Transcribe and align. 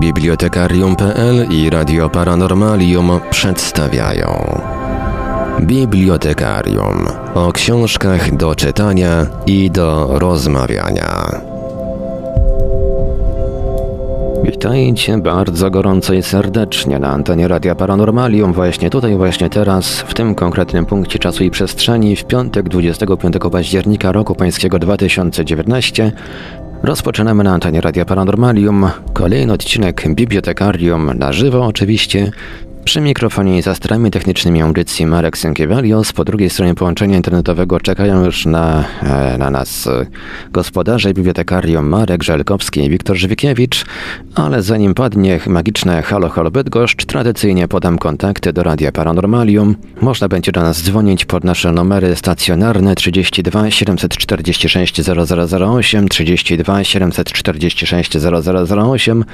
Bibliotekarium.pl 0.00 1.46
i 1.50 1.70
Radio 1.70 2.10
Paranormalium 2.10 3.20
przedstawiają 3.30 4.60
Bibliotekarium 5.60 7.06
o 7.34 7.52
książkach 7.52 8.36
do 8.36 8.54
czytania 8.54 9.26
i 9.46 9.70
do 9.70 10.18
rozmawiania. 10.18 11.40
Witajcie 14.44 15.18
bardzo 15.18 15.70
gorąco 15.70 16.14
i 16.14 16.22
serdecznie 16.22 16.98
na 16.98 17.08
antenie 17.08 17.48
Radia 17.48 17.74
Paranormalium, 17.74 18.52
właśnie 18.52 18.90
tutaj, 18.90 19.16
właśnie 19.16 19.50
teraz, 19.50 20.00
w 20.00 20.14
tym 20.14 20.34
konkretnym 20.34 20.86
punkcie 20.86 21.18
czasu 21.18 21.44
i 21.44 21.50
przestrzeni, 21.50 22.16
w 22.16 22.24
piątek 22.24 22.68
25 22.68 23.34
października 23.52 24.12
roku 24.12 24.34
pańskiego 24.34 24.78
2019 24.78 26.12
Rozpoczynamy 26.82 27.44
na 27.44 27.52
antenie 27.52 27.80
Radia 27.80 28.04
Paranormalium. 28.04 28.90
Kolejny 29.12 29.52
odcinek 29.52 30.14
Bibliotekarium 30.14 31.18
na 31.18 31.32
żywo 31.32 31.66
oczywiście 31.66 32.30
przy 32.86 33.00
mikrofonie 33.00 33.58
i 33.58 33.62
za 33.62 33.74
starami 33.74 34.10
technicznymi 34.10 34.62
audycji 34.62 35.06
Marek 35.06 35.38
Sękiewalios. 35.38 36.12
Po 36.12 36.24
drugiej 36.24 36.50
stronie 36.50 36.74
połączenia 36.74 37.16
internetowego 37.16 37.80
czekają 37.80 38.24
już 38.24 38.46
na, 38.46 38.84
e, 39.02 39.38
na 39.38 39.50
nas 39.50 39.86
e, 39.86 40.06
gospodarze 40.52 41.14
bibliotekarium 41.14 41.88
Marek 41.88 42.22
Żelkowski 42.22 42.84
i 42.84 42.90
Wiktor 42.90 43.16
Żywikiewicz, 43.16 43.84
ale 44.34 44.62
zanim 44.62 44.94
padnie 44.94 45.40
magiczne 45.46 46.02
Halo 46.02 46.28
Halo 46.28 46.50
Bydgoszcz, 46.50 47.04
tradycyjnie 47.04 47.68
podam 47.68 47.98
kontakty 47.98 48.52
do 48.52 48.62
Radia 48.62 48.92
Paranormalium. 48.92 49.76
Można 50.00 50.28
będzie 50.28 50.52
do 50.52 50.62
nas 50.62 50.82
dzwonić 50.82 51.24
pod 51.24 51.44
nasze 51.44 51.72
numery 51.72 52.16
stacjonarne 52.16 52.94
32 52.94 53.70
746 53.70 55.00
0008, 55.02 56.08
32 56.08 56.84
746 56.84 58.12
0008, 58.18 59.24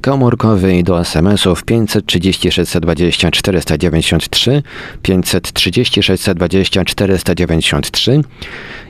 komórkowy 0.00 0.76
i 0.76 0.84
do 0.84 1.00
SMS-ów 1.00 1.64
536 1.64 2.78
20 2.80 2.97
420 3.12 3.68
493, 3.68 4.62
530 5.02 6.02
620 6.02 6.84
493. 6.84 8.20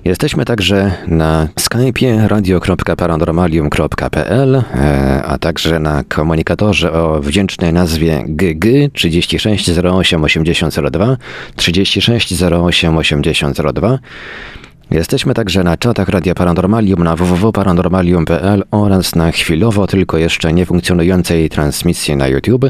Jesteśmy 0.04 0.44
także 0.44 0.92
na 1.06 1.48
Skype'ie 1.60 2.26
radio.paranormalium.pl, 2.26 4.56
e, 4.56 4.62
a 5.24 5.38
także 5.38 5.80
na 5.80 6.04
komunikatorze 6.04 6.92
o 6.92 7.20
wdzięcznej 7.20 7.72
nazwie 7.72 8.24
GG 8.28 8.64
36 8.92 9.70
08 9.78 10.24
8002, 10.24 11.16
36 11.56 12.42
08 12.42 12.98
8002. 12.98 13.98
Jesteśmy 14.90 15.34
także 15.34 15.64
na 15.64 15.76
czatach 15.76 16.08
Radia 16.08 16.34
Paranormalium 16.34 17.04
na 17.04 17.16
www.paranormalium.pl 17.16 18.64
oraz 18.70 19.14
na 19.14 19.32
chwilowo 19.32 19.86
tylko 19.86 20.18
jeszcze 20.18 20.52
niefunkcjonującej 20.52 21.48
transmisji 21.48 22.16
na 22.16 22.28
YouTube. 22.28 22.64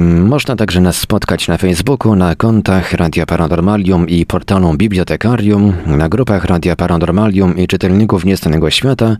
Można 0.00 0.56
także 0.56 0.80
nas 0.80 0.96
spotkać 0.96 1.48
na 1.48 1.58
Facebooku, 1.58 2.16
na 2.16 2.34
kontach 2.34 2.92
Radia 2.92 3.26
Paranormalium 3.26 4.08
i 4.08 4.26
portalu 4.26 4.74
Bibliotekarium, 4.74 5.72
na 5.86 6.08
grupach 6.08 6.44
Radia 6.44 6.76
Paranormalium 6.76 7.58
i 7.58 7.66
czytelników 7.66 8.24
Niestanego 8.24 8.70
Świata, 8.70 9.16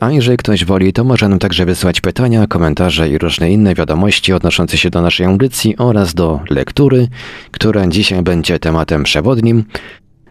a 0.00 0.10
jeżeli 0.10 0.36
ktoś 0.36 0.64
woli, 0.64 0.92
to 0.92 1.04
może 1.04 1.28
nam 1.28 1.38
także 1.38 1.64
wysłać 1.64 2.00
pytania, 2.00 2.46
komentarze 2.46 3.08
i 3.08 3.18
różne 3.18 3.50
inne 3.50 3.74
wiadomości 3.74 4.32
odnoszące 4.32 4.76
się 4.76 4.90
do 4.90 5.02
naszej 5.02 5.26
audycji 5.26 5.76
oraz 5.76 6.14
do 6.14 6.40
lektury, 6.50 7.08
która 7.50 7.86
dzisiaj 7.86 8.22
będzie 8.22 8.58
tematem 8.58 9.04
przewodnim, 9.04 9.64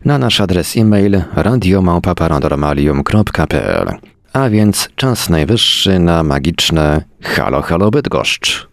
na 0.05 0.17
nasz 0.17 0.41
adres 0.41 0.77
e-mail 0.77 1.21
radiomałpa-paranormalium.pl. 1.35 3.97
A 4.33 4.49
więc 4.49 4.89
czas 4.95 5.29
najwyższy 5.29 5.99
na 5.99 6.23
magiczne 6.23 7.03
Halo 7.21 7.61
Halo 7.61 7.91
Bydgoszcz 7.91 8.68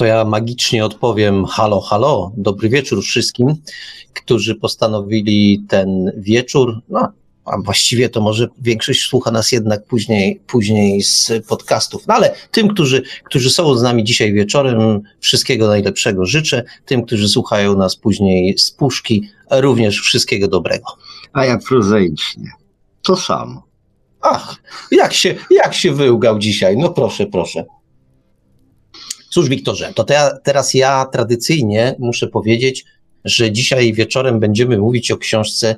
to 0.00 0.06
ja 0.06 0.24
magicznie 0.24 0.84
odpowiem 0.84 1.44
halo, 1.44 1.80
halo, 1.80 2.32
dobry 2.36 2.68
wieczór 2.68 3.02
wszystkim, 3.02 3.54
którzy 4.14 4.54
postanowili 4.54 5.64
ten 5.68 6.12
wieczór, 6.16 6.80
no 6.88 7.12
a 7.44 7.58
właściwie 7.58 8.08
to 8.08 8.20
może 8.20 8.48
większość 8.58 9.02
słucha 9.02 9.30
nas 9.30 9.52
jednak 9.52 9.84
później, 9.84 10.40
później 10.46 11.02
z 11.02 11.32
podcastów. 11.48 12.06
No 12.06 12.14
ale 12.14 12.34
tym, 12.50 12.68
którzy, 12.68 13.02
którzy 13.24 13.50
są 13.50 13.74
z 13.74 13.82
nami 13.82 14.04
dzisiaj 14.04 14.32
wieczorem, 14.32 15.00
wszystkiego 15.20 15.66
najlepszego 15.66 16.26
życzę. 16.26 16.64
Tym, 16.84 17.02
którzy 17.02 17.28
słuchają 17.28 17.76
nas 17.76 17.96
później 17.96 18.58
z 18.58 18.70
puszki, 18.70 19.28
również 19.50 20.00
wszystkiego 20.00 20.48
dobrego. 20.48 20.84
A 21.32 21.44
ja 21.44 21.58
prozaicznie. 21.68 22.50
To 23.02 23.16
samo. 23.16 23.62
Ach, 24.20 24.56
jak 24.90 25.12
się, 25.12 25.34
jak 25.50 25.74
się 25.74 25.92
wyłgał 25.92 26.38
dzisiaj? 26.38 26.76
No 26.76 26.90
proszę, 26.90 27.26
proszę. 27.26 27.64
Cóż, 29.30 29.48
Wiktorze, 29.48 29.92
to 29.94 30.04
te, 30.04 30.38
teraz 30.42 30.74
ja 30.74 31.06
tradycyjnie 31.12 31.96
muszę 31.98 32.28
powiedzieć, 32.28 32.84
że 33.24 33.52
dzisiaj 33.52 33.92
wieczorem 33.92 34.40
będziemy 34.40 34.78
mówić 34.78 35.10
o 35.10 35.16
książce 35.16 35.76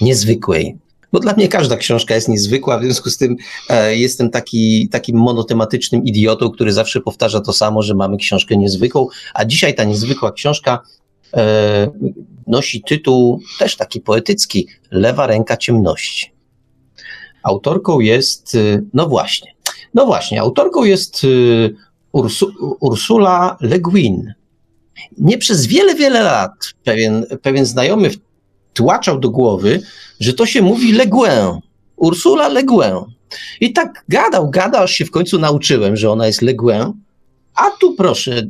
niezwykłej. 0.00 0.76
Bo 1.12 1.20
dla 1.20 1.32
mnie 1.32 1.48
każda 1.48 1.76
książka 1.76 2.14
jest 2.14 2.28
niezwykła, 2.28 2.78
w 2.78 2.84
związku 2.84 3.10
z 3.10 3.16
tym 3.16 3.36
e, 3.70 3.96
jestem 3.96 4.30
taki, 4.30 4.88
takim 4.88 5.16
monotematycznym 5.16 6.04
idiotą, 6.04 6.50
który 6.50 6.72
zawsze 6.72 7.00
powtarza 7.00 7.40
to 7.40 7.52
samo, 7.52 7.82
że 7.82 7.94
mamy 7.94 8.16
książkę 8.16 8.56
niezwykłą, 8.56 9.06
a 9.34 9.44
dzisiaj 9.44 9.74
ta 9.74 9.84
niezwykła 9.84 10.32
książka 10.32 10.80
e, 11.34 11.90
nosi 12.46 12.82
tytuł 12.82 13.40
też 13.58 13.76
taki 13.76 14.00
poetycki 14.00 14.68
Lewa 14.90 15.26
ręka 15.26 15.56
ciemności. 15.56 16.32
Autorką 17.42 18.00
jest, 18.00 18.54
e, 18.54 18.82
no 18.94 19.08
właśnie, 19.08 19.54
no 19.94 20.06
właśnie, 20.06 20.40
autorką 20.40 20.84
jest 20.84 21.24
e, 21.24 21.28
Ursu, 22.18 22.76
Ursula 22.80 23.56
Le 23.60 23.78
Guin. 23.78 24.34
Nie 25.18 25.38
przez 25.38 25.66
wiele, 25.66 25.94
wiele 25.94 26.22
lat 26.22 26.74
pewien, 26.84 27.26
pewien 27.42 27.66
znajomy 27.66 28.10
tłaczał 28.74 29.20
do 29.20 29.30
głowy, 29.30 29.80
że 30.20 30.34
to 30.34 30.46
się 30.46 30.62
mówi 30.62 30.92
Le 30.92 31.06
Guin. 31.06 31.60
Ursula 31.96 32.48
Le 32.48 32.64
Guin. 32.64 32.96
I 33.60 33.72
tak 33.72 34.04
gadał, 34.08 34.50
gadał, 34.50 34.82
aż 34.82 34.92
się 34.92 35.04
w 35.04 35.10
końcu 35.10 35.38
nauczyłem, 35.38 35.96
że 35.96 36.10
ona 36.10 36.26
jest 36.26 36.42
Le 36.42 36.54
Guin. 36.54 36.92
A 37.54 37.70
tu 37.80 37.94
proszę, 37.94 38.42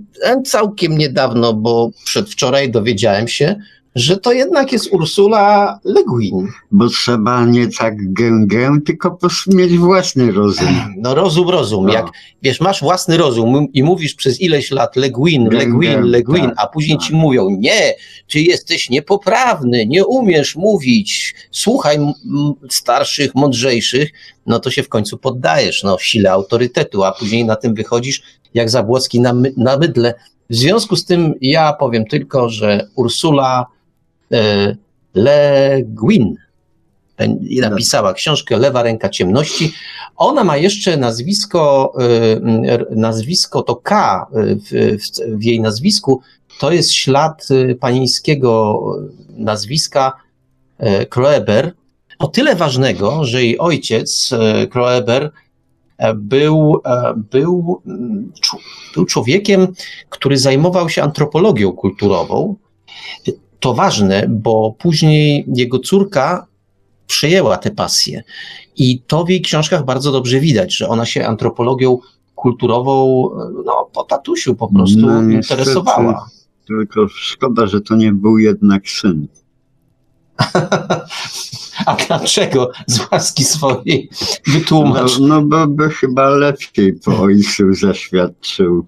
całkiem 0.45 0.99
niedawno, 0.99 1.55
bo 1.55 1.91
przedwczoraj 2.05 2.71
dowiedziałem 2.71 3.29
się, 3.29 3.57
że 3.95 4.17
to 4.17 4.33
jednak 4.33 4.73
jest 4.73 4.93
Ursula 4.93 5.79
Le 5.85 6.05
Guin. 6.05 6.49
Bo 6.71 6.89
trzeba 6.89 7.45
nie 7.45 7.69
tak 7.69 8.13
gęgę, 8.13 8.79
tylko 8.87 9.19
mieć 9.47 9.79
własny 9.79 10.33
rozum. 10.33 10.69
No 11.03 11.15
rozum, 11.15 11.49
rozum. 11.49 11.87
No. 11.87 11.93
Jak 11.93 12.07
wiesz, 12.43 12.61
masz 12.61 12.81
własny 12.81 13.17
rozum 13.17 13.67
i 13.73 13.83
mówisz 13.83 14.15
przez 14.15 14.41
ileś 14.41 14.71
lat 14.71 14.97
Le 14.97 15.11
Guin, 15.11 15.49
Le 15.49 15.67
Guin, 15.67 16.01
Le 16.03 16.23
Guin, 16.23 16.45
tak, 16.45 16.55
a 16.57 16.67
później 16.67 16.99
ci 16.99 17.15
mówią, 17.15 17.51
nie, 17.51 17.95
ty 18.29 18.41
jesteś 18.41 18.91
niepoprawny, 18.91 19.87
nie 19.87 20.07
umiesz 20.07 20.57
mówić, 20.57 21.35
słuchaj 21.51 21.99
starszych, 22.71 23.35
mądrzejszych, 23.35 24.11
no 24.47 24.61
to 24.61 24.71
się 24.71 24.83
w 24.83 24.89
końcu 24.89 25.19
poddajesz, 25.19 25.83
no, 25.83 25.97
sile 26.01 26.33
autorytetu, 26.33 27.05
a 27.05 27.13
później 27.13 27.45
na 27.45 27.57
tym 27.57 27.75
wychodzisz 27.75 28.23
jak 28.55 28.71
Zabłocki 28.71 29.21
na, 29.21 29.33
my, 29.33 29.53
na 29.57 29.79
mydle. 29.79 30.15
W 30.51 30.55
związku 30.57 30.97
z 30.97 31.05
tym 31.05 31.35
ja 31.41 31.73
powiem 31.73 32.05
tylko, 32.05 32.49
że 32.49 32.89
Ursula 32.95 33.67
Le 35.15 35.83
Guin 35.85 36.37
napisała 37.61 38.13
książkę 38.15 38.57
Lewa 38.57 38.83
ręka 38.83 39.09
ciemności. 39.09 39.73
Ona 40.17 40.45
ma 40.45 40.57
jeszcze 40.57 40.97
nazwisko, 40.97 41.93
e, 42.67 42.97
nazwisko 42.97 43.63
to 43.63 43.77
K 43.77 44.27
w, 44.33 44.97
w, 45.39 45.45
jej 45.45 45.61
nazwisku, 45.61 46.21
to 46.61 46.73
jest 46.73 46.93
ślad 46.93 47.49
e, 47.51 47.75
panieńskiego 47.75 48.83
nazwiska 49.31 50.13
Kroeber. 51.09 51.73
O 52.19 52.29
tyle 52.29 52.57
ważnego, 52.57 53.25
że 53.25 53.45
jej 53.45 53.59
ojciec, 53.59 54.31
Kroeber, 54.71 55.31
był, 56.15 56.83
był, 57.17 57.83
był 58.95 59.05
człowiekiem, 59.05 59.73
który 60.09 60.39
zajmował 60.39 60.89
się 60.89 61.03
antropologią 61.03 61.73
kulturową 61.73 62.57
to 63.61 63.75
ważne, 63.75 64.27
bo 64.29 64.75
później 64.79 65.45
jego 65.55 65.79
córka 65.79 66.47
przejęła 67.07 67.57
tę 67.57 67.71
pasję. 67.71 68.23
I 68.77 69.01
to 69.07 69.25
w 69.25 69.29
jej 69.29 69.43
książkach 69.43 69.85
bardzo 69.85 70.13
dobrze 70.13 70.41
widać, 70.41 70.77
że 70.77 70.89
ona 70.89 71.07
się 71.07 71.27
antropologią 71.27 71.99
kulturową 72.35 73.23
no, 73.65 73.91
po 73.93 74.05
tatusiu 74.05 74.55
po 74.55 74.69
prostu 74.73 75.01
no, 75.01 75.23
interesowała. 75.23 76.31
Tylko 76.67 77.09
szkoda, 77.09 77.67
że 77.67 77.81
to 77.81 77.97
nie 77.97 78.13
był 78.13 78.39
jednak 78.39 78.89
syn. 78.89 79.27
A 81.87 81.95
dlaczego 81.95 82.71
z 82.87 83.01
łaski 83.13 83.45
swojej 83.45 84.11
wytłumacz? 84.47 85.19
No, 85.19 85.27
no 85.29 85.43
bo 85.43 85.67
by 85.67 85.91
chyba 85.91 86.29
lepiej 86.29 86.93
po 86.93 87.19
ojcu 87.19 87.75
zaświadczył 87.75 88.87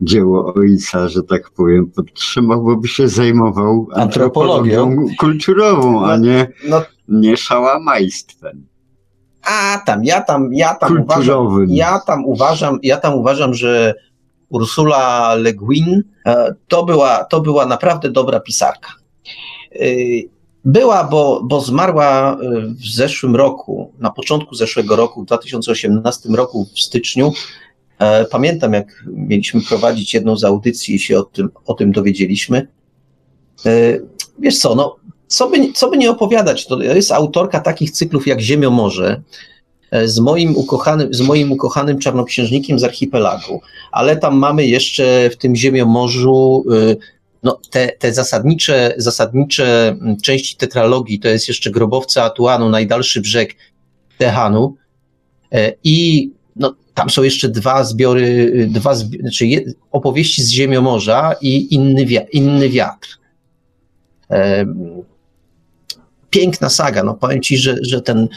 dzieło 0.00 0.54
ojca, 0.54 1.08
że 1.08 1.22
tak 1.22 1.50
powiem, 1.50 1.90
podtrzymał, 1.90 2.76
by 2.76 2.88
się 2.88 3.08
zajmował 3.08 3.88
antropologią, 3.94 4.82
antropologią 4.82 5.16
kulturową, 5.18 5.92
no, 5.92 6.06
a 6.06 6.16
nie, 6.16 6.48
no, 6.68 6.82
nie 7.08 7.36
szałamajstwem. 7.36 8.66
A 9.42 9.82
tam, 9.86 10.04
ja 10.04 10.20
tam, 10.20 10.54
ja 10.54 10.74
tam 10.74 11.00
uważam, 11.00 11.66
ja 11.68 12.00
tam 12.06 12.24
uważam, 12.24 12.78
ja 12.82 12.96
tam 12.96 13.14
uważam, 13.14 13.54
że 13.54 13.94
Ursula 14.48 15.34
Le 15.34 15.52
Guin 15.52 16.02
e, 16.26 16.54
to 16.68 16.84
była, 16.84 17.24
to 17.24 17.40
była 17.40 17.66
naprawdę 17.66 18.10
dobra 18.10 18.40
pisarka. 18.40 18.90
E, 20.66 20.68
była, 20.70 21.04
bo, 21.04 21.42
bo 21.44 21.60
zmarła 21.60 22.32
e, 22.32 22.60
w 22.60 22.94
zeszłym 22.94 23.36
roku, 23.36 23.92
na 23.98 24.10
początku 24.10 24.54
zeszłego 24.54 24.96
roku, 24.96 25.22
w 25.22 25.26
2018 25.26 26.28
roku, 26.28 26.68
w 26.74 26.80
styczniu. 26.80 27.32
Pamiętam, 28.30 28.72
jak 28.72 29.04
mieliśmy 29.06 29.60
prowadzić 29.60 30.14
jedną 30.14 30.36
z 30.36 30.44
audycji 30.44 30.94
i 30.94 30.98
się 30.98 31.18
o 31.18 31.22
tym, 31.22 31.48
o 31.66 31.74
tym 31.74 31.92
dowiedzieliśmy. 31.92 32.68
Wiesz 34.38 34.58
co, 34.58 34.74
no, 34.74 34.96
co 35.26 35.50
by, 35.50 35.72
co 35.72 35.90
by 35.90 35.98
nie 35.98 36.10
opowiadać, 36.10 36.66
to 36.66 36.82
jest 36.82 37.12
autorka 37.12 37.60
takich 37.60 37.90
cyklów 37.90 38.26
jak 38.26 38.40
Ziemiomorze, 38.40 39.22
e, 39.90 40.08
z 40.08 40.18
moim 40.18 40.56
ukochanym, 40.56 41.14
z 41.14 41.20
moim 41.20 41.52
ukochanym 41.52 41.98
czarnoksiężnikiem 41.98 42.78
z 42.78 42.84
archipelagu, 42.84 43.60
ale 43.92 44.16
tam 44.16 44.36
mamy 44.36 44.66
jeszcze 44.66 45.30
w 45.30 45.36
tym 45.36 45.56
Ziemiomorzu 45.56 46.64
e, 46.72 46.96
no, 47.44 47.60
te, 47.70 47.92
te 47.98 48.12
zasadnicze, 48.12 48.94
zasadnicze 48.96 49.96
części 50.22 50.56
tetralogii, 50.56 51.18
to 51.18 51.28
jest 51.28 51.48
jeszcze 51.48 51.70
Grobowce 51.70 52.22
Atuanu, 52.22 52.68
Najdalszy 52.68 53.20
Brzeg 53.20 53.56
Tehanu 54.18 54.76
e, 55.52 55.72
i 55.84 56.30
no, 56.56 56.74
tam 56.94 57.10
są 57.10 57.22
jeszcze 57.22 57.48
dwa 57.48 57.84
zbiory, 57.84 58.52
dwa 58.70 58.94
zbi 58.94 59.18
znaczy 59.18 59.74
opowieści 59.90 60.42
z 60.42 60.50
Ziemiomorza 60.50 61.34
i 61.40 61.74
inny, 61.74 62.06
wi 62.06 62.18
inny 62.32 62.68
wiatr 62.68 63.18
piękna 66.34 66.68
saga. 66.68 67.02
No 67.02 67.14
powiem 67.14 67.42
ci, 67.42 67.56
że, 67.56 67.76
że 67.82 68.02
ten, 68.02 68.28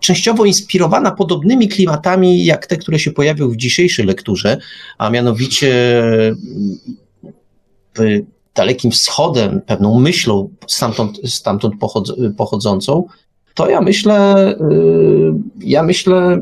częściowo 0.00 0.44
inspirowana 0.44 1.10
podobnymi 1.10 1.68
klimatami 1.68 2.44
jak 2.44 2.66
te, 2.66 2.76
które 2.76 2.98
się 2.98 3.10
pojawią 3.10 3.48
w 3.48 3.56
dzisiejszej 3.56 4.06
lekturze, 4.06 4.58
a 4.98 5.10
mianowicie 5.10 6.02
dalekim 8.56 8.90
wschodem, 8.90 9.60
pewną 9.66 10.00
myślą 10.00 10.48
stamtąd, 10.66 11.20
stamtąd 11.24 11.74
pochodzącą, 12.36 13.04
to 13.54 13.70
ja 13.70 13.80
myślę, 13.80 14.48
y, 14.48 15.32
ja 15.60 15.82
myślę, 15.82 16.40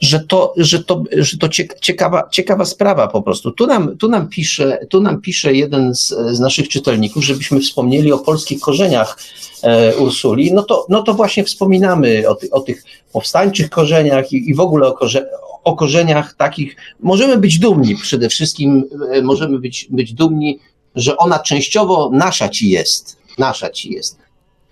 że 0.00 0.20
to, 0.20 0.54
że 0.56 0.84
to, 0.84 1.04
że 1.12 1.38
to 1.38 1.48
ciekawa, 1.80 2.28
ciekawa 2.30 2.64
sprawa 2.64 3.08
po 3.08 3.22
prostu. 3.22 3.50
Tu 3.50 3.66
nam, 3.66 3.96
tu 3.96 4.08
nam, 4.08 4.28
pisze, 4.28 4.78
tu 4.90 5.00
nam 5.00 5.20
pisze 5.20 5.54
jeden 5.54 5.94
z, 5.94 6.08
z 6.08 6.40
naszych 6.40 6.68
czytelników, 6.68 7.24
żebyśmy 7.24 7.60
wspomnieli 7.60 8.12
o 8.12 8.18
polskich 8.18 8.60
korzeniach 8.60 9.18
e, 9.62 9.96
Ursuli, 9.96 10.52
no 10.52 10.62
to, 10.62 10.86
no 10.88 11.02
to 11.02 11.14
właśnie 11.14 11.44
wspominamy 11.44 12.28
o, 12.28 12.34
ty, 12.34 12.50
o 12.50 12.60
tych 12.60 12.84
powstańczych 13.12 13.70
korzeniach 13.70 14.32
i, 14.32 14.50
i 14.50 14.54
w 14.54 14.60
ogóle 14.60 14.88
o, 14.88 14.92
korze, 14.92 15.28
o 15.66 15.76
korzeniach 15.76 16.34
takich. 16.34 16.76
Możemy 17.00 17.36
być 17.38 17.58
dumni 17.58 17.96
przede 17.96 18.28
wszystkim, 18.28 18.84
e, 19.12 19.22
możemy 19.22 19.58
być, 19.58 19.86
być 19.90 20.12
dumni, 20.12 20.58
że 20.94 21.16
ona 21.16 21.38
częściowo 21.38 22.10
nasza 22.12 22.48
ci 22.48 22.70
jest. 22.70 23.16
Nasza 23.38 23.70
ci 23.70 23.92
jest. 23.92 24.18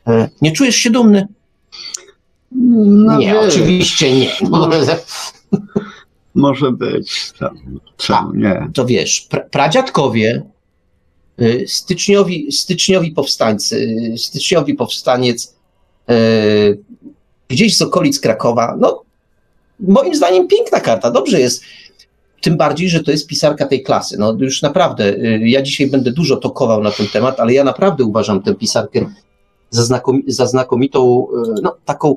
E, 0.06 0.28
nie 0.42 0.52
czujesz 0.52 0.76
się 0.76 0.90
dumny? 0.90 1.28
No 2.52 3.18
nie, 3.18 3.32
wiesz. 3.32 3.54
oczywiście 3.54 4.18
nie. 4.18 4.32
Może 6.34 6.72
być. 6.72 7.32
Czemu 7.96 8.34
nie? 8.34 8.70
To 8.74 8.86
wiesz, 8.86 9.20
pra, 9.20 9.40
pradziadkowie, 9.40 10.42
y, 11.40 11.64
styczniowi, 11.68 12.52
styczniowi 12.52 13.10
powstańcy, 13.10 13.96
styczniowi 14.16 14.74
powstaniec 14.74 15.56
y, 16.10 16.78
gdzieś 17.48 17.76
z 17.76 17.82
okolic 17.82 18.20
Krakowa, 18.20 18.76
no 18.80 19.03
moim 19.88 20.14
zdaniem 20.14 20.48
piękna 20.48 20.80
karta, 20.80 21.10
dobrze 21.10 21.40
jest. 21.40 21.62
Tym 22.42 22.56
bardziej, 22.56 22.88
że 22.88 23.02
to 23.02 23.10
jest 23.10 23.26
pisarka 23.26 23.66
tej 23.66 23.82
klasy. 23.82 24.16
No 24.18 24.36
już 24.38 24.62
naprawdę, 24.62 25.14
ja 25.40 25.62
dzisiaj 25.62 25.86
będę 25.86 26.12
dużo 26.12 26.36
tokował 26.36 26.82
na 26.82 26.90
ten 26.90 27.06
temat, 27.08 27.40
ale 27.40 27.52
ja 27.52 27.64
naprawdę 27.64 28.04
uważam 28.04 28.42
tę 28.42 28.54
pisarkę 28.54 29.10
za, 29.70 29.84
znakomi 29.84 30.22
za 30.26 30.46
znakomitą, 30.46 31.26
no 31.62 31.76
taką 31.84 32.16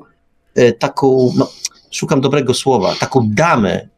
E, 0.58 0.72
taką, 0.72 1.32
no, 1.36 1.50
szukam 1.90 2.20
dobrego 2.20 2.54
słowa, 2.54 2.94
taką 3.00 3.28
damę 3.30 3.88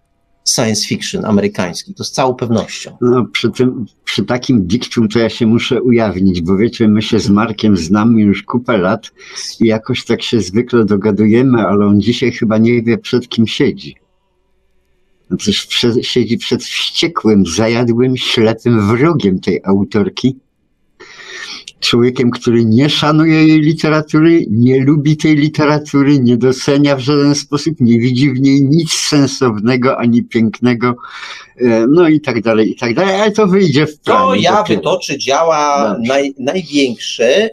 science 0.52 0.86
fiction 0.86 1.24
amerykański, 1.24 1.94
to 1.94 2.04
z 2.04 2.10
całą 2.10 2.34
pewnością. 2.34 2.96
No, 3.00 3.24
przy, 3.24 3.50
tym, 3.50 3.86
przy 4.04 4.24
takim 4.24 4.66
dikcium 4.66 5.08
to 5.08 5.18
ja 5.18 5.28
się 5.28 5.46
muszę 5.46 5.82
ujawnić, 5.82 6.42
bo 6.42 6.56
wiecie, 6.56 6.88
my 6.88 7.02
się 7.02 7.20
z 7.20 7.30
Markiem 7.30 7.76
znamy 7.76 8.22
już 8.22 8.42
kupę 8.42 8.78
lat 8.78 9.10
i 9.60 9.66
jakoś 9.66 10.04
tak 10.04 10.22
się 10.22 10.40
zwykle 10.40 10.84
dogadujemy, 10.84 11.66
ale 11.66 11.86
on 11.86 12.00
dzisiaj 12.00 12.32
chyba 12.32 12.58
nie 12.58 12.82
wie 12.82 12.98
przed 12.98 13.28
kim 13.28 13.46
siedzi. 13.46 13.96
No 15.30 15.36
przecież 15.36 15.66
przed, 15.66 16.06
siedzi 16.06 16.38
przed 16.38 16.64
wściekłym, 16.64 17.46
zajadłym, 17.46 18.16
ślepym 18.16 18.86
wrogiem 18.88 19.40
tej 19.40 19.60
autorki, 19.64 20.36
człowiekiem, 21.80 22.30
który 22.30 22.64
nie 22.64 22.90
szanuje 22.90 23.48
jej 23.48 23.60
literatury, 23.60 24.44
nie 24.50 24.80
lubi 24.80 25.16
tej 25.16 25.36
literatury, 25.36 26.20
nie 26.20 26.36
docenia 26.36 26.96
w 26.96 27.00
żaden 27.00 27.34
sposób, 27.34 27.80
nie 27.80 27.98
widzi 27.98 28.32
w 28.32 28.40
niej 28.40 28.62
nic 28.62 28.92
sensownego 28.92 29.98
ani 29.98 30.22
pięknego, 30.22 30.94
e, 31.56 31.86
no 31.86 32.08
i 32.08 32.20
tak 32.20 32.42
dalej, 32.42 32.70
i 32.70 32.76
tak 32.76 32.94
dalej, 32.94 33.20
ale 33.20 33.32
to 33.32 33.46
wyjdzie 33.46 33.86
w 33.86 34.00
planie. 34.00 34.20
To 34.20 34.34
ja 34.34 34.62
wytoczę 34.62 35.18
działa 35.18 35.96
naj, 36.06 36.34
największe, 36.38 37.44
e, 37.44 37.50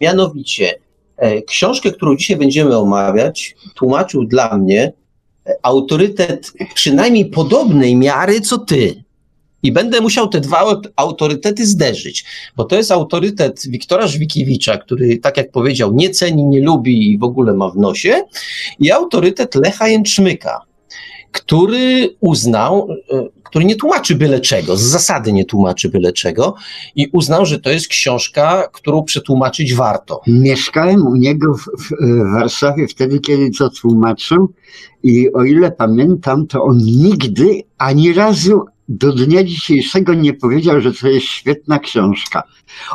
mianowicie 0.00 0.74
e, 1.16 1.42
książkę, 1.42 1.92
którą 1.92 2.16
dzisiaj 2.16 2.36
będziemy 2.36 2.76
omawiać, 2.76 3.56
tłumaczył 3.74 4.24
dla 4.24 4.58
mnie 4.58 4.92
autorytet 5.62 6.52
przynajmniej 6.74 7.26
podobnej 7.26 7.96
miary 7.96 8.40
co 8.40 8.58
ty. 8.58 9.04
I 9.62 9.72
będę 9.72 10.00
musiał 10.00 10.28
te 10.28 10.40
dwa 10.40 10.80
autorytety 10.96 11.66
zderzyć, 11.66 12.24
bo 12.56 12.64
to 12.64 12.76
jest 12.76 12.92
autorytet 12.92 13.62
Wiktora 13.68 14.06
Żwikiewicza, 14.06 14.78
który, 14.78 15.18
tak 15.18 15.36
jak 15.36 15.50
powiedział, 15.50 15.92
nie 15.94 16.10
ceni, 16.10 16.44
nie 16.44 16.60
lubi 16.60 17.12
i 17.12 17.18
w 17.18 17.24
ogóle 17.24 17.54
ma 17.54 17.70
w 17.70 17.76
nosie, 17.76 18.22
i 18.78 18.90
autorytet 18.90 19.54
Lecha 19.54 19.88
Jęczmyka, 19.88 20.60
który 21.32 22.16
uznał, 22.20 22.88
e, 23.12 23.28
który 23.42 23.64
nie 23.64 23.76
tłumaczy 23.76 24.14
byle 24.14 24.40
czego, 24.40 24.76
z 24.76 24.82
zasady 24.82 25.32
nie 25.32 25.44
tłumaczy 25.44 25.88
byle 25.88 26.12
czego 26.12 26.54
i 26.96 27.08
uznał, 27.12 27.46
że 27.46 27.58
to 27.58 27.70
jest 27.70 27.88
książka, 27.88 28.68
którą 28.72 29.02
przetłumaczyć 29.02 29.74
warto. 29.74 30.20
Mieszkałem 30.26 31.06
u 31.06 31.16
niego 31.16 31.54
w, 31.54 31.64
w 31.64 32.32
Warszawie 32.32 32.88
wtedy, 32.88 33.20
kiedy 33.20 33.50
to 33.58 33.70
tłumaczył 33.70 34.52
i 35.02 35.32
o 35.32 35.44
ile 35.44 35.70
pamiętam, 35.70 36.46
to 36.46 36.62
on 36.62 36.78
nigdy 36.78 37.62
ani 37.78 38.12
razu 38.12 38.64
do 38.90 39.12
dnia 39.12 39.44
dzisiejszego 39.44 40.14
nie 40.14 40.34
powiedział, 40.34 40.80
że 40.80 40.92
to 40.92 41.08
jest 41.08 41.26
świetna 41.26 41.78
książka. 41.78 42.42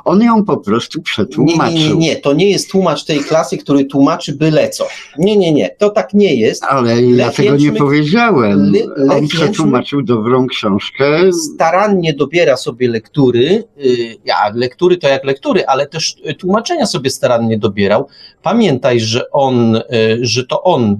On 0.05 0.21
ją 0.21 0.45
po 0.45 0.57
prostu 0.57 1.01
przetłumaczył. 1.01 1.77
Nie, 1.77 1.89
nie, 1.89 1.95
nie, 1.95 2.15
to 2.15 2.33
nie 2.33 2.49
jest 2.49 2.71
tłumacz 2.71 3.03
tej 3.03 3.19
klasy, 3.19 3.57
który 3.57 3.85
tłumaczy 3.85 4.33
byle 4.33 4.69
co. 4.69 4.87
Nie, 5.17 5.37
nie, 5.37 5.53
nie, 5.53 5.69
to 5.69 5.89
tak 5.89 6.13
nie 6.13 6.35
jest. 6.35 6.63
Ale 6.63 6.95
Lech 6.95 7.17
ja 7.17 7.31
tego 7.31 7.55
nie 7.55 7.71
powiedziałem. 7.71 8.71
Le, 8.71 9.15
On 9.15 9.27
przetłumaczył 9.27 10.01
dobrą 10.01 10.47
książkę. 10.47 11.33
Starannie 11.33 12.13
dobiera 12.13 12.57
sobie 12.57 12.89
lektury. 12.89 13.63
Y, 13.85 14.15
ja, 14.25 14.35
lektury 14.53 14.97
to 14.97 15.07
jak 15.07 15.23
lektury, 15.23 15.65
ale 15.65 15.87
też 15.87 16.15
tłumaczenia 16.39 16.85
sobie 16.85 17.09
starannie 17.09 17.57
dobierał. 17.57 18.07
Pamiętaj, 18.41 18.99
że 18.99 19.31
on, 19.31 19.75
y, 19.75 19.81
że 20.21 20.45
to 20.45 20.63
on 20.63 20.97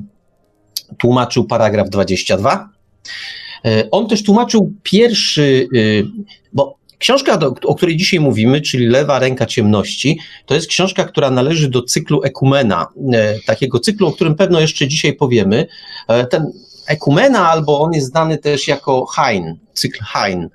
tłumaczył 0.98 1.44
paragraf 1.44 1.90
22 1.90 2.76
E, 3.06 3.45
on 3.92 4.08
też 4.08 4.24
tłumaczył 4.24 4.74
pierwszy, 4.84 5.68
y, 5.76 6.08
bo 6.54 6.78
książka, 7.00 7.40
o 7.64 7.76
której 7.76 7.98
dzisiaj 7.98 8.20
mówimy, 8.20 8.62
czyli 8.62 8.88
Lewa 8.88 9.20
Ręka 9.20 9.46
Ciemności, 9.46 10.20
to 10.46 10.56
jest 10.56 10.68
książka, 10.68 11.04
która 11.04 11.32
należy 11.32 11.70
do 11.70 11.82
cyklu 11.82 12.24
Ekumena, 12.24 12.88
e, 13.14 13.40
takiego 13.46 13.80
cyklu, 13.80 14.08
o 14.08 14.12
którym 14.12 14.36
pewno 14.36 14.60
jeszcze 14.60 14.88
dzisiaj 14.88 15.14
powiemy. 15.14 15.68
E, 16.08 16.26
ten 16.26 16.52
Ekumena, 16.88 17.50
albo 17.50 17.80
on 17.80 17.94
jest 17.94 18.08
znany 18.08 18.38
też 18.38 18.68
jako 18.68 19.06
Hein, 19.16 19.56
cykl 19.74 20.00
Hein. 20.14 20.50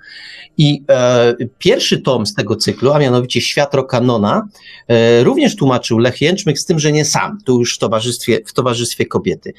I 0.58 0.82
e, 0.88 1.34
pierwszy 1.58 1.98
tom 1.98 2.26
z 2.26 2.34
tego 2.34 2.56
cyklu, 2.56 2.92
a 2.92 2.98
mianowicie 2.98 3.40
Światro 3.40 3.84
Kanona, 3.84 4.48
e, 4.88 5.24
również 5.24 5.56
tłumaczył 5.56 5.98
Lech 5.98 6.20
Jęczmyk, 6.20 6.58
z 6.58 6.64
tym, 6.64 6.78
że 6.78 6.92
nie 6.92 7.04
sam, 7.04 7.38
tu 7.44 7.58
już 7.58 7.76
w 7.76 7.78
towarzystwie, 7.78 8.40
w 8.46 8.52
towarzystwie 8.52 9.06
kobiety. 9.06 9.52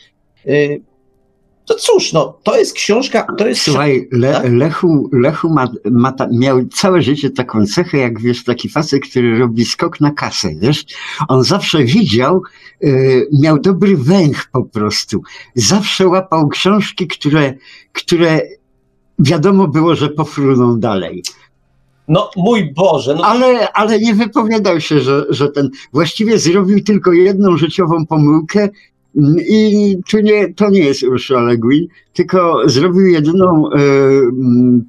To 1.66 1.76
cóż, 1.76 2.14
no, 2.14 2.40
to 2.44 2.58
jest 2.58 2.74
książka, 2.74 3.28
to 3.38 3.48
jest... 3.48 3.62
Słuchaj, 3.62 4.08
Le, 4.12 4.34
tak? 4.34 4.52
Lechu, 4.52 5.10
Lechu 5.14 5.50
ma, 5.50 5.68
ma 5.92 6.12
ta, 6.12 6.28
miał 6.32 6.66
całe 6.66 7.02
życie 7.02 7.30
taką 7.30 7.66
cechę, 7.66 7.98
jak 7.98 8.22
wiesz, 8.22 8.44
taki 8.44 8.70
facet, 8.70 9.04
który 9.04 9.40
robi 9.40 9.66
skok 9.66 10.02
na 10.02 10.12
kasę, 10.12 10.50
wiesz? 10.56 10.86
On 11.28 11.44
zawsze 11.44 11.84
widział, 11.84 12.42
y, 12.84 13.28
miał 13.42 13.60
dobry 13.60 13.98
węch 13.98 14.50
po 14.52 14.64
prostu. 14.64 15.22
Zawsze 15.56 16.08
łapał 16.08 16.48
książki, 16.48 17.08
które, 17.08 17.54
które 17.94 18.42
wiadomo 19.20 19.68
było, 19.68 19.96
że 19.96 20.10
pofruną 20.10 20.80
dalej. 20.80 21.24
No 22.08 22.30
mój 22.38 22.74
Boże. 22.74 23.16
No... 23.16 23.26
Ale, 23.26 23.72
ale 23.74 24.00
nie 24.00 24.16
wypowiadał 24.16 24.82
się, 24.82 25.00
że, 25.00 25.26
że 25.30 25.50
ten 25.50 25.70
właściwie 25.94 26.40
zrobił 26.40 26.84
tylko 26.84 27.12
jedną 27.12 27.58
życiową 27.58 28.06
pomyłkę 28.06 28.70
I 29.50 29.98
tu 30.12 30.20
nie, 30.20 30.54
to 30.54 30.70
nie 30.70 30.80
jest 30.80 31.04
Ursula 31.04 31.42
Le 31.42 31.58
Guin, 31.58 31.88
tylko 32.14 32.62
zrobił 32.66 33.06
jedyną 33.06 33.70
e, 33.72 33.78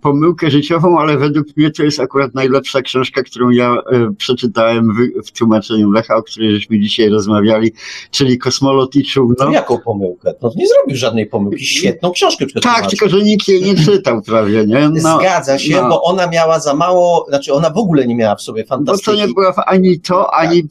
pomyłkę 0.02 0.50
życiową, 0.50 0.98
ale 0.98 1.18
według 1.18 1.46
mnie 1.56 1.70
to 1.70 1.82
jest 1.82 2.00
akurat 2.00 2.34
najlepsza 2.34 2.82
książka, 2.82 3.22
którą 3.22 3.50
ja 3.50 3.74
e, 3.74 4.14
przeczytałem 4.18 4.92
w, 4.94 5.26
w, 5.28 5.32
tłumaczeniu 5.32 5.90
Lecha, 5.90 6.16
o 6.16 6.22
której 6.22 6.52
żeśmy 6.52 6.80
dzisiaj 6.80 7.08
rozmawiali, 7.08 7.72
czyli 8.10 8.38
Kosmolot 8.38 8.96
i 8.96 9.04
Czółno. 9.04 9.34
No 9.38 9.50
jaką 9.50 9.78
pomyłkę? 9.78 10.34
No 10.42 10.50
nie 10.56 10.68
zrobił 10.68 10.96
żadnej 10.96 11.26
pomyłki, 11.26 11.64
świetną 11.64 12.10
książkę 12.10 12.46
Tak, 12.62 12.86
tylko 12.86 13.08
że 13.08 13.22
nikt 13.22 13.48
jej 13.48 13.62
nie 13.62 13.74
czytał 13.74 14.22
prawie, 14.22 14.66
nie? 14.66 14.88
No, 14.88 15.18
Zgadza 15.18 15.58
się, 15.58 15.82
no. 15.82 15.88
bo 15.88 16.02
ona 16.02 16.26
miała 16.26 16.60
za 16.60 16.74
mało, 16.74 17.26
znaczy 17.28 17.52
ona 17.52 17.70
w 17.70 17.78
ogóle 17.78 18.06
nie 18.06 18.16
miała 18.16 18.36
w 18.36 18.42
sobie 18.42 18.64
fantastyki. 18.64 19.10
Bo 19.10 19.16
to 19.16 19.26
nie 19.26 19.34
była 19.34 19.54
ani 19.66 20.00
to, 20.00 20.34
ani 20.34 20.62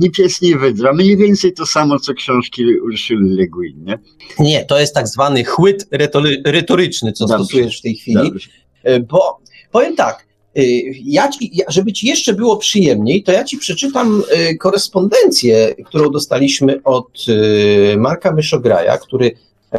ni 0.00 0.10
pies, 0.10 0.42
ni 0.42 0.56
wydra. 0.56 0.92
Mniej 0.92 1.16
więcej 1.16 1.52
to 1.52 1.66
samo, 1.66 1.98
co 1.98 2.14
książki 2.14 2.64
Le 3.10 3.46
Guin, 3.46 3.84
nie? 3.84 3.98
Nie, 4.38 4.64
to 4.64 4.80
jest 4.80 4.94
tak 4.94 5.08
zwany 5.08 5.44
chłyt 5.44 5.88
retoryczny, 6.44 7.12
co 7.12 7.26
Dobrze. 7.26 7.44
stosujesz 7.44 7.78
w 7.78 7.82
tej 7.82 7.94
chwili, 7.94 8.16
Dobrze. 8.24 8.48
E, 8.82 9.00
bo 9.00 9.40
powiem 9.70 9.96
tak, 9.96 10.26
e, 10.56 10.60
ja 11.04 11.28
ci, 11.28 11.52
żeby 11.68 11.92
ci 11.92 12.06
jeszcze 12.06 12.32
było 12.32 12.56
przyjemniej, 12.56 13.22
to 13.22 13.32
ja 13.32 13.44
ci 13.44 13.58
przeczytam 13.58 14.22
e, 14.30 14.54
korespondencję, 14.54 15.74
którą 15.84 16.10
dostaliśmy 16.10 16.82
od 16.82 17.26
Marka 17.96 18.32
Myszograja, 18.32 18.98
który 18.98 19.30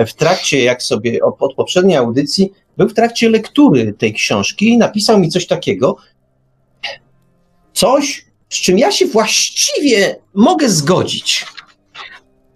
w 0.07 0.13
trakcie, 0.13 0.63
jak 0.63 0.83
sobie 0.83 1.19
od 1.23 1.55
poprzedniej 1.55 1.97
audycji, 1.97 2.51
był 2.77 2.89
w 2.89 2.93
trakcie 2.93 3.29
lektury 3.29 3.93
tej 3.93 4.13
książki 4.13 4.69
i 4.69 4.77
napisał 4.77 5.19
mi 5.19 5.29
coś 5.29 5.47
takiego, 5.47 5.97
coś, 7.73 8.25
z 8.49 8.61
czym 8.61 8.77
ja 8.77 8.91
się 8.91 9.05
właściwie 9.05 10.15
mogę 10.33 10.69
zgodzić. 10.69 11.45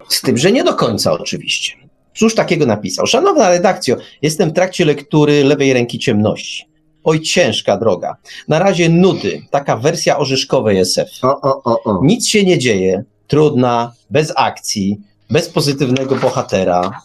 Z 0.10 0.22
tym, 0.22 0.38
że 0.38 0.52
nie 0.52 0.64
do 0.64 0.74
końca 0.74 1.12
oczywiście. 1.12 1.74
Cóż 2.16 2.36
takiego 2.36 2.66
napisał? 2.66 3.08
Szanowna 3.08 3.50
redakcjo, 3.50 3.96
jestem 4.22 4.50
w 4.50 4.54
trakcie 4.54 4.86
lektury 4.86 5.44
lewej 5.44 5.74
ręki 5.74 6.00
ciemności. 6.00 6.66
Oj, 7.04 7.22
ciężka 7.22 7.78
droga. 7.78 8.16
Na 8.48 8.60
razie 8.60 8.90
nudy, 8.90 9.42
taka 9.52 9.78
wersja 9.78 10.18
orzeszkowej 10.18 10.78
SF. 10.78 11.10
O, 11.24 11.42
o, 11.42 11.64
o, 11.64 11.84
o. 11.84 12.06
Nic 12.06 12.28
się 12.28 12.44
nie 12.44 12.58
dzieje, 12.60 13.04
trudna, 13.28 13.94
bez 14.10 14.34
akcji, 14.36 14.98
bez 15.30 15.50
pozytywnego 15.50 16.16
bohatera. 16.16 17.02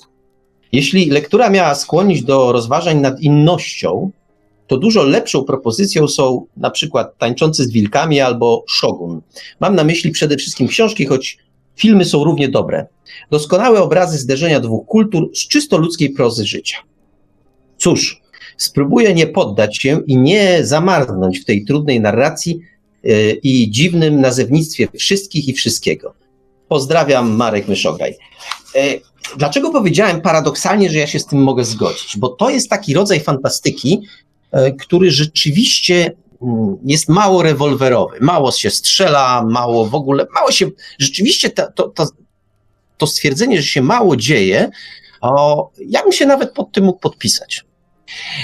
Jeśli 0.72 1.10
lektura 1.10 1.50
miała 1.50 1.74
skłonić 1.74 2.22
do 2.22 2.52
rozważań 2.52 3.00
nad 3.00 3.20
innością, 3.20 4.10
to 4.66 4.76
dużo 4.76 5.02
lepszą 5.02 5.44
propozycją 5.44 6.08
są 6.08 6.46
na 6.56 6.70
przykład 6.70 7.18
Tańczący 7.18 7.64
z 7.64 7.70
wilkami 7.70 8.20
albo 8.20 8.64
Shogun. 8.68 9.20
Mam 9.60 9.74
na 9.74 9.84
myśli 9.84 10.10
przede 10.10 10.36
wszystkim 10.36 10.68
książki, 10.68 11.06
choć 11.06 11.38
filmy 11.76 12.04
są 12.04 12.24
równie 12.24 12.48
dobre. 12.48 12.86
Doskonałe 13.30 13.82
obrazy 13.82 14.18
zderzenia 14.18 14.60
dwóch 14.60 14.86
kultur 14.86 15.30
z 15.34 15.48
czysto 15.48 15.78
ludzkiej 15.78 16.10
prozy 16.10 16.46
życia. 16.46 16.76
Cóż, 17.78 18.20
spróbuję 18.56 19.14
nie 19.14 19.26
poddać 19.26 19.78
się 19.78 20.00
i 20.06 20.16
nie 20.16 20.66
zamarnąć 20.66 21.38
w 21.38 21.44
tej 21.44 21.64
trudnej 21.64 22.00
narracji 22.00 22.60
yy, 23.02 23.32
i 23.42 23.70
dziwnym 23.70 24.20
nazewnictwie 24.20 24.88
wszystkich 24.98 25.48
i 25.48 25.52
wszystkiego. 25.52 26.14
Pozdrawiam, 26.68 27.30
Marek 27.30 27.68
Myszogaj. 27.68 28.14
Yy, 28.74 29.00
dlaczego 29.36 29.70
powiedziałem 29.70 30.20
paradoksalnie, 30.20 30.90
że 30.90 30.98
ja 30.98 31.06
się 31.06 31.18
z 31.18 31.26
tym 31.26 31.42
mogę 31.42 31.64
zgodzić? 31.64 32.16
Bo 32.16 32.28
to 32.28 32.50
jest 32.50 32.70
taki 32.70 32.94
rodzaj 32.94 33.20
fantastyki, 33.20 34.00
yy, 34.52 34.72
który 34.72 35.10
rzeczywiście 35.10 36.12
jest 36.84 37.08
mało 37.08 37.42
rewolwerowy, 37.42 38.16
mało 38.20 38.52
się 38.52 38.70
strzela, 38.70 39.44
mało 39.50 39.86
w 39.86 39.94
ogóle, 39.94 40.26
mało 40.34 40.52
się, 40.52 40.70
rzeczywiście 40.98 41.50
to, 41.50 41.88
to, 41.88 43.06
stwierdzenie, 43.06 43.56
że 43.56 43.68
się 43.68 43.82
mało 43.82 44.16
dzieje, 44.16 44.70
o, 45.20 45.70
ja 45.88 46.02
bym 46.02 46.12
się 46.12 46.26
nawet 46.26 46.52
pod 46.52 46.72
tym 46.72 46.84
mógł 46.84 46.98
podpisać. 46.98 47.64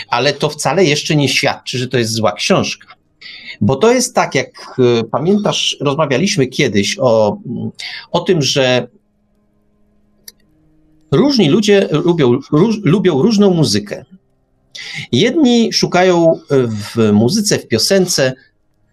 Ale 0.09 0.33
to 0.33 0.49
wcale 0.49 0.85
jeszcze 0.85 1.17
nie 1.17 1.28
świadczy, 1.28 1.78
że 1.78 1.88
to 1.88 1.99
jest 1.99 2.12
zła 2.12 2.33
książka. 2.33 2.95
Bo 3.61 3.76
to 3.76 3.93
jest 3.93 4.14
tak, 4.14 4.35
jak 4.35 4.78
e, 4.78 5.05
pamiętasz, 5.05 5.76
rozmawialiśmy 5.81 6.47
kiedyś 6.47 6.97
o, 7.00 7.38
o 8.11 8.21
tym, 8.21 8.43
że 8.43 8.88
różni 11.12 11.49
ludzie 11.49 11.88
lubią, 11.90 12.38
róż, 12.52 12.76
lubią 12.85 13.23
różną 13.23 13.55
muzykę. 13.55 14.05
Jedni 15.12 15.73
szukają 15.73 16.40
w 16.50 17.12
muzyce, 17.12 17.58
w 17.58 17.68
piosence 17.68 18.32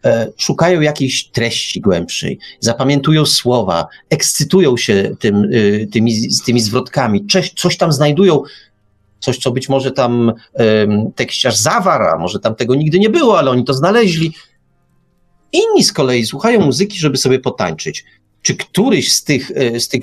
E, 0.06 0.32
szukają 0.38 0.82
jakiejś 0.82 1.28
treści 1.28 1.82
głębszej, 1.82 2.40
zapamiętują 2.60 3.26
słowa, 3.26 3.88
ekscytują 4.10 4.78
się 4.78 5.16
tym, 5.20 5.36
e, 5.36 5.86
tymi, 5.88 6.30
tymi 6.46 6.62
zwrotkami, 6.62 7.26
coś, 7.56 7.78
tam 7.78 7.92
znajdują, 7.92 8.42
coś, 9.20 9.38
co 9.38 9.52
być 9.52 9.70
może 9.70 9.92
tam 9.92 10.34
tekściarz 11.16 11.58
zawarł, 11.58 12.20
może 12.20 12.40
tam 12.40 12.56
tego 12.56 12.76
nigdy 12.76 13.00
nie 13.00 13.10
było, 13.10 13.40
ale 13.40 13.52
oni 13.52 13.64
to 13.64 13.74
znaleźli. 13.74 14.34
Inni 15.52 15.84
z 15.84 15.94
kolei 15.94 16.26
słuchają 16.26 16.62
muzyki, 16.62 17.00
żeby 17.00 17.18
sobie 17.18 17.40
potańczyć. 17.40 18.06
Czy 18.42 18.56
któryś 18.56 19.14
z 19.14 19.24
tych, 19.24 19.52
e, 19.56 19.80
z 19.80 19.88
tych 19.88 20.02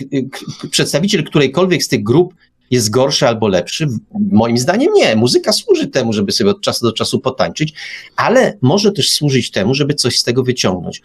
przedstawiciel 0.71 1.25
którejkolwiek 1.25 1.83
z 1.83 1.89
tych 1.89 2.03
grup 2.03 2.35
jest 2.71 2.91
gorszy 2.91 3.29
albo 3.29 3.49
lepszy? 3.49 3.87
Moim 4.31 4.59
zdaniem 4.59 4.93
nie. 4.95 5.17
Muzyka 5.17 5.53
służy 5.53 5.87
temu, 5.87 6.13
żeby 6.13 6.33
sobie 6.33 6.51
od 6.51 6.61
czasu 6.61 6.87
do 6.87 6.93
czasu 6.93 7.21
potańczyć, 7.21 7.75
ale 8.17 8.59
może 8.61 8.93
też 8.93 9.11
służyć 9.11 9.51
temu, 9.51 9.75
żeby 9.75 9.95
coś 9.95 10.19
z 10.19 10.25
tego 10.25 10.43
wyciągnąć. 10.43 11.03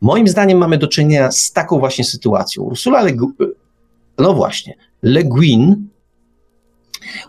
Moim 0.00 0.28
zdaniem 0.28 0.58
mamy 0.58 0.78
do 0.78 0.88
czynienia 0.88 1.30
z 1.32 1.52
taką 1.52 1.78
właśnie 1.78 2.04
sytuacją. 2.04 2.62
Ursula 2.62 3.02
Le 3.02 3.12
Guin, 3.12 3.34
no 4.18 4.34
właśnie, 4.34 4.74
Le 5.02 5.24
Guin, 5.24 5.88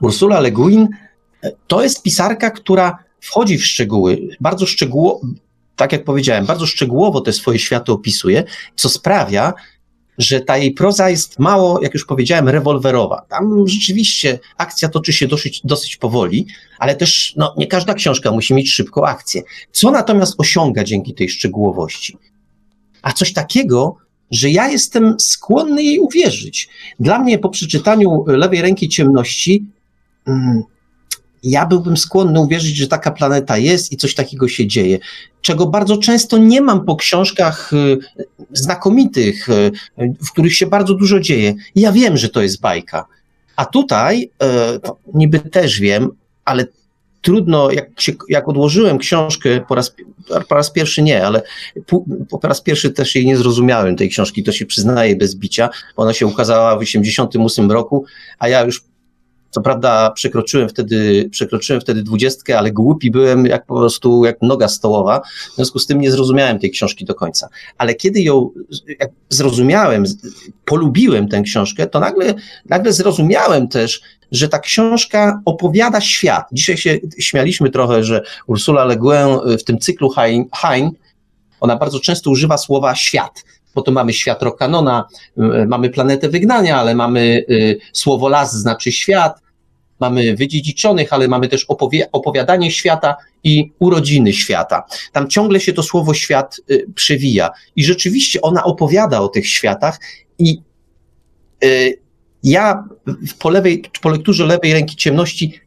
Ursula 0.02 0.40
Le 0.40 0.52
Guin 0.52 0.88
to 1.68 1.84
jest 1.84 2.04
pisarka, 2.04 2.52
która 2.52 3.04
wchodzi 3.22 3.58
w 3.58 3.66
szczegóły, 3.66 4.28
bardzo 4.40 4.66
szczegółowo, 4.66 5.22
tak 5.76 5.92
jak 5.92 6.04
powiedziałem, 6.04 6.46
bardzo 6.46 6.66
szczegółowo 6.66 7.22
te 7.22 7.34
swoje 7.34 7.60
światy 7.60 7.92
opisuje, 7.92 8.44
co 8.76 8.90
sprawia, 8.90 9.54
że 10.20 10.42
ta 10.42 10.58
jej 10.58 10.72
proza 10.72 11.10
jest 11.10 11.40
mało, 11.40 11.80
jak 11.82 11.94
już 11.94 12.06
powiedziałem, 12.06 12.50
rewolwerowa. 12.50 13.26
Tam 13.30 13.68
rzeczywiście 13.68 14.40
akcja 14.58 14.90
toczy 14.90 15.14
się 15.14 15.28
dosyć, 15.28 15.62
dosyć 15.64 15.96
powoli, 15.98 16.48
ale 16.80 16.96
też 16.96 17.34
no, 17.38 17.56
nie 17.58 17.68
każda 17.68 17.94
książka 17.94 18.32
musi 18.32 18.54
mieć 18.54 18.72
szybką 18.72 19.06
akcję. 19.06 19.44
Co 19.72 19.92
natomiast 19.92 20.36
osiąga 20.38 20.84
dzięki 20.84 21.14
tej 21.14 21.30
szczegółowości? 21.30 22.18
A 23.02 23.14
coś 23.14 23.34
takiego, 23.34 23.96
że 24.32 24.50
ja 24.50 24.70
jestem 24.70 25.20
skłonny 25.20 25.84
jej 25.84 26.00
uwierzyć. 26.00 26.70
Dla 27.00 27.20
mnie 27.20 27.40
po 27.40 27.50
przeczytaniu 27.50 28.24
lewej 28.28 28.62
ręki 28.62 28.90
ciemności, 28.90 29.66
mm, 30.28 30.64
ja 31.44 31.66
byłbym 31.66 31.98
skłonny 31.98 32.40
uwierzyć, 32.40 32.76
że 32.76 32.88
taka 32.88 33.12
planeta 33.12 33.58
jest 33.58 33.92
i 33.92 33.98
coś 33.98 34.16
takiego 34.16 34.48
się 34.48 34.68
dzieje, 34.68 35.00
czego 35.42 35.66
bardzo 35.66 35.98
często 35.98 36.38
nie 36.38 36.62
mam 36.62 36.86
po 36.86 36.96
książkach 36.96 37.74
y, 37.74 37.98
znakomitych, 38.54 39.50
y, 39.50 39.72
w 39.98 40.32
których 40.32 40.56
się 40.56 40.68
bardzo 40.68 40.94
dużo 40.94 41.20
dzieje. 41.20 41.54
ja 41.76 41.92
wiem, 41.92 42.18
że 42.18 42.30
to 42.30 42.42
jest 42.42 42.62
bajka. 42.62 43.06
A 43.56 43.66
tutaj, 43.66 44.24
y, 44.24 44.48
niby 45.14 45.40
też 45.40 45.80
wiem, 45.80 46.10
ale 46.46 46.66
trudno, 47.22 47.72
jak, 47.72 48.02
się, 48.02 48.12
jak 48.30 48.50
odłożyłem 48.50 48.98
książkę 48.98 49.62
po 49.68 49.76
raz, 49.76 49.96
po 50.50 50.56
raz 50.56 50.72
pierwszy 50.72 51.02
nie, 51.02 51.26
ale 51.26 51.42
po, 51.86 52.06
po 52.42 52.48
raz 52.48 52.62
pierwszy 52.62 52.92
też 52.92 53.16
jej 53.16 53.26
nie 53.26 53.38
zrozumiałem, 53.38 53.96
tej 53.96 54.10
książki, 54.10 54.44
to 54.44 54.52
się 54.52 54.66
przyznaję 54.66 55.16
bez 55.16 55.36
bicia. 55.36 55.70
Ona 55.96 56.14
się 56.14 56.28
ukazała 56.28 56.76
w 56.76 56.80
1988 56.80 57.72
roku, 57.72 58.06
a 58.40 58.48
ja 58.48 58.62
już 58.62 58.89
co 59.50 59.62
prawda 59.62 60.12
przekroczyłem 60.12 60.70
wtedy, 60.70 61.30
przekroczyłem 61.32 61.82
wtedy 61.82 62.04
dwudziestkę, 62.04 62.58
ale 62.58 62.72
głupi 62.72 63.12
byłem 63.12 63.46
jak 63.46 63.66
po 63.66 63.76
prostu 63.76 64.26
jak 64.26 64.42
noga 64.42 64.68
stołowa. 64.68 65.22
W 65.52 65.56
związku 65.56 65.80
z 65.80 65.88
tym 65.88 66.02
nie 66.02 66.12
zrozumiałem 66.12 66.60
tej 66.60 66.72
książki 66.72 67.06
do 67.06 67.16
końca. 67.16 67.50
Ale 67.78 67.96
kiedy 67.96 68.22
ją 68.22 68.50
jak 69.00 69.10
zrozumiałem, 69.30 70.04
polubiłem 70.66 71.28
tę 71.28 71.42
książkę, 71.42 71.88
to 71.88 72.00
nagle, 72.00 72.34
nagle 72.66 72.94
zrozumiałem 72.94 73.68
też, 73.68 74.02
że 74.32 74.50
ta 74.50 74.60
książka 74.60 75.42
opowiada 75.46 76.02
świat. 76.02 76.46
Dzisiaj 76.52 76.78
się 76.78 77.00
śmialiśmy 77.20 77.70
trochę, 77.70 78.04
że 78.04 78.22
Ursula 78.48 78.86
Le 78.86 78.98
Guin 78.98 79.58
w 79.60 79.64
tym 79.64 79.80
cyklu 79.80 80.10
Hein, 80.10 80.44
hein 80.62 80.92
ona 81.60 81.76
bardzo 81.76 82.00
często 82.00 82.30
używa 82.30 82.58
słowa 82.58 82.96
świat 82.96 83.44
Potem 83.74 83.94
mamy 83.94 84.14
świat 84.14 84.44
Rokanona, 84.44 85.06
y, 85.38 85.42
mamy 85.68 85.90
planetę 85.90 86.30
wygnania, 86.30 86.78
ale 86.78 86.96
mamy 86.96 87.46
y, 87.50 87.78
słowo 87.94 88.30
las 88.30 88.54
znaczy 88.54 88.92
świat, 88.92 89.40
mamy 90.00 90.36
wydziedziczonych, 90.36 91.14
ale 91.14 91.28
mamy 91.28 91.48
też 91.48 91.66
opowiadanie 92.12 92.72
świata 92.72 93.16
i 93.44 93.72
urodziny 93.80 94.34
świata. 94.34 94.84
Tam 95.12 95.30
ciągle 95.30 95.60
się 95.60 95.74
to 95.74 95.84
słowo 95.84 96.14
świat 96.14 96.62
y, 96.72 96.86
przewija. 96.96 97.50
I 97.76 97.84
rzeczywiście 97.84 98.42
ona 98.42 98.64
opowiada 98.64 99.22
o 99.22 99.28
tych 99.28 99.48
światach 99.48 100.00
i 100.40 100.62
ja 102.44 102.84
po, 103.40 103.50
lewej, 103.50 103.84
po 104.02 104.10
lekturze 104.10 104.46
lewej 104.46 104.74
ręki 104.74 104.96
ciemności 104.96 105.60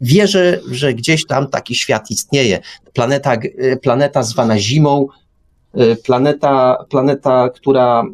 wierzę, 0.00 0.60
że 0.70 0.94
gdzieś 0.94 1.26
tam 1.26 1.48
taki 1.48 1.74
świat 1.74 2.10
istnieje. 2.10 2.60
Planeta, 2.92 3.36
planeta 3.82 4.22
zwana 4.22 4.58
zimą, 4.58 5.06
planeta, 6.04 6.84
planeta, 6.88 7.50
która 7.54 8.04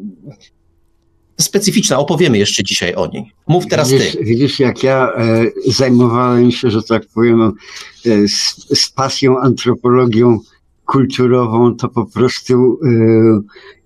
specyficzna, 1.41 1.99
opowiemy 1.99 2.37
jeszcze 2.37 2.63
dzisiaj 2.63 2.95
o 2.95 3.07
niej. 3.07 3.31
Mów 3.47 3.67
teraz 3.67 3.91
widzisz, 3.91 4.11
ty. 4.11 4.23
Widzisz, 4.23 4.59
jak 4.59 4.83
ja 4.83 5.13
e, 5.13 5.45
zajmowałem 5.67 6.51
się, 6.51 6.69
że 6.69 6.83
tak 6.83 7.03
powiem, 7.13 7.41
e, 7.41 7.51
z, 8.27 8.67
z 8.79 8.89
pasją 8.89 9.39
antropologią 9.39 10.39
kulturową, 10.85 11.75
to 11.75 11.89
po 11.89 12.05
prostu 12.05 12.79
e, 12.83 12.89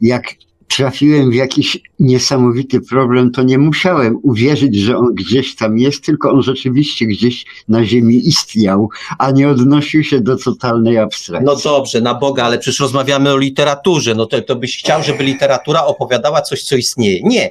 jak 0.01 0.23
trafiłem 0.69 1.31
w 1.31 1.33
jakiś 1.33 1.79
niesamowity 1.99 2.81
problem, 2.81 3.31
to 3.31 3.43
nie 3.43 3.57
musiałem 3.57 4.19
uwierzyć, 4.23 4.75
że 4.75 4.97
on 4.97 5.15
gdzieś 5.15 5.55
tam 5.55 5.77
jest, 5.77 6.05
tylko 6.05 6.31
on 6.31 6.43
rzeczywiście 6.43 7.05
gdzieś 7.05 7.45
na 7.67 7.85
Ziemi 7.85 8.27
istniał, 8.27 8.89
a 9.17 9.31
nie 9.31 9.49
odnosił 9.49 10.03
się 10.03 10.21
do 10.21 10.37
totalnej 10.37 10.97
abstrakcji. 10.97 11.45
No 11.45 11.55
dobrze, 11.55 12.01
na 12.01 12.13
Boga, 12.13 12.43
ale 12.43 12.59
przecież 12.59 12.79
rozmawiamy 12.79 13.33
o 13.33 13.37
literaturze. 13.37 14.15
No 14.15 14.25
to, 14.25 14.41
to 14.41 14.55
byś 14.55 14.77
chciał, 14.77 15.03
żeby 15.03 15.23
literatura 15.23 15.85
opowiadała 15.85 16.41
coś, 16.41 16.63
co 16.63 16.75
istnieje. 16.75 17.23
Nie. 17.23 17.49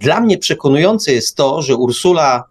Dla 0.00 0.20
mnie 0.20 0.38
przekonujące 0.38 1.12
jest 1.12 1.36
to, 1.36 1.62
że 1.62 1.76
Ursula 1.76 2.44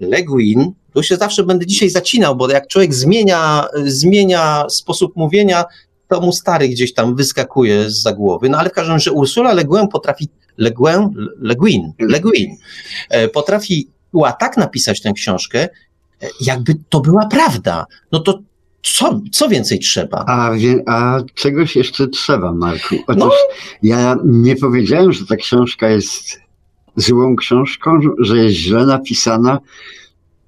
Le 0.00 0.22
Guin, 0.22 0.72
to 0.94 1.02
się 1.02 1.16
zawsze 1.16 1.44
będę 1.44 1.66
dzisiaj 1.66 1.90
zacinał, 1.90 2.36
bo 2.36 2.50
jak 2.50 2.68
człowiek 2.68 2.94
zmienia, 2.94 3.66
zmienia 3.84 4.64
sposób 4.68 5.16
mówienia, 5.16 5.64
to 6.08 6.20
mu 6.20 6.32
stary 6.32 6.68
gdzieś 6.68 6.94
tam 6.94 7.16
wyskakuje 7.16 7.90
z 7.90 8.02
za 8.02 8.12
głowy. 8.12 8.48
No 8.48 8.58
ale 8.58 8.70
w 8.70 8.72
każdym 8.72 8.92
razie, 8.92 9.04
że 9.04 9.12
Ursula 9.12 9.52
Le 9.52 9.64
Guin 9.64 9.88
potrafi, 9.88 10.28
Le 10.56 10.70
Guin, 10.70 11.08
Le 11.40 11.56
Guin, 11.56 11.92
Le 11.98 12.20
Guin 12.20 12.56
e, 13.08 13.28
potrafiła 13.28 14.32
tak 14.40 14.56
napisać 14.56 15.02
tę 15.02 15.12
książkę, 15.12 15.68
e, 16.22 16.28
jakby 16.40 16.74
to 16.88 17.00
była 17.00 17.26
prawda. 17.26 17.86
No 18.12 18.20
to 18.20 18.38
co, 18.82 19.20
co 19.32 19.48
więcej 19.48 19.78
trzeba? 19.78 20.24
A, 20.26 20.50
a 20.86 21.22
czegoś 21.34 21.76
jeszcze 21.76 22.08
trzeba, 22.08 22.52
Marku. 22.52 22.94
Otóż 23.06 23.22
no. 23.22 23.30
ja 23.82 24.16
nie 24.24 24.56
powiedziałem, 24.56 25.12
że 25.12 25.26
ta 25.26 25.36
książka 25.36 25.88
jest 25.88 26.40
złą 26.96 27.36
książką, 27.36 28.00
że 28.18 28.36
jest 28.36 28.56
źle 28.56 28.86
napisana, 28.86 29.58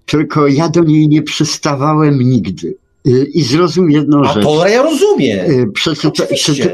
tylko 0.06 0.46
ja 0.46 0.68
do 0.68 0.84
niej 0.84 1.08
nie 1.08 1.22
przystawałem 1.22 2.18
nigdy. 2.18 2.76
Y, 3.06 3.24
I 3.34 3.42
zrozum 3.42 3.90
jedną 3.90 4.20
A 4.24 4.32
rzecz. 4.32 4.44
to 4.44 4.68
ja 4.68 4.82
rozumiem. 4.82 5.50
Y, 5.50 5.72
przeczyta, 5.72 6.26
czyta, 6.26 6.68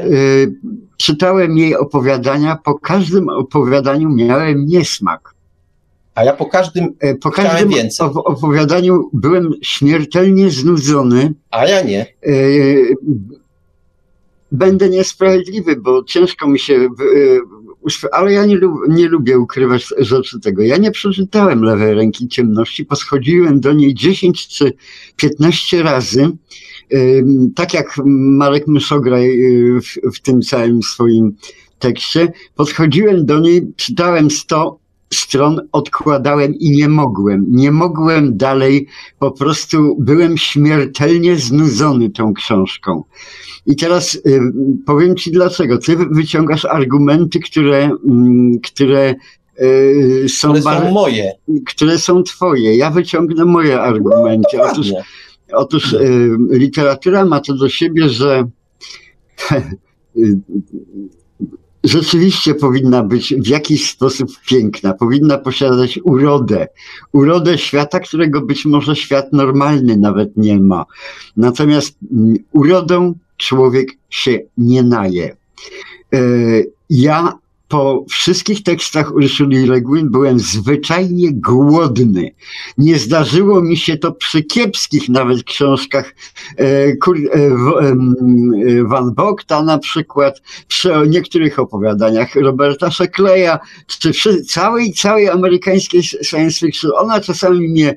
czytałem 0.97 1.57
jej 1.57 1.75
opowiadania, 1.75 2.57
po 2.63 2.79
każdym 2.79 3.29
opowiadaniu 3.29 4.09
miałem 4.09 4.65
niesmak. 4.65 5.33
A 6.15 6.23
ja 6.23 6.33
po 6.33 6.45
każdym, 6.45 6.85
y, 7.03 7.15
po 7.15 7.31
każdym 7.31 7.69
więcej. 7.69 8.07
opowiadaniu 8.15 9.09
byłem 9.13 9.51
śmiertelnie 9.61 10.49
znudzony. 10.49 11.33
A 11.51 11.67
ja 11.67 11.81
nie. 11.81 12.05
Będę 14.51 14.89
niesprawiedliwy, 14.89 15.75
bo 15.75 16.03
ciężko 16.03 16.47
mi 16.47 16.59
się 16.59 16.87
ale 18.11 18.33
ja 18.33 18.45
nie, 18.45 18.59
nie 18.89 19.07
lubię 19.07 19.39
ukrywać 19.39 19.93
rzeczy 19.97 20.39
tego. 20.39 20.63
Ja 20.63 20.77
nie 20.77 20.91
przeczytałem 20.91 21.63
lewej 21.63 21.93
ręki 21.93 22.27
ciemności, 22.27 22.85
poschodziłem 22.85 23.59
do 23.59 23.73
niej 23.73 23.93
10 23.93 24.47
czy 24.47 24.73
15 25.15 25.83
razy. 25.83 26.31
Tak 27.55 27.73
jak 27.73 27.93
Marek 28.05 28.67
Myszograj 28.67 29.29
y, 29.29 29.81
w, 29.81 30.15
w 30.15 30.21
tym 30.21 30.41
całym 30.41 30.83
swoim 30.83 31.35
tekście, 31.79 32.31
podchodziłem 32.55 33.25
do 33.25 33.39
niej, 33.39 33.71
czytałem 33.75 34.31
100 34.31 34.79
stron, 35.13 35.61
odkładałem 35.71 36.55
i 36.55 36.71
nie 36.71 36.89
mogłem. 36.89 37.45
Nie 37.49 37.71
mogłem 37.71 38.37
dalej, 38.37 38.87
po 39.19 39.31
prostu 39.31 39.95
byłem 39.99 40.37
śmiertelnie 40.37 41.35
znudzony 41.35 42.09
tą 42.09 42.33
książką. 42.33 43.03
I 43.65 43.75
teraz 43.75 44.15
y, 44.15 44.41
powiem 44.85 45.15
Ci 45.15 45.31
dlaczego. 45.31 45.77
Ty 45.77 45.97
wyciągasz 45.97 46.65
argumenty, 46.65 47.39
które, 47.39 47.89
y, 48.55 48.59
które 48.63 49.15
y, 49.61 50.25
są, 50.29 50.49
które 50.49 50.63
są 50.63 50.91
moje. 50.91 51.31
Które 51.65 51.97
są 51.97 52.23
Twoje. 52.23 52.77
Ja 52.77 52.91
wyciągnę 52.91 53.45
moje 53.45 53.81
argumenty. 53.81 54.57
No, 54.57 54.63
otóż, 54.63 54.87
otóż 55.53 55.93
y, 55.93 56.37
literatura 56.49 57.25
ma 57.25 57.39
to 57.39 57.53
do 57.53 57.69
siebie, 57.69 58.09
że 58.09 58.47
y, 60.17 60.39
rzeczywiście 61.83 62.55
powinna 62.55 63.03
być 63.03 63.33
w 63.37 63.47
jakiś 63.47 63.89
sposób 63.89 64.29
piękna, 64.49 64.93
powinna 64.93 65.37
posiadać 65.37 65.99
urodę, 66.03 66.67
urodę 67.11 67.57
świata, 67.57 67.99
którego 67.99 68.41
być 68.41 68.65
może 68.65 68.95
świat 68.95 69.33
normalny 69.33 69.97
nawet 69.97 70.37
nie 70.37 70.59
ma. 70.59 70.85
Natomiast 71.37 71.97
mm, 72.11 72.37
urodą 72.51 73.13
człowiek 73.37 73.89
się 74.09 74.39
nie 74.57 74.83
naje. 74.83 75.35
E, 76.13 76.19
ja 76.89 77.33
po 77.67 78.05
wszystkich 78.09 78.63
tekstach 78.63 79.15
Ursuli 79.15 79.65
Le 79.65 79.81
Guin 79.81 80.09
byłem 80.09 80.39
zwyczajnie 80.39 81.33
głodny. 81.33 82.31
Nie 82.77 82.99
zdarzyło 82.99 83.61
mi 83.61 83.77
się 83.77 83.97
to 83.97 84.11
przy 84.11 84.43
kiepskich 84.43 85.09
nawet 85.09 85.43
książkach 85.43 86.15
e, 86.57 86.63
e, 86.63 86.95
Van 88.83 89.13
Bogta 89.13 89.63
na 89.63 89.77
przykład, 89.77 90.41
przy 90.67 90.91
niektórych 91.07 91.59
opowiadaniach 91.59 92.35
Roberta 92.35 92.91
Shekleya, 92.91 93.57
czy 93.87 94.43
całej, 94.43 94.93
całej 94.93 95.29
amerykańskiej 95.29 96.03
science 96.03 96.59
fiction. 96.59 96.91
Ona 96.95 97.21
czasami 97.21 97.67
mnie 97.67 97.95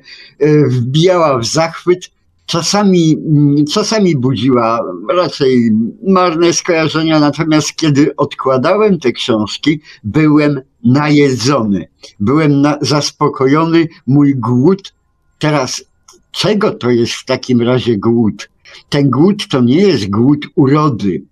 wbijała 0.67 1.37
w 1.39 1.45
zachwyt, 1.45 2.11
czasami, 2.51 3.17
mm, 3.27 3.65
czasami 3.65 4.15
budziła 4.15 4.79
raczej 5.09 5.71
marne 6.07 6.53
skojarzenia, 6.53 7.19
natomiast 7.19 7.75
kiedy 7.75 8.15
odkładałem 8.15 8.99
te 8.99 9.11
książki, 9.11 9.81
byłem 10.03 10.61
najedzony, 10.83 11.87
byłem 12.19 12.61
na, 12.61 12.77
zaspokojony, 12.81 13.87
mój 14.07 14.35
głód. 14.35 14.93
Teraz, 15.39 15.83
czego 16.31 16.71
to 16.71 16.89
jest 16.89 17.13
w 17.13 17.25
takim 17.25 17.61
razie 17.61 17.97
głód? 17.97 18.49
Ten 18.89 19.09
głód 19.09 19.47
to 19.47 19.61
nie 19.61 19.81
jest 19.81 20.09
głód 20.09 20.47
urody, 20.55 21.23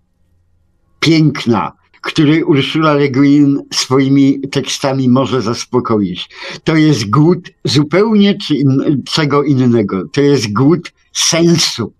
piękna, 0.99 1.71
który 2.01 2.45
Ursula 2.45 2.93
Le 2.93 3.09
Guin 3.09 3.61
swoimi 3.73 4.41
tekstami 4.51 5.09
może 5.09 5.41
zaspokoić. 5.41 6.29
To 6.63 6.75
jest 6.75 7.09
głód 7.09 7.49
zupełnie 7.63 8.37
czy 8.37 8.55
in, 8.55 9.03
czego 9.05 9.43
innego. 9.43 10.07
To 10.07 10.21
jest 10.21 10.53
głód 10.53 10.91
sensu. 11.19 11.93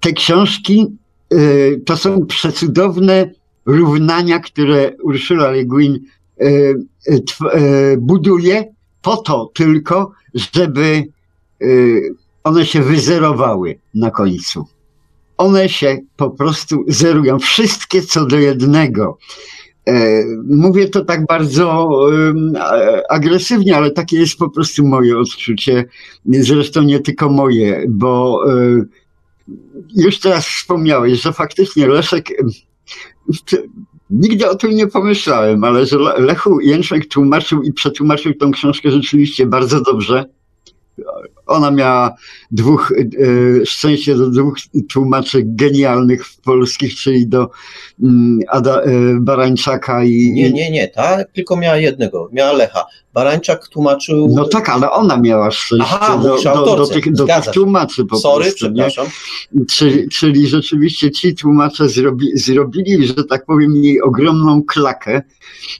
Te 0.00 0.12
książki 0.12 0.86
y, 1.32 1.82
to 1.86 1.96
są 1.96 2.26
przecudowne 2.26 3.30
równania, 3.66 4.38
które 4.38 4.92
Ursula 5.02 5.50
Le 5.50 5.64
Guin 5.64 5.98
y, 6.40 6.74
y, 7.08 7.96
buduje 7.98 8.74
po 9.02 9.16
to 9.16 9.50
tylko, 9.54 10.12
żeby 10.34 11.04
one 12.44 12.66
się 12.66 12.82
wyzerowały 12.82 13.78
na 13.94 14.10
końcu. 14.10 14.66
One 15.36 15.68
się 15.68 15.98
po 16.16 16.30
prostu 16.30 16.84
zerują. 16.88 17.38
Wszystkie 17.38 18.02
co 18.02 18.26
do 18.26 18.38
jednego. 18.38 19.18
Mówię 20.48 20.88
to 20.88 21.04
tak 21.04 21.26
bardzo 21.26 21.98
agresywnie, 23.10 23.76
ale 23.76 23.90
takie 23.90 24.18
jest 24.18 24.38
po 24.38 24.50
prostu 24.50 24.86
moje 24.86 25.18
odczucie. 25.18 25.84
Zresztą 26.26 26.82
nie 26.82 27.00
tylko 27.00 27.30
moje, 27.30 27.84
bo 27.88 28.44
już 29.96 30.20
teraz 30.20 30.46
wspomniałeś, 30.46 31.22
że 31.22 31.32
faktycznie 31.32 31.86
Leszek. 31.86 32.28
Nigdy 34.10 34.50
o 34.50 34.54
tym 34.54 34.70
nie 34.70 34.86
pomyślałem, 34.86 35.64
ale 35.64 35.86
że 35.86 35.98
Lechu 35.98 36.60
Jęczek 36.60 37.08
tłumaczył 37.08 37.62
i 37.62 37.72
przetłumaczył 37.72 38.34
tą 38.34 38.50
książkę 38.50 38.90
rzeczywiście 38.90 39.46
bardzo 39.46 39.80
dobrze 39.80 40.24
ona 41.48 41.70
miała 41.70 42.14
dwóch, 42.50 42.92
e, 42.92 43.66
szczęście 43.66 44.14
do 44.14 44.30
dwóch 44.30 44.56
tłumaczy 44.92 45.42
genialnych 45.44 46.26
w 46.26 46.40
polskich, 46.40 46.94
czyli 46.94 47.26
do 47.26 47.50
mm, 48.02 48.40
Ada 48.48 48.80
e, 48.80 48.90
Barańczaka 49.20 50.04
i... 50.04 50.32
Nie, 50.32 50.52
nie, 50.52 50.70
nie, 50.70 50.88
tak, 50.88 51.32
tylko 51.32 51.56
miała 51.56 51.76
jednego, 51.76 52.28
miała 52.32 52.52
Lecha. 52.52 52.84
Barańczak 53.18 53.68
tłumaczył... 53.68 54.28
No 54.34 54.44
tak, 54.44 54.68
ale 54.68 54.90
ona 54.90 55.16
miała 55.16 55.50
szczęście 55.50 55.86
Aha, 55.90 56.18
do, 56.18 56.42
do, 56.42 56.76
do, 56.76 56.86
tych, 56.86 57.12
do 57.12 57.26
tych 57.26 57.44
tłumaczy 57.54 58.04
po 58.04 58.18
Sorry, 58.18 58.44
prostu. 58.44 58.66
przepraszam. 58.66 59.06
Czyli, 59.70 60.08
czyli 60.08 60.46
rzeczywiście 60.46 61.10
ci 61.10 61.34
tłumacze 61.34 61.88
zrobi, 61.88 62.26
zrobili, 62.34 63.06
że 63.06 63.24
tak 63.24 63.46
powiem, 63.46 63.76
jej 63.76 64.02
ogromną 64.02 64.62
klakę, 64.62 65.22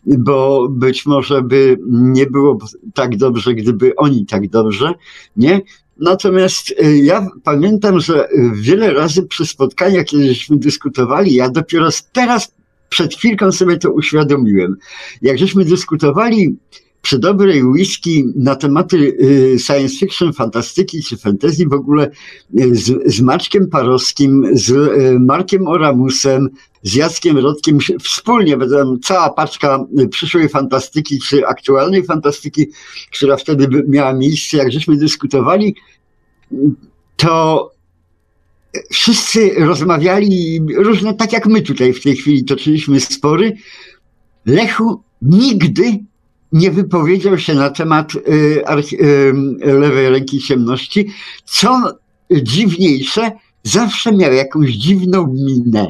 bo 0.07 0.69
być 0.71 1.07
może 1.07 1.43
by 1.43 1.77
nie 1.89 2.27
było 2.27 2.59
tak 2.95 3.17
dobrze, 3.17 3.55
gdyby 3.55 3.97
oni 3.97 4.27
tak 4.27 4.49
dobrze, 4.49 4.93
nie? 5.37 5.58
Natomiast 5.97 6.71
y, 6.71 6.99
ja 6.99 7.27
pamiętam, 7.45 8.01
że 8.01 8.29
wiele 8.55 8.93
razy 8.93 9.23
przy 9.23 9.47
spotkaniach, 9.47 10.05
kiedy 10.05 10.29
żeśmy 10.29 10.57
dyskutowali, 10.59 11.35
ja 11.35 11.51
dopiero 11.51 11.89
teraz 12.13 12.53
przed 12.89 13.15
chwilką 13.15 13.53
sobie 13.53 13.77
to 13.77 13.91
uświadomiłem. 13.91 14.77
Jak 15.23 15.39
żeśmy 15.39 15.65
dyskutowali 15.65 16.57
przy 17.03 17.19
dobrej 17.19 17.65
whisky 17.65 18.25
na 18.37 18.57
tematy 18.57 18.97
y, 18.97 19.59
science 19.59 19.97
fiction, 19.97 20.33
fantastyki 20.33 21.03
czy 21.03 21.17
fantasy 21.17 21.67
w 21.67 21.73
ogóle 21.73 22.11
y, 22.61 22.77
z, 22.77 23.15
z 23.15 23.21
Maczkiem 23.21 23.69
Parowskim, 23.69 24.47
z 24.53 24.71
y, 24.71 25.19
Markiem 25.21 25.67
Oramusem, 25.67 26.49
z 26.83 26.95
Jackiem 26.95 27.39
Rodkiem 27.39 27.79
wspólnie, 28.03 28.57
będą 28.57 28.99
cała 28.99 29.31
paczka 29.31 29.85
przyszłej 30.11 30.49
fantastyki 30.49 31.19
czy 31.19 31.47
aktualnej 31.47 32.05
fantastyki, 32.05 32.67
która 33.13 33.37
wtedy 33.37 33.85
miała 33.89 34.13
miejsce, 34.13 34.57
jak 34.57 34.73
żeśmy 34.73 34.97
dyskutowali, 34.97 35.75
to 37.17 37.71
wszyscy 38.91 39.51
rozmawiali 39.59 40.61
różne, 40.77 41.15
tak 41.15 41.33
jak 41.33 41.47
my 41.47 41.63
tutaj 41.63 41.93
w 41.93 42.03
tej 42.03 42.17
chwili 42.17 42.45
toczyliśmy 42.45 43.01
spory. 43.01 43.57
Lechu 44.47 45.03
nigdy 45.23 45.99
nie 46.53 46.71
wypowiedział 46.71 47.39
się 47.39 47.55
na 47.55 47.71
temat 47.71 48.15
y, 48.15 48.63
y, 49.03 49.33
lewej 49.79 50.11
ręki 50.11 50.41
ciemności. 50.41 51.09
Co 51.45 51.83
dziwniejsze, 52.43 53.31
zawsze 53.63 54.13
miał 54.13 54.33
jakąś 54.33 54.71
dziwną 54.71 55.27
minę. 55.27 55.87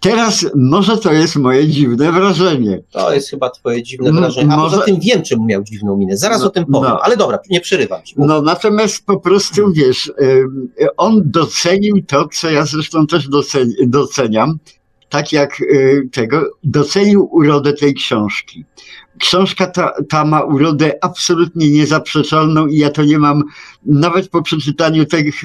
Teraz 0.00 0.46
może 0.54 0.98
to 0.98 1.12
jest 1.12 1.36
moje 1.36 1.68
dziwne 1.68 2.12
wrażenie. 2.12 2.82
To 2.90 3.14
jest 3.14 3.30
chyba 3.30 3.50
twoje 3.50 3.82
dziwne 3.82 4.12
wrażenie. 4.12 4.52
A 4.52 4.56
może... 4.56 4.76
poza 4.76 4.86
tym 4.86 5.00
wiem, 5.00 5.22
czym 5.22 5.46
miał 5.46 5.62
dziwną 5.62 5.96
minę. 5.96 6.16
Zaraz 6.16 6.40
no, 6.40 6.46
o 6.46 6.50
tym 6.50 6.66
powiem. 6.66 6.90
No. 6.90 7.00
Ale 7.00 7.16
dobra, 7.16 7.38
nie 7.50 7.60
przerywam 7.60 8.02
ci. 8.02 8.14
No 8.18 8.42
natomiast 8.42 9.06
po 9.06 9.20
prostu 9.20 9.72
wiesz, 9.72 10.12
on 10.96 11.22
docenił 11.24 12.02
to, 12.06 12.28
co 12.32 12.50
ja 12.50 12.66
zresztą 12.66 13.06
też 13.06 13.28
doceniam, 13.86 14.58
tak 15.12 15.32
jak 15.32 15.60
y, 15.60 16.08
tego, 16.12 16.50
docenił 16.64 17.28
urodę 17.32 17.72
tej 17.72 17.94
książki. 17.94 18.64
Książka 19.22 19.66
ta, 19.66 19.92
ta 20.08 20.24
ma 20.24 20.40
urodę 20.40 20.92
absolutnie 21.04 21.70
niezaprzeczalną 21.70 22.66
i 22.66 22.76
ja 22.76 22.90
to 22.90 23.04
nie 23.04 23.18
mam 23.18 23.42
nawet 23.86 24.28
po 24.28 24.42
przeczytaniu 24.42 25.04
tych 25.04 25.42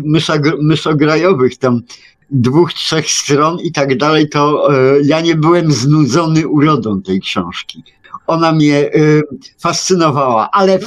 myszograjowych 0.62 1.58
tam 1.58 1.82
dwóch, 2.30 2.74
trzech 2.74 3.12
stron 3.12 3.60
i 3.60 3.72
tak 3.72 3.98
dalej, 3.98 4.30
to 4.30 4.74
e, 4.74 5.02
ja 5.04 5.22
nie 5.22 5.36
byłem 5.36 5.72
znudzony 5.72 6.48
urodą 6.48 7.02
tej 7.02 7.22
książki. 7.22 7.84
Ona 8.28 8.52
mnie 8.52 8.78
e, 8.78 8.90
fascynowała, 9.60 10.50
ale 10.52 10.80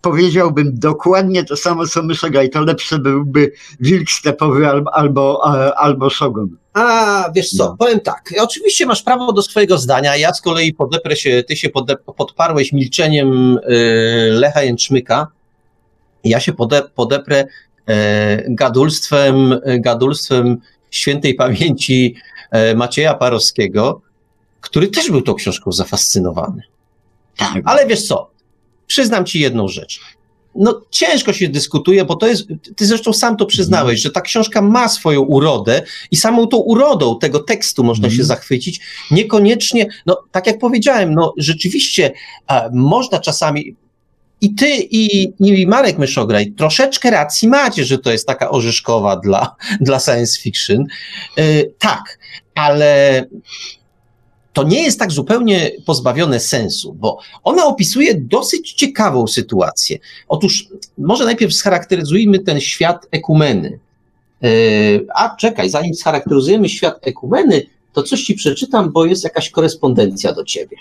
powiedziałbym 0.00 0.70
dokładnie 0.78 1.44
to 1.44 1.56
samo, 1.56 1.86
co 1.86 2.02
Myszogaj. 2.02 2.50
To 2.50 2.64
lepsze 2.64 2.98
byłby 2.98 3.52
Wilk 3.80 4.10
Stepowy 4.10 4.68
albo, 4.68 4.94
albo, 4.94 5.46
albo 5.76 6.10
Szogun. 6.10 6.56
A 6.78 7.30
wiesz 7.34 7.50
co, 7.50 7.64
no. 7.64 7.76
powiem 7.78 8.00
tak. 8.00 8.34
Oczywiście 8.40 8.86
masz 8.86 9.02
prawo 9.02 9.32
do 9.32 9.42
swojego 9.42 9.78
zdania. 9.78 10.16
Ja 10.16 10.34
z 10.34 10.40
kolei 10.40 10.74
podeprę 10.74 11.16
się, 11.16 11.42
ty 11.48 11.56
się 11.56 11.68
podparłeś 12.16 12.72
milczeniem 12.72 13.58
y, 13.58 14.28
Lecha 14.32 14.62
Jęczmyka. 14.62 15.26
Ja 16.24 16.40
się 16.40 16.52
pode, 16.52 16.82
podeprę 16.94 17.44
E, 17.88 18.44
gadulstwem, 18.48 19.60
gadulstwem 19.80 20.56
świętej 20.90 21.34
pamięci 21.34 22.16
e, 22.50 22.74
Macieja 22.74 23.14
Parowskiego, 23.14 24.00
który 24.60 24.88
też 24.88 25.10
był 25.10 25.22
tą 25.22 25.34
książką 25.34 25.72
zafascynowany. 25.72 26.62
Tak. 27.36 27.62
Ale 27.64 27.86
wiesz 27.86 28.06
co, 28.06 28.30
przyznam 28.86 29.24
ci 29.24 29.40
jedną 29.40 29.68
rzecz. 29.68 30.00
No, 30.58 30.80
ciężko 30.90 31.32
się 31.32 31.48
dyskutuje, 31.48 32.04
bo 32.04 32.16
to 32.16 32.26
jest, 32.26 32.46
ty 32.76 32.86
zresztą 32.86 33.12
sam 33.12 33.36
to 33.36 33.46
przyznałeś, 33.46 34.00
że 34.00 34.10
ta 34.10 34.20
książka 34.20 34.62
ma 34.62 34.88
swoją 34.88 35.20
urodę 35.20 35.82
i 36.10 36.16
samą 36.16 36.46
tą 36.46 36.56
urodą 36.56 37.18
tego 37.18 37.40
tekstu 37.40 37.84
można 37.84 38.08
się 38.08 38.12
mhm. 38.12 38.26
zachwycić. 38.26 38.80
Niekoniecznie, 39.10 39.86
no, 40.06 40.22
tak 40.30 40.46
jak 40.46 40.58
powiedziałem, 40.58 41.14
no, 41.14 41.34
rzeczywiście 41.36 42.12
a, 42.46 42.68
można 42.72 43.18
czasami, 43.18 43.76
i 44.40 44.54
ty, 44.54 44.76
i, 44.90 45.32
i 45.40 45.66
Marek 45.66 45.98
Myszograj 45.98 46.52
troszeczkę 46.52 47.10
racji 47.10 47.48
macie, 47.48 47.84
że 47.84 47.98
to 47.98 48.10
jest 48.12 48.26
taka 48.26 48.50
orzeszkowa 48.50 49.16
dla, 49.16 49.56
dla 49.80 50.00
science 50.00 50.40
fiction. 50.40 50.84
Yy, 51.36 51.72
tak, 51.78 52.18
ale 52.54 53.24
to 54.58 54.64
nie 54.64 54.82
jest 54.82 54.98
tak 54.98 55.12
zupełnie 55.12 55.70
pozbawione 55.86 56.40
sensu, 56.40 56.92
bo 56.92 57.18
ona 57.44 57.66
opisuje 57.66 58.14
dosyć 58.14 58.72
ciekawą 58.72 59.26
sytuację. 59.26 59.98
Otóż, 60.28 60.68
może 60.98 61.24
najpierw 61.24 61.54
scharakteryzujmy 61.54 62.38
ten 62.38 62.60
świat 62.60 63.06
ekumeny. 63.10 63.78
Yy, 64.42 65.06
a 65.14 65.36
czekaj, 65.36 65.70
zanim 65.70 65.94
scharakteryzujemy 65.94 66.68
świat 66.68 66.98
ekumeny, 67.02 67.62
to 67.92 68.02
coś 68.02 68.22
ci 68.22 68.34
przeczytam, 68.34 68.92
bo 68.92 69.06
jest 69.06 69.24
jakaś 69.24 69.50
korespondencja 69.50 70.32
do 70.32 70.44
ciebie. 70.44 70.76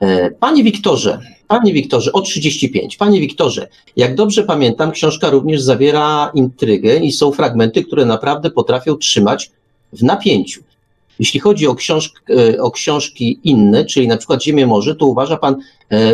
E, 0.00 0.30
panie 0.30 0.64
Wiktorze, 0.64 1.20
Panie 1.48 1.72
Wiktorze, 1.72 2.12
o 2.12 2.20
35. 2.20 2.96
Panie 2.96 3.20
Wiktorze, 3.20 3.68
jak 3.96 4.14
dobrze 4.14 4.42
pamiętam, 4.42 4.90
książka 4.92 5.30
również 5.30 5.62
zawiera 5.62 6.30
intrygę 6.34 6.96
i 6.96 7.12
są 7.12 7.32
fragmenty, 7.32 7.84
które 7.84 8.06
naprawdę 8.06 8.50
potrafią 8.50 8.96
trzymać 8.96 9.50
w 9.92 10.02
napięciu. 10.02 10.62
Jeśli 11.18 11.40
chodzi 11.40 11.66
o, 11.66 11.74
książk, 11.74 12.22
e, 12.30 12.62
o 12.62 12.70
książki 12.70 13.40
inne, 13.44 13.84
czyli 13.84 14.08
na 14.08 14.16
przykład 14.16 14.42
Ziemię 14.42 14.66
Morze, 14.66 14.94
to 14.94 15.06
uważa 15.06 15.36
Pan, 15.36 15.56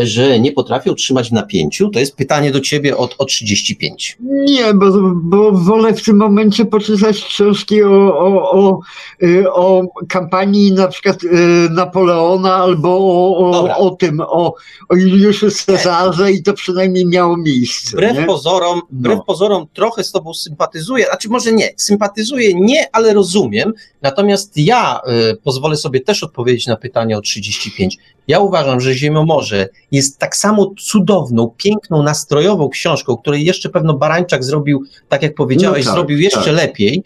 że 0.02 0.40
nie 0.40 0.52
potrafią 0.52 0.94
trzymać 0.94 1.28
w 1.28 1.32
napięciu? 1.32 1.88
To 1.88 1.98
jest 1.98 2.16
pytanie 2.16 2.50
do 2.50 2.60
Ciebie 2.60 2.96
od, 2.96 3.14
o 3.18 3.24
35. 3.24 4.16
Nie, 4.20 4.74
bo, 4.74 4.90
bo 5.14 5.52
wolę 5.52 5.94
w 5.94 6.02
tym 6.02 6.16
momencie 6.16 6.64
poczytać 6.64 7.24
książki 7.24 7.82
o, 7.82 8.18
o, 8.18 8.50
o, 8.52 8.80
e, 9.22 9.52
o 9.52 9.82
kampanii 10.08 10.72
na 10.72 10.88
przykład 10.88 11.18
Napoleona 11.70 12.54
albo 12.54 12.88
o, 13.38 13.76
o, 13.76 13.90
tym, 13.90 14.20
o, 14.20 14.54
o 14.88 14.96
Juliuszu 14.96 15.50
Cezarze 15.50 16.32
i 16.32 16.42
to 16.42 16.52
przynajmniej 16.52 17.06
miało 17.06 17.36
miejsce. 17.36 17.96
Wbrew, 17.96 18.18
nie? 18.18 18.24
pozorom, 18.24 18.80
wbrew 18.90 19.18
no. 19.18 19.24
pozorom 19.24 19.66
trochę 19.72 20.04
z 20.04 20.12
Tobą 20.12 20.34
sympatyzuję, 20.34 21.06
znaczy 21.06 21.28
może 21.28 21.52
nie, 21.52 21.70
sympatyzuję 21.76 22.54
nie, 22.54 22.86
ale 22.92 23.14
rozumiem, 23.14 23.72
natomiast 24.02 24.56
ja 24.56 25.00
y, 25.32 25.36
pozwolę 25.36 25.76
sobie 25.76 26.00
też 26.00 26.22
odpowiedzieć 26.24 26.66
na 26.66 26.76
pytanie 26.76 27.18
o 27.18 27.20
35. 27.20 27.98
Ja 28.28 28.40
uważam, 28.40 28.80
że 28.80 28.94
Jest 29.90 30.18
tak 30.18 30.36
samo 30.36 30.74
cudowną, 30.78 31.54
piękną, 31.56 32.02
nastrojową 32.02 32.68
książką, 32.68 33.16
której 33.16 33.44
jeszcze 33.44 33.68
pewno 33.68 33.94
Barańczak 33.94 34.44
zrobił, 34.44 34.84
tak 35.08 35.22
jak 35.22 35.34
powiedziałeś, 35.34 35.84
no 35.84 35.90
tak, 35.90 35.94
zrobił 35.94 36.18
jeszcze 36.18 36.44
tak. 36.44 36.54
lepiej, 36.54 37.04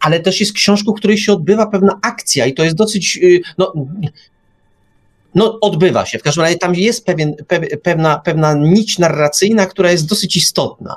ale 0.00 0.20
też 0.20 0.40
jest 0.40 0.52
książką, 0.52 0.92
w 0.92 0.96
której 0.96 1.18
się 1.18 1.32
odbywa 1.32 1.66
pewna 1.66 1.98
akcja 2.02 2.46
i 2.46 2.54
to 2.54 2.64
jest 2.64 2.76
dosyć, 2.76 3.18
y, 3.22 3.40
no, 3.58 3.72
no, 5.34 5.58
odbywa 5.60 6.06
się. 6.06 6.18
W 6.18 6.22
każdym 6.22 6.42
razie 6.42 6.58
tam 6.58 6.74
jest 6.74 7.06
pewien, 7.06 7.34
pewna, 7.82 8.18
pewna 8.18 8.54
nić 8.54 8.98
narracyjna, 8.98 9.66
która 9.66 9.90
jest 9.90 10.08
dosyć 10.08 10.36
istotna. 10.36 10.96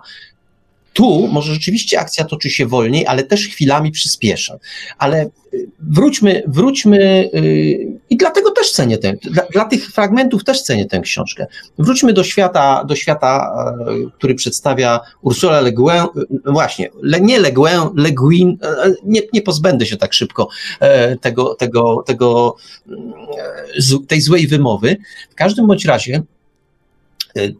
Tu 0.94 1.28
może 1.28 1.54
rzeczywiście 1.54 2.00
akcja 2.00 2.26
toczy 2.26 2.50
się 2.50 2.66
wolniej, 2.66 3.08
ale 3.08 3.24
też 3.24 3.48
chwilami 3.48 3.92
przyspiesza. 3.92 4.58
Ale 4.98 5.30
y, 5.54 5.70
wróćmy, 5.80 6.44
wróćmy 6.48 7.30
y, 7.34 8.00
i 8.10 8.18
dlatego 8.18 8.52
też 8.52 8.72
cenię 8.72 8.98
tę, 8.98 9.14
dla, 9.24 9.44
dla, 9.44 9.66
tych 9.66 9.92
fragmentów 9.92 10.44
też 10.44 10.62
cenię 10.62 10.86
tę 10.86 11.00
książkę. 11.00 11.48
Wróćmy 11.78 12.14
do 12.14 12.24
świata, 12.24 12.84
do 12.84 12.96
świata, 12.96 13.54
e, 13.88 14.12
który 14.18 14.36
przedstawia 14.36 15.00
Ursula 15.22 15.62
Le 15.62 15.72
Guin, 15.72 16.04
właśnie, 16.46 16.90
nie 17.22 17.40
Le 17.40 17.52
Guin, 17.52 17.80
Le 17.96 18.12
Guin, 18.12 18.58
nie, 19.04 19.22
nie 19.34 19.42
pozbędę 19.42 19.86
się 19.86 19.98
tak 19.98 20.14
szybko 20.14 20.50
tego, 21.22 21.56
tego, 21.56 22.04
tego, 22.08 22.56
tej 24.08 24.22
złej 24.22 24.48
wymowy. 24.48 24.98
W 25.30 25.36
każdym 25.36 25.68
bądź 25.68 25.86
razie 25.86 26.24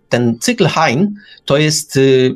ten 0.10 0.40
cykl 0.40 0.68
Hein 0.68 1.16
to 1.46 1.58
jest, 1.58 1.98
y, 1.98 2.36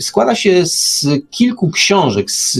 składa 0.00 0.34
się 0.34 0.66
z 0.66 1.06
kilku 1.30 1.70
książek, 1.70 2.30
z, 2.30 2.58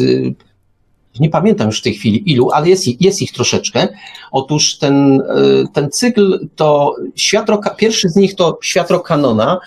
nie 1.21 1.31
pamiętam 1.31 1.67
już 1.67 1.81
w 1.81 1.83
tej 1.83 1.95
chwili 1.95 2.33
ilu, 2.33 2.51
ale 2.51 2.69
jest, 2.69 3.01
jest 3.01 3.23
ich 3.23 3.33
troszeczkę. 3.33 3.89
Otóż 4.33 4.79
ten, 4.79 5.21
e, 5.21 5.25
ten 5.73 5.91
cykl 5.91 6.49
to 6.57 6.97
światro, 7.17 7.61
pierwszy 7.77 8.09
z 8.09 8.17
nich 8.17 8.35
to 8.35 8.59
Światro 8.63 9.01
Kanona, 9.01 9.61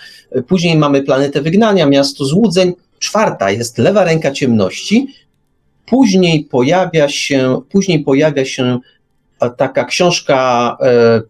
później 0.48 0.76
mamy 0.76 1.02
Planetę 1.02 1.42
Wygnania, 1.42 1.86
Miasto 1.86 2.24
Złudzeń, 2.24 2.72
czwarta 2.98 3.50
jest 3.50 3.78
Lewa 3.78 4.04
Ręka 4.04 4.30
Ciemności, 4.30 5.14
później 5.86 6.44
pojawia 6.44 7.08
się, 7.08 7.60
później 7.70 8.00
pojawia 8.04 8.44
się 8.44 8.78
taka 9.56 9.84
książka 9.84 10.76
e, 10.80 11.22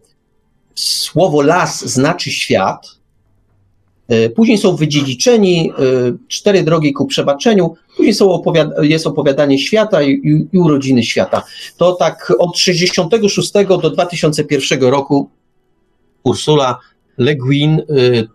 Słowo 0.75 1.41
las 1.41 1.85
znaczy 1.85 2.31
świat, 2.31 2.96
E, 2.96 2.96
później 4.35 4.57
są 4.57 4.75
wydziedziczeni, 4.75 5.71
e, 5.71 5.83
cztery 6.27 6.63
drogi 6.63 6.93
ku 6.93 7.05
przebaczeniu, 7.05 7.75
później 7.97 8.13
są 8.13 8.31
opowiada 8.31 8.83
jest 8.83 9.07
opowiadanie 9.07 9.59
świata 9.59 10.01
i, 10.01 10.11
i, 10.11 10.47
i, 10.53 10.57
urodziny 10.59 11.03
świata. 11.03 11.43
To 11.77 11.93
tak 11.93 12.33
od 12.39 12.57
66 12.57 13.53
do 13.81 13.89
2001 13.89 14.81
roku 14.83 15.29
Ursula 16.23 16.79
Le 17.17 17.35
Guin 17.35 17.79
e, 17.79 17.83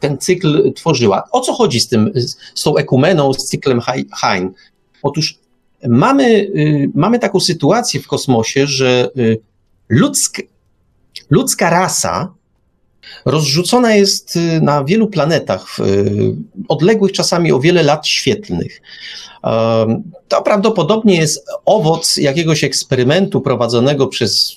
ten 0.01 0.19
cykl 0.19 0.73
tworzyła. 0.73 1.29
O 1.33 1.41
co 1.41 1.53
chodzi 1.53 1.81
z 1.81 1.89
tym, 1.89 2.13
z 2.55 2.63
tą 2.63 2.77
ekumeną, 2.77 3.33
z 3.33 3.45
cyklem 3.45 3.81
Hein? 4.21 4.53
Otóż 5.03 5.39
mamy, 5.89 6.51
mamy 6.95 7.19
taką 7.19 7.41
sytuację 7.41 8.01
w 8.01 8.07
kosmosie, 8.07 8.67
że 8.67 9.11
ludzk, 9.89 10.41
ludzka 11.31 11.71
rasa 11.71 12.35
rozrzucona 13.25 13.95
jest 13.95 14.39
na 14.61 14.85
wielu 14.85 15.07
planetach, 15.07 15.77
odległych 16.69 17.13
czasami 17.13 17.53
o 17.53 17.61
wiele 17.61 17.83
lat 17.83 18.07
świetlnych. 18.07 18.81
To 20.29 20.43
prawdopodobnie 20.43 21.17
jest 21.17 21.47
owoc 21.65 22.17
jakiegoś 22.17 22.65
eksperymentu 22.65 23.41
prowadzonego 23.41 24.07
przez, 24.07 24.57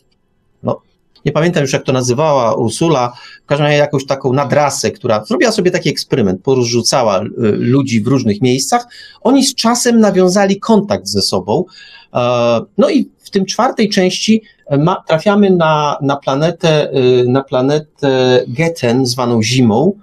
no, 0.63 0.81
nie 1.25 1.31
pamiętam 1.31 1.61
już 1.61 1.73
jak 1.73 1.83
to 1.83 1.91
nazywała 1.91 2.55
Ursula, 2.55 3.13
w 3.43 3.45
każdym 3.45 3.65
razie 3.65 3.77
jakąś 3.77 4.05
taką 4.05 4.33
nadrasę, 4.33 4.91
która 4.91 5.25
zrobiła 5.25 5.51
sobie 5.51 5.71
taki 5.71 5.89
eksperyment, 5.89 6.41
porozrzucała 6.43 7.23
y, 7.23 7.27
ludzi 7.57 8.01
w 8.01 8.07
różnych 8.07 8.41
miejscach. 8.41 8.87
Oni 9.21 9.43
z 9.45 9.55
czasem 9.55 9.99
nawiązali 9.99 10.59
kontakt 10.59 11.07
ze 11.07 11.21
sobą. 11.21 11.65
E, 12.13 12.61
no 12.77 12.89
i 12.89 13.09
w 13.19 13.29
tym 13.29 13.45
czwartej 13.45 13.89
części 13.89 14.41
ma, 14.71 15.03
trafiamy 15.07 15.49
na, 15.49 15.97
na 16.01 16.15
planetę, 16.15 16.97
y, 16.97 17.25
na 17.27 17.43
planetę 17.43 18.43
Geten, 18.47 19.05
zwaną 19.05 19.43
Zimą, 19.43 19.93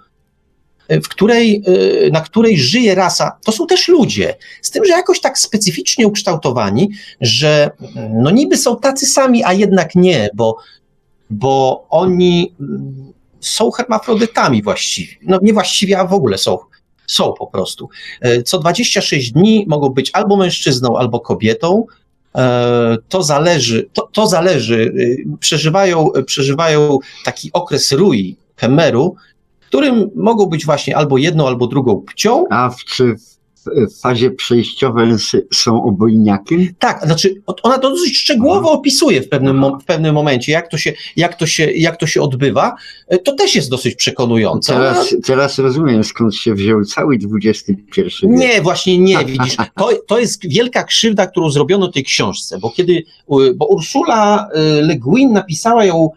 w 0.89 1.09
której, 1.09 1.63
y, 2.07 2.11
na 2.13 2.21
której 2.21 2.59
żyje 2.59 2.95
rasa, 2.95 3.39
to 3.45 3.53
są 3.53 3.67
też 3.67 3.89
ludzie, 3.89 4.35
z 4.63 4.71
tym, 4.71 4.85
że 4.85 4.93
jakoś 4.93 5.21
tak 5.21 5.39
specyficznie 5.39 6.07
ukształtowani, 6.07 6.91
że 7.21 7.71
no 8.11 8.31
niby 8.31 8.57
są 8.57 8.77
tacy 8.77 9.07
sami, 9.07 9.45
a 9.45 9.53
jednak 9.53 9.95
nie, 9.95 10.31
bo, 10.35 10.57
bo 11.31 11.87
oni 11.91 12.55
mm, 12.61 13.13
są 13.41 13.71
hermafrodytami 13.71 14.63
właściwie, 14.63 15.13
no 15.23 15.39
nie 15.43 15.53
właściwie, 15.53 15.99
a 15.99 16.05
w 16.05 16.15
ogóle 16.15 16.39
są, 16.39 16.59
są 17.07 17.33
po 17.33 17.47
prostu. 17.47 17.89
Co 18.45 18.59
26 18.59 19.33
dni 19.33 19.65
mogą 19.69 19.89
być 19.89 20.11
albo 20.13 20.37
mężczyzną, 20.37 20.99
albo 20.99 21.21
kobietą, 21.21 21.87
to 23.09 23.23
zależy, 23.23 23.89
to, 23.93 24.09
to 24.13 24.27
zależy, 24.27 24.93
y, 24.97 25.25
przeżywają, 25.41 26.11
przeżywają 26.27 26.99
taki 27.25 27.51
okres 27.53 27.93
rui, 27.93 28.37
Kemeru, 28.57 29.17
którym 29.67 30.11
mogą 30.15 30.47
być 30.47 30.67
właśnie 30.67 30.97
albo 30.97 31.19
jedną, 31.19 31.47
albo 31.47 31.67
drugą 31.67 32.01
płcią. 32.01 32.45
A 32.51 32.71
czy 32.87 33.17
w 33.17 33.32
fazie 34.03 34.31
przejściowej 34.31 35.13
są 35.53 35.85
obojniakiem? 35.85 36.69
Tak, 36.79 37.03
znaczy 37.05 37.43
ona 37.63 37.79
to 37.79 37.91
dosyć 37.91 38.17
szczegółowo 38.17 38.69
Aha. 38.69 38.79
opisuje 38.79 39.23
w 39.23 39.29
pewnym, 39.29 39.65
w 39.83 39.85
pewnym 39.85 40.15
momencie, 40.15 40.53
jak 40.53 40.69
to, 40.69 40.79
się, 40.79 40.93
jak, 41.17 41.37
to 41.37 41.47
się, 41.47 41.71
jak 41.71 41.97
to 41.97 42.07
się 42.07 42.23
odbywa. 42.23 42.75
E, 43.09 43.19
to 43.19 43.33
też 43.33 43.55
jest 43.55 43.71
dosyć 43.71 43.95
przekonujące. 43.95 44.73
Teraz, 44.73 45.17
teraz 45.25 45.59
rozumiem, 45.59 46.05
skąd 46.05 46.35
się 46.35 46.55
wziął 46.55 46.85
cały 46.85 47.19
XXI 47.43 47.73
wiek. 47.99 48.13
Nie, 48.23 48.63
właśnie 48.63 48.99
nie, 48.99 49.25
widzisz. 49.25 49.57
To, 49.77 49.91
to 50.07 50.19
jest 50.19 50.49
wielka 50.49 50.85
krzywda, 50.85 51.27
którą 51.27 51.51
zrobiono 51.51 51.89
tej 51.89 52.05
książce, 52.05 52.59
bo 52.59 52.71
kiedy, 52.71 53.03
bo 53.55 53.67
Ursula 53.67 54.49
e, 54.55 54.61
Le 54.83 54.97
Guin 54.97 55.33
napisała 55.33 55.85
ją 55.85 56.11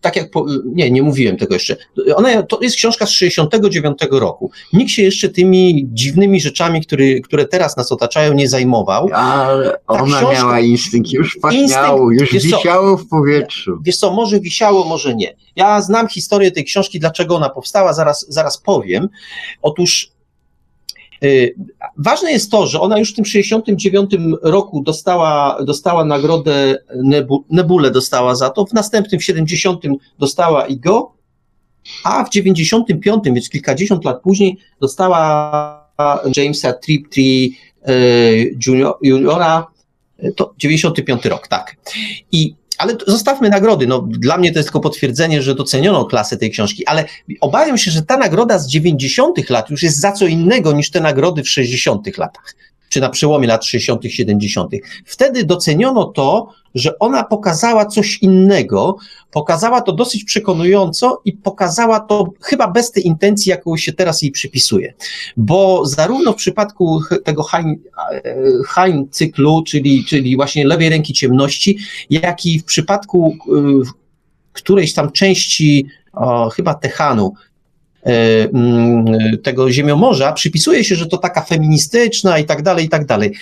tak 0.00 0.16
jak, 0.16 0.30
po, 0.30 0.46
nie, 0.64 0.90
nie 0.90 1.02
mówiłem 1.02 1.36
tego 1.36 1.54
jeszcze. 1.54 1.76
Ona, 2.14 2.42
to 2.42 2.58
jest 2.62 2.76
książka 2.76 3.06
z 3.06 3.10
69 3.10 3.98
roku. 4.10 4.50
Nikt 4.72 4.90
się 4.90 5.02
jeszcze 5.02 5.28
tymi 5.28 5.88
dziwnymi 5.92 6.40
rzeczami, 6.40 6.82
które, 6.82 7.20
które 7.20 7.46
teraz 7.46 7.76
nas 7.76 7.92
otaczają, 7.92 8.34
nie 8.34 8.48
zajmował. 8.48 9.08
Ale 9.12 9.78
ona 9.86 10.18
książka, 10.18 10.32
miała 10.32 10.60
instynkt, 10.60 11.12
już 11.12 11.38
pachniało, 11.42 12.10
już 12.12 12.32
wisiało 12.32 12.96
w 12.96 13.08
powietrzu. 13.08 13.78
Wiesz 13.82 13.96
co, 13.96 14.12
może 14.12 14.40
wisiało, 14.40 14.84
może 14.84 15.14
nie. 15.14 15.34
Ja 15.56 15.82
znam 15.82 16.08
historię 16.08 16.50
tej 16.50 16.64
książki, 16.64 17.00
dlaczego 17.00 17.36
ona 17.36 17.48
powstała, 17.48 17.92
zaraz, 17.92 18.26
zaraz 18.28 18.58
powiem. 18.58 19.08
Otóż 19.62 20.17
ważne 21.96 22.32
jest 22.32 22.50
to, 22.50 22.66
że 22.66 22.80
ona 22.80 22.98
już 22.98 23.12
w 23.12 23.16
tym 23.16 23.24
69 23.24 24.10
roku 24.42 24.82
dostała, 24.82 25.58
dostała 25.64 26.04
nagrodę 26.04 26.78
Nebu, 26.96 27.44
Nebulę 27.50 27.90
dostała 27.90 28.34
za 28.34 28.50
to, 28.50 28.66
w 28.66 28.72
następnym 28.72 29.20
w 29.20 29.24
70 29.24 29.82
dostała 30.18 30.66
IGO, 30.66 31.14
a 32.04 32.24
w 32.24 32.30
95, 32.30 33.24
więc 33.24 33.48
kilkadziesiąt 33.48 34.04
lat 34.04 34.22
później 34.22 34.58
dostała 34.80 35.88
Jamesa 36.36 36.72
Triptree 36.72 37.56
y, 37.88 38.56
juniora, 39.02 39.66
to 40.36 40.54
95 40.58 41.24
rok, 41.24 41.48
tak. 41.48 41.76
I 42.32 42.54
ale 42.78 42.96
zostawmy 43.06 43.48
nagrody. 43.48 43.86
No, 43.86 44.04
dla 44.08 44.38
mnie 44.38 44.52
to 44.52 44.58
jest 44.58 44.68
tylko 44.68 44.80
potwierdzenie, 44.80 45.42
że 45.42 45.54
doceniono 45.54 46.04
klasę 46.04 46.36
tej 46.36 46.50
książki, 46.50 46.86
ale 46.86 47.04
obawiam 47.40 47.78
się, 47.78 47.90
że 47.90 48.02
ta 48.02 48.16
nagroda 48.16 48.58
z 48.58 48.68
90. 48.68 49.50
lat 49.50 49.70
już 49.70 49.82
jest 49.82 50.00
za 50.00 50.12
co 50.12 50.26
innego 50.26 50.72
niż 50.72 50.90
te 50.90 51.00
nagrody 51.00 51.42
w 51.42 51.48
60. 51.48 52.18
latach 52.18 52.54
czy 52.88 53.00
na 53.00 53.08
przełomie 53.08 53.48
lat 53.48 53.64
60., 53.64 54.02
70. 54.08 54.72
Wtedy 55.04 55.44
doceniono 55.44 56.04
to, 56.04 56.52
że 56.78 56.98
ona 56.98 57.24
pokazała 57.24 57.86
coś 57.86 58.18
innego, 58.22 58.96
pokazała 59.30 59.80
to 59.80 59.92
dosyć 59.92 60.24
przekonująco 60.24 61.20
i 61.24 61.32
pokazała 61.32 62.00
to 62.00 62.30
chyba 62.40 62.68
bez 62.68 62.90
tej 62.90 63.06
intencji, 63.06 63.50
jaką 63.50 63.76
się 63.76 63.92
teraz 63.92 64.22
jej 64.22 64.30
przypisuje. 64.30 64.94
Bo 65.36 65.86
zarówno 65.86 66.32
w 66.32 66.36
przypadku 66.36 67.00
tego 67.24 67.42
Hain, 67.42 67.78
e, 68.86 69.04
cyklu, 69.10 69.62
czyli, 69.66 70.04
czyli 70.04 70.36
właśnie 70.36 70.66
lewej 70.66 70.88
ręki 70.88 71.12
ciemności, 71.12 71.78
jak 72.10 72.46
i 72.46 72.58
w 72.58 72.64
przypadku 72.64 73.36
którejś 74.52 74.94
tam 74.94 75.12
części 75.12 75.86
o, 76.12 76.50
chyba 76.50 76.74
Tehanu, 76.74 77.32
E, 78.06 78.48
tego 79.42 79.72
ziemiomorza, 79.72 80.32
przypisuje 80.32 80.84
się, 80.84 80.96
że 80.96 81.06
to 81.06 81.18
taka 81.18 81.42
feministyczna 81.42 82.38
i 82.38 82.44
tak 82.44 82.62
dalej, 82.62 82.86
i 82.86 82.88
tak 82.88 83.06
dalej. 83.06 83.34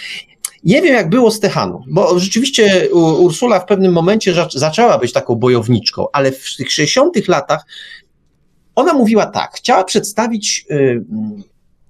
Nie 0.64 0.82
wiem, 0.82 0.94
jak 0.94 1.10
było 1.10 1.30
z 1.30 1.40
Tehaną, 1.40 1.82
bo 1.88 2.18
rzeczywiście 2.18 2.88
Ursula 2.94 3.60
w 3.60 3.66
pewnym 3.66 3.92
momencie 3.92 4.34
zaczęła 4.54 4.98
być 4.98 5.12
taką 5.12 5.34
bojowniczką, 5.34 6.06
ale 6.12 6.32
w 6.32 6.56
tych 6.56 6.72
60 6.72 7.28
latach 7.28 7.66
ona 8.74 8.94
mówiła 8.94 9.26
tak, 9.26 9.52
chciała 9.54 9.84
przedstawić 9.84 10.66
y, 10.70 11.04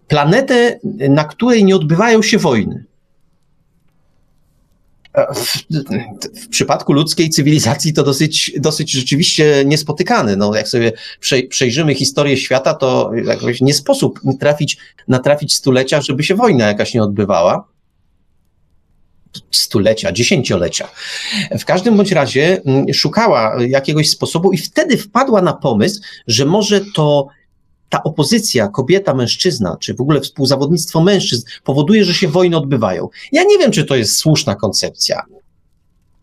planetę, 0.08 0.78
na 1.08 1.24
której 1.24 1.64
nie 1.64 1.76
odbywają 1.76 2.22
się 2.22 2.38
wojny. 2.38 2.84
W, 5.34 5.62
w, 6.40 6.48
przypadku 6.48 6.92
ludzkiej 6.92 7.30
cywilizacji 7.30 7.92
to 7.92 8.02
dosyć, 8.02 8.52
dosyć 8.58 8.92
rzeczywiście 8.92 9.62
niespotykane. 9.66 10.36
No, 10.36 10.54
jak 10.54 10.68
sobie 10.68 10.92
przejrzymy 11.48 11.94
historię 11.94 12.36
świata, 12.36 12.74
to 12.74 13.10
jakoś 13.24 13.60
nie 13.60 13.74
sposób 13.74 14.20
trafić, 14.40 14.76
natrafić 15.08 15.54
stulecia, 15.54 16.00
żeby 16.00 16.24
się 16.24 16.34
wojna 16.34 16.66
jakaś 16.66 16.94
nie 16.94 17.02
odbywała. 17.02 17.68
Stulecia, 19.50 20.12
dziesięciolecia. 20.12 20.88
W 21.58 21.64
każdym 21.64 21.96
bądź 21.96 22.12
razie 22.12 22.62
mm, 22.64 22.94
szukała 22.94 23.56
jakiegoś 23.68 24.10
sposobu 24.10 24.52
i 24.52 24.58
wtedy 24.58 24.96
wpadła 24.96 25.42
na 25.42 25.52
pomysł, 25.52 26.00
że 26.26 26.44
może 26.44 26.80
to 26.94 27.26
ta 27.88 28.02
opozycja 28.02 28.68
kobieta-mężczyzna, 28.68 29.76
czy 29.80 29.94
w 29.94 30.00
ogóle 30.00 30.20
współzawodnictwo 30.20 31.00
mężczyzn 31.00 31.46
powoduje, 31.64 32.04
że 32.04 32.14
się 32.14 32.28
wojny 32.28 32.56
odbywają. 32.56 33.08
Ja 33.32 33.44
nie 33.44 33.58
wiem, 33.58 33.70
czy 33.70 33.84
to 33.84 33.96
jest 33.96 34.16
słuszna 34.16 34.54
koncepcja, 34.54 35.22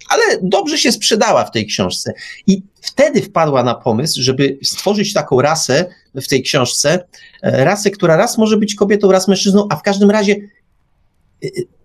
ale 0.10 0.24
dobrze 0.42 0.78
się 0.78 0.92
sprzedała 0.92 1.46
w 1.46 1.52
tej 1.52 1.66
książce. 1.66 2.14
I 2.48 2.64
wtedy 2.82 3.22
wpadła 3.22 3.64
na 3.64 3.76
pomysł, 3.76 4.22
żeby 4.22 4.58
stworzyć 4.64 5.14
taką 5.14 5.42
rasę 5.42 5.86
w 6.16 6.28
tej 6.28 6.44
książce, 6.44 7.08
e, 7.42 7.66
rasę, 7.66 7.92
która 7.92 8.16
raz 8.16 8.38
może 8.38 8.58
być 8.58 8.76
kobietą, 8.76 9.12
raz 9.12 9.28
mężczyzną, 9.28 9.68
a 9.70 9.76
w 9.76 9.82
każdym 9.82 10.12
razie 10.12 10.36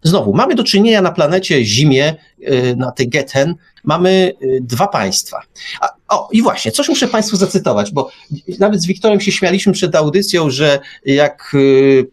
znowu, 0.03 0.35
mamy 0.35 0.55
do 0.55 0.64
czynienia 0.64 1.03
na 1.03 1.12
planecie 1.12 1.64
Zimie, 1.64 2.14
e, 2.42 2.77
na 2.77 2.92
tej 2.92 3.09
Geten, 3.09 3.55
mamy 3.85 4.33
dwa 4.61 4.88
państwa. 4.88 5.40
A 5.81 5.99
o, 6.09 6.29
i 6.33 6.42
właśnie, 6.42 6.73
coś 6.73 6.88
muszę 6.88 7.09
Państwu 7.09 7.37
zacytować, 7.37 7.92
bo 7.92 8.11
nawet 8.59 8.83
z 8.83 8.87
Wiktorem 8.87 9.21
się 9.21 9.33
śmialiśmy 9.33 9.73
przed 9.73 9.94
audycją, 9.94 10.51
że 10.51 10.81
jak 11.05 11.51
y, 11.55 12.07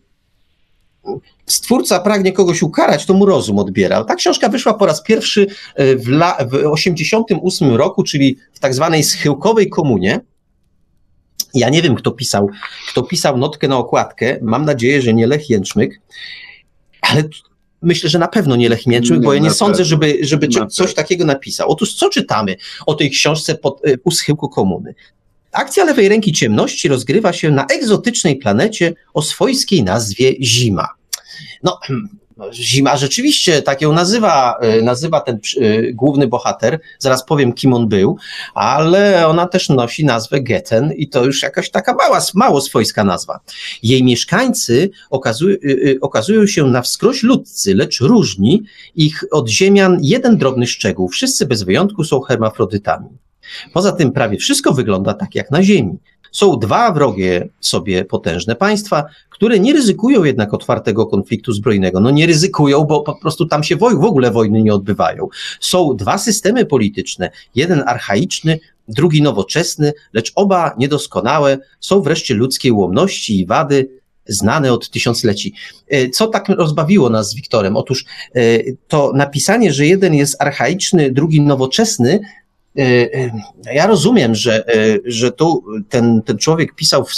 stwórca 1.46 2.00
pragnie 2.00 2.32
kogoś 2.32 2.64
ukarać, 2.64 3.06
to 3.06 3.14
mu 3.14 3.26
rozum 3.26 3.60
odbiera. 3.60 4.04
Ta 4.04 4.16
książka 4.16 4.50
wyszła 4.50 4.74
po 4.74 4.86
raz 4.86 5.04
pierwszy 5.04 5.48
y, 5.80 5.96
w, 5.96 6.08
la, 6.08 6.38
w 6.46 6.54
88 6.54 7.76
roku, 7.76 8.04
czyli 8.04 8.38
w 8.54 8.60
tak 8.60 8.74
zwanej 8.74 9.04
schyłkowej 9.04 9.70
komunie. 9.70 10.20
Ja 11.54 11.70
nie 11.70 11.82
wiem, 11.82 11.96
kto 11.96 12.12
pisał, 12.12 12.50
kto 12.90 13.04
pisał 13.04 13.38
notkę 13.38 13.68
na 13.68 13.78
okładkę. 13.78 14.40
Mam 14.42 14.66
nadzieję, 14.66 15.02
że 15.02 15.14
nie 15.14 15.28
Lech 15.28 15.50
Jęczmyk, 15.50 16.02
ale 17.10 17.24
myślę, 17.82 18.10
że 18.10 18.20
na 18.20 18.28
pewno 18.28 18.56
nie 18.56 18.70
Lech 18.70 18.84
bo 19.24 19.34
ja 19.34 19.40
nie 19.40 19.52
sądzę, 19.52 19.86
żeby, 19.86 20.18
żeby 20.22 20.48
coś 20.72 20.94
takiego 20.94 21.26
napisał. 21.26 21.70
Otóż 21.70 21.94
co 21.94 22.10
czytamy 22.10 22.56
o 22.86 22.94
tej 22.94 23.12
książce 23.12 23.56
pod, 23.56 23.86
y, 23.88 24.00
u 24.04 24.12
schyłku 24.12 24.50
komuny? 24.50 24.96
Akcja 25.52 25.84
lewej 25.84 26.10
ręki 26.10 26.34
ciemności 26.34 26.88
rozgrywa 26.88 27.34
się 27.34 27.52
na 27.52 27.66
egzotycznej 27.66 28.36
planecie 28.36 28.94
o 29.14 29.22
swojskiej 29.22 29.84
nazwie 29.84 30.34
Zima. 30.44 30.88
No, 31.64 31.80
no, 31.90 31.98
Zima 32.54 32.98
rzeczywiście 32.98 33.62
tak 33.62 33.82
ją 33.82 33.94
nazywa, 33.94 34.58
e, 34.62 34.82
nazywa 34.82 35.22
ten 35.22 35.36
e, 35.36 35.94
główny 35.94 36.28
bohater, 36.28 36.80
zaraz 37.00 37.26
powiem 37.26 37.54
kim 37.54 37.74
on 37.74 37.88
był, 37.88 38.18
ale 38.54 39.28
ona 39.28 39.48
też 39.48 39.70
nosi 39.70 40.06
nazwę 40.06 40.42
Geten 40.42 40.92
i 40.92 41.10
to 41.10 41.26
już 41.26 41.42
jakaś 41.42 41.70
taka 41.70 41.94
mała, 41.94 42.22
mało 42.34 42.62
swojska 42.62 43.04
nazwa. 43.04 43.40
Jej 43.84 44.04
mieszkańcy 44.04 44.90
okazują, 45.10 45.56
e, 45.56 46.00
okazują 46.02 46.48
się 46.48 46.64
na 46.64 46.82
wskroś 46.82 47.24
ludcy, 47.24 47.76
lecz 47.76 48.02
różni 48.02 48.64
ich 48.96 49.24
od 49.32 49.50
ziemian 49.50 49.98
jeden 50.02 50.38
drobny 50.38 50.68
szczegół. 50.68 51.10
Wszyscy 51.10 51.46
bez 51.46 51.64
wyjątku 51.64 52.04
są 52.04 52.22
hermafrodytami. 52.22 53.10
Poza 53.74 53.92
tym 53.92 54.12
prawie 54.12 54.38
wszystko 54.38 54.74
wygląda 54.74 55.14
tak 55.14 55.36
jak 55.36 55.52
na 55.52 55.64
Ziemi. 55.64 55.98
Są 56.36 56.60
dwa 56.60 56.92
wrogie 56.92 57.50
sobie 57.60 58.06
potężne 58.06 58.56
państwa, 58.56 59.04
które 59.30 59.60
nie 59.60 59.74
ryzykują 59.74 60.24
jednak 60.24 60.54
otwartego 60.54 61.06
konfliktu 61.06 61.54
zbrojnego. 61.54 62.00
No 62.00 62.12
nie 62.12 62.26
ryzykują, 62.26 62.84
bo 62.84 63.02
po 63.02 63.16
prostu 63.16 63.46
tam 63.46 63.64
się 63.64 63.76
w 63.76 63.84
ogóle 63.84 64.32
wojny 64.32 64.64
nie 64.64 64.74
odbywają. 64.74 65.28
Są 65.60 65.96
dwa 65.96 66.18
systemy 66.18 66.66
polityczne, 66.66 67.32
jeden 67.56 67.84
archaiczny, 67.88 68.60
drugi 68.88 69.22
nowoczesny, 69.22 69.94
lecz 70.14 70.32
oba 70.36 70.76
niedoskonałe, 70.78 71.58
są 71.80 72.02
wreszcie 72.02 72.34
ludzkiej 72.34 72.72
ułomności 72.72 73.40
i 73.40 73.46
wady, 73.46 73.90
znane 74.28 74.74
od 74.74 74.90
tysiącleci. 74.90 75.54
E, 75.88 76.10
co 76.10 76.28
tak 76.28 76.50
rozbawiło 76.50 77.10
nas 77.10 77.30
z 77.30 77.36
Wiktorem? 77.36 77.78
Otóż 77.78 78.06
e, 78.36 78.42
to 78.88 79.12
napisanie, 79.16 79.74
że 79.74 79.86
jeden 79.86 80.14
jest 80.14 80.42
archaiczny, 80.42 81.12
drugi 81.12 81.42
nowoczesny, 81.42 82.20
ja 83.74 83.88
rozumiem, 83.88 84.36
że, 84.36 84.68
e, 84.68 85.00
że 85.06 85.32
tu 85.32 85.64
ten, 85.90 86.22
ten 86.22 86.38
człowiek 86.38 86.76
pisał 86.76 87.06
w, 87.06 87.14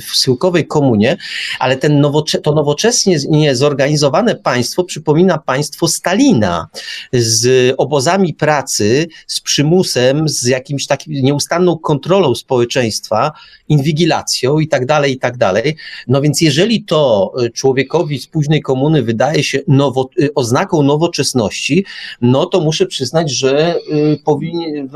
w 0.00 0.16
schyłkowej 0.16 0.66
komunie, 0.66 1.16
ale 1.58 1.76
ten 1.76 2.00
nowocze, 2.00 2.38
to 2.38 2.52
nowoczesnie 2.52 3.18
zorganizowane 3.52 4.34
państwo 4.34 4.84
przypomina 4.84 5.38
państwo 5.38 5.88
Stalina 5.88 6.68
z 7.12 7.74
obozami 7.78 8.34
pracy, 8.34 9.06
z 9.26 9.40
przymusem, 9.40 10.28
z 10.28 10.46
jakimś 10.46 10.86
takim 10.86 11.12
nieustanną 11.12 11.78
kontrolą 11.78 12.34
społeczeństwa, 12.34 13.32
inwigilacją 13.68 14.58
i 14.58 14.68
tak 14.68 14.86
dalej, 14.86 15.12
i 15.12 15.18
tak 15.18 15.36
dalej. 15.36 15.76
No 16.08 16.20
więc 16.20 16.40
jeżeli 16.40 16.84
to 16.84 17.32
człowiekowi 17.54 18.18
z 18.18 18.26
późnej 18.26 18.60
komuny 18.60 19.02
wydaje 19.02 19.44
się 19.44 19.58
nowo, 19.68 20.10
oznaką 20.34 20.82
nowoczesności, 20.82 21.84
no 22.20 22.46
to 22.46 22.60
muszę 22.60 22.86
przyznać, 22.86 23.30
że 23.30 23.78
powinien 24.24 24.88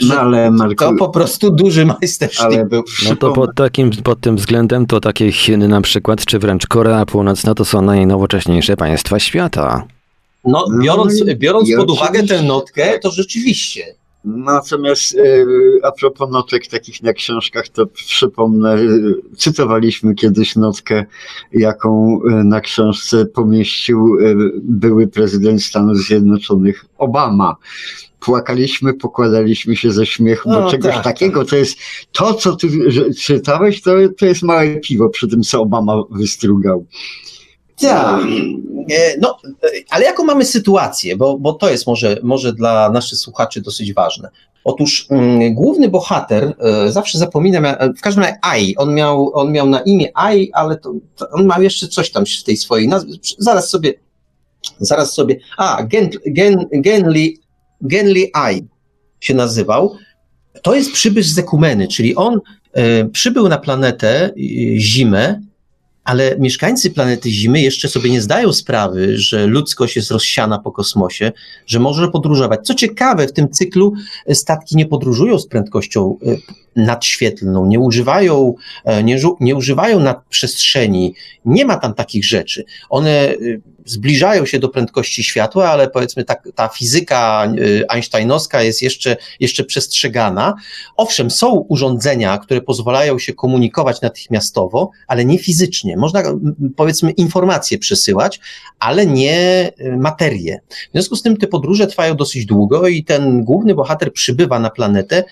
no, 0.00 0.14
ale 0.20 0.50
Marku, 0.50 0.84
to 0.84 0.94
po 0.98 1.08
prostu 1.08 1.50
duży 1.50 1.86
majstersztyk 1.86 2.68
był. 2.68 2.84
No 3.08 3.16
to 3.16 3.32
pod, 3.32 3.54
takim, 3.54 3.90
pod 3.90 4.20
tym 4.20 4.36
względem 4.36 4.86
to 4.86 5.00
takie 5.00 5.32
Chiny 5.32 5.68
na 5.68 5.80
przykład, 5.80 6.24
czy 6.24 6.38
wręcz 6.38 6.66
Korea 6.66 7.06
Północna 7.06 7.54
to 7.54 7.64
są 7.64 7.82
najnowocześniejsze 7.82 8.76
państwa 8.76 9.18
świata. 9.18 9.84
No, 10.44 10.66
biorąc, 10.82 11.24
biorąc 11.36 11.68
pod 11.76 11.90
uwagę 11.90 12.22
tę 12.22 12.42
notkę, 12.42 12.98
to 12.98 13.10
rzeczywiście. 13.10 13.94
Natomiast 14.26 15.14
y, 15.14 15.46
a 15.82 15.92
propos 15.92 16.30
notek 16.30 16.66
takich 16.66 17.02
na 17.02 17.12
książkach, 17.12 17.68
to 17.68 17.86
przypomnę, 17.86 18.76
y, 18.76 19.14
cytowaliśmy 19.36 20.14
kiedyś 20.14 20.56
notkę, 20.56 21.04
jaką 21.52 22.20
y, 22.22 22.44
na 22.44 22.60
książce 22.60 23.26
pomieścił 23.26 24.16
były 24.62 25.06
prezydent 25.06 25.62
Stanów 25.62 25.96
Zjednoczonych 25.96 26.84
Obama 26.98 27.56
płakaliśmy, 28.20 28.94
pokładaliśmy 28.94 29.76
się 29.76 29.92
ze 29.92 30.06
śmiechu, 30.06 30.48
bo 30.48 30.60
no, 30.60 30.70
czegoś 30.70 30.94
tak, 30.94 31.04
takiego 31.04 31.40
tak. 31.40 31.50
to 31.50 31.56
jest 31.56 31.78
to, 32.12 32.34
co 32.34 32.56
ty 32.56 32.68
czytałeś, 33.20 33.82
to, 33.82 33.90
to 34.18 34.26
jest 34.26 34.42
małe 34.42 34.76
piwo 34.76 35.08
przy 35.08 35.28
tym, 35.28 35.42
co 35.42 35.62
Obama 35.62 36.02
wystrugał. 36.10 36.86
Tak, 37.80 38.20
e, 38.90 39.18
no, 39.20 39.38
e, 39.62 39.68
ale 39.90 40.04
jaką 40.04 40.24
mamy 40.24 40.44
sytuację, 40.44 41.16
bo, 41.16 41.38
bo 41.38 41.52
to 41.52 41.70
jest 41.70 41.86
może, 41.86 42.16
może 42.22 42.52
dla 42.52 42.90
naszych 42.90 43.18
słuchaczy 43.18 43.60
dosyć 43.60 43.94
ważne. 43.94 44.28
Otóż 44.64 45.06
mm, 45.10 45.54
główny 45.54 45.88
bohater, 45.88 46.54
e, 46.58 46.92
zawsze 46.92 47.18
zapominam, 47.18 47.64
w 47.98 48.00
każdym 48.00 48.24
razie 48.24 48.38
Ai, 48.42 48.76
on 48.76 48.94
miał, 48.94 49.30
on 49.34 49.52
miał 49.52 49.68
na 49.68 49.80
imię 49.80 50.08
Ai, 50.14 50.50
ale 50.52 50.76
to, 50.76 50.94
to 51.16 51.28
on 51.30 51.46
ma 51.46 51.58
jeszcze 51.58 51.88
coś 51.88 52.10
tam 52.10 52.24
w 52.26 52.44
tej 52.44 52.56
swojej 52.56 52.88
nazwie, 52.88 53.12
zaraz 53.38 53.70
sobie, 53.70 53.94
zaraz 54.80 55.14
sobie, 55.14 55.36
a, 55.56 55.82
Gen, 55.82 56.10
Gen, 56.26 56.66
Genli 56.72 57.38
Genli 57.80 58.30
Ai 58.32 58.64
się 59.20 59.34
nazywał. 59.34 59.96
To 60.62 60.74
jest 60.74 60.92
przybysz 60.92 61.26
z 61.26 61.38
Ekumeny, 61.38 61.88
czyli 61.88 62.16
on 62.16 62.40
e, 62.72 63.04
przybył 63.04 63.48
na 63.48 63.58
planetę 63.58 64.24
e, 64.24 64.32
Zimę, 64.78 65.40
ale 66.06 66.36
mieszkańcy 66.38 66.90
planety 66.90 67.30
Zimy 67.30 67.60
jeszcze 67.60 67.88
sobie 67.88 68.10
nie 68.10 68.20
zdają 68.20 68.52
sprawy, 68.52 69.18
że 69.18 69.46
ludzkość 69.46 69.96
jest 69.96 70.10
rozsiana 70.10 70.58
po 70.58 70.72
kosmosie, 70.72 71.32
że 71.66 71.80
może 71.80 72.08
podróżować. 72.08 72.66
Co 72.66 72.74
ciekawe, 72.74 73.26
w 73.26 73.32
tym 73.32 73.48
cyklu 73.48 73.92
statki 74.32 74.76
nie 74.76 74.86
podróżują 74.86 75.38
z 75.38 75.46
prędkością 75.46 76.18
e, 76.26 76.36
nadświetlną, 76.76 77.66
nie 77.66 77.80
używają, 77.80 78.54
e, 78.84 79.04
nie, 79.04 79.20
nie 79.40 79.56
używają 79.56 80.00
nadprzestrzeni, 80.00 81.14
nie 81.44 81.64
ma 81.64 81.76
tam 81.76 81.94
takich 81.94 82.24
rzeczy. 82.24 82.64
One 82.88 83.10
e, 83.10 83.36
zbliżają 83.86 84.46
się 84.46 84.58
do 84.58 84.68
prędkości 84.68 85.22
światła, 85.22 85.70
ale 85.70 85.90
powiedzmy 85.90 86.24
ta, 86.24 86.34
ta 86.54 86.68
fizyka 86.68 87.52
einsteinowska 87.88 88.62
jest 88.62 88.82
jeszcze, 88.82 89.16
jeszcze 89.40 89.64
przestrzegana. 89.64 90.54
Owszem, 90.96 91.30
są 91.30 91.50
urządzenia, 91.50 92.38
które 92.38 92.60
pozwalają 92.60 93.18
się 93.18 93.34
komunikować 93.34 94.00
natychmiastowo, 94.00 94.90
ale 95.06 95.24
nie 95.24 95.38
fizycznie. 95.38 95.96
Można 95.96 96.22
powiedzmy 96.76 97.10
informacje 97.10 97.78
przesyłać, 97.78 98.40
ale 98.78 99.06
nie 99.06 99.72
y, 99.80 99.96
materię. 99.96 100.60
W 100.88 100.92
związku 100.92 101.16
z 101.16 101.22
tym 101.22 101.36
te 101.36 101.46
podróże 101.46 101.86
trwają 101.86 102.14
dosyć 102.14 102.46
długo 102.46 102.88
i 102.88 103.04
ten 103.04 103.44
główny 103.44 103.74
bohater 103.74 104.12
przybywa 104.12 104.58
na 104.58 104.70
planetę, 104.70 105.24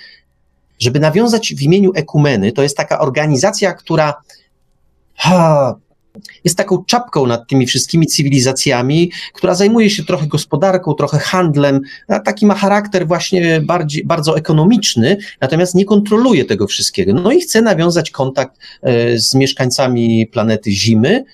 żeby 0.79 1.01
nawiązać 1.01 1.55
w 1.55 1.63
imieniu 1.63 1.93
Ekumeny. 1.95 2.53
To 2.53 2.63
jest 2.63 2.77
taka 2.77 2.99
organizacja, 2.99 3.73
która 3.73 4.15
ha, 5.15 5.75
jest 6.45 6.57
taką 6.57 6.85
czapką 6.85 7.27
nad 7.27 7.49
tymi 7.49 7.67
wszystkimi 7.67 8.07
cywilizacjami, 8.07 9.11
która 9.33 9.55
zajmuje 9.55 9.91
się 9.91 10.05
trochę 10.05 10.27
gospodarką, 10.27 10.95
trochę 10.95 11.19
handlem, 11.19 11.81
taki 12.25 12.47
ma 12.47 12.55
charakter 12.55 13.07
właśnie 13.07 13.61
bardziej, 13.61 14.05
bardzo 14.05 14.37
ekonomiczny, 14.37 15.17
natomiast 15.41 15.75
nie 15.75 15.85
kontroluje 15.85 16.45
tego 16.45 16.67
wszystkiego. 16.67 17.13
No 17.13 17.33
i 17.33 17.41
chce 17.41 17.63
nawiązać 17.63 18.11
kontakt 18.11 18.59
e, 18.83 19.19
z 19.19 19.35
mieszkańcami 19.35 20.27
planety 20.27 20.71
Zimy. 20.71 21.25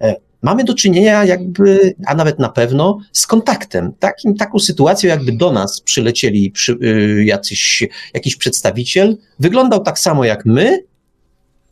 E, 0.00 0.14
mamy 0.42 0.64
do 0.64 0.74
czynienia 0.74 1.24
jakby, 1.24 1.94
a 2.06 2.14
nawet 2.14 2.38
na 2.38 2.48
pewno, 2.48 2.98
z 3.12 3.26
kontaktem. 3.26 3.92
Takim, 3.98 4.36
taką 4.36 4.58
sytuacją, 4.58 5.08
jakby 5.08 5.32
do 5.32 5.52
nas 5.52 5.80
przylecieli 5.80 6.50
przy, 6.50 6.78
e, 6.82 7.24
jacyś, 7.24 7.88
jakiś 8.14 8.36
przedstawiciel, 8.36 9.16
wyglądał 9.38 9.82
tak 9.82 9.98
samo 9.98 10.24
jak 10.24 10.46
my, 10.46 10.84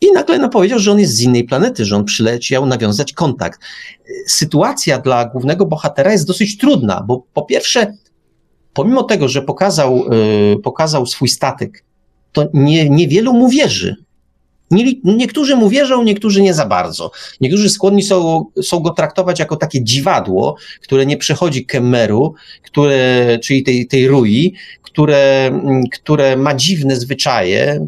i 0.02 0.12
nagle 0.12 0.38
no, 0.38 0.48
powiedział, 0.48 0.78
że 0.78 0.92
on 0.92 0.98
jest 0.98 1.14
z 1.14 1.20
innej 1.20 1.44
planety, 1.44 1.84
że 1.84 1.96
on 1.96 2.04
przyleciał 2.04 2.66
nawiązać 2.66 3.12
kontakt. 3.12 3.60
Sytuacja 4.26 4.98
dla 4.98 5.24
głównego 5.24 5.66
bohatera 5.66 6.12
jest 6.12 6.26
dosyć 6.26 6.58
trudna, 6.58 7.04
bo 7.06 7.24
po 7.34 7.42
pierwsze, 7.42 7.94
pomimo 8.72 9.02
tego, 9.02 9.28
że 9.28 9.42
pokazał, 9.42 10.04
yy, 10.10 10.58
pokazał 10.62 11.06
swój 11.06 11.28
statek, 11.28 11.84
to 12.32 12.48
nie, 12.54 12.90
niewielu 12.90 13.32
mu 13.32 13.48
wierzy. 13.48 13.96
Nie, 14.72 14.92
niektórzy 15.04 15.56
mu 15.56 15.68
wierzą, 15.68 16.02
niektórzy 16.02 16.42
nie 16.42 16.54
za 16.54 16.66
bardzo. 16.66 17.10
Niektórzy 17.40 17.70
skłonni 17.70 18.02
są, 18.02 18.44
są 18.62 18.80
go 18.80 18.90
traktować 18.90 19.38
jako 19.38 19.56
takie 19.56 19.84
dziwadło, 19.84 20.56
które 20.82 21.06
nie 21.06 21.16
przechodzi 21.16 21.66
Kemeru, 21.66 22.34
które, 22.62 23.38
czyli 23.42 23.62
tej, 23.62 23.86
tej 23.86 24.08
rui, 24.08 24.54
które, 24.82 25.50
które 25.92 26.36
ma 26.36 26.54
dziwne 26.54 26.96
zwyczaje, 26.96 27.86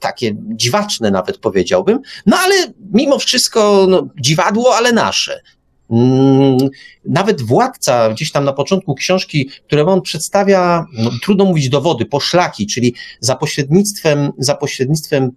takie 0.00 0.36
dziwaczne 0.48 1.10
nawet 1.10 1.38
powiedziałbym, 1.38 2.00
no 2.26 2.36
ale 2.36 2.54
mimo 2.92 3.18
wszystko 3.18 3.86
no, 3.88 4.08
dziwadło, 4.20 4.76
ale 4.76 4.92
nasze. 4.92 5.40
Mm, 5.90 6.58
nawet 7.04 7.42
władca, 7.42 8.10
gdzieś 8.10 8.32
tam 8.32 8.44
na 8.44 8.52
początku 8.52 8.94
książki, 8.94 9.50
które 9.66 9.86
on 9.86 10.02
przedstawia, 10.02 10.86
no, 10.92 11.10
trudno 11.22 11.44
mówić 11.44 11.68
dowody, 11.68 12.06
poszlaki, 12.06 12.66
czyli 12.66 12.94
za 13.20 13.36
pośrednictwem, 13.36 14.32
za 14.38 14.54
pośrednictwem 14.54 15.30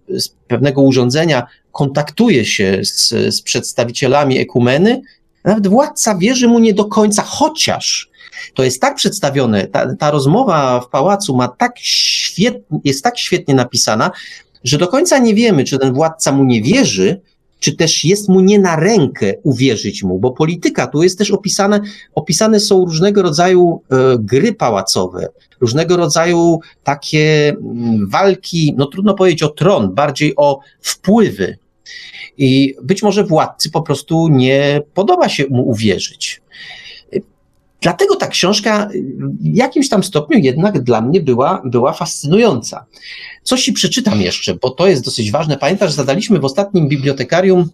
pewnego 0.48 0.82
urządzenia 0.82 1.46
kontaktuje 1.72 2.44
się 2.44 2.80
z, 2.82 3.08
z 3.34 3.42
przedstawicielami 3.42 4.38
ekumeny, 4.38 5.02
nawet 5.44 5.66
władca 5.66 6.18
wierzy 6.18 6.48
mu 6.48 6.58
nie 6.58 6.74
do 6.74 6.84
końca, 6.84 7.22
chociaż 7.22 8.10
to 8.54 8.64
jest 8.64 8.80
tak 8.80 8.94
przedstawione, 8.94 9.66
ta, 9.66 9.96
ta 9.96 10.10
rozmowa 10.10 10.80
w 10.80 10.88
pałacu 10.88 11.36
ma 11.36 11.48
tak 11.48 11.78
świetnie, 11.78 12.78
jest 12.84 13.04
tak 13.04 13.18
świetnie 13.18 13.54
napisana, 13.54 14.10
że 14.64 14.78
do 14.78 14.88
końca 14.88 15.18
nie 15.18 15.34
wiemy, 15.34 15.64
czy 15.64 15.78
ten 15.78 15.94
władca 15.94 16.32
mu 16.32 16.44
nie 16.44 16.62
wierzy, 16.62 17.20
czy 17.62 17.76
też 17.76 18.04
jest 18.04 18.28
mu 18.28 18.40
nie 18.40 18.58
na 18.58 18.76
rękę 18.76 19.34
uwierzyć 19.42 20.02
mu, 20.02 20.18
bo 20.18 20.30
polityka 20.30 20.86
tu 20.86 21.02
jest 21.02 21.18
też 21.18 21.30
opisane, 21.30 21.80
opisane 22.14 22.60
są 22.60 22.84
różnego 22.84 23.22
rodzaju 23.22 23.82
e, 23.90 23.96
gry 24.18 24.52
pałacowe, 24.52 25.28
różnego 25.60 25.96
rodzaju 25.96 26.60
takie 26.84 27.48
m, 27.48 28.08
walki, 28.10 28.74
no 28.76 28.86
trudno 28.86 29.14
powiedzieć 29.14 29.42
o 29.42 29.48
tron, 29.48 29.94
bardziej 29.94 30.32
o 30.36 30.60
wpływy. 30.80 31.58
I 32.38 32.74
być 32.82 33.02
może 33.02 33.24
władcy 33.24 33.70
po 33.70 33.82
prostu 33.82 34.28
nie 34.28 34.82
podoba 34.94 35.28
się 35.28 35.44
mu 35.50 35.68
uwierzyć. 35.68 36.42
Dlatego 37.82 38.16
ta 38.16 38.26
książka 38.26 38.88
w 39.40 39.54
jakimś 39.54 39.88
tam 39.88 40.04
stopniu 40.04 40.38
jednak 40.38 40.82
dla 40.82 41.00
mnie 41.00 41.20
była, 41.20 41.62
była 41.64 41.92
fascynująca. 41.92 42.86
Coś 43.42 43.64
ci 43.64 43.72
przeczytam 43.72 44.20
jeszcze, 44.20 44.54
bo 44.54 44.70
to 44.70 44.86
jest 44.86 45.04
dosyć 45.04 45.30
ważne. 45.30 45.58
Pamiętasz, 45.58 45.92
zadaliśmy 45.92 46.38
w 46.38 46.44
ostatnim 46.44 46.88
bibliotekarium 46.88 47.70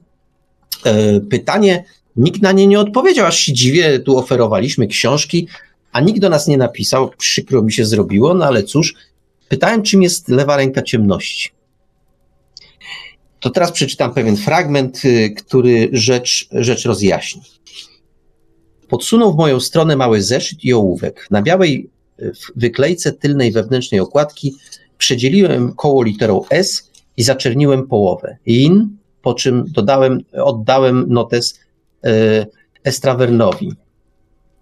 e, 0.85 1.21
pytanie, 1.21 1.85
nikt 2.17 2.43
na 2.43 2.53
nie 2.53 2.67
nie 2.67 2.81
odpowiedział, 2.81 3.27
aż 3.27 3.39
się 3.39 3.53
dziwię, 3.53 3.99
tu 3.99 4.19
oferowaliśmy 4.19 4.87
książki, 4.87 5.49
a 5.93 6.01
nikt 6.01 6.21
do 6.21 6.29
nas 6.29 6.47
nie 6.47 6.57
napisał, 6.57 7.11
przykro 7.19 7.63
mi 7.63 7.73
się 7.73 7.85
zrobiło, 7.85 8.35
no 8.35 8.45
ale 8.45 8.63
cóż, 8.63 8.95
Pytałem, 9.49 9.83
czym 9.83 10.03
jest 10.03 10.29
lewa 10.29 10.57
ręka 10.57 10.83
ciemności. 10.83 11.51
To 13.41 13.51
teraz 13.51 13.73
przeczytam 13.73 14.15
pewien 14.15 14.37
fragment, 14.37 15.05
y, 15.05 15.31
który 15.31 15.89
rzecz, 15.93 16.49
rzecz 16.53 16.85
rozjaśni. 16.85 17.43
Podsunął 18.89 19.33
w 19.33 19.37
moją 19.37 19.61
stronę 19.61 19.97
mały 19.97 20.23
zeszyt 20.23 20.65
i 20.65 20.75
ołówek. 20.75 21.27
Na 21.31 21.43
białej 21.43 21.91
y, 22.21 22.33
wyklejce 22.57 23.13
tylnej 23.13 23.53
wewnętrznej 23.53 24.01
okładki 24.01 24.55
przedzieliłem 24.99 25.73
koło 25.75 26.03
literą 26.03 26.45
S 26.51 26.91
i 27.17 27.23
zaczerniłem 27.23 27.87
połowę. 27.87 28.37
In, 28.47 28.97
po 29.23 29.35
czym 29.35 29.65
dodałem, 29.69 30.21
oddałem 30.33 31.05
notes 31.09 31.61
y, 32.07 32.47
Estrawernowi. 32.85 33.73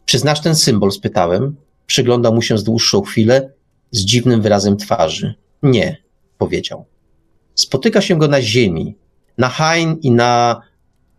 Czy 0.05 0.19
znasz 0.19 0.41
ten 0.41 0.55
symbol? 0.55 0.93
spytałem. 0.93 1.57
Przyglądał 1.87 2.35
mu 2.35 2.43
się 2.43 2.59
z 2.59 2.65
dłuższą 2.65 3.03
chwilę 3.03 3.51
z 3.91 4.05
dziwnym 4.05 4.43
wyrazem 4.43 4.77
twarzy. 4.77 5.35
Nie, 5.63 5.97
powiedział. 6.39 6.85
Spotyka 7.55 8.01
się 8.01 8.19
go 8.19 8.29
na 8.29 8.43
Ziemi, 8.43 8.97
na 9.39 9.49
Hain 9.49 9.97
i 10.03 10.11
na 10.11 10.63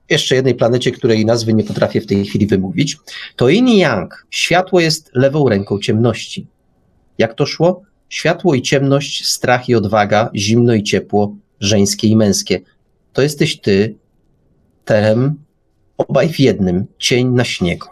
jeszcze 0.09 0.35
jednej 0.35 0.55
planecie, 0.55 0.91
której 0.91 1.25
nazwy 1.25 1.53
nie 1.53 1.63
potrafię 1.63 2.01
w 2.01 2.05
tej 2.05 2.25
chwili 2.25 2.47
wymówić. 2.47 2.97
To 3.35 3.49
Yin 3.49 3.67
Yang. 3.67 4.25
Światło 4.29 4.79
jest 4.79 5.09
lewą 5.13 5.49
ręką 5.49 5.79
ciemności. 5.79 6.47
Jak 7.17 7.33
to 7.33 7.45
szło? 7.45 7.81
Światło 8.09 8.55
i 8.55 8.61
ciemność, 8.61 9.27
strach 9.27 9.69
i 9.69 9.75
odwaga, 9.75 10.29
zimno 10.35 10.73
i 10.73 10.83
ciepło, 10.83 11.35
żeńskie 11.59 12.07
i 12.07 12.15
męskie. 12.15 12.61
To 13.13 13.21
jesteś 13.21 13.61
ty, 13.61 13.95
terem, 14.85 15.35
obaj 15.97 16.29
w 16.29 16.39
jednym, 16.39 16.85
cień 16.99 17.27
na 17.27 17.43
śniegu. 17.43 17.87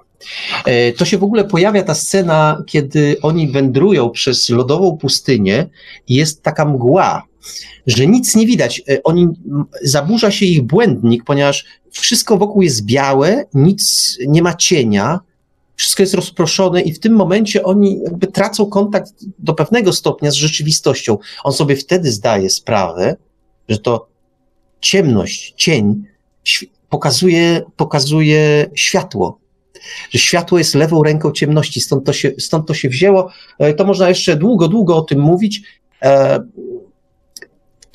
E, 0.66 0.92
to 0.92 1.06
się 1.06 1.18
w 1.18 1.24
ogóle 1.24 1.44
pojawia 1.44 1.84
ta 1.84 1.96
scena, 1.96 2.64
kiedy 2.68 3.16
oni 3.22 3.52
wędrują 3.52 4.10
przez 4.10 4.50
lodową 4.50 4.98
pustynię 4.98 5.70
i 6.08 6.16
jest 6.16 6.44
taka 6.44 6.66
mgła, 6.66 7.24
że 7.88 8.08
nic 8.08 8.36
nie 8.36 8.46
widać. 8.46 8.82
E, 8.90 9.04
oni, 9.04 9.28
zaburza 9.82 10.32
się 10.32 10.46
ich 10.46 10.62
błędnik, 10.62 11.24
ponieważ 11.24 11.66
wszystko 12.02 12.38
wokół 12.38 12.62
jest 12.62 12.86
białe, 12.86 13.46
nic 13.54 14.18
nie 14.28 14.42
ma 14.42 14.54
cienia, 14.54 15.20
wszystko 15.76 16.04
jest 16.04 16.14
rozproszone 16.14 16.82
i 16.82 16.94
w 16.94 17.00
tym 17.00 17.14
momencie 17.14 17.64
oni 17.64 18.02
jakby 18.04 18.28
tracą 18.28 18.66
kontakt 18.66 19.14
do 19.40 19.54
pewnego 19.54 19.94
stopnia 19.94 20.32
z 20.32 20.34
rzeczywistością. 20.34 21.18
On 21.44 21.54
sobie 21.54 21.76
wtedy 21.76 22.12
zdaje 22.12 22.50
sprawę, 22.50 23.16
że 23.70 23.78
to 23.78 24.08
ciemność, 24.80 25.54
cień 25.58 26.04
pokazuje, 26.90 27.62
pokazuje 27.76 28.70
światło, 28.76 29.40
że 30.10 30.20
światło 30.20 30.58
jest 30.58 30.76
lewą 30.76 31.04
ręką 31.04 31.32
ciemności, 31.32 31.82
stąd 31.82 32.06
to 32.06 32.14
się, 32.14 32.32
stąd 32.40 32.68
to 32.68 32.74
się 32.74 32.90
wzięło. 32.90 33.32
E, 33.60 33.74
to 33.74 33.86
można 33.86 34.10
jeszcze 34.10 34.36
długo, 34.36 34.68
długo 34.68 34.98
o 34.98 35.02
tym 35.02 35.20
mówić. 35.20 35.62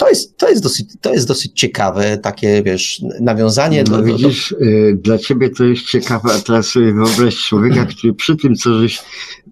To 0.01 0.09
jest, 0.09 0.37
to 0.37 0.49
jest, 0.49 0.63
dosyć, 0.63 0.87
to 1.01 1.13
jest 1.13 1.29
dosyć 1.29 1.53
ciekawe, 1.55 2.19
takie, 2.19 2.63
wiesz, 2.63 3.03
nawiązanie. 3.21 3.85
No 3.91 3.97
do, 3.97 4.03
widzisz, 4.03 4.55
do... 4.61 4.67
E, 4.67 4.93
dla 4.93 5.19
ciebie 5.19 5.51
to 5.51 5.65
jest 5.65 5.83
ciekawe, 5.83 6.33
a 6.35 6.39
teraz 6.39 6.67
sobie 6.67 6.93
wyobraź 6.93 7.37
człowieka, 7.37 7.87
który 7.97 8.15
przy 8.15 8.37
tym, 8.37 8.55
co 8.55 8.79
żeś 8.79 9.03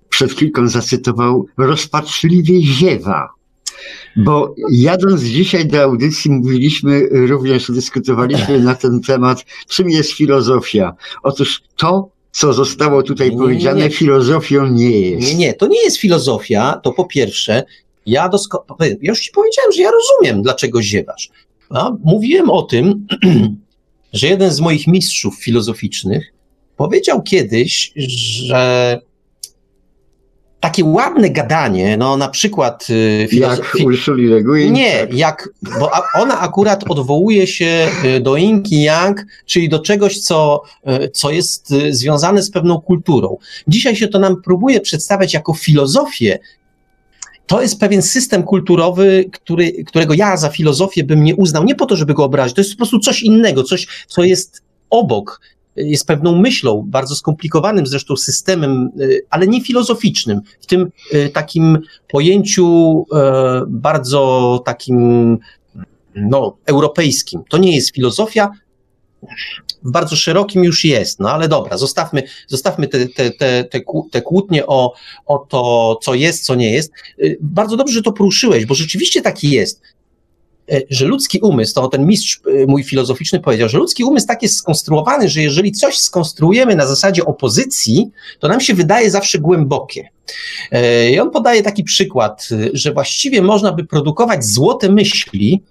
przed 0.08 0.32
chwilką 0.32 0.68
zacytował, 0.68 1.46
rozpaczliwie 1.56 2.62
ziewa. 2.62 3.28
Bo 4.16 4.54
jadąc 4.70 5.22
dzisiaj 5.22 5.66
do 5.66 5.82
audycji, 5.82 6.30
mówiliśmy, 6.30 7.08
również 7.10 7.70
dyskutowaliśmy 7.70 8.60
na 8.70 8.74
ten 8.74 9.00
temat, 9.00 9.44
czym 9.68 9.90
jest 9.90 10.12
filozofia. 10.12 10.94
Otóż 11.22 11.62
to, 11.76 12.08
co 12.30 12.52
zostało 12.52 13.02
tutaj 13.02 13.30
nie, 13.30 13.36
powiedziane, 13.36 13.80
nie, 13.80 13.90
filozofią 13.90 14.66
nie 14.66 15.00
jest. 15.00 15.28
Nie, 15.28 15.34
nie, 15.34 15.54
to 15.54 15.66
nie 15.66 15.84
jest 15.84 15.96
filozofia, 15.96 16.80
to 16.82 16.92
po 16.92 17.04
pierwsze, 17.04 17.64
ja 18.08 18.28
doskonale, 18.28 18.88
ja 18.88 18.96
już 19.02 19.20
ci 19.20 19.30
powiedziałem, 19.34 19.72
że 19.72 19.82
ja 19.82 19.90
rozumiem, 19.90 20.42
dlaczego 20.42 20.82
ziewasz. 20.82 21.28
A 21.70 21.90
mówiłem 22.04 22.50
o 22.50 22.62
tym, 22.62 23.06
że 24.12 24.26
jeden 24.26 24.50
z 24.50 24.60
moich 24.60 24.86
mistrzów 24.86 25.42
filozoficznych 25.42 26.32
powiedział 26.76 27.22
kiedyś, 27.22 27.92
że 27.96 29.00
takie 30.60 30.84
ładne 30.84 31.30
gadanie, 31.30 31.96
no 31.96 32.16
na 32.16 32.28
przykład... 32.28 32.86
Y, 32.90 33.28
jak 33.32 33.76
Ursuli 33.84 34.26
Le 34.26 34.42
Guin. 34.42 34.72
Nie, 34.72 35.00
tak. 35.00 35.14
jak, 35.14 35.48
bo 35.78 35.90
ona 36.14 36.40
akurat 36.40 36.84
odwołuje 36.88 37.46
się 37.46 37.88
y, 38.04 38.20
do 38.20 38.36
Inki 38.36 38.82
Yang, 38.82 39.26
czyli 39.46 39.68
do 39.68 39.78
czegoś, 39.78 40.20
co, 40.20 40.62
y, 41.04 41.08
co 41.08 41.30
jest 41.30 41.74
związane 41.90 42.42
z 42.42 42.50
pewną 42.50 42.80
kulturą. 42.80 43.36
Dzisiaj 43.68 43.96
się 43.96 44.08
to 44.08 44.18
nam 44.18 44.42
próbuje 44.42 44.80
przedstawiać 44.80 45.34
jako 45.34 45.54
filozofię, 45.54 46.38
to 47.48 47.62
jest 47.62 47.80
pewien 47.80 48.02
system 48.02 48.42
kulturowy, 48.42 49.24
który, 49.32 49.84
którego 49.84 50.14
ja 50.14 50.36
za 50.36 50.48
filozofię 50.48 51.04
bym 51.04 51.24
nie 51.24 51.36
uznał, 51.36 51.64
nie 51.64 51.74
po 51.74 51.86
to, 51.86 51.96
żeby 51.96 52.14
go 52.14 52.24
obrazić, 52.24 52.54
to 52.54 52.60
jest 52.60 52.72
po 52.72 52.76
prostu 52.76 52.98
coś 52.98 53.22
innego, 53.22 53.62
coś, 53.62 53.86
co 54.08 54.24
jest 54.24 54.62
obok 54.90 55.40
jest 55.78 56.06
pewną 56.06 56.36
myślą, 56.36 56.84
bardzo 56.86 57.14
skomplikowanym 57.14 57.86
zresztą 57.86 58.16
systemem, 58.16 58.90
y, 59.00 59.20
ale 59.30 59.46
nie 59.46 59.64
filozoficznym, 59.64 60.40
w 60.60 60.66
tym 60.66 60.90
y, 61.14 61.30
takim 61.34 61.78
pojęciu 62.08 63.06
e, 63.14 63.64
bardzo 63.68 64.62
takim 64.64 65.38
no, 66.14 66.56
europejskim. 66.66 67.42
To 67.48 67.58
nie 67.58 67.74
jest 67.74 67.94
filozofia, 67.94 68.50
bardzo 69.82 70.16
szerokim 70.16 70.64
już 70.64 70.84
jest, 70.84 71.20
no 71.20 71.30
ale 71.30 71.48
dobra, 71.48 71.78
zostawmy, 71.78 72.22
zostawmy 72.46 72.88
te, 72.88 73.08
te, 73.08 73.30
te, 73.30 73.64
te, 74.10 74.22
kłótnie 74.22 74.66
o, 74.66 74.92
o 75.26 75.38
to, 75.38 75.98
co 76.02 76.14
jest, 76.14 76.44
co 76.44 76.54
nie 76.54 76.72
jest. 76.72 76.92
Y, 77.22 77.38
bardzo 77.40 77.76
dobrze, 77.76 77.94
że 77.94 78.02
to 78.02 78.12
poruszyłeś, 78.12 78.66
bo 78.66 78.74
rzeczywiście 78.74 79.22
taki 79.22 79.50
jest. 79.50 79.82
E, 80.72 80.80
że 80.90 81.06
ludzki 81.06 81.40
umysł, 81.40 81.74
to 81.74 81.88
ten 81.88 82.06
mistrz 82.06 82.40
e, 82.46 82.66
mój 82.66 82.84
filozoficzny 82.84 83.40
powiedział, 83.40 83.68
że 83.68 83.78
ludzki 83.78 84.04
umysł 84.04 84.26
tak 84.26 84.42
jest 84.42 84.56
skonstruowany, 84.56 85.28
że 85.28 85.42
jeżeli 85.42 85.72
coś 85.72 85.98
skonstruujemy 85.98 86.76
na 86.76 86.86
zasadzie 86.86 87.24
opozycji, 87.24 88.10
to 88.38 88.48
nam 88.48 88.60
się 88.60 88.74
wydaje 88.74 89.10
zawsze 89.10 89.38
głębokie. 89.38 90.08
I 91.12 91.20
on 91.20 91.30
podaje 91.30 91.62
taki 91.62 91.84
przykład, 91.84 92.48
że 92.72 92.92
właściwie 92.92 93.42
można 93.42 93.72
by 93.72 93.84
produkować 93.84 94.44
złote 94.44 94.88
myśli, 94.88 95.62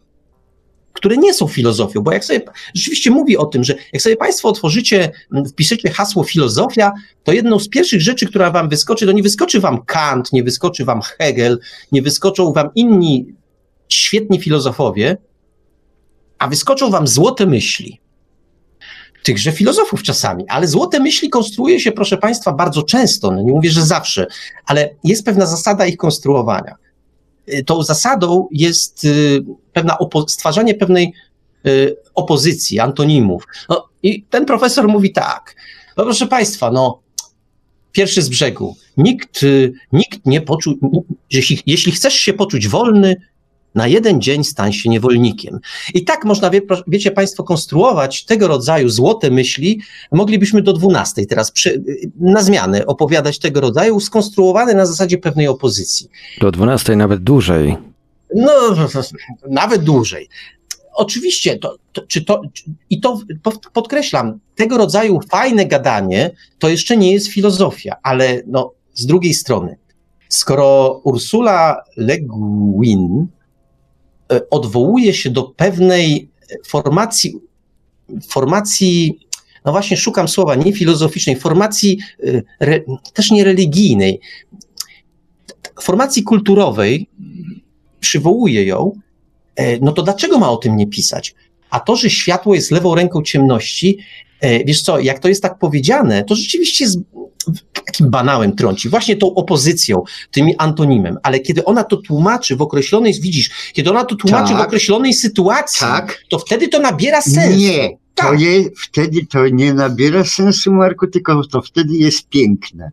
które 0.97 1.17
nie 1.17 1.33
są 1.33 1.47
filozofią, 1.47 2.01
bo 2.01 2.11
jak 2.11 2.25
sobie 2.25 2.41
rzeczywiście 2.75 3.11
mówi 3.11 3.37
o 3.37 3.45
tym, 3.45 3.63
że 3.63 3.75
jak 3.93 4.01
sobie 4.01 4.17
Państwo 4.17 4.49
otworzycie, 4.49 5.11
wpiszecie 5.49 5.89
hasło 5.89 6.23
filozofia, 6.23 6.93
to 7.23 7.31
jedną 7.31 7.59
z 7.59 7.69
pierwszych 7.69 8.01
rzeczy, 8.01 8.25
która 8.25 8.51
Wam 8.51 8.69
wyskoczy, 8.69 9.05
to 9.05 9.11
nie 9.11 9.23
wyskoczy 9.23 9.59
Wam 9.59 9.85
Kant, 9.85 10.33
nie 10.33 10.43
wyskoczy 10.43 10.85
Wam 10.85 11.01
Hegel, 11.01 11.59
nie 11.91 12.01
wyskoczą 12.01 12.53
Wam 12.53 12.69
inni 12.75 13.25
świetni 13.89 14.39
filozofowie, 14.39 15.17
a 16.39 16.47
wyskoczą 16.47 16.89
wam 16.89 17.07
złote 17.07 17.45
myśli. 17.45 18.01
Tychże 19.23 19.51
filozofów 19.51 20.03
czasami, 20.03 20.47
ale 20.47 20.67
złote 20.67 20.99
myśli 20.99 21.29
konstruuje 21.29 21.79
się, 21.79 21.91
proszę 21.91 22.17
Państwa, 22.17 22.53
bardzo 22.53 22.83
często, 22.83 23.31
no 23.31 23.41
nie 23.41 23.51
mówię, 23.51 23.69
że 23.69 23.85
zawsze, 23.85 24.27
ale 24.65 24.89
jest 25.03 25.25
pewna 25.25 25.45
zasada 25.45 25.85
ich 25.85 25.97
konstruowania. 25.97 26.75
Y, 27.53 27.63
tą 27.63 27.83
zasadą 27.83 28.47
jest 28.51 29.03
y, 29.03 29.43
pewna 29.77 29.97
stwarzanie 30.27 30.73
pewnej 30.73 31.13
y, 31.67 31.95
opozycji, 32.15 32.79
antonimów. 32.79 33.47
No, 33.69 33.87
I 34.03 34.23
ten 34.23 34.45
profesor 34.45 34.87
mówi 34.87 35.11
tak, 35.11 35.55
no 35.97 36.03
proszę 36.03 36.27
Państwa, 36.27 36.71
no 36.71 36.99
pierwszy 37.91 38.21
z 38.21 38.29
brzegu, 38.29 38.75
nikt, 38.97 39.41
nikt 39.91 40.25
nie 40.25 40.41
poczuł, 40.41 40.73
jeśli, 41.31 41.59
jeśli 41.65 41.91
chcesz 41.91 42.13
się 42.13 42.33
poczuć 42.33 42.67
wolny, 42.67 43.15
na 43.75 43.87
jeden 43.87 44.21
dzień 44.21 44.43
stań 44.43 44.73
się 44.73 44.89
niewolnikiem. 44.89 45.59
I 45.93 46.03
tak 46.03 46.25
można, 46.25 46.49
wie, 46.49 46.61
wiecie 46.87 47.11
Państwo, 47.11 47.43
konstruować 47.43 48.25
tego 48.25 48.47
rodzaju 48.47 48.89
złote 48.89 49.31
myśli. 49.31 49.81
Moglibyśmy 50.11 50.61
do 50.61 50.73
12 50.73 51.25
teraz 51.25 51.51
przy, 51.51 51.83
na 52.19 52.43
zmianę 52.43 52.85
opowiadać 52.85 53.39
tego 53.39 53.61
rodzaju, 53.61 53.99
skonstruowane 53.99 54.73
na 54.73 54.85
zasadzie 54.85 55.17
pewnej 55.17 55.47
opozycji. 55.47 56.09
Do 56.41 56.51
12 56.51 56.95
nawet 56.95 57.23
dłużej. 57.23 57.77
No, 58.35 58.51
nawet 59.49 59.83
dłużej. 59.83 60.29
Oczywiście, 60.93 61.57
to, 61.57 61.77
to, 61.93 62.01
czy 62.01 62.25
to, 62.25 62.41
i 62.89 63.01
to 63.01 63.19
podkreślam, 63.73 64.39
tego 64.55 64.77
rodzaju 64.77 65.19
fajne 65.29 65.65
gadanie 65.65 66.31
to 66.59 66.69
jeszcze 66.69 66.97
nie 66.97 67.13
jest 67.13 67.27
filozofia, 67.27 67.95
ale 68.03 68.41
no, 68.47 68.73
z 68.93 69.05
drugiej 69.05 69.33
strony, 69.33 69.77
skoro 70.29 71.01
Ursula 71.03 71.83
Le 71.97 72.17
Guin 72.21 73.27
E, 74.31 74.49
odwołuje 74.49 75.13
się 75.13 75.29
do 75.29 75.43
pewnej 75.43 76.29
formacji, 76.67 77.35
formacji, 78.29 79.19
no 79.65 79.71
właśnie 79.71 79.97
szukam 79.97 80.27
słowa, 80.27 80.55
nie 80.55 80.73
filozoficznej, 80.73 81.35
formacji 81.35 81.97
e, 82.23 82.41
re, 82.59 82.79
też 83.13 83.31
nie 83.31 83.43
religijnej, 83.43 84.19
formacji 85.81 86.23
kulturowej, 86.23 87.09
przywołuje 87.99 88.65
ją, 88.65 88.91
e, 89.55 89.79
no 89.79 89.91
to 89.91 90.03
dlaczego 90.03 90.39
ma 90.39 90.51
o 90.51 90.57
tym 90.57 90.75
nie 90.75 90.87
pisać? 90.87 91.35
A 91.69 91.79
to, 91.79 91.95
że 91.95 92.09
światło 92.09 92.55
jest 92.55 92.71
lewą 92.71 92.95
ręką 92.95 93.21
ciemności, 93.23 93.97
wiesz 94.65 94.81
co, 94.81 94.99
jak 94.99 95.19
to 95.19 95.27
jest 95.27 95.41
tak 95.41 95.59
powiedziane, 95.59 96.23
to 96.23 96.35
rzeczywiście 96.35 96.85
jest 96.85 96.97
takim 97.85 98.09
banałem 98.09 98.55
trąci, 98.55 98.89
właśnie 98.89 99.15
tą 99.15 99.33
opozycją, 99.33 100.03
tym 100.31 100.47
antonimem, 100.57 101.17
ale 101.23 101.39
kiedy 101.39 101.65
ona 101.65 101.83
to 101.83 101.97
tłumaczy 101.97 102.55
w 102.55 102.61
określonej, 102.61 103.13
widzisz, 103.21 103.49
kiedy 103.73 103.89
ona 103.89 104.05
to 104.05 104.15
tłumaczy 104.15 104.53
Tak. 104.53 104.61
w 104.61 104.65
określonej 104.65 105.13
sytuacji, 105.13 105.79
Tak. 105.79 106.23
to 106.29 106.39
wtedy 106.39 106.67
to 106.67 106.79
nabiera 106.79 107.21
sensu. 107.21 107.59
Nie, 107.59 107.89
to 107.89 108.23
Tak. 108.23 108.41
je, 108.41 108.63
wtedy 108.83 109.25
to 109.25 109.47
nie 109.47 109.73
nabiera 109.73 110.23
sensu, 110.23 110.71
Marku, 110.73 111.07
tylko 111.07 111.41
to 111.51 111.61
wtedy 111.61 111.93
jest 111.97 112.29
piękne. 112.29 112.91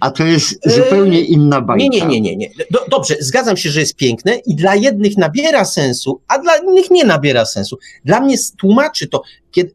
A 0.00 0.10
to 0.10 0.24
jest 0.24 0.60
zupełnie 0.76 1.20
inna 1.20 1.60
bajka. 1.60 1.82
Nie, 1.82 1.88
nie, 1.88 2.06
nie, 2.06 2.20
nie, 2.20 2.36
nie. 2.36 2.50
Do, 2.70 2.78
dobrze, 2.90 3.16
zgadzam 3.20 3.56
się, 3.56 3.70
że 3.70 3.80
jest 3.80 3.96
piękne 3.96 4.36
i 4.46 4.54
dla 4.54 4.74
jednych 4.74 5.16
nabiera 5.16 5.64
sensu, 5.64 6.20
a 6.28 6.38
dla 6.38 6.56
innych 6.56 6.90
nie 6.90 7.04
nabiera 7.04 7.44
sensu. 7.44 7.78
Dla 8.04 8.20
mnie 8.20 8.36
tłumaczy 8.58 9.08
to, 9.08 9.22
kiedy... 9.50 9.74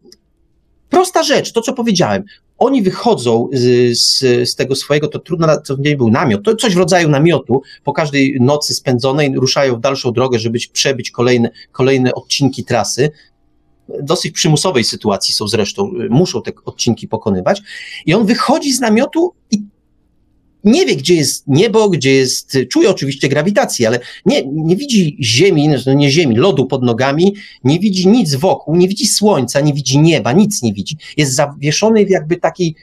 prosta 0.90 1.24
rzecz, 1.24 1.52
to 1.52 1.62
co 1.62 1.74
powiedziałem. 1.74 2.24
Oni 2.58 2.82
wychodzą 2.82 3.50
z, 3.54 3.98
z, 4.00 4.20
z 4.50 4.56
tego 4.56 4.76
swojego, 4.76 5.08
to 5.08 5.20
trudno, 5.20 5.48
na- 5.48 5.58
to 5.58 5.76
nie 5.80 5.98
był 5.98 6.10
namiot, 6.12 6.44
to 6.44 6.56
coś 6.56 6.74
w 6.76 6.78
rodzaju 6.78 7.10
namiotu, 7.10 7.62
po 7.84 7.94
każdej 7.94 8.38
nocy 8.42 8.74
spędzonej 8.74 9.36
ruszają 9.36 9.76
w 9.76 9.80
dalszą 9.80 10.12
drogę, 10.12 10.40
żeby 10.40 10.60
przebyć 10.74 11.12
kolejne, 11.12 11.50
kolejne 11.72 12.14
odcinki 12.14 12.64
trasy. 12.64 13.12
Dosyć 14.04 14.32
przymusowej 14.32 14.84
sytuacji 14.84 15.34
są 15.34 15.48
zresztą, 15.48 15.92
muszą 16.10 16.42
te 16.42 16.52
odcinki 16.66 17.08
pokonywać. 17.08 17.62
I 18.06 18.14
on 18.14 18.26
wychodzi 18.26 18.74
z 18.74 18.80
namiotu 18.80 19.34
i 19.52 19.64
nie 20.66 20.86
wie, 20.86 20.96
gdzie 20.96 21.16
jest 21.16 21.44
niebo, 21.48 21.90
gdzie 21.90 22.16
jest, 22.16 22.58
czuje 22.72 22.90
oczywiście 22.90 23.30
grawitację, 23.30 23.88
ale 23.88 24.00
nie, 24.26 24.44
nie 24.48 24.76
widzi 24.76 25.18
ziemi, 25.22 25.70
no 25.86 25.94
nie 25.94 26.12
ziemi, 26.12 26.36
lodu 26.36 26.66
pod 26.66 26.84
nogami, 26.84 27.36
nie 27.64 27.80
widzi 27.80 28.08
nic 28.08 28.36
wokół, 28.36 28.76
nie 28.76 28.88
widzi 28.88 29.08
słońca, 29.08 29.62
nie 29.62 29.74
widzi 29.74 30.00
nieba, 30.00 30.32
nic 30.32 30.62
nie 30.62 30.74
widzi. 30.74 30.98
Jest 31.18 31.36
zawieszony 31.36 32.06
w 32.06 32.10
jakby 32.10 32.38
takiej 32.38 32.76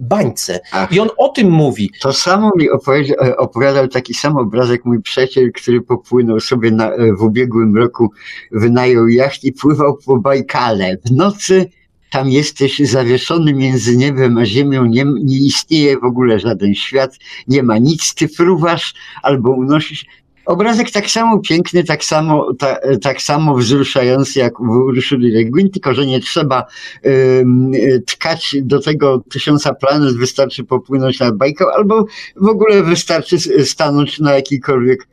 bańce. 0.00 0.60
Ach. 0.72 0.92
I 0.92 1.00
on 1.00 1.08
o 1.18 1.28
tym 1.28 1.50
mówi. 1.50 1.90
To 2.00 2.12
samo 2.12 2.50
mi 2.56 2.68
e, 2.68 3.36
opowiadał 3.36 3.88
taki 3.88 4.14
sam 4.14 4.36
obrazek 4.36 4.84
mój 4.84 5.02
przyjaciel, 5.02 5.52
który 5.52 5.80
popłynął 5.80 6.40
sobie 6.40 6.70
na, 6.70 6.92
e, 6.92 7.12
w 7.12 7.22
ubiegłym 7.22 7.76
roku, 7.76 8.10
wynajął 8.52 9.08
jacht 9.08 9.44
i 9.44 9.52
pływał 9.52 9.98
po 10.06 10.18
Bajkale. 10.18 10.96
W 11.06 11.10
nocy 11.10 11.70
tam 12.10 12.30
jesteś 12.30 12.78
zawieszony 12.78 13.54
między 13.54 13.96
niebem 13.96 14.38
a 14.38 14.46
ziemią, 14.46 14.84
nie, 14.84 15.04
nie 15.04 15.38
istnieje 15.38 15.98
w 15.98 16.04
ogóle 16.04 16.38
żaden 16.38 16.74
świat, 16.74 17.18
nie 17.48 17.62
ma 17.62 17.78
nic, 17.78 18.14
ty 18.14 18.28
fruwasz 18.28 18.94
albo 19.22 19.50
unosisz. 19.50 20.04
Obrazek 20.46 20.90
tak 20.90 21.10
samo 21.10 21.38
piękny, 21.38 21.84
tak 21.84 22.04
samo, 22.04 22.54
ta, 22.54 22.76
tak 23.02 23.22
samo 23.22 23.56
wzruszający 23.56 24.38
jak 24.38 24.58
w 24.58 24.68
Urszuli 24.68 25.30
Le 25.30 25.68
tylko 25.72 25.94
że 25.94 26.06
nie 26.06 26.20
trzeba 26.20 26.66
y, 27.06 28.02
tkać 28.06 28.56
do 28.62 28.80
tego 28.80 29.22
tysiąca 29.30 29.74
planet, 29.74 30.16
wystarczy 30.16 30.64
popłynąć 30.64 31.20
na 31.20 31.32
bajkę, 31.32 31.64
albo 31.76 32.06
w 32.36 32.48
ogóle 32.48 32.82
wystarczy 32.82 33.38
stanąć 33.64 34.18
na 34.18 34.34
jakiejkolwiek 34.34 35.08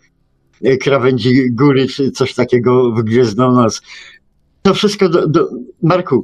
y, 0.66 0.78
krawędzi 0.78 1.52
góry, 1.52 1.88
czy 1.88 2.12
coś 2.12 2.34
takiego 2.34 2.92
w 2.92 3.04
Gwiezdną 3.04 3.52
Noc. 3.52 3.82
To 4.62 4.74
wszystko 4.74 5.10
do, 5.10 5.28
do 5.28 5.50
Marku, 5.84 6.24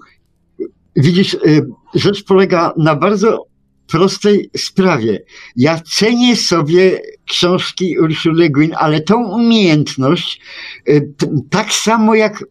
widzisz, 0.96 1.34
y, 1.34 1.68
rzecz 1.94 2.24
polega 2.24 2.74
na 2.78 2.96
bardzo 2.96 3.46
prostej 3.88 4.50
sprawie. 4.58 5.24
Ja 5.56 5.80
cenię 5.80 6.36
sobie 6.36 7.02
książki 7.30 8.00
Urszuli 8.00 8.40
Le 8.40 8.50
Guin, 8.50 8.74
ale 8.78 9.02
tą 9.02 9.30
umiejętność, 9.30 10.42
y, 10.90 11.14
tak 11.50 11.74
samo 11.74 12.16
jak 12.16 12.44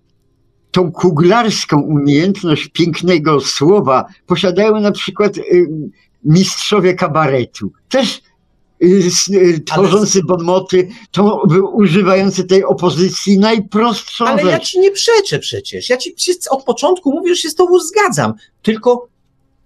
tą 0.70 0.92
kuglarską 0.92 1.80
umiejętność 1.80 2.68
pięknego 2.68 3.40
słowa 3.40 4.04
posiadają 4.26 4.80
na 4.80 4.92
przykład 4.92 5.38
y, 5.38 5.68
mistrzowie 6.24 6.94
kabaretu. 6.94 7.72
Też 7.88 8.22
y, 8.82 9.10
y, 9.30 9.60
tworzący 9.60 10.22
bonmoty, 10.22 10.88
to 11.10 11.42
używający 11.72 12.44
tej 12.44 12.64
opozycji 12.64 13.38
najprostszą 13.38 14.24
Ale 14.26 14.42
ja 14.42 14.50
rzecz. 14.50 14.68
ci 14.68 14.80
nie 14.80 14.90
przeczę 14.90 15.38
przecież. 15.38 15.88
Ja 15.88 15.96
ci 15.96 16.14
od 16.50 16.64
początku 16.64 17.12
mówię, 17.12 17.34
że 17.34 17.40
się 17.42 17.50
z 17.50 17.54
tobą 17.54 17.78
zgadzam. 17.78 18.34
Tylko 18.62 19.08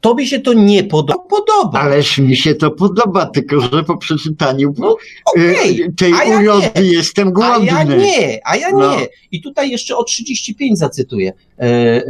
tobie 0.00 0.26
się 0.26 0.40
to 0.40 0.52
nie 0.52 0.84
podo- 0.84 1.14
podoba. 1.30 1.80
Ależ 1.80 2.18
mi 2.18 2.36
się 2.36 2.54
to 2.54 2.70
podoba, 2.70 3.26
tylko 3.26 3.60
że 3.60 3.84
po 3.84 3.96
przeczytaniu 3.96 4.74
No, 4.78 4.96
y, 5.38 5.92
tej 5.96 6.12
a 6.14 6.24
ja 6.24 6.40
urody 6.40 6.70
nie. 6.76 6.82
jestem 6.92 7.28
A 7.28 7.30
głodny. 7.30 7.66
ja 7.66 7.82
nie, 7.84 8.40
a 8.44 8.56
ja 8.56 8.70
nie. 8.70 8.76
No. 8.76 8.96
I 9.32 9.40
tutaj 9.42 9.70
jeszcze 9.70 9.96
o 9.96 10.04
35 10.04 10.78
zacytuję. 10.78 11.32
E, 11.58 11.62
e, 11.62 12.04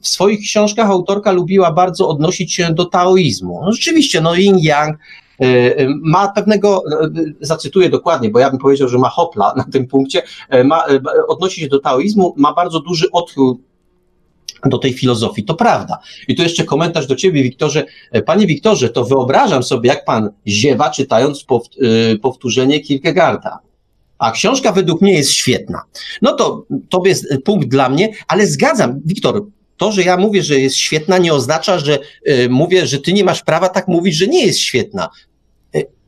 w 0.00 0.08
swoich 0.08 0.40
książkach 0.40 0.90
autorka 0.90 1.32
lubiła 1.32 1.72
bardzo 1.72 2.08
odnosić 2.08 2.54
się 2.54 2.74
do 2.74 2.84
taoizmu. 2.84 3.60
No, 3.64 3.72
rzeczywiście, 3.72 4.20
no 4.20 4.34
yin 4.34 4.58
yang 4.58 4.94
e, 4.94 4.98
ma 6.02 6.28
pewnego, 6.28 6.82
e, 7.02 7.10
zacytuję 7.40 7.88
dokładnie, 7.88 8.30
bo 8.30 8.38
ja 8.38 8.50
bym 8.50 8.58
powiedział, 8.58 8.88
że 8.88 8.98
ma 8.98 9.08
hopla 9.08 9.54
na 9.56 9.64
tym 9.64 9.86
punkcie, 9.86 10.22
e, 10.48 10.64
ma, 10.64 10.86
e, 10.86 11.00
odnosi 11.28 11.60
się 11.60 11.68
do 11.68 11.78
taoizmu, 11.78 12.34
ma 12.36 12.54
bardzo 12.54 12.80
duży 12.80 13.10
odchył 13.12 13.60
do 14.64 14.78
tej 14.78 14.92
filozofii. 14.92 15.44
To 15.44 15.54
prawda. 15.54 15.98
I 16.28 16.34
tu 16.34 16.42
jeszcze 16.42 16.64
komentarz 16.64 17.06
do 17.06 17.16
ciebie, 17.16 17.42
Wiktorze. 17.42 17.84
E, 18.12 18.22
Panie 18.22 18.46
Wiktorze, 18.46 18.88
to 18.88 19.04
wyobrażam 19.04 19.62
sobie, 19.62 19.88
jak 19.88 20.04
pan 20.04 20.30
ziewa, 20.46 20.90
czytając 20.90 21.44
pow- 21.44 21.68
powtórzenie 22.22 22.80
Kierkegaarda. 22.80 23.58
A 24.18 24.30
książka 24.30 24.72
według 24.72 25.00
mnie 25.00 25.12
jest 25.12 25.32
świetna. 25.32 25.82
No 26.22 26.32
to 26.32 26.66
to 26.88 27.02
jest 27.06 27.26
punkt 27.44 27.68
dla 27.68 27.88
mnie, 27.88 28.12
ale 28.28 28.46
zgadzam, 28.46 29.00
Wiktor, 29.04 29.42
to, 29.78 29.92
że 29.92 30.02
ja 30.02 30.16
mówię, 30.16 30.42
że 30.42 30.60
jest 30.60 30.76
świetna, 30.76 31.18
nie 31.18 31.34
oznacza, 31.34 31.78
że 31.78 31.98
y, 32.28 32.48
mówię, 32.50 32.86
że 32.86 32.98
ty 32.98 33.12
nie 33.12 33.24
masz 33.24 33.42
prawa 33.42 33.68
tak 33.68 33.88
mówić, 33.88 34.16
że 34.16 34.26
nie 34.26 34.46
jest 34.46 34.58
świetna. 34.58 35.08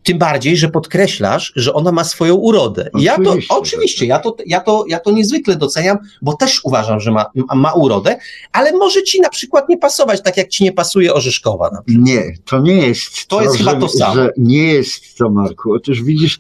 Tym 0.03 0.19
bardziej, 0.19 0.57
że 0.57 0.69
podkreślasz, 0.69 1.53
że 1.57 1.75
ona 1.75 1.93
ma 1.93 2.05
swoją 2.05 2.35
urodę. 2.35 2.91
I 2.99 3.03
ja 3.03 3.17
to, 3.19 3.37
Oczywiście, 3.49 4.07
ja 4.07 4.19
to, 4.19 4.37
ja, 4.47 4.61
to, 4.61 4.85
ja 4.89 5.01
to 5.01 5.11
niezwykle 5.11 5.57
doceniam, 5.57 5.99
bo 6.23 6.37
też 6.37 6.61
uważam, 6.65 7.01
że 7.01 7.11
ma, 7.11 7.27
ma 7.55 7.73
urodę, 7.73 8.17
ale 8.53 8.73
może 8.73 9.03
ci 9.03 9.21
na 9.21 9.29
przykład 9.29 9.69
nie 9.69 9.79
pasować, 9.79 10.23
tak 10.23 10.37
jak 10.37 10.49
ci 10.49 10.65
nie 10.65 10.73
pasuje 10.73 11.15
Orzeszkowa. 11.15 11.71
Nie, 11.89 12.33
to 12.45 12.59
nie 12.59 12.87
jest 12.87 13.27
To 13.27 13.43
jest 13.43 13.57
chyba 13.57 13.71
że, 13.71 13.81
to 13.81 13.89
samo. 13.89 14.15
Że 14.15 14.33
nie 14.37 14.73
jest 14.73 15.19
to, 15.19 15.31
Marku. 15.31 15.73
Otóż 15.73 16.03
widzisz, 16.03 16.39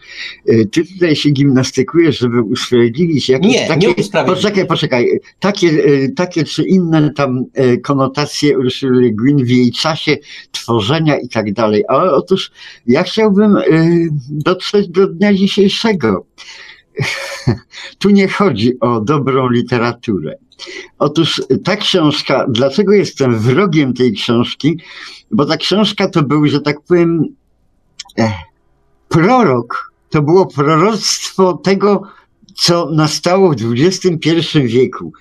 y, 0.48 0.66
ty 0.72 0.84
tutaj 0.84 1.16
się 1.16 1.30
gimnastykujesz, 1.30 2.18
żeby 2.18 2.42
usprawiedliwić 2.42 3.28
jakieś 3.28 3.52
Nie, 3.52 3.68
takie... 3.68 3.86
nie 3.86 3.94
usprawiedliwić. 3.94 4.42
Poczekaj, 4.44 4.66
poczekaj. 4.66 5.20
Takie, 5.40 5.68
y, 5.68 6.12
takie 6.16 6.44
czy 6.44 6.62
inne 6.62 7.10
tam 7.12 7.44
y, 7.58 7.78
konotacje 7.78 8.58
Ursula 8.58 9.08
Guin 9.12 9.44
w 9.44 9.48
jej 9.48 9.72
czasie 9.72 10.16
tworzenia 10.52 11.18
i 11.18 11.28
tak 11.28 11.52
dalej. 11.52 11.84
Ale 11.88 12.12
otóż 12.12 12.50
ja 12.86 13.02
chciałbym 13.02 13.49
y, 13.56 14.08
dotrzeć 14.30 14.88
do 14.88 15.06
dnia 15.06 15.34
dzisiejszego. 15.34 16.26
Tu 17.98 18.10
nie 18.10 18.28
chodzi 18.28 18.80
o 18.80 19.00
dobrą 19.00 19.48
literaturę. 19.48 20.38
Otóż 20.98 21.42
ta 21.64 21.76
książka, 21.76 22.46
dlaczego 22.48 22.92
jestem 22.92 23.38
wrogiem 23.38 23.94
tej 23.94 24.12
książki? 24.12 24.80
Bo 25.30 25.46
ta 25.46 25.56
książka 25.56 26.08
to 26.08 26.22
był, 26.22 26.46
że 26.46 26.60
tak 26.60 26.80
powiem, 26.80 27.24
eh, 28.16 28.34
prorok. 29.08 29.90
To 30.10 30.22
było 30.22 30.46
proroctwo 30.46 31.52
tego, 31.52 32.02
co 32.54 32.90
nastało 32.90 33.50
w 33.50 33.74
XXI 33.76 34.40
wieku. 34.64 35.12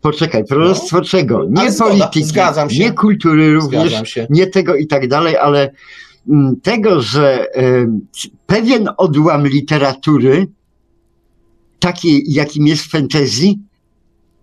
Poczekaj, 0.00 0.44
proroctwo 0.44 1.00
czego? 1.00 1.44
Nie 1.50 1.72
zgoda, 1.72 2.10
polityki, 2.10 2.80
nie 2.80 2.92
kultury 2.92 3.54
również, 3.54 4.18
nie 4.30 4.46
tego 4.46 4.76
i 4.76 4.86
tak 4.86 5.08
dalej, 5.08 5.36
ale 5.36 5.72
tego, 6.62 7.00
że 7.00 7.54
em, 7.54 8.06
pewien 8.46 8.88
odłam 8.96 9.46
literatury, 9.46 10.46
taki 11.78 12.32
jakim 12.32 12.66
jest 12.66 12.84
fantasy, 12.84 13.46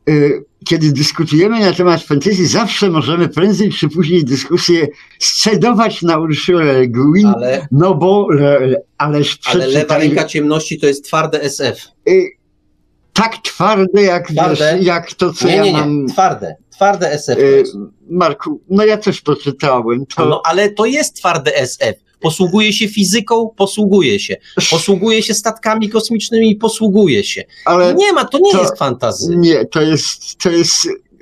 y, 0.10 0.44
kiedy 0.66 0.92
dyskutujemy 0.92 1.60
na 1.60 1.74
temat 1.74 2.04
fantasy, 2.04 2.48
zawsze 2.48 2.90
możemy 2.90 3.30
prędzej 3.30 3.72
czy 3.72 3.90
później 3.90 4.26
dyskusję 4.26 4.88
scedować 5.20 6.02
na 6.02 6.18
Urszulę 6.18 6.64
Le 6.64 6.88
Guin, 6.88 7.28
Ale, 7.28 7.68
no 7.72 7.96
bo 7.96 8.30
le, 8.30 8.60
le, 8.60 8.82
ależ 8.98 9.40
ale 9.46 9.68
lewa 9.68 9.98
ręka 9.98 10.24
ciemności 10.24 10.80
to 10.80 10.88
jest 10.88 11.06
twarde 11.06 11.42
SF. 11.42 11.88
y, 12.10 12.39
tak 13.22 13.38
twarde 13.44 14.02
jak, 14.04 14.28
Twarde? 14.32 14.76
Wiesz, 14.78 14.86
jak 14.86 15.14
to, 15.14 15.34
co 15.34 15.48
Nie, 15.48 15.56
ja 15.56 15.64
nie, 15.64 15.74
nie, 15.74 15.78
mam. 15.80 16.08
twarde. 16.08 16.56
Twarde 16.72 17.12
SF. 17.12 17.36
to 17.36 17.42
Y. 17.42 17.64
Marku, 18.10 18.62
no 18.70 18.86
ja 18.86 18.98
też 18.98 19.22
to 19.24 19.36
czytałem. 19.36 20.06
To, 20.16 20.26
No 20.26 20.42
ale 20.46 20.70
to 20.70 20.86
jest 20.86 21.16
twarde 21.16 21.56
SF. 21.56 21.96
Posługuje 22.22 22.74
się 22.74 22.88
fizyką, 22.88 23.50
posługuje 23.58 24.20
się. 24.20 24.36
Posługuje 24.70 25.24
się 25.24 25.34
statkami 25.34 25.90
kosmicznymi, 25.90 26.56
posługuje 26.56 27.24
się. 27.24 27.44
ale 27.66 27.94
Nie 27.94 28.14
ma, 28.14 28.26
to 28.26 28.40
nie 28.40 28.52
to- 28.52 28.62
jest 28.62 28.78
fantazy. 28.78 29.36
Nie, 29.38 29.66
to 29.66 29.82
jest, 29.82 30.36
to 30.38 30.50
jest 30.50 30.74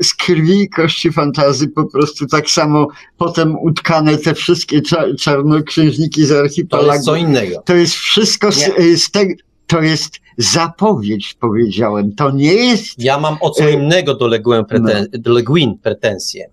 z 0.03 0.13
krwi 0.13 0.61
i 0.61 0.69
kości 0.69 1.11
fantazy 1.11 1.67
po 1.67 1.85
prostu 1.85 2.27
tak 2.27 2.49
samo 2.49 2.87
potem 3.17 3.55
utkane 3.59 4.17
te 4.17 4.33
wszystkie 4.33 4.81
cza, 4.81 5.03
czarnoksiężniki 5.19 6.25
z 6.25 6.29
To 6.29 6.39
archipelagu. 6.39 6.91
jest 6.93 7.05
co 7.05 7.15
innego. 7.15 7.61
To 7.65 7.75
jest 7.75 7.93
wszystko 7.93 8.51
z, 8.51 8.69
z 8.95 9.11
tego, 9.11 9.33
to 9.67 9.81
jest 9.81 10.09
zapowiedź, 10.37 11.33
powiedziałem. 11.39 12.15
To 12.15 12.31
nie 12.31 12.53
jest 12.53 13.03
Ja 13.03 13.19
mam 13.19 13.37
o 13.41 13.49
co 13.49 13.63
Y, 13.69 13.71
innego 13.71 14.13
do 14.15 14.27
Le 14.27 14.39
Guin, 14.39 14.57
no. 14.57 14.63
preten- 14.63 15.07
do 15.11 15.33
Le 15.33 15.43
Guin 15.43 15.77
pretensje. 15.77 16.49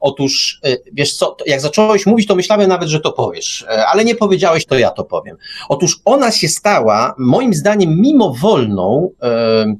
Otóż, 0.00 0.60
e, 0.64 0.76
wiesz 0.92 1.14
co, 1.16 1.36
jak 1.46 1.60
zacząłeś 1.60 2.06
mówić, 2.06 2.26
to 2.26 2.34
myślałem 2.34 2.68
nawet, 2.68 2.88
że 2.88 3.00
to 3.00 3.12
powiesz, 3.12 3.64
e, 3.68 3.86
ale 3.86 4.04
nie 4.04 4.14
powiedziałeś, 4.14 4.66
to 4.66 4.78
ja 4.78 4.90
to 4.90 5.04
powiem. 5.04 5.36
Otóż 5.68 6.00
ona 6.04 6.30
się 6.32 6.48
stała, 6.48 7.14
moim 7.18 7.54
zdaniem, 7.54 8.00
mimowolną, 8.00 9.10
e, 9.22 9.74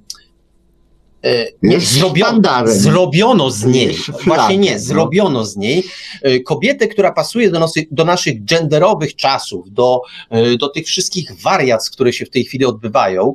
nie, 1.63 1.81
zrobiono, 1.81 2.41
zrobiono 2.65 3.51
z 3.51 3.65
niej, 3.65 3.97
właśnie 4.25 4.59
nie, 4.59 4.73
no. 4.73 4.79
zrobiono 4.79 5.45
z 5.45 5.57
niej 5.57 5.85
kobietę, 6.47 6.89
która 6.89 7.13
pasuje 7.13 7.51
do, 7.51 7.61
nosy, 7.61 7.87
do 7.91 8.05
naszych 8.05 8.45
genderowych 8.45 9.17
czasów, 9.17 9.73
do, 9.73 10.01
do 10.59 10.69
tych 10.69 10.87
wszystkich 10.87 11.33
wariac, 11.43 11.91
które 11.91 12.13
się 12.13 12.27
w 12.27 12.31
tej 12.31 12.45
chwili 12.45 12.65
odbywają. 12.65 13.35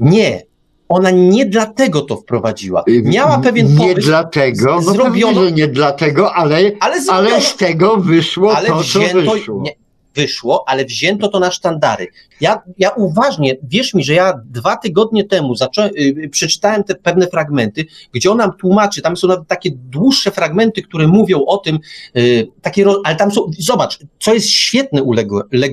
Nie, 0.00 0.42
ona 0.88 1.10
nie 1.10 1.46
dlatego 1.46 2.00
to 2.00 2.16
wprowadziła. 2.16 2.84
Miała 2.86 3.38
pewien 3.38 3.66
nie 3.66 3.76
pomysł. 3.76 3.96
Nie 3.96 4.02
dlatego, 4.02 4.80
no 4.86 4.92
zrobiono, 4.92 5.40
pewnie, 5.40 5.44
że 5.44 5.52
nie 5.52 5.68
dlatego, 5.68 6.34
ale, 6.34 6.72
ale, 6.80 6.96
ale 7.10 7.40
z 7.40 7.56
tego 7.56 7.96
wyszło 7.96 8.56
ale 8.56 8.68
to, 8.68 8.84
co 8.84 9.00
wyszło. 9.00 9.62
Nie, 9.62 9.72
wyszło, 10.14 10.64
ale 10.66 10.84
wzięto 10.84 11.28
to 11.28 11.40
na 11.40 11.50
sztandary. 11.50 12.06
Ja, 12.40 12.62
ja 12.78 12.90
uważnie, 12.90 13.56
wierz 13.62 13.94
mi, 13.94 14.04
że 14.04 14.14
ja 14.14 14.32
dwa 14.46 14.76
tygodnie 14.76 15.24
temu 15.24 15.54
zacząłem, 15.54 15.90
yy, 15.94 16.28
przeczytałem 16.28 16.84
te 16.84 16.94
pewne 16.94 17.26
fragmenty, 17.26 17.84
gdzie 18.12 18.30
on 18.30 18.38
nam 18.38 18.52
tłumaczy, 18.56 19.02
tam 19.02 19.16
są 19.16 19.28
nawet 19.28 19.48
takie 19.48 19.70
dłuższe 19.74 20.30
fragmenty, 20.30 20.82
które 20.82 21.08
mówią 21.08 21.44
o 21.44 21.58
tym, 21.58 21.78
yy, 22.14 22.48
takie, 22.62 22.86
ale 23.04 23.16
tam 23.16 23.32
są, 23.32 23.50
zobacz, 23.58 23.98
co 24.18 24.34
jest 24.34 24.48
świetne 24.48 25.02
u 25.02 25.12
Le 25.12 25.68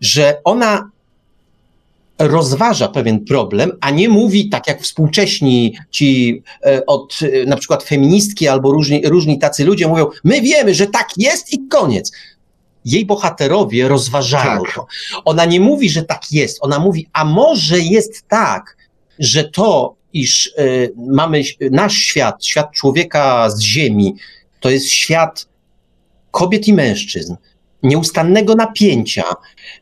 że 0.00 0.40
ona 0.44 0.90
rozważa 2.18 2.88
pewien 2.88 3.24
problem, 3.24 3.72
a 3.80 3.90
nie 3.90 4.08
mówi 4.08 4.48
tak 4.48 4.66
jak 4.66 4.82
współcześni 4.82 5.76
ci 5.90 6.42
e, 6.64 6.86
od 6.86 7.18
e, 7.22 7.46
na 7.46 7.56
przykład 7.56 7.82
feministki 7.82 8.48
albo 8.48 8.72
różni, 8.72 9.02
różni 9.04 9.38
tacy 9.38 9.64
ludzie 9.64 9.88
mówią, 9.88 10.06
my 10.24 10.40
wiemy, 10.40 10.74
że 10.74 10.86
tak 10.86 11.08
jest 11.16 11.52
i 11.52 11.68
koniec. 11.68 12.12
Jej 12.86 13.06
bohaterowie 13.06 13.88
rozważają 13.88 14.62
tak. 14.62 14.74
to. 14.74 14.86
Ona 15.24 15.44
nie 15.44 15.60
mówi, 15.60 15.90
że 15.90 16.02
tak 16.02 16.32
jest. 16.32 16.58
Ona 16.60 16.78
mówi, 16.78 17.08
a 17.12 17.24
może 17.24 17.80
jest 17.80 18.28
tak, 18.28 18.76
że 19.18 19.44
to, 19.44 19.94
iż 20.12 20.46
y, 20.46 20.92
mamy 20.96 21.42
nasz 21.70 21.94
świat, 21.94 22.44
świat 22.44 22.72
człowieka 22.72 23.50
z 23.50 23.60
ziemi, 23.60 24.14
to 24.60 24.70
jest 24.70 24.90
świat 24.90 25.48
kobiet 26.30 26.68
i 26.68 26.72
mężczyzn, 26.72 27.34
nieustannego 27.86 28.54
napięcia, 28.54 29.24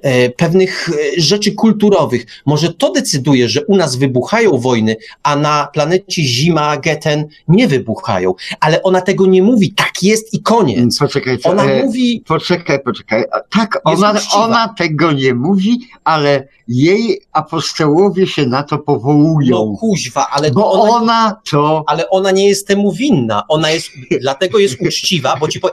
e, 0.03 0.31
pewnych 0.31 0.89
e, 0.89 1.21
rzeczy 1.21 1.53
kulturowych. 1.53 2.27
Może 2.47 2.73
to 2.73 2.93
decyduje, 2.93 3.49
że 3.49 3.65
u 3.65 3.77
nas 3.77 3.97
wybuchają 3.97 4.59
wojny, 4.59 4.97
a 5.23 5.37
na 5.37 5.69
planecie 5.73 6.23
Zima, 6.23 6.77
Geten 6.77 7.29
nie 7.49 7.69
wybuchają. 7.69 8.35
Ale 8.61 8.83
ona 8.83 9.01
tego 9.01 9.27
nie 9.27 9.43
mówi. 9.43 9.73
Tak 9.73 10.03
jest 10.03 10.35
i 10.35 10.43
koniec. 10.43 10.99
Poczekaj, 10.99 11.39
co, 11.39 11.51
ona 11.51 11.65
e, 11.65 11.85
mówi. 11.85 12.23
Poczekaj, 12.27 12.81
poczekaj. 12.81 13.25
Tak, 13.51 13.81
ona, 13.85 14.15
ona 14.35 14.75
tego 14.79 15.13
nie 15.13 15.35
mówi, 15.35 15.81
ale 16.05 16.49
jej 16.69 17.21
apostołowie 17.33 18.27
się 18.27 18.47
na 18.47 18.63
to 18.63 18.79
powołują. 18.79 19.71
No 19.73 19.79
kuźwa, 19.79 20.27
ale 20.31 20.51
bo 20.51 20.73
ona, 20.73 20.93
ona, 20.93 21.41
to. 21.51 21.85
Ale 21.87 22.11
ona 22.11 22.31
nie 22.31 22.49
jest 22.49 22.67
temu 22.67 22.93
winna. 22.93 23.43
Ona 23.49 23.71
jest, 23.71 23.91
dlatego 24.21 24.59
jest 24.59 24.77
uczciwa, 24.81 25.37
bo 25.37 25.49
ci 25.49 25.61
bo, 25.61 25.71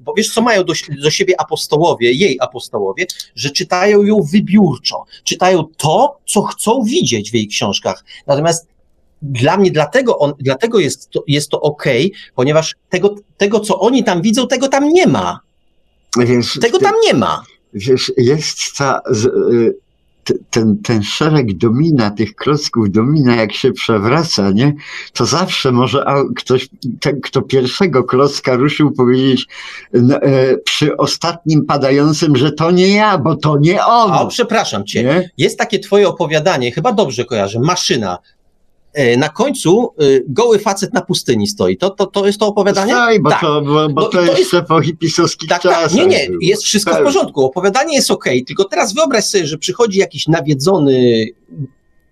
bo 0.00 0.14
wiesz, 0.16 0.34
co 0.34 0.42
mają 0.42 0.64
do, 0.64 0.72
do 1.02 1.10
siebie 1.10 1.40
apostołowie, 1.40 2.12
jej 2.12 2.38
apostołowie, 2.40 3.06
że 3.34 3.50
czytają 3.50 4.02
ją 4.02 4.22
wybiórczo. 4.22 5.04
Czytają 5.24 5.64
to, 5.76 6.18
co 6.26 6.42
chcą 6.42 6.82
widzieć 6.84 7.30
w 7.30 7.34
jej 7.34 7.48
książkach. 7.48 8.04
Natomiast 8.26 8.66
dla 9.22 9.56
mnie 9.56 9.70
dlatego, 9.70 10.18
on, 10.18 10.32
dlatego 10.38 10.78
jest 10.78 11.10
to, 11.10 11.24
jest 11.26 11.50
to 11.50 11.60
ok, 11.60 11.84
ponieważ 12.34 12.74
tego, 12.88 13.14
tego, 13.36 13.60
co 13.60 13.80
oni 13.80 14.04
tam 14.04 14.22
widzą, 14.22 14.48
tego 14.48 14.68
tam 14.68 14.88
nie 14.88 15.06
ma. 15.06 15.40
Wiesz, 16.18 16.58
tego 16.60 16.78
tam 16.78 16.94
nie 17.04 17.14
ma. 17.14 17.42
Wiesz, 17.74 18.12
jest 18.16 18.58
ta, 18.78 19.00
y, 19.52 19.85
ten, 20.50 20.78
ten 20.82 21.02
szereg 21.02 21.56
domina, 21.56 22.10
tych 22.10 22.34
klocków 22.34 22.90
domina, 22.90 23.36
jak 23.36 23.52
się 23.52 23.72
przewraca, 23.72 24.50
nie, 24.50 24.74
to 25.12 25.26
zawsze 25.26 25.72
może 25.72 26.04
ktoś, 26.36 26.68
ten, 27.00 27.20
kto 27.20 27.42
pierwszego 27.42 28.04
klocka 28.04 28.56
ruszył, 28.56 28.92
powiedzieć 28.92 29.46
e, 29.94 30.56
przy 30.56 30.96
ostatnim 30.96 31.66
padającym, 31.66 32.36
że 32.36 32.52
to 32.52 32.70
nie 32.70 32.88
ja, 32.88 33.18
bo 33.18 33.36
to 33.36 33.58
nie 33.60 33.84
on. 33.84 34.12
O, 34.12 34.26
przepraszam 34.26 34.84
cię. 34.84 35.04
Nie? 35.04 35.30
Jest 35.38 35.58
takie 35.58 35.78
twoje 35.78 36.08
opowiadanie, 36.08 36.72
chyba 36.72 36.92
dobrze 36.92 37.24
kojarzę, 37.24 37.60
maszyna. 37.60 38.18
E, 38.96 39.16
na 39.16 39.28
końcu 39.28 39.94
e, 39.98 40.04
goły 40.28 40.58
facet 40.58 40.94
na 40.94 41.00
pustyni 41.00 41.46
stoi. 41.46 41.76
To, 41.76 41.90
to, 41.90 42.06
to 42.06 42.26
jest 42.26 42.40
to 42.40 42.46
opowiadanie? 42.46 42.92
Stoi, 42.92 43.20
bo, 43.20 43.30
tak. 43.30 43.40
to, 43.40 43.62
bo, 43.62 43.88
bo 43.88 44.00
no, 44.00 44.08
to, 44.08 44.20
jeszcze 44.20 44.56
jest... 44.56 44.68
po 44.68 44.80
hipisowskich 44.80 45.48
tak, 45.48 45.62
czasach. 45.62 45.82
Tak. 45.82 45.92
Nie, 45.92 46.06
nie, 46.06 46.28
jest 46.40 46.62
wszystko 46.62 46.94
w 46.94 47.02
porządku. 47.02 47.44
Opowiadanie 47.44 47.94
jest 47.94 48.10
ok, 48.10 48.24
tylko 48.46 48.64
teraz 48.64 48.94
wyobraź 48.94 49.24
sobie, 49.24 49.46
że 49.46 49.58
przychodzi 49.58 49.98
jakiś 49.98 50.28
nawiedzony 50.28 51.26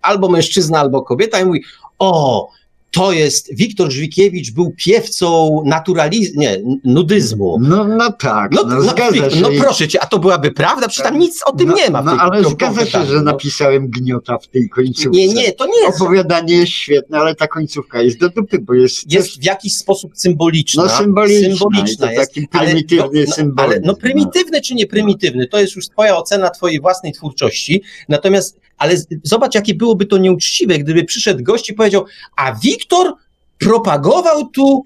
albo 0.02 0.28
mężczyzna, 0.28 0.78
albo 0.80 1.02
kobieta 1.02 1.40
i 1.40 1.44
mówi, 1.44 1.62
o, 1.98 2.48
to 2.94 3.12
jest, 3.12 3.54
Wiktor 3.54 3.92
Żwikiewicz 3.92 4.52
był 4.52 4.74
piewcą 4.76 5.60
naturalizmu, 5.66 6.40
nie, 6.40 6.62
nudyzmu. 6.84 7.58
No, 7.60 7.84
no 7.84 8.12
tak, 8.12 8.52
no, 8.52 8.62
no, 8.64 8.76
no. 8.80 8.94
No 9.40 9.48
proszę 9.58 9.88
cię, 9.88 10.02
a 10.02 10.06
to 10.06 10.18
byłaby 10.18 10.50
prawda? 10.50 10.88
Przecież 10.88 11.10
tam 11.10 11.18
nic 11.18 11.40
o 11.46 11.52
tym 11.52 11.68
no, 11.68 11.76
nie 11.76 11.90
ma. 11.90 12.02
No 12.02 12.12
ale 12.12 12.44
zgadza 12.44 12.86
się, 12.86 13.06
że 13.06 13.14
no. 13.14 13.22
napisałem 13.22 13.88
gniota 13.88 14.38
w 14.38 14.48
tej 14.48 14.68
końcówce. 14.68 15.10
Nie, 15.10 15.28
nie, 15.28 15.52
to 15.52 15.66
nie 15.66 15.80
jest. 15.80 16.00
Opowiadanie 16.00 16.56
jest 16.56 16.72
świetne, 16.72 17.18
ale 17.18 17.34
ta 17.34 17.48
końcówka 17.48 18.02
jest 18.02 18.18
do 18.18 18.28
dupy, 18.28 18.58
bo 18.58 18.74
jest... 18.74 19.12
Jest 19.12 19.28
też... 19.28 19.38
w 19.38 19.44
jakiś 19.44 19.76
sposób 19.76 20.12
symboliczna. 20.14 20.82
No 20.82 20.88
symboliczna, 20.88 21.48
symboliczna 21.48 22.12
jest. 22.12 22.34
Taki 22.34 22.48
prymitywny 22.48 23.18
ale, 23.18 23.24
no, 23.26 23.32
symbol. 23.32 23.64
Ale, 23.64 23.80
no 23.84 23.94
prymitywny 23.94 24.60
czy 24.60 24.74
nie 24.74 24.86
prymitywny, 24.86 25.46
to 25.46 25.60
jest 25.60 25.76
już 25.76 25.88
twoja 25.88 26.16
ocena 26.16 26.50
twojej 26.50 26.80
własnej 26.80 27.12
twórczości. 27.12 27.82
Natomiast 28.08 28.60
ale 28.78 28.94
zobacz, 29.22 29.54
jakie 29.54 29.74
byłoby 29.74 30.06
to 30.06 30.18
nieuczciwe, 30.18 30.78
gdyby 30.78 31.04
przyszedł 31.04 31.44
gość 31.44 31.70
i 31.70 31.74
powiedział, 31.74 32.04
a 32.36 32.54
Wiktor 32.54 33.14
propagował 33.58 34.48
tu 34.48 34.82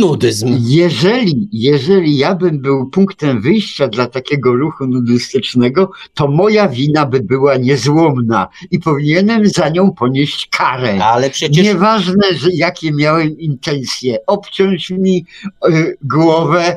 nudyzm. 0.00 0.56
Jeżeli, 0.60 1.48
jeżeli 1.52 2.16
ja 2.16 2.34
bym 2.34 2.58
był 2.58 2.86
punktem 2.86 3.40
wyjścia 3.40 3.88
dla 3.88 4.06
takiego 4.06 4.54
ruchu 4.54 4.86
nudystycznego, 4.86 5.90
to 6.14 6.28
moja 6.28 6.68
wina 6.68 7.06
by 7.06 7.20
była 7.20 7.56
niezłomna 7.56 8.48
i 8.70 8.78
powinienem 8.78 9.46
za 9.48 9.68
nią 9.68 9.92
ponieść 9.92 10.48
karę. 10.50 11.04
Ale 11.04 11.30
przecież... 11.30 11.64
Nieważne, 11.64 12.34
że 12.34 12.48
jakie 12.52 12.92
miałem 12.92 13.38
intencje, 13.38 14.26
obciąć 14.26 14.90
mi 14.90 15.26
y, 15.68 15.96
głowę, 16.02 16.76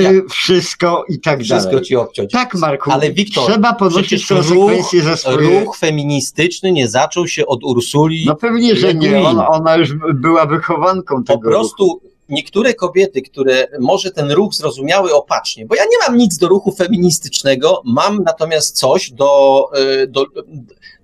Y, 0.00 0.22
wszystko 0.30 1.04
i 1.08 1.20
tak 1.20 1.38
wszystko 1.38 1.56
dalej. 1.56 1.70
Wszystko 1.70 1.86
ci 1.88 1.96
obciąć. 1.96 2.32
Tak, 2.32 2.54
Marku. 2.54 2.90
Ale 2.90 3.12
Wiktor, 3.12 3.46
trzeba 3.46 3.72
ponosić 3.72 4.26
konsekwencje 4.26 5.00
ruch, 5.00 5.08
za 5.08 5.16
swoje... 5.16 5.60
Ruch 5.60 5.76
feministyczny 5.76 6.72
nie 6.72 6.88
zaczął 6.88 7.28
się 7.28 7.46
od 7.46 7.64
Ursuli. 7.64 8.24
No 8.26 8.34
pewnie, 8.36 8.76
że 8.76 8.94
nie. 8.94 9.22
Ona, 9.22 9.48
ona 9.48 9.76
już 9.76 9.90
była 10.14 10.46
wychowanką 10.46 11.24
tego 11.24 11.40
Po 11.40 11.48
prostu 11.48 11.84
ruchu. 11.84 12.00
niektóre 12.28 12.74
kobiety, 12.74 13.22
które 13.22 13.68
może 13.80 14.10
ten 14.10 14.30
ruch 14.30 14.54
zrozumiały 14.54 15.14
opacznie, 15.14 15.66
bo 15.66 15.74
ja 15.74 15.84
nie 15.84 16.08
mam 16.08 16.16
nic 16.18 16.38
do 16.38 16.48
ruchu 16.48 16.72
feministycznego, 16.72 17.82
mam 17.84 18.22
natomiast 18.22 18.76
coś 18.78 19.10
do, 19.10 19.62
y, 20.02 20.06
do, 20.06 20.26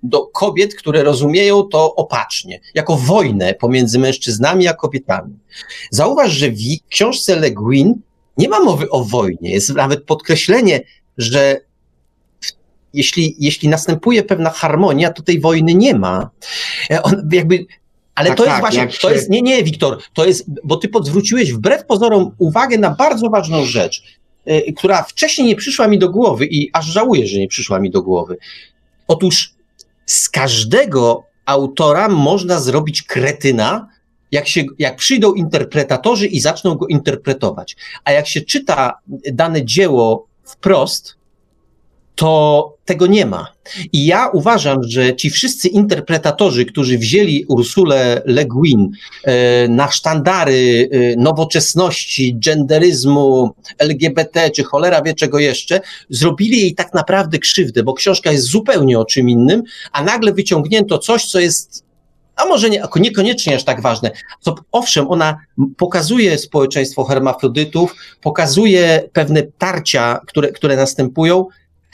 do 0.03 0.27
kobiet, 0.27 0.75
które 0.75 1.03
rozumieją 1.03 1.63
to 1.63 1.95
opacznie, 1.95 2.59
jako 2.73 2.95
wojnę 2.95 3.53
pomiędzy 3.53 3.99
mężczyznami 3.99 4.67
a 4.67 4.73
kobietami. 4.73 5.33
Zauważ, 5.91 6.31
że 6.31 6.49
w 6.49 6.57
książce 6.89 7.35
Le 7.35 7.51
Guin 7.51 7.93
nie 8.37 8.49
ma 8.49 8.59
mowy 8.59 8.89
o 8.89 9.03
wojnie. 9.03 9.51
Jest 9.51 9.75
nawet 9.75 10.03
podkreślenie, 10.03 10.81
że 11.17 11.61
jeśli, 12.93 13.35
jeśli 13.39 13.69
następuje 13.69 14.23
pewna 14.23 14.49
harmonia, 14.49 15.13
to 15.13 15.23
tej 15.23 15.39
wojny 15.39 15.73
nie 15.75 15.95
ma. 15.95 16.29
E, 16.91 17.03
on 17.03 17.29
jakby 17.31 17.65
ale 18.15 18.29
tak, 18.29 18.37
to 18.37 18.43
jest 18.43 18.53
tak, 18.53 18.61
właśnie, 18.61 18.87
to 18.87 19.09
się... 19.09 19.15
jest, 19.15 19.29
nie, 19.29 19.41
nie, 19.41 19.63
Wiktor, 19.63 20.01
to 20.13 20.25
jest, 20.25 20.45
bo 20.63 20.77
ty 20.77 20.89
zwróciłeś 21.03 21.53
wbrew 21.53 21.85
pozorom 21.85 22.31
uwagę 22.37 22.77
na 22.77 22.89
bardzo 22.89 23.29
ważną 23.29 23.65
rzecz, 23.65 24.03
y, 24.47 24.73
która 24.77 25.03
wcześniej 25.03 25.47
nie 25.47 25.55
przyszła 25.55 25.87
mi 25.87 25.99
do 25.99 26.09
głowy 26.09 26.45
i 26.45 26.69
aż 26.73 26.85
żałuję, 26.85 27.27
że 27.27 27.39
nie 27.39 27.47
przyszła 27.47 27.79
mi 27.79 27.91
do 27.91 28.01
głowy. 28.01 28.37
Otóż 29.07 29.53
z 30.05 30.29
każdego 30.29 31.23
autora 31.45 32.09
można 32.09 32.59
zrobić 32.59 33.01
kretyna, 33.01 33.87
jak, 34.33 34.47
się, 34.47 34.63
jak 34.79 34.95
przyjdą 34.95 35.33
interpretatorzy 35.33 36.27
i 36.27 36.39
zaczną 36.39 36.75
go 36.75 36.87
interpretować. 36.87 37.75
A 38.03 38.11
jak 38.11 38.27
się 38.27 38.41
czyta 38.41 38.99
dane 39.33 39.65
dzieło 39.65 40.27
wprost, 40.43 41.15
to 42.15 42.73
tego 42.85 43.07
nie 43.07 43.25
ma. 43.25 43.47
I 43.93 44.05
ja 44.05 44.29
uważam, 44.33 44.83
że 44.83 45.15
ci 45.15 45.29
wszyscy 45.29 45.67
interpretatorzy, 45.67 46.65
którzy 46.65 46.97
wzięli 46.97 47.45
Ursulę 47.45 48.21
Le 48.25 48.45
Guin 48.45 48.91
e, 49.23 49.67
na 49.67 49.91
sztandary 49.91 50.89
e, 50.91 51.15
nowoczesności, 51.15 52.35
genderyzmu, 52.45 53.55
LGBT, 53.77 54.49
czy 54.49 54.63
cholera 54.63 55.01
wie 55.01 55.13
czego 55.13 55.39
jeszcze, 55.39 55.81
zrobili 56.09 56.61
jej 56.61 56.75
tak 56.75 56.93
naprawdę 56.93 57.39
krzywdę, 57.39 57.83
bo 57.83 57.93
książka 57.93 58.31
jest 58.31 58.45
zupełnie 58.45 58.99
o 58.99 59.05
czym 59.05 59.29
innym, 59.29 59.63
a 59.91 60.03
nagle 60.03 60.33
wyciągnięto 60.33 60.97
coś, 60.97 61.25
co 61.25 61.39
jest 61.39 61.83
a 62.35 62.45
może 62.45 62.69
nie, 62.69 62.83
niekoniecznie 62.95 63.55
aż 63.55 63.63
tak 63.63 63.81
ważne. 63.81 64.11
To, 64.43 64.55
owszem, 64.71 65.11
ona 65.11 65.37
pokazuje 65.77 66.37
społeczeństwo 66.37 67.03
hermafrodytów, 67.03 67.95
pokazuje 68.21 69.09
pewne 69.13 69.43
tarcia, 69.57 70.19
które, 70.27 70.51
które 70.51 70.75
następują, 70.75 71.45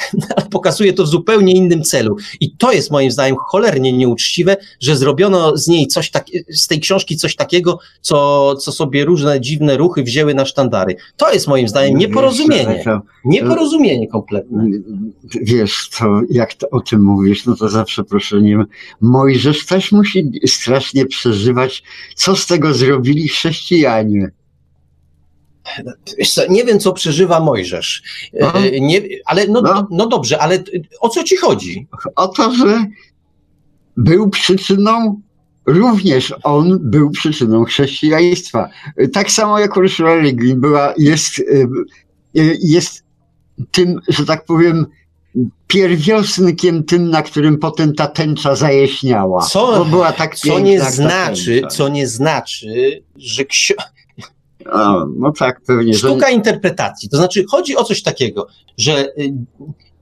pokazuje 0.51 0.93
to 0.93 1.03
w 1.03 1.07
zupełnie 1.07 1.53
innym 1.53 1.83
celu. 1.83 2.15
I 2.39 2.51
to 2.51 2.71
jest 2.71 2.91
moim 2.91 3.11
zdaniem 3.11 3.35
cholernie 3.47 3.93
nieuczciwe, 3.93 4.57
że 4.79 4.95
zrobiono 4.95 5.57
z 5.57 5.67
niej 5.67 5.87
coś 5.87 6.11
tak, 6.11 6.25
z 6.49 6.67
tej 6.67 6.79
książki 6.79 7.17
coś 7.17 7.35
takiego, 7.35 7.79
co, 8.01 8.55
co 8.55 8.71
sobie 8.71 9.05
różne 9.05 9.41
dziwne 9.41 9.77
ruchy 9.77 10.03
wzięły 10.03 10.33
na 10.33 10.45
sztandary. 10.45 10.95
To 11.17 11.33
jest 11.33 11.47
moim 11.47 11.67
zdaniem 11.67 11.97
nieporozumienie. 11.97 12.83
Nieporozumienie 13.25 14.07
kompletne. 14.07 14.65
Wiesz, 15.41 15.89
to 15.99 16.21
jak 16.29 16.53
to 16.53 16.69
o 16.69 16.81
tym 16.81 17.01
mówisz, 17.01 17.45
no 17.45 17.55
to 17.55 17.69
za 17.69 17.83
przeproszeniem, 17.83 18.65
Mojżesz 19.01 19.65
też 19.65 19.91
musi 19.91 20.31
strasznie 20.45 21.05
przeżywać, 21.05 21.83
co 22.15 22.35
z 22.35 22.47
tego 22.47 22.73
zrobili 22.73 23.27
chrześcijanie. 23.27 24.31
Nie 26.49 26.65
wiem, 26.65 26.79
co 26.79 26.93
przeżywa 26.93 27.39
Mojżesz. 27.39 28.03
No. 28.39 28.53
Nie, 28.81 29.01
ale 29.25 29.47
no, 29.47 29.61
no. 29.61 29.87
no 29.91 30.07
dobrze, 30.07 30.39
ale 30.39 30.63
o 30.99 31.09
co 31.09 31.23
ci 31.23 31.37
chodzi? 31.37 31.87
O 32.15 32.27
to, 32.27 32.51
że 32.55 32.85
był 33.97 34.29
przyczyną 34.29 35.21
również 35.65 36.33
on 36.43 36.79
był 36.81 37.09
przyczyną 37.11 37.63
chrześcijaństwa. 37.63 38.69
Tak 39.13 39.31
samo 39.31 39.59
jak 39.59 39.75
Le 39.99 40.33
Guin 40.33 40.61
była, 40.61 40.93
jest, 40.97 41.43
jest 42.61 43.03
tym, 43.71 43.99
że 44.07 44.25
tak 44.25 44.45
powiem, 44.45 44.85
pierwiosnkiem 45.67 46.83
tym, 46.83 47.09
na 47.09 47.21
którym 47.21 47.57
potem 47.57 47.93
ta 47.93 48.07
tęcza 48.07 48.55
zajaśniała. 48.55 49.45
Co, 49.45 49.77
bo 49.77 49.85
była 49.85 50.11
tak 50.11 50.35
co 50.35 50.59
nie 50.59 50.81
znaczy, 50.81 51.61
co 51.69 51.89
nie 51.89 52.07
znaczy, 52.07 53.03
że 53.15 53.45
no 55.17 55.31
tak, 55.31 55.61
pewnie. 55.61 55.93
Sztuka 55.93 56.27
że... 56.27 56.33
interpretacji. 56.33 57.09
To 57.09 57.17
znaczy, 57.17 57.45
chodzi 57.49 57.75
o 57.75 57.83
coś 57.83 58.03
takiego, 58.03 58.47
że 58.77 59.05
y, 59.19 59.33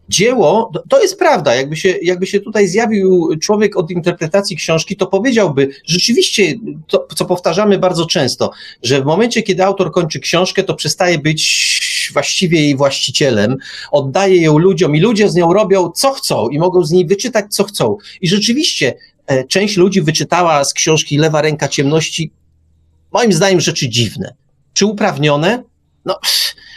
dzieło, 0.09 0.71
to 0.89 1.01
jest 1.01 1.19
prawda, 1.19 1.55
jakby 1.55 1.75
się, 1.75 1.95
jakby 2.01 2.27
się 2.27 2.39
tutaj 2.39 2.67
zjawił 2.67 3.29
człowiek 3.41 3.77
od 3.77 3.91
interpretacji 3.91 4.55
książki, 4.55 4.95
to 4.95 5.07
powiedziałby, 5.07 5.69
rzeczywiście, 5.85 6.53
to, 6.87 7.07
co 7.15 7.25
powtarzamy 7.25 7.79
bardzo 7.79 8.05
często, 8.05 8.51
że 8.83 9.01
w 9.01 9.05
momencie, 9.05 9.43
kiedy 9.43 9.63
autor 9.63 9.91
kończy 9.91 10.19
książkę, 10.19 10.63
to 10.63 10.75
przestaje 10.75 11.19
być 11.19 12.09
właściwie 12.13 12.61
jej 12.61 12.75
właścicielem, 12.75 13.57
oddaje 13.91 14.41
ją 14.41 14.57
ludziom 14.57 14.95
i 14.95 14.99
ludzie 14.99 15.29
z 15.29 15.35
nią 15.35 15.53
robią 15.53 15.91
co 15.91 16.11
chcą 16.11 16.49
i 16.49 16.59
mogą 16.59 16.83
z 16.83 16.91
niej 16.91 17.05
wyczytać 17.05 17.45
co 17.49 17.63
chcą. 17.63 17.97
I 18.21 18.27
rzeczywiście 18.27 18.93
e, 19.27 19.43
część 19.43 19.77
ludzi 19.77 20.01
wyczytała 20.01 20.63
z 20.63 20.73
książki 20.73 21.17
Lewa 21.17 21.41
ręka 21.41 21.67
ciemności, 21.67 22.31
moim 23.11 23.33
zdaniem, 23.33 23.61
rzeczy 23.61 23.89
dziwne 23.89 24.46
czy 24.77 24.85
uprawnione? 24.85 25.63
No, 26.05 26.19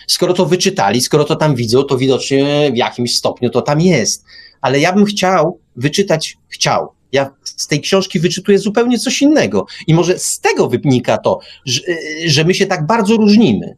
skoro 0.06 0.34
to 0.34 0.46
wyczytali, 0.46 1.00
skoro 1.00 1.24
to 1.24 1.36
tam 1.36 1.54
widzą, 1.54 1.82
to 1.82 1.98
widocznie 1.98 2.70
w 2.74 2.76
jakimś 2.76 3.16
stopniu 3.16 3.50
to 3.50 3.62
tam 3.62 3.80
jest. 3.80 4.24
Ale 4.60 4.80
ja 4.80 4.92
bym 4.92 5.04
chciał 5.04 5.58
wyczytać, 5.76 6.36
chciał. 6.48 6.88
Ja 7.12 7.30
z 7.44 7.66
tej 7.66 7.80
książki 7.80 8.20
wyczytuję 8.20 8.58
zupełnie 8.58 8.98
coś 8.98 9.22
innego. 9.22 9.66
I 9.86 9.94
może 9.94 10.18
z 10.18 10.40
tego 10.40 10.68
wynika 10.68 11.18
to, 11.18 11.38
że, 11.64 11.80
że 12.26 12.44
my 12.44 12.54
się 12.54 12.66
tak 12.66 12.86
bardzo 12.86 13.16
różnimy, 13.16 13.76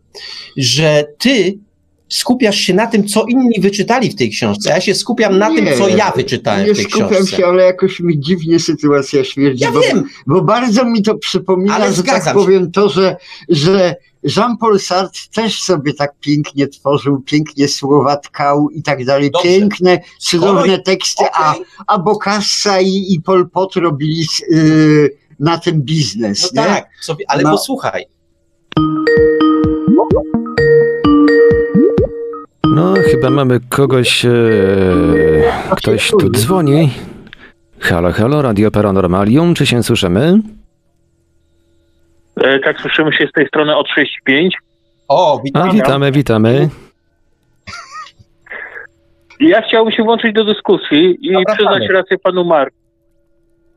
że 0.56 1.04
ty 1.18 1.58
skupiasz 2.08 2.56
się 2.56 2.74
na 2.74 2.86
tym, 2.86 3.08
co 3.08 3.24
inni 3.28 3.60
wyczytali 3.60 4.10
w 4.10 4.14
tej 4.14 4.30
książce. 4.30 4.70
Ja 4.70 4.80
się 4.80 4.94
skupiam 4.94 5.38
na 5.38 5.48
nie, 5.48 5.56
tym, 5.56 5.78
co 5.78 5.88
ja 5.88 6.10
wyczytałem 6.10 6.74
w 6.74 6.76
tej 6.76 6.86
książce. 6.86 6.98
Nie 6.98 7.08
skupiam 7.08 7.26
się, 7.26 7.46
ale 7.46 7.62
jakoś 7.62 8.00
mi 8.00 8.20
dziwnie 8.20 8.58
sytuacja 8.58 9.24
śmierdzi. 9.24 9.64
Ja 9.64 9.72
bo, 9.72 9.80
wiem. 9.80 10.04
Bo 10.26 10.42
bardzo 10.42 10.84
mi 10.84 11.02
to 11.02 11.18
przypomina, 11.18 11.74
ale 11.74 11.92
że 11.92 12.02
tak 12.02 12.32
powiem, 12.34 12.72
to, 12.72 12.88
że, 12.88 13.16
że 13.48 13.96
Jean-Paul 14.24 14.78
Sartre 14.78 15.20
też 15.34 15.62
sobie 15.62 15.94
tak 15.94 16.14
pięknie 16.20 16.68
tworzył, 16.68 17.20
pięknie 17.20 17.68
słowa 17.68 18.16
tkał 18.16 18.70
i 18.70 18.82
tak 18.82 19.04
dalej. 19.04 19.30
Dobrze. 19.30 19.48
Piękne, 19.48 19.98
cudowne 20.18 20.78
teksty, 20.78 21.24
okay. 21.24 21.54
a, 21.86 21.94
a 21.94 21.98
Bokassa 21.98 22.80
i, 22.80 23.06
i 23.08 23.20
Pol 23.20 23.50
Pot 23.50 23.76
robili 23.76 24.26
yy, 24.50 25.16
na 25.40 25.58
tym 25.58 25.82
biznes. 25.82 26.52
No 26.54 26.62
nie? 26.62 26.68
tak, 26.68 26.88
sobie, 27.00 27.24
ale 27.28 27.42
no. 27.42 27.50
posłuchaj. 27.50 28.04
No, 32.74 32.94
chyba 33.10 33.30
mamy 33.30 33.60
kogoś. 33.68 34.24
E, 34.24 34.30
ktoś 35.76 36.10
tu 36.10 36.30
dzwoni. 36.30 36.90
Halo, 37.78 38.12
halo, 38.12 38.42
Radio 38.42 38.70
Paranormalium, 38.70 39.54
czy 39.54 39.66
się 39.66 39.82
słyszymy? 39.82 40.42
E, 42.36 42.58
tak, 42.58 42.80
słyszymy 42.80 43.12
się 43.12 43.26
z 43.26 43.32
tej 43.32 43.46
strony 43.46 43.76
od 43.76 43.88
65. 43.88 44.56
O, 45.08 45.40
witamy. 45.44 45.70
A, 45.70 45.72
witamy, 45.72 46.12
witamy. 46.12 46.68
Ja 49.40 49.62
chciałbym 49.62 49.92
się 49.94 50.02
włączyć 50.02 50.32
do 50.32 50.44
dyskusji 50.44 51.26
i 51.26 51.34
Zapraszamy. 51.34 51.56
przyznać 51.56 51.90
rację 51.90 52.18
panu 52.18 52.44
Mark. 52.44 52.74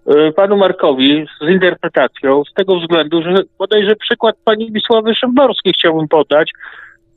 E, 0.07 0.31
panu 0.31 0.57
Markowi 0.57 1.25
z 1.41 1.49
interpretacją, 1.49 2.43
z 2.43 2.53
tego 2.53 2.79
względu, 2.79 3.21
że 3.21 3.35
bodajże 3.59 3.95
przykład 3.95 4.35
pani 4.43 4.71
Wisławy 4.71 5.15
Szymborskiej 5.15 5.73
chciałbym 5.73 6.07
podać, 6.07 6.51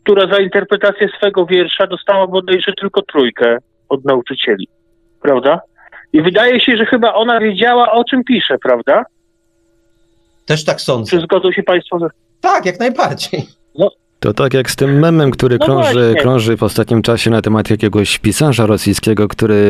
która 0.02 0.32
za 0.32 0.38
interpretację 0.40 1.08
swego 1.16 1.46
wiersza 1.46 1.86
dostała 1.86 2.26
bodajże 2.26 2.72
tylko 2.72 3.02
trójkę 3.02 3.58
od 3.88 4.04
nauczycieli, 4.04 4.68
prawda? 5.22 5.60
I 6.12 6.22
wydaje 6.22 6.60
się, 6.60 6.76
że 6.76 6.86
chyba 6.86 7.14
ona 7.14 7.40
wiedziała, 7.40 7.92
o 7.92 8.04
czym 8.04 8.24
pisze, 8.24 8.58
prawda? 8.58 9.04
Też 10.48 10.64
tak 10.64 10.80
sądzę. 10.80 11.10
Czy 11.10 11.20
zgodzą 11.20 11.52
się 11.52 11.62
Państwo? 11.62 11.98
Że... 11.98 12.06
Tak, 12.40 12.66
jak 12.66 12.80
najbardziej. 12.80 13.46
No. 13.78 13.90
To 14.20 14.34
tak 14.34 14.54
jak 14.54 14.70
z 14.70 14.76
tym 14.76 14.98
memem, 14.98 15.30
który 15.30 15.56
no 15.60 15.66
krąży, 15.66 16.14
krąży 16.20 16.56
w 16.56 16.62
ostatnim 16.62 17.02
czasie 17.02 17.30
na 17.30 17.42
temat 17.42 17.70
jakiegoś 17.70 18.18
pisarza 18.18 18.66
rosyjskiego, 18.66 19.28
który 19.28 19.62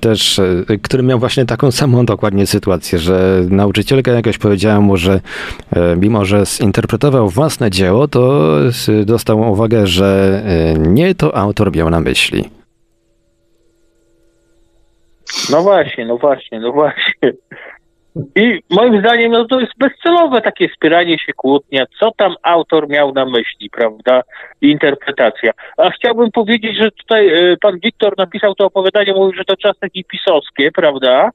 też, 0.00 0.40
który 0.82 1.02
miał 1.02 1.18
właśnie 1.18 1.44
taką 1.44 1.70
samą 1.70 2.06
dokładnie 2.06 2.46
sytuację, 2.46 2.98
że 2.98 3.42
nauczycielka 3.50 4.12
jakoś 4.12 4.38
powiedziała 4.38 4.80
mu, 4.80 4.96
że 4.96 5.20
e, 5.72 5.96
mimo, 5.96 6.24
że 6.24 6.46
zinterpretował 6.46 7.28
własne 7.28 7.70
dzieło, 7.70 8.08
to 8.08 8.54
dostał 9.04 9.52
uwagę, 9.52 9.86
że 9.86 10.42
e, 10.44 10.78
nie 10.78 11.14
to 11.14 11.36
autor 11.36 11.76
miał 11.76 11.90
na 11.90 12.00
myśli. 12.00 12.50
No 15.50 15.62
właśnie, 15.62 16.06
no 16.06 16.18
właśnie, 16.18 16.60
no 16.60 16.72
właśnie. 16.72 17.32
I 18.36 18.60
moim 18.70 19.00
zdaniem 19.00 19.32
no, 19.32 19.44
to 19.44 19.60
jest 19.60 19.72
bezcelowe 19.78 20.40
takie 20.40 20.68
spieranie 20.76 21.18
się 21.18 21.32
kłótnia, 21.32 21.86
co 22.00 22.10
tam 22.16 22.34
autor 22.42 22.88
miał 22.88 23.12
na 23.12 23.24
myśli, 23.24 23.70
prawda, 23.70 24.22
interpretacja. 24.60 25.52
A 25.76 25.90
chciałbym 25.90 26.30
powiedzieć, 26.30 26.76
że 26.76 26.90
tutaj 26.90 27.52
y, 27.52 27.56
pan 27.60 27.78
Wiktor 27.78 28.14
napisał 28.18 28.54
to 28.54 28.66
opowiadanie, 28.66 29.12
mówił, 29.12 29.38
że 29.38 29.44
to 29.44 29.56
czasy 29.56 29.78
pisowskie, 30.08 30.72
prawda, 30.72 31.30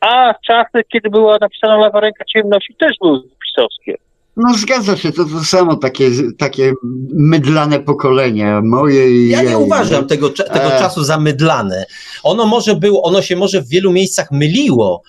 a 0.00 0.34
czasy, 0.46 0.84
kiedy 0.92 1.10
była 1.10 1.38
napisana 1.40 1.76
lewa 1.76 2.00
ręka 2.00 2.24
ciemności, 2.24 2.74
też 2.80 2.92
były 3.00 3.20
pisowskie. 3.44 3.96
No 4.36 4.54
zgadza 4.54 4.96
się, 4.96 5.12
to 5.12 5.24
to 5.24 5.44
samo 5.44 5.76
takie, 5.76 6.10
takie 6.38 6.72
mydlane 7.14 7.80
pokolenia, 7.80 8.60
moje 8.64 9.10
i 9.10 9.28
Ja 9.28 9.42
nie 9.42 9.58
uważam 9.58 10.06
tego, 10.06 10.30
tego 10.30 10.74
e... 10.74 10.78
czasu 10.78 11.02
za 11.02 11.18
mydlane. 11.18 11.84
Ono 12.22 12.46
może 12.46 12.76
było, 12.76 13.02
ono 13.02 13.22
się 13.22 13.36
może 13.36 13.62
w 13.62 13.68
wielu 13.68 13.92
miejscach 13.92 14.30
myliło, 14.30 15.02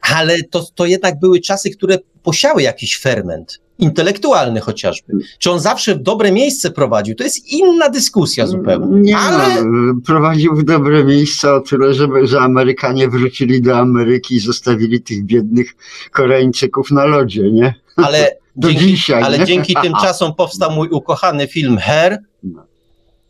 ale 0.00 0.42
to, 0.42 0.66
to 0.74 0.86
jednak 0.86 1.20
były 1.20 1.40
czasy, 1.40 1.70
które 1.70 1.98
posiały 2.22 2.62
jakiś 2.62 2.98
ferment 2.98 3.60
intelektualny 3.78 4.60
chociażby. 4.60 5.12
Czy 5.38 5.50
on 5.50 5.60
zawsze 5.60 5.94
w 5.94 6.02
dobre 6.02 6.32
miejsce 6.32 6.70
prowadził? 6.70 7.14
To 7.14 7.24
jest 7.24 7.52
inna 7.52 7.88
dyskusja 7.88 8.46
zupełnie. 8.46 9.00
Nie, 9.00 9.16
ale... 9.16 9.64
prowadził 10.06 10.56
w 10.56 10.64
dobre 10.64 11.04
miejsce 11.04 11.54
o 11.54 11.60
tyle, 11.60 11.94
żeby, 11.94 12.26
że 12.26 12.40
Amerykanie 12.40 13.08
wrócili 13.08 13.62
do 13.62 13.78
Ameryki 13.78 14.34
i 14.34 14.40
zostawili 14.40 15.02
tych 15.02 15.24
biednych 15.24 15.74
Koreańczyków 16.12 16.90
na 16.90 17.04
lodzie, 17.04 17.50
nie? 17.50 17.74
Ale, 17.96 18.36
dzięki, 18.56 18.78
dzisiaj, 18.78 19.22
ale 19.22 19.44
dzięki 19.44 19.74
tym 19.82 19.92
czasom 20.02 20.34
powstał 20.34 20.70
mój 20.72 20.88
ukochany 20.88 21.46
film 21.46 21.78
Her, 21.78 22.18
no. 22.42 22.67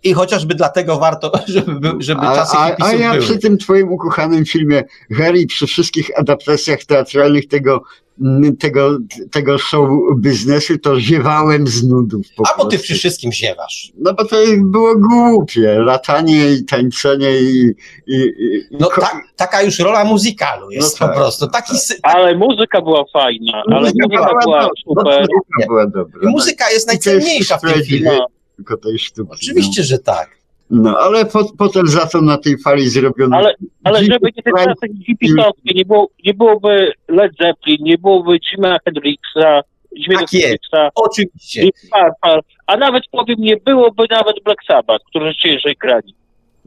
I 0.03 0.12
chociażby 0.12 0.55
dlatego 0.55 0.99
warto, 0.99 1.32
żeby, 1.46 1.92
żeby 1.99 2.20
a, 2.20 2.34
czasy 2.34 2.57
a, 2.57 2.76
a 2.80 2.92
ja 2.92 3.12
były. 3.12 3.22
przy 3.22 3.38
tym 3.38 3.59
twoim 3.59 3.92
ukochanym 3.92 4.44
filmie 4.44 4.84
Harry, 5.16 5.46
przy 5.46 5.66
wszystkich 5.66 6.18
adaptacjach 6.18 6.84
teatralnych 6.84 7.49
tego, 7.49 7.82
mm, 8.20 8.57
tego, 8.57 8.99
tego 9.30 9.59
show 9.59 9.88
biznesu, 10.16 10.78
to 10.78 11.01
ziewałem 11.01 11.66
z 11.66 11.84
nudów. 11.84 12.26
a 12.55 12.59
bo 12.59 12.64
ty 12.64 12.78
przy 12.78 12.94
wszystkim 12.94 13.32
ziewasz. 13.32 13.92
No 13.99 14.14
bo 14.14 14.24
to 14.24 14.36
było 14.59 14.94
głupie. 14.96 15.78
Latanie 15.78 16.51
i 16.51 16.64
tańczenie 16.64 17.38
i... 17.40 17.74
i, 18.07 18.16
i 18.16 18.66
no 18.80 18.88
ta, 19.01 19.20
taka 19.36 19.62
już 19.62 19.78
rola 19.78 20.05
muzykalu 20.05 20.70
jest 20.70 21.01
no 21.01 21.07
tak, 21.07 21.14
po 21.14 21.20
prostu. 21.20 21.49
Taki, 21.49 21.72
tak. 22.03 22.14
Ale 22.14 22.34
muzyka 22.34 22.80
była 22.80 23.05
fajna. 23.12 23.62
Ale 23.66 23.80
muzyka, 23.80 24.07
muzyka 24.09 24.24
była, 24.24 24.42
była 24.42 24.70
super. 24.84 25.05
No, 25.05 25.20
muzyka 25.20 25.66
była 25.66 25.86
dobra. 25.86 26.20
I 26.22 26.26
muzyka 26.26 26.70
jest 26.70 26.86
najcenniejsza 26.86 27.59
w 27.59 27.61
tym 27.61 27.84
filmie 27.84 28.18
tylko 28.59 28.76
tej 28.76 28.98
sztuki. 28.98 29.30
Oczywiście, 29.32 29.82
no. 29.82 29.86
że 29.86 29.98
tak. 29.98 30.38
No, 30.70 30.98
ale 30.98 31.26
po, 31.26 31.52
potem 31.59 31.86
za 31.86 32.06
to 32.06 32.20
na 32.20 32.38
tej 32.38 32.59
fali 32.59 32.88
zrobiono... 32.88 33.36
Ale, 33.36 33.54
ale 33.84 34.04
żeby 34.04 34.28
nie 34.36 34.42
te 34.42 34.50
czasy 34.56 34.94
hipitowskie, 35.06 35.74
nie, 35.74 35.84
było, 35.84 36.11
nie 36.24 36.34
byłoby 36.34 36.92
Led 37.09 37.32
Zeppelin, 37.40 37.78
nie 37.80 37.98
byłoby 37.98 38.38
Jima 38.40 38.78
Hendrixa, 38.84 39.62
Jimiego 39.96 40.20
Tak 40.20 40.32
jest. 40.32 40.44
Hendrixa, 40.44 40.90
Oczywiście. 40.94 41.62
Purple, 41.62 42.40
a 42.66 42.76
nawet 42.76 43.02
powiem, 43.11 43.36
nie 43.38 43.56
byłoby 43.56 44.04
nawet 44.11 44.36
Black 44.44 44.61
Sabbath, 44.66 45.04
którzy 45.06 45.34
ciężej 45.34 45.76
grali. 45.80 46.14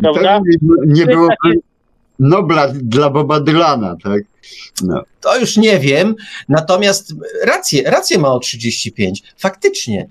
Prawda? 0.01 0.21
Tak, 0.21 0.41
nie, 0.45 0.57
nie 0.85 1.03
To 1.03 1.09
jest 1.09 1.11
było 1.11 1.27
takie- 1.27 1.59
Nobla 2.19 2.67
dla 2.67 3.09
Boba 3.09 3.39
Dylana, 3.39 3.95
tak? 4.03 4.21
No. 4.83 5.03
To 5.21 5.39
już 5.39 5.57
nie 5.57 5.79
wiem, 5.79 6.15
natomiast 6.49 7.13
rację, 7.45 7.83
rację 7.85 8.19
ma 8.19 8.33
o 8.33 8.39
35. 8.39 9.23
Faktycznie. 9.37 10.07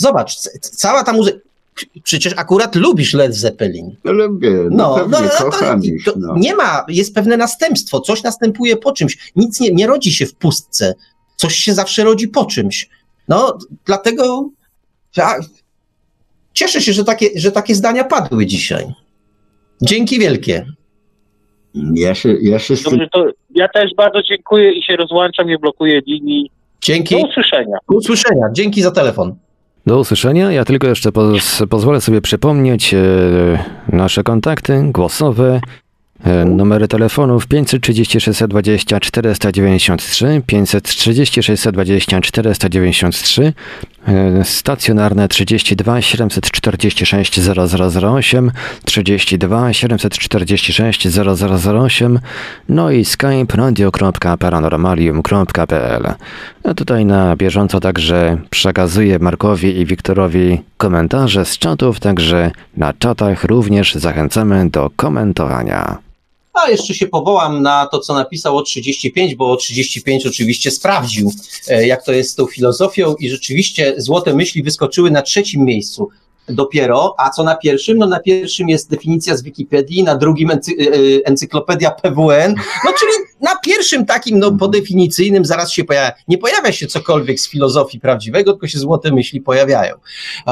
Zobacz, 0.00 0.36
cała 0.60 1.04
ta 1.04 1.12
muzyka. 1.12 1.38
Przecież 2.02 2.32
akurat 2.36 2.74
lubisz 2.74 3.14
Led 3.14 3.34
Zeppelin. 3.34 3.96
No 4.04 4.12
lubię, 4.12 4.50
no, 4.50 4.68
No, 4.70 4.94
pewnie, 4.94 5.28
no, 5.28 5.38
to, 5.38 5.44
kocham 5.44 5.84
ich, 5.84 6.06
no. 6.16 6.34
nie 6.36 6.54
ma, 6.54 6.84
jest 6.88 7.14
pewne 7.14 7.36
następstwo, 7.36 8.00
coś 8.00 8.22
następuje 8.22 8.76
po 8.76 8.92
czymś. 8.92 9.32
Nic 9.36 9.60
nie, 9.60 9.70
nie 9.70 9.86
rodzi 9.86 10.12
się 10.12 10.26
w 10.26 10.34
pustce. 10.34 10.94
Coś 11.36 11.54
się 11.54 11.74
zawsze 11.74 12.04
rodzi 12.04 12.28
po 12.28 12.44
czymś. 12.44 12.88
No, 13.28 13.58
dlatego 13.86 14.48
ja, 15.16 15.34
cieszę 16.52 16.80
się, 16.80 16.92
że 16.92 17.04
takie, 17.04 17.26
że 17.36 17.52
takie 17.52 17.74
zdania 17.74 18.04
padły 18.04 18.46
dzisiaj. 18.46 18.86
Dzięki 19.82 20.18
wielkie. 20.18 20.66
Ja 21.94 22.14
się, 22.14 22.36
ja 22.42 22.58
się 22.58 22.76
z 22.76 22.82
tym 22.82 22.92
Dobrze, 22.92 23.08
to 23.12 23.26
ja 23.54 23.68
też 23.68 23.94
bardzo 23.96 24.22
dziękuję 24.22 24.72
i 24.72 24.82
się 24.82 24.96
rozłączam, 24.96 25.46
nie 25.46 25.58
blokuję 25.58 26.00
linii. 26.06 26.50
Dzięki. 26.82 27.14
Do 27.14 27.28
usłyszenia. 27.28 27.76
Do 27.90 27.96
usłyszenia. 27.96 28.46
Dzięki 28.52 28.82
za 28.82 28.90
telefon. 28.90 29.36
Do 29.86 29.98
usłyszenia. 29.98 30.52
Ja 30.52 30.64
tylko 30.64 30.86
jeszcze 30.86 31.12
poz, 31.12 31.62
pozwolę 31.70 32.00
sobie 32.00 32.20
przypomnieć 32.20 32.94
e, 32.94 32.98
nasze 33.88 34.22
kontakty 34.22 34.82
głosowe. 34.84 35.60
E, 36.24 36.44
numery 36.44 36.88
telefonów 36.88 37.46
530 37.46 38.20
620 38.20 39.00
493, 39.00 40.42
530 40.46 41.42
620 41.42 42.20
493, 42.20 43.52
e, 44.08 44.44
stacjonarne 44.44 45.28
32 45.28 46.02
746 46.02 47.40
0008, 47.40 48.50
32 48.84 49.72
746 49.72 51.08
0008, 51.08 52.18
no 52.68 52.90
i 52.90 53.04
skype 53.04 53.56
radio.paranormalium.pl. 53.56 56.14
A 56.64 56.74
tutaj 56.74 57.04
na 57.04 57.36
bieżąco 57.36 57.80
także 57.80 58.38
przekazuję 58.50 59.18
Markowi 59.18 59.80
i 59.80 59.86
Wiktorowi 59.86 60.62
komentarze 60.76 61.44
z 61.44 61.58
czatów, 61.58 62.00
także 62.00 62.50
na 62.76 62.92
czatach 62.92 63.44
również 63.44 63.94
zachęcamy 63.94 64.70
do 64.70 64.90
komentowania. 64.96 66.09
A 66.64 66.70
jeszcze 66.70 66.94
się 66.94 67.06
powołam 67.06 67.62
na 67.62 67.86
to, 67.86 67.98
co 67.98 68.14
napisał 68.14 68.56
o 68.56 68.62
35, 68.62 69.34
bo 69.34 69.50
o 69.50 69.56
35 69.56 70.26
oczywiście 70.26 70.70
sprawdził, 70.70 71.32
e, 71.68 71.86
jak 71.86 72.04
to 72.04 72.12
jest 72.12 72.30
z 72.30 72.34
tą 72.34 72.46
filozofią 72.46 73.14
i 73.14 73.30
rzeczywiście 73.30 73.94
złote 73.96 74.34
myśli 74.34 74.62
wyskoczyły 74.62 75.10
na 75.10 75.22
trzecim 75.22 75.64
miejscu 75.64 76.08
dopiero, 76.48 77.14
a 77.18 77.30
co 77.30 77.44
na 77.44 77.56
pierwszym? 77.56 77.98
No 77.98 78.06
na 78.06 78.20
pierwszym 78.20 78.68
jest 78.68 78.90
definicja 78.90 79.36
z 79.36 79.42
Wikipedii, 79.42 80.02
na 80.02 80.16
drugim 80.16 80.50
ency, 80.50 80.72
e, 80.72 81.26
encyklopedia 81.26 81.90
PWN, 81.90 82.54
no 82.84 82.92
czyli 82.98 83.12
na 83.40 83.56
pierwszym 83.56 84.06
takim, 84.06 84.38
no 84.38 84.52
podefinicyjnym 84.52 85.44
zaraz 85.44 85.72
się 85.72 85.84
pojawia, 85.84 86.12
nie 86.28 86.38
pojawia 86.38 86.72
się 86.72 86.86
cokolwiek 86.86 87.40
z 87.40 87.50
filozofii 87.50 88.00
prawdziwego, 88.00 88.52
tylko 88.52 88.68
się 88.68 88.78
złote 88.78 89.12
myśli 89.12 89.40
pojawiają. 89.40 89.94
E, 89.94 90.50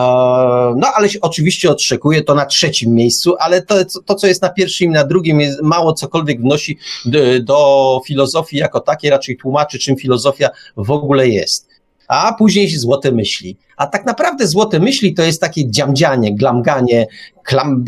No 0.76 0.86
ale 0.94 1.08
się 1.08 1.20
oczywiście 1.20 1.70
odszekuje 1.70 2.22
to 2.22 2.34
na 2.34 2.46
trzecim 2.46 2.94
miejscu, 2.94 3.34
ale 3.38 3.62
to, 3.62 3.74
to 4.04 4.14
co 4.14 4.26
jest 4.26 4.42
na 4.42 4.48
pierwszym 4.48 4.86
i 4.86 4.90
na 4.90 5.04
drugim 5.04 5.40
jest 5.40 5.62
mało 5.62 5.92
cokolwiek 5.92 6.40
wnosi 6.40 6.78
do, 7.04 7.18
do 7.42 8.00
filozofii 8.06 8.56
jako 8.56 8.80
takiej, 8.80 9.10
raczej 9.10 9.36
tłumaczy 9.36 9.78
czym 9.78 9.96
filozofia 9.96 10.48
w 10.76 10.90
ogóle 10.90 11.28
jest. 11.28 11.68
A 12.08 12.34
później 12.38 12.68
złote 12.68 13.12
myśli. 13.12 13.56
A 13.78 13.86
tak 13.86 14.06
naprawdę 14.06 14.46
złote 14.46 14.80
myśli 14.80 15.14
to 15.14 15.22
jest 15.22 15.40
takie 15.40 15.70
dziamdzianie, 15.70 16.36
glamganie, 16.36 17.06
klam, 17.48 17.84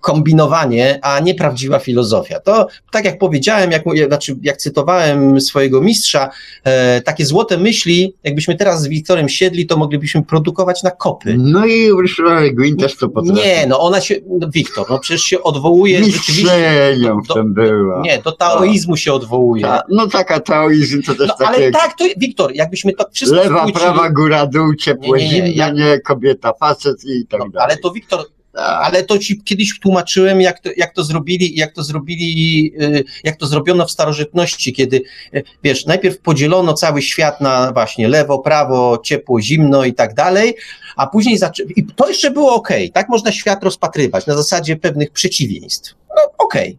kombinowanie, 0.00 0.98
a 1.02 1.20
nie 1.20 1.34
prawdziwa 1.34 1.78
filozofia. 1.78 2.40
To, 2.40 2.66
tak 2.92 3.04
jak 3.04 3.18
powiedziałem, 3.18 3.70
jak, 3.70 3.82
znaczy, 4.06 4.36
jak 4.42 4.56
cytowałem 4.56 5.40
swojego 5.40 5.80
mistrza, 5.80 6.30
e, 6.64 7.00
takie 7.00 7.26
złote 7.26 7.58
myśli, 7.58 8.14
jakbyśmy 8.24 8.56
teraz 8.56 8.82
z 8.82 8.88
Wiktorem 8.88 9.28
siedli, 9.28 9.66
to 9.66 9.76
moglibyśmy 9.76 10.22
produkować 10.22 10.82
na 10.82 10.90
kopy. 10.90 11.36
No 11.38 11.66
i 11.66 11.90
Le 12.18 12.50
Guin 12.52 12.76
też 12.76 12.96
to 12.96 13.08
potrafi. 13.08 13.40
Nie, 13.40 13.66
no 13.66 13.80
ona 13.80 14.00
się, 14.00 14.14
no 14.40 14.48
Wiktor, 14.48 14.86
no 14.90 14.98
przecież 14.98 15.22
się 15.22 15.42
odwołuje 15.42 16.04
rzeczywiście. 16.04 16.96
Do- 17.28 17.34
tym 17.34 17.54
była. 17.54 18.00
Nie, 18.00 18.18
do 18.18 18.32
taoizmu 18.32 18.96
się 18.96 19.12
odwołuje. 19.12 19.62
Ta, 19.62 19.82
no 19.88 20.06
taka 20.06 20.40
taoizm 20.40 21.02
to 21.02 21.14
też 21.14 21.28
No 21.28 21.34
takie 21.34 21.48
ale 21.56 21.70
tak, 21.70 21.98
to 21.98 22.04
Wiktor, 22.16 22.54
jakbyśmy 22.54 22.92
to 22.92 23.04
wszystko 23.12 23.38
lewa, 23.38 23.66
prawa, 23.72 24.10
góra, 24.10 24.46
dół, 24.46 24.74
ciepłe, 24.74 25.18
Nie, 25.18 25.23
nie, 25.28 25.52
ja- 25.52 25.70
nie, 25.70 25.98
kobieta, 26.00 26.52
facet 26.60 27.04
i 27.04 27.26
tak 27.26 27.40
No, 27.40 27.48
dalej. 27.48 27.68
ale 27.70 27.76
to 27.76 27.90
Wiktor, 27.90 28.20
Tak. 28.52 28.86
ale 28.86 29.02
to 29.02 29.18
ci 29.18 29.42
kiedyś 29.42 29.78
tłumaczyłem, 29.80 30.40
jak 30.40 30.60
to, 30.60 30.70
jak 30.76 30.94
to 30.94 31.04
zrobili, 31.04 31.54
jak 31.56 31.72
to 31.72 31.82
zrobili, 31.84 32.72
y, 32.82 33.04
jak 33.24 33.36
to 33.36 33.46
zrobiono 33.46 33.86
w 33.86 33.90
starożytności, 33.90 34.72
kiedy, 34.72 35.02
y, 35.34 35.42
wiesz, 35.64 35.86
najpierw 35.86 36.18
podzielono 36.18 36.72
cały 36.74 37.02
świat 37.02 37.40
na 37.40 37.72
właśnie 37.72 38.08
lewo, 38.08 38.38
prawo, 38.38 38.98
ciepło, 39.04 39.40
zimno 39.40 39.84
i 39.84 39.94
tak 39.94 40.14
dalej, 40.14 40.54
a 40.96 41.06
później 41.06 41.38
zaczę... 41.38 41.62
i 41.76 41.84
to 41.86 42.08
jeszcze 42.08 42.30
było 42.30 42.54
ok, 42.54 42.68
tak 42.92 43.08
można 43.08 43.32
świat 43.32 43.64
rozpatrywać 43.64 44.26
na 44.26 44.36
zasadzie 44.36 44.76
pewnych 44.76 45.10
przeciwieństw. 45.10 45.94
No 46.16 46.22
okej. 46.38 46.78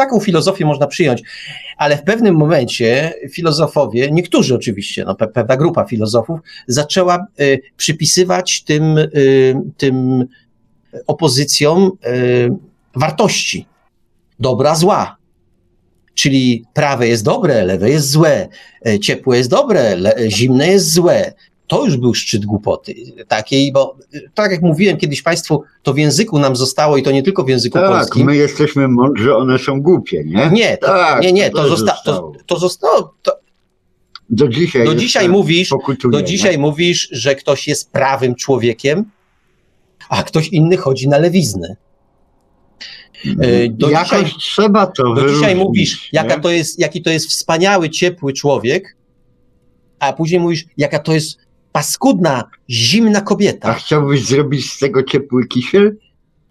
Taką 0.00 0.20
filozofię 0.20 0.64
można 0.64 0.86
przyjąć, 0.86 1.22
ale 1.76 1.96
w 1.96 2.02
pewnym 2.02 2.34
momencie 2.36 3.14
filozofowie, 3.32 4.10
niektórzy 4.10 4.54
oczywiście, 4.54 5.04
no, 5.04 5.12
pe- 5.14 5.32
pewna 5.32 5.56
grupa 5.56 5.84
filozofów, 5.84 6.40
zaczęła 6.66 7.26
y, 7.40 7.60
przypisywać 7.76 8.62
tym, 8.64 8.98
y, 8.98 9.54
tym 9.76 10.24
opozycjom 11.06 11.90
y, 12.06 12.50
wartości. 12.96 13.66
Dobra, 14.38 14.74
zła. 14.74 15.16
Czyli 16.14 16.64
prawe 16.74 17.08
jest 17.08 17.24
dobre, 17.24 17.64
lewe 17.64 17.90
jest 17.90 18.10
złe, 18.10 18.48
y, 18.88 18.98
ciepłe 18.98 19.36
jest 19.36 19.50
dobre, 19.50 19.96
zimne 20.28 20.68
jest 20.68 20.92
złe. 20.92 21.32
To 21.70 21.84
już 21.84 21.96
był 21.96 22.14
szczyt 22.14 22.44
głupoty 22.46 22.94
takiej, 23.28 23.72
bo 23.72 23.96
y, 24.14 24.30
tak 24.34 24.50
jak 24.52 24.62
mówiłem 24.62 24.96
kiedyś 24.96 25.22
Państwu, 25.22 25.62
to 25.82 25.92
w 25.94 25.98
języku 25.98 26.38
nam 26.38 26.56
zostało 26.56 26.96
i 26.96 27.02
to 27.02 27.10
nie 27.10 27.22
tylko 27.22 27.44
w 27.44 27.48
języku 27.48 27.78
tak, 27.78 27.88
polskim. 27.90 28.26
my 28.26 28.36
jesteśmy 28.36 28.88
mądrzy, 28.88 29.36
one 29.36 29.58
są 29.58 29.80
głupie, 29.82 30.22
nie? 30.26 30.50
Nie, 30.52 30.76
to, 30.78 30.86
Tak, 30.86 31.22
nie, 31.22 31.32
nie, 31.32 31.50
to 31.50 31.56
to, 31.56 31.68
zosta- 31.68 31.92
to, 32.04 32.12
zostało. 32.12 32.32
to 32.46 32.58
zostało. 32.58 33.14
To, 33.22 33.32
Do 34.30 34.48
dzisiaj. 34.48 34.84
do 34.86 34.94
dzisiaj 34.94 35.28
mówisz, 35.28 35.70
do 36.10 36.22
dzisiaj 36.22 36.58
mówisz, 36.58 37.08
że 37.12 37.34
ktoś 37.34 37.68
jest 37.68 37.90
prawym 37.92 38.34
człowiekiem, 38.34 39.04
a 40.08 40.22
ktoś 40.22 40.48
inny 40.48 40.76
chodzi 40.76 41.08
na 41.08 41.18
lewiznę. 41.18 41.76
E, 43.40 43.68
Do 43.68 43.90
Jakoś 43.90 44.08
dzisiaj, 44.24 44.40
trzeba 44.40 44.86
to 44.86 45.02
do 45.02 45.14
wyróżnić, 45.14 45.38
dzisiaj 45.40 45.56
mówisz, 45.56 46.08
jaka 46.12 46.40
to 46.40 46.50
jest, 46.50 46.78
jaki 46.78 47.02
to 47.02 47.10
jest 47.10 47.26
wspaniały, 47.28 47.90
ciepły 47.90 48.32
człowiek, 48.32 48.96
a 49.98 50.12
później 50.12 50.40
mówisz, 50.40 50.64
jaka 50.76 50.98
to 50.98 51.12
jest 51.14 51.49
paskudna, 51.72 52.44
zimna 52.70 53.18
A 53.18 53.22
kobieta. 53.22 53.74
chciałbyś 53.74 54.26
zrobić 54.26 54.72
z 54.72 54.78
tego 54.78 55.02
ciepły 55.02 55.46
kisiel? 55.46 55.96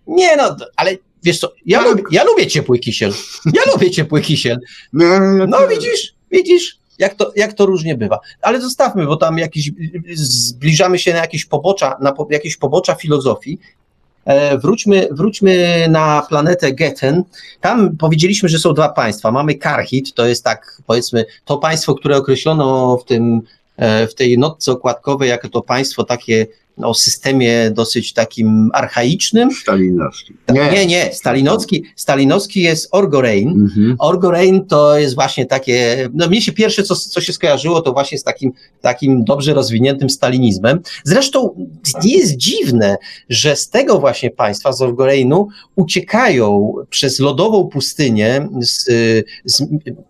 Nie 0.08 0.36
no, 0.36 0.56
ale 0.76 0.98
wiesz 1.24 1.40
co, 1.40 1.52
ja, 1.66 1.80
Tak. 1.80 1.88
lubię, 1.88 2.04
ja 2.12 2.24
lubię 2.24 2.48
ciepły 2.48 2.80
kisiel. 2.80 3.12
Ja 3.54 3.62
lubię 3.74 3.92
ciepły 3.92 4.22
kisiel. 4.22 4.60
No, 4.94 5.06
No 5.48 5.68
widzisz, 5.68 6.14
widzisz, 6.32 6.78
jak 7.00 7.16
to, 7.16 7.32
jak 7.36 7.54
to 7.54 7.66
różnie 7.66 7.96
bywa. 7.96 8.20
Ale 8.42 8.62
zostawmy, 8.62 9.06
bo 9.06 9.16
tam 9.18 9.38
jakiś, 9.38 9.72
zbliżamy 10.14 11.00
się 11.00 11.14
na 11.14 11.20
jakieś 11.20 11.46
pobocza, 11.46 11.98
na 12.02 12.12
po, 12.12 12.28
jakieś 12.32 12.58
pobocza 12.58 12.96
filozofii. 12.96 13.60
E, 14.26 14.58
wróćmy, 14.58 15.08
wróćmy 15.12 15.86
na 15.90 16.26
planetę 16.30 16.74
Geten. 16.74 17.24
Tam 17.62 17.98
powiedzieliśmy, 17.98 18.50
że 18.50 18.60
są 18.60 18.74
dwa 18.74 18.90
państwa. 18.90 19.32
Mamy 19.32 19.56
Karhit, 19.56 20.14
to 20.14 20.26
jest 20.28 20.44
tak, 20.44 20.82
powiedzmy, 20.88 21.26
to 21.46 21.58
państwo, 21.58 21.96
które 21.96 22.18
określono 22.18 22.98
w 22.98 23.06
tym, 23.06 23.42
w 24.10 24.14
tej 24.14 24.38
notce 24.38 24.72
okładkowej 24.72 25.30
jako 25.30 25.50
to 25.50 25.62
państwo 25.62 26.04
takie 26.04 26.48
o 26.84 26.94
systemie 26.94 27.72
dosyć 27.72 28.14
takim 28.14 28.70
archaicznym. 28.74 29.52
Stalinowski. 29.52 30.34
Nie, 30.54 30.86
nie, 30.86 31.10
Stalinowski, 31.14 31.84
Stalinowski 31.96 32.62
jest 32.62 32.88
Orgorein. 32.92 33.50
Mhm. 33.50 33.96
Orgorein 34.00 34.66
to 34.66 34.98
jest 34.98 35.16
właśnie 35.16 35.46
takie, 35.46 36.10
no 36.14 36.28
mnie 36.28 36.42
się 36.42 36.52
pierwsze, 36.52 36.84
co, 36.84 36.96
co 36.96 37.22
się 37.22 37.34
skojarzyło, 37.34 37.82
to 37.82 37.94
właśnie 37.94 38.18
z 38.18 38.24
takim, 38.24 38.52
takim 38.82 39.24
dobrze 39.24 39.54
rozwiniętym 39.54 40.10
stalinizmem. 40.10 40.80
Zresztą 41.04 41.68
nie 42.04 42.18
jest 42.18 42.38
dziwne, 42.38 42.98
że 43.30 43.56
z 43.56 43.70
tego 43.70 44.00
właśnie 44.00 44.32
państwa, 44.32 44.72
z 44.72 44.82
Orgoreinu, 44.82 45.48
uciekają 45.76 46.74
przez 46.90 47.20
lodową 47.20 47.68
pustynię 47.68 48.48
z, 48.62 48.86
z, 49.46 49.64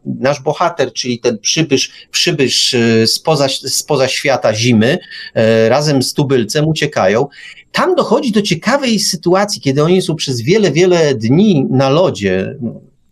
nasz 0.05 0.41
bohater, 0.41 0.93
czyli 0.93 1.19
ten 1.19 1.37
przybysz, 1.39 1.91
przybysz 2.11 2.73
e, 2.73 3.07
spoza, 3.07 3.47
spoza 3.49 4.07
świata 4.07 4.53
zimy, 4.53 4.97
e, 5.33 5.69
razem 5.69 6.03
z 6.03 6.13
tubylcem, 6.13 6.58
psem 6.59 6.67
uciekają. 6.67 7.27
Tam 7.71 7.95
dochodzi 7.95 8.31
do 8.31 8.41
ciekawej 8.41 8.99
sytuacji, 8.99 9.61
kiedy 9.61 9.83
oni 9.83 10.01
są 10.01 10.15
przez 10.15 10.41
wiele, 10.41 10.71
wiele 10.71 11.15
dni 11.15 11.65
na 11.69 11.89
lodzie, 11.89 12.55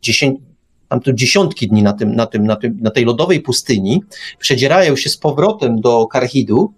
dziesięć, 0.01 0.39
tam 0.89 0.99
to 0.99 1.13
dziesiątki 1.13 1.67
dni 1.67 1.83
na, 1.83 1.93
tym, 1.93 2.15
na, 2.15 2.25
tym, 2.25 2.45
na, 2.47 2.55
tym, 2.55 2.77
na 2.81 2.91
tej 2.91 3.05
lodowej 3.05 3.41
pustyni, 3.41 4.03
przedzierają 4.39 4.95
się 4.95 5.09
z 5.09 5.17
powrotem 5.17 5.81
do 5.81 6.07
Karchidu, 6.07 6.73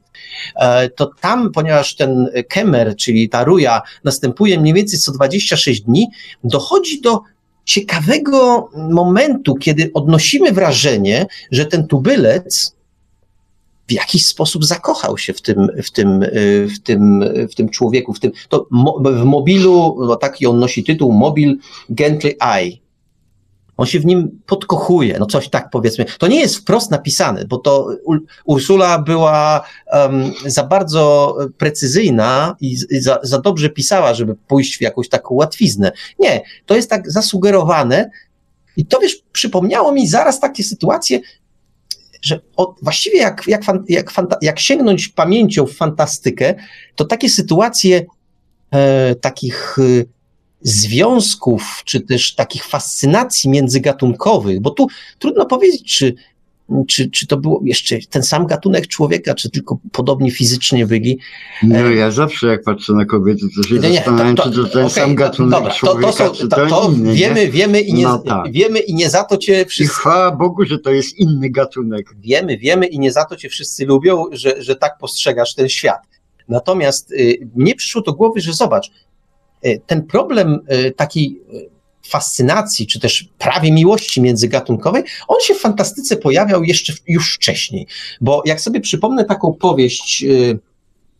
e, 0.55 0.89
to 0.89 1.11
tam, 1.21 1.51
ponieważ 1.51 1.95
ten 1.95 2.29
kemer, 2.49 2.95
czyli 2.95 3.29
ta 3.29 3.43
ruja, 3.43 3.81
następuje 4.03 4.59
mniej 4.59 4.73
więcej 4.73 4.99
co 4.99 5.11
26 5.11 5.81
dni, 5.81 6.07
dochodzi 6.43 7.01
do 7.01 7.21
ciekawego 7.65 8.69
momentu, 8.75 9.55
kiedy 9.55 9.91
odnosimy 9.93 10.51
wrażenie, 10.51 11.25
że 11.51 11.65
ten 11.65 11.87
tubylec 11.87 12.78
w 13.89 13.91
jakiś 13.91 14.25
sposób 14.25 14.65
zakochał 14.65 15.17
się 15.17 15.33
w 15.33 15.41
tym, 15.41 15.67
w 15.83 15.91
tym, 15.91 16.25
w 16.75 16.79
tym, 16.79 17.23
w 17.51 17.55
tym 17.55 17.69
człowieku, 17.69 18.13
w 18.13 18.19
tym, 18.19 18.31
to 18.49 18.67
w 19.01 19.23
mobilu, 19.23 19.97
no 20.07 20.15
taki 20.15 20.47
on 20.47 20.59
nosi 20.59 20.83
tytuł 20.83 21.11
Mobil 21.11 21.57
Gently 21.89 22.35
Eye. 22.41 22.77
On 23.77 23.85
się 23.85 23.99
w 23.99 24.05
nim 24.05 24.39
podkochuje, 24.45 25.17
no 25.19 25.25
coś 25.25 25.49
tak 25.49 25.69
powiedzmy. 25.69 26.05
To 26.19 26.27
nie 26.27 26.39
jest 26.39 26.57
wprost 26.57 26.91
napisane, 26.91 27.45
bo 27.45 27.57
to 27.57 27.87
Ursula 28.45 28.99
była 28.99 29.61
um, 29.93 30.33
za 30.45 30.63
bardzo 30.63 31.37
precyzyjna 31.57 32.55
i, 32.61 32.77
i 32.89 32.99
za, 32.99 33.19
za 33.23 33.41
dobrze 33.41 33.69
pisała, 33.69 34.13
żeby 34.13 34.35
pójść 34.47 34.77
w 34.77 34.81
jakąś 34.81 35.09
taką 35.09 35.35
łatwiznę. 35.35 35.91
Nie, 36.19 36.41
to 36.65 36.75
jest 36.75 36.89
tak 36.89 37.11
zasugerowane, 37.11 38.09
i 38.77 38.85
to 38.85 38.99
wiesz, 38.99 39.23
przypomniało 39.31 39.91
mi 39.91 40.07
zaraz 40.07 40.39
takie 40.39 40.63
sytuacje, 40.63 41.19
że 42.21 42.39
od, 42.55 42.75
właściwie 42.81 43.17
jak, 43.17 43.43
jak, 43.47 43.63
jak, 43.89 44.13
jak 44.41 44.59
sięgnąć 44.59 45.07
pamięcią 45.07 45.65
w 45.65 45.73
fantastykę, 45.73 46.55
to 46.95 47.05
takie 47.05 47.29
sytuacje 47.29 48.05
e, 48.71 49.15
takich 49.15 49.77
e, 49.79 50.03
związków, 50.61 51.81
czy 51.85 52.01
też 52.01 52.35
takich 52.35 52.65
fascynacji 52.65 53.49
międzygatunkowych, 53.49 54.61
bo 54.61 54.69
tu 54.69 54.87
trudno 55.19 55.45
powiedzieć, 55.45 55.97
czy 55.97 56.15
czy, 56.87 57.09
czy 57.09 57.27
to 57.27 57.37
był 57.37 57.61
jeszcze 57.65 57.97
ten 58.09 58.23
sam 58.23 58.47
gatunek 58.47 58.87
człowieka, 58.87 59.35
czy 59.35 59.49
tylko 59.49 59.79
podobnie 59.91 60.31
fizycznie 60.31 60.85
byli. 60.85 61.19
No 61.63 61.89
ja 61.89 62.11
zawsze 62.11 62.47
jak 62.47 62.63
patrzę 62.63 62.93
na 62.93 63.05
kobiety, 63.05 63.45
to 63.55 63.63
się 63.63 63.75
nie, 63.75 63.81
zastanawiam, 63.81 64.35
to, 64.35 64.43
to, 64.43 64.49
czy 64.49 64.63
to 64.63 64.69
ten 64.69 64.85
okay, 64.85 64.89
sam 64.89 65.15
gatunek 65.15 65.51
dobra, 65.51 65.71
człowieka, 65.71 66.11
to, 66.11 66.29
to, 66.29 66.35
są, 66.35 66.47
to, 66.47 66.67
to 66.67 66.91
inny, 66.91 67.13
wiemy, 67.13 67.45
nie? 67.45 67.51
wiemy, 67.51 67.81
i 67.81 67.93
nie, 67.93 68.03
no 68.03 68.17
tak. 68.17 68.51
wiemy 68.51 68.79
i 68.79 68.93
nie 68.93 69.09
za 69.09 69.23
to 69.23 69.37
cię 69.37 69.65
wszyscy... 69.65 69.93
I 69.93 69.95
chwała 69.95 70.31
Bogu, 70.31 70.65
że 70.65 70.79
to 70.79 70.91
jest 70.91 71.19
inny 71.19 71.49
gatunek. 71.49 72.15
Wiemy, 72.19 72.57
wiemy 72.57 72.85
i 72.85 72.99
nie 72.99 73.11
za 73.11 73.25
to 73.25 73.35
cię 73.35 73.49
wszyscy 73.49 73.85
lubią, 73.85 74.25
że, 74.31 74.61
że 74.61 74.75
tak 74.75 74.97
postrzegasz 74.97 75.55
ten 75.55 75.69
świat. 75.69 75.99
Natomiast 76.47 77.11
y, 77.11 77.49
mnie 77.55 77.75
przyszło 77.75 78.01
do 78.01 78.13
głowy, 78.13 78.41
że 78.41 78.53
zobacz, 78.53 78.91
y, 79.65 79.81
ten 79.85 80.03
problem 80.03 80.59
y, 80.71 80.91
taki 80.91 81.39
y, 81.53 81.78
fascynacji, 82.09 82.87
czy 82.87 82.99
też 82.99 83.29
prawie 83.37 83.71
miłości 83.71 84.21
międzygatunkowej, 84.21 85.03
on 85.27 85.41
się 85.41 85.53
w 85.53 85.59
fantastyce 85.59 86.17
pojawiał 86.17 86.63
jeszcze 86.63 86.93
już 87.07 87.35
wcześniej. 87.35 87.87
Bo 88.21 88.41
jak 88.45 88.61
sobie 88.61 88.81
przypomnę 88.81 89.25
taką 89.25 89.53
powieść, 89.53 90.23
y, 90.23 90.59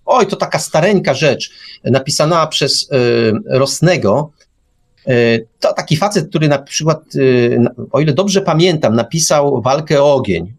oj, 0.06 0.28
to 0.28 0.36
taka 0.36 0.60
stareńka 0.60 1.14
rzecz, 1.14 1.52
napisana 1.84 2.48
przez 2.48 2.84
y, 2.84 2.88
Rosnego, 3.46 4.32
y, 5.08 5.48
to 5.60 5.74
taki 5.74 5.98
facet, 5.98 6.30
który 6.30 6.48
na 6.48 6.60
przykład, 6.60 7.04
o 7.92 8.00
ile 8.00 8.14
dobrze 8.14 8.42
pamiętam, 8.42 8.96
napisał 8.96 9.62
Walkę 9.62 10.04
o 10.04 10.14
ogień. 10.14 10.59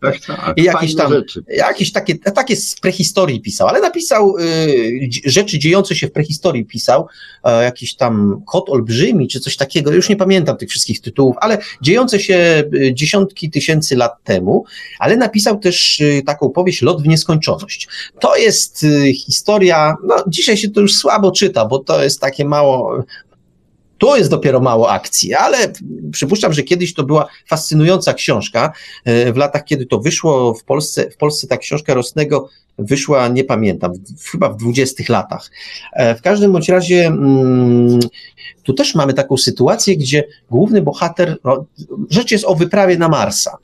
Tak, 0.00 0.20
tak, 0.26 0.54
I 0.56 0.62
jakieś 0.62 0.94
tam, 0.94 1.12
rzeczy. 1.12 1.44
jakieś 1.48 1.92
takie, 1.92 2.18
takie 2.18 2.56
z 2.56 2.74
prehistorii 2.74 3.40
pisał, 3.40 3.68
ale 3.68 3.80
napisał 3.80 4.36
y, 4.38 5.08
rzeczy 5.24 5.58
dziejące 5.58 5.96
się 5.96 6.06
w 6.06 6.12
prehistorii 6.12 6.64
pisał, 6.64 7.06
y, 7.46 7.50
jakiś 7.62 7.94
tam 7.94 8.42
kot 8.46 8.70
olbrzymi, 8.70 9.28
czy 9.28 9.40
coś 9.40 9.56
takiego, 9.56 9.92
już 9.92 10.08
nie 10.08 10.16
pamiętam 10.16 10.56
tych 10.56 10.70
wszystkich 10.70 11.00
tytułów, 11.00 11.36
ale 11.40 11.58
dziejące 11.82 12.20
się 12.20 12.64
y, 12.74 12.94
dziesiątki 12.94 13.50
tysięcy 13.50 13.96
lat 13.96 14.12
temu, 14.24 14.64
ale 14.98 15.16
napisał 15.16 15.58
też 15.58 16.00
y, 16.00 16.22
taką 16.26 16.50
powieść 16.50 16.82
Lot 16.82 17.02
w 17.02 17.06
nieskończoność. 17.06 17.88
To 18.20 18.36
jest 18.36 18.82
y, 18.82 19.12
historia, 19.12 19.94
no 20.06 20.24
dzisiaj 20.26 20.56
się 20.56 20.70
to 20.70 20.80
już 20.80 20.94
słabo 20.94 21.30
czyta, 21.32 21.64
bo 21.64 21.78
to 21.78 22.02
jest 22.02 22.20
takie 22.20 22.44
mało, 22.44 23.04
to 24.00 24.16
jest 24.16 24.30
dopiero 24.30 24.60
mało 24.60 24.90
akcji, 24.90 25.34
ale 25.34 25.72
przypuszczam, 26.12 26.52
że 26.52 26.62
kiedyś 26.62 26.94
to 26.94 27.04
była 27.04 27.26
fascynująca 27.46 28.14
książka. 28.14 28.72
E, 29.04 29.32
w 29.32 29.36
latach, 29.36 29.64
kiedy 29.64 29.86
to 29.86 29.98
wyszło 29.98 30.54
w 30.54 30.64
Polsce, 30.64 31.10
w 31.10 31.16
Polsce 31.16 31.46
ta 31.46 31.56
książka 31.56 31.94
Rosnego 31.94 32.48
wyszła, 32.78 33.28
nie 33.28 33.44
pamiętam, 33.44 33.92
chyba 34.30 34.48
w 34.48 34.56
dwudziestych 34.56 35.08
latach. 35.08 35.50
E, 35.92 36.14
w 36.14 36.22
każdym 36.22 36.52
bądź 36.52 36.68
razie 36.68 37.06
mm, 37.06 38.00
tu 38.62 38.74
też 38.74 38.94
mamy 38.94 39.14
taką 39.14 39.36
sytuację, 39.36 39.96
gdzie 39.96 40.24
główny 40.50 40.82
bohater, 40.82 41.36
no, 41.44 41.64
rzecz 42.10 42.30
jest 42.30 42.44
o 42.44 42.54
wyprawie 42.54 42.98
na 42.98 43.08
Marsa. 43.08 43.56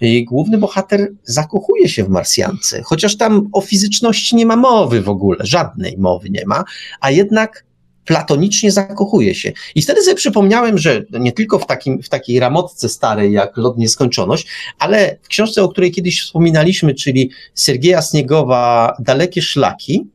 I 0.00 0.24
główny 0.24 0.58
bohater 0.58 1.12
zakochuje 1.24 1.88
się 1.88 2.04
w 2.04 2.08
Marsjance, 2.08 2.82
chociaż 2.82 3.16
tam 3.16 3.48
o 3.52 3.60
fizyczności 3.60 4.36
nie 4.36 4.46
ma 4.46 4.56
mowy 4.56 5.02
w 5.02 5.08
ogóle, 5.08 5.38
żadnej 5.40 5.96
mowy 5.98 6.30
nie 6.30 6.46
ma, 6.46 6.64
a 7.00 7.10
jednak 7.10 7.66
platonicznie 8.06 8.72
zakochuje 8.72 9.34
się. 9.34 9.52
I 9.74 9.82
wtedy 9.82 10.02
sobie 10.02 10.16
przypomniałem, 10.16 10.78
że 10.78 11.04
nie 11.10 11.32
tylko 11.32 11.58
w, 11.58 11.66
takim, 11.66 12.02
w 12.02 12.08
takiej 12.08 12.40
ramotce 12.40 12.88
starej 12.88 13.32
jak 13.32 13.56
Lot 13.56 13.78
Nieskończoność, 13.78 14.46
ale 14.78 15.18
w 15.22 15.28
książce, 15.28 15.62
o 15.62 15.68
której 15.68 15.92
kiedyś 15.92 16.22
wspominaliśmy, 16.22 16.94
czyli 16.94 17.30
Sergieja 17.54 18.02
Sniegowa 18.02 18.96
Dalekie 18.98 19.42
Szlaki, 19.42 20.06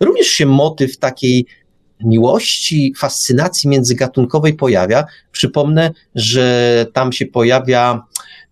również 0.00 0.26
się 0.26 0.46
motyw 0.46 0.98
takiej 0.98 1.46
miłości, 2.04 2.94
fascynacji 2.98 3.68
międzygatunkowej 3.68 4.54
pojawia. 4.54 5.04
Przypomnę, 5.32 5.90
że 6.14 6.86
tam 6.92 7.12
się 7.12 7.26
pojawia 7.26 8.02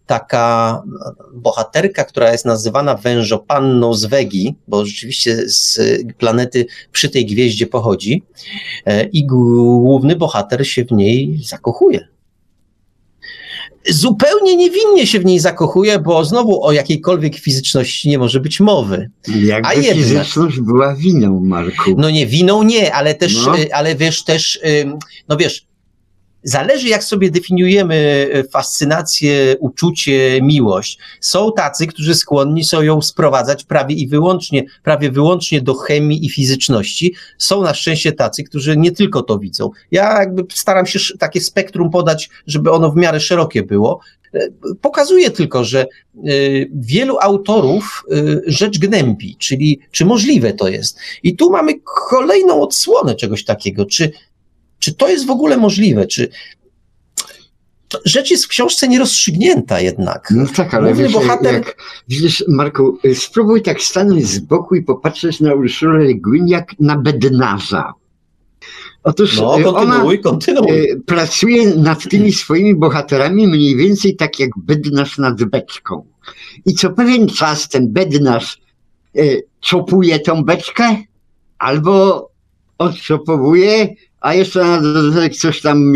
taka 0.09 0.82
bohaterka, 1.34 2.04
która 2.04 2.32
jest 2.32 2.44
nazywana 2.44 2.94
wężopanną 2.94 3.94
z 3.94 4.04
Wegi, 4.04 4.54
bo 4.68 4.86
rzeczywiście 4.86 5.36
z 5.46 5.80
planety 6.18 6.66
przy 6.92 7.09
tej 7.09 7.26
gwieździe 7.26 7.66
pochodzi 7.66 8.22
e, 8.86 9.04
i 9.04 9.26
główny 9.26 10.16
bohater 10.16 10.68
się 10.68 10.84
w 10.84 10.92
niej 10.92 11.40
zakochuje. 11.44 12.09
Zupełnie 13.90 14.56
niewinnie 14.56 15.06
się 15.06 15.20
w 15.20 15.24
niej 15.24 15.38
zakochuje, 15.38 15.98
bo 15.98 16.24
znowu 16.24 16.64
o 16.64 16.72
jakiejkolwiek 16.72 17.36
fizyczności 17.36 18.09
nie 18.09 18.18
może 18.18 18.40
być 18.40 18.61
mowy. 18.61 19.11
Jakby 19.28 19.68
A 19.68 19.74
jednak, 19.74 19.96
fizyczność 19.96 20.61
była 20.61 20.94
winą, 20.94 21.40
Marku. 21.40 21.94
No 21.96 22.11
nie, 22.11 22.26
winą 22.26 22.62
nie, 22.62 22.94
ale 22.94 23.14
też, 23.14 23.46
no. 23.46 23.59
E, 23.59 23.74
ale 23.74 23.94
wiesz, 23.94 24.24
też, 24.24 24.61
no 25.28 25.36
wiesz, 25.36 25.68
Zależy, 26.43 26.89
jak 26.89 27.05
sobie 27.05 27.30
definiujemy 27.30 28.28
e, 28.32 28.45
fascynację, 28.45 29.57
uczucie, 29.61 30.43
miłość. 30.43 30.99
Są 31.20 31.53
tacy, 31.53 31.86
którzy 31.86 32.14
skłonni 32.14 32.64
są 32.64 32.82
ją 32.82 33.03
sprowadzać 33.03 33.64
prawie 33.64 33.95
i 33.95 34.09
wyłącznie, 34.09 34.64
prawie 34.82 35.11
wyłącznie 35.11 35.61
do 35.61 35.74
chemii 35.74 36.26
i 36.26 36.30
fizyczności. 36.30 37.14
Są 37.39 37.62
na 37.62 37.74
szczęście 37.74 38.12
tacy, 38.12 38.45
którzy 38.45 38.76
nie 38.76 38.93
tylko 38.93 39.22
to 39.22 39.39
widzą. 39.39 39.70
Ja 39.91 40.18
jakby 40.18 40.45
staram 40.55 40.86
się 40.86 40.99
takie 41.18 41.41
spektrum 41.41 41.91
podać, 41.91 42.30
żeby 42.47 42.70
ono 42.70 42.91
w 42.91 42.97
miarę 42.97 43.20
szerokie 43.20 43.62
było. 43.62 44.01
E, 44.34 44.49
pokazuje 44.80 45.30
tylko, 45.30 45.64
że 45.64 45.80
e, 45.80 45.86
wielu 46.72 47.18
autorów 47.20 48.05
rzecz 48.47 48.78
gnębi, 48.78 49.36
czyli 49.39 49.80
czy 49.91 50.05
możliwe 50.05 50.53
to 50.53 50.68
jest. 50.68 50.99
I 51.22 51.36
tu 51.36 51.51
mamy 51.51 51.72
kolejną 52.11 52.62
odsłonę 52.62 53.14
czegoś 53.14 53.45
takiego. 53.45 53.86
Czy 53.86 54.11
czy 54.79 54.95
to 54.95 55.09
jest 55.09 55.26
w 55.26 55.31
ogóle 55.31 55.57
możliwe? 55.57 56.07
Czy 56.07 56.29
rzecz 58.05 58.31
jest 58.31 58.45
w 58.45 58.49
książce 58.49 58.89
nierozstrzygnięta 58.89 59.81
jednak. 59.81 60.29
No 60.31 60.47
tak, 60.57 60.74
ale 60.74 60.95
wiesz, 60.95 61.12
bohater... 61.12 61.55
jak, 61.55 61.76
widzisz, 62.09 62.45
Marku, 62.49 62.99
spróbuj 63.14 63.62
tak 63.62 63.83
stanąć 63.83 64.26
z 64.26 64.39
boku 64.39 64.74
i 64.74 64.83
popatrzeć 64.83 65.41
na 65.41 65.55
Urszulę 65.55 66.05
Le 66.05 66.14
Guin 66.14 66.49
jak 66.49 66.81
na 66.81 66.97
bednarza. 66.97 67.93
Otóż 69.03 69.37
no, 69.37 69.61
y, 69.61 69.62
kontynuuj, 69.62 70.14
ona 70.14 70.22
kontynuuj. 70.22 70.87
Pracuje 71.07 71.74
nad 71.76 72.09
tymi 72.09 72.33
swoimi 72.33 72.74
bohaterami 72.74 73.47
mniej 73.47 73.76
więcej 73.76 74.16
tak 74.16 74.41
jak 74.41 74.51
bednarz 74.57 75.18
nad 75.18 75.45
beczką. 75.45 76.07
I 76.66 76.74
co 76.74 76.91
pewien 76.91 77.29
czas 77.29 77.68
ten 77.68 77.93
bednarz 77.93 78.61
czopuje 79.61 80.20
tą 80.20 80.45
beczkę 80.45 80.97
albo 81.59 82.29
odczopowuje, 82.79 83.89
a 84.20 84.34
jeszcze 84.34 84.64
na 84.64 84.80
dodatek 84.80 85.36
coś 85.36 85.60
tam, 85.60 85.92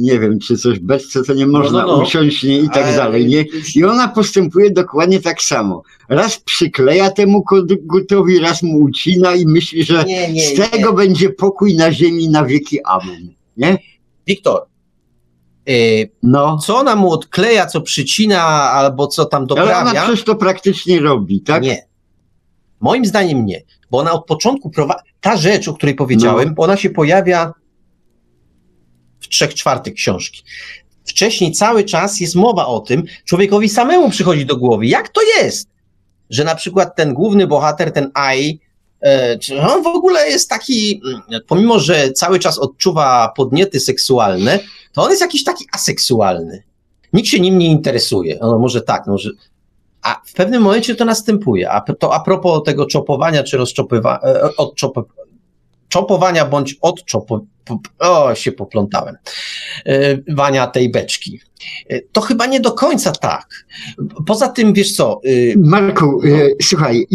nie 0.00 0.20
wiem, 0.20 0.38
czy 0.38 0.58
coś 0.58 0.78
beczce, 0.78 1.22
to 1.22 1.34
nie 1.34 1.46
można 1.46 1.82
no, 1.82 1.86
no, 1.86 1.96
no. 1.96 2.02
usiąść 2.02 2.42
nie, 2.42 2.58
i 2.58 2.70
tak 2.70 2.96
dalej, 2.96 3.26
nie? 3.26 3.44
I 3.76 3.84
ona 3.84 4.08
postępuje 4.08 4.70
dokładnie 4.70 5.20
tak 5.20 5.42
samo. 5.42 5.82
Raz 6.08 6.38
przykleja 6.38 7.10
temu 7.10 7.42
kogutowi, 7.42 8.38
raz 8.38 8.62
mu 8.62 8.80
ucina 8.80 9.34
i 9.34 9.46
myśli, 9.46 9.84
że 9.84 10.04
nie, 10.04 10.32
nie, 10.32 10.42
z 10.42 10.70
tego 10.70 10.92
będzie 10.92 11.30
pokój 11.30 11.76
na 11.76 11.92
ziemi 11.92 12.28
na 12.28 12.44
wieki 12.44 12.78
amen, 12.84 13.34
nie? 13.56 13.78
Wiktor, 14.26 14.66
yy, 15.66 15.74
no. 16.22 16.58
co 16.58 16.76
ona 16.76 16.96
mu 16.96 17.12
odkleja, 17.12 17.66
co 17.66 17.80
przycina, 17.80 18.42
albo 18.70 19.06
co 19.06 19.24
tam 19.24 19.46
doprawia? 19.46 19.76
Ale 19.76 19.90
ona 19.90 20.02
przecież 20.02 20.24
to 20.24 20.34
praktycznie 20.34 21.00
robi, 21.00 21.40
tak? 21.40 21.62
Nie. 21.62 21.86
Moim 22.80 23.04
zdaniem 23.04 23.46
nie 23.46 23.62
bo 23.94 23.98
ona 24.00 24.12
od 24.12 24.26
początku 24.26 24.70
prowadzi, 24.70 25.00
ta 25.20 25.36
rzecz, 25.36 25.68
o 25.68 25.74
której 25.74 25.94
powiedziałem, 25.94 26.54
No. 26.58 26.64
ona 26.64 26.76
się 26.76 26.90
pojawia 26.90 27.52
w 29.20 29.28
trzech 29.28 29.54
czwartych 29.54 29.94
książki. 29.94 30.42
Wcześniej 31.04 31.52
cały 31.52 31.84
czas 31.84 32.20
jest 32.20 32.34
mowa 32.34 32.66
o 32.66 32.80
tym, 32.80 33.02
człowiekowi 33.24 33.68
samemu 33.68 34.10
przychodzi 34.10 34.46
do 34.46 34.56
głowy, 34.56 34.86
jak 34.86 35.08
to 35.08 35.20
jest, 35.22 35.68
że 36.30 36.44
na 36.44 36.54
przykład 36.54 36.96
ten 36.96 37.14
główny 37.14 37.46
bohater, 37.46 37.92
ten 37.92 38.10
Ai, 38.14 38.60
e, 39.00 39.38
czy 39.38 39.60
on 39.60 39.82
w 39.82 39.86
ogóle 39.86 40.30
jest 40.30 40.48
taki, 40.48 41.00
mm, 41.06 41.42
pomimo 41.46 41.78
że 41.80 42.12
cały 42.12 42.38
czas 42.38 42.58
odczuwa 42.58 43.32
podniety 43.36 43.80
seksualne, 43.80 44.58
to 44.92 45.02
on 45.02 45.10
jest 45.10 45.22
jakiś 45.22 45.44
taki 45.44 45.64
aseksualny. 45.72 46.62
Nikt 47.12 47.28
się 47.28 47.40
nim 47.40 47.58
nie 47.58 47.66
interesuje. 47.66 48.38
No 48.40 48.58
może 48.58 48.82
tak, 48.82 49.06
no, 49.06 49.12
może. 49.12 49.30
A 50.04 50.20
w 50.24 50.32
pewnym 50.32 50.62
momencie 50.62 50.94
to 50.94 51.04
następuje. 51.04 51.70
A 51.70 51.80
to 51.80 52.14
a 52.14 52.20
propos 52.20 52.62
tego 52.64 52.86
czopowania 52.86 53.42
czy 53.42 53.56
rozczopywania, 53.56 54.20
odczop, 54.56 54.94
czopowania 55.88 56.44
bądź 56.44 56.76
odczopowania, 56.80 57.46
o, 57.98 58.34
się 58.34 58.52
poplątałem, 58.52 59.16
e, 59.86 60.18
wania 60.28 60.66
tej 60.66 60.90
beczki. 60.90 61.40
E, 61.88 62.00
To 62.12 62.20
chyba 62.20 62.46
nie 62.46 62.60
do 62.60 62.72
końca 62.72 63.12
tak. 63.12 63.64
Poza 64.26 64.48
tym, 64.48 64.72
wiesz 64.72 64.92
co, 64.92 65.20
y, 65.26 65.54
Marku, 65.56 66.20
e, 66.24 66.28
słuchaj, 66.62 67.06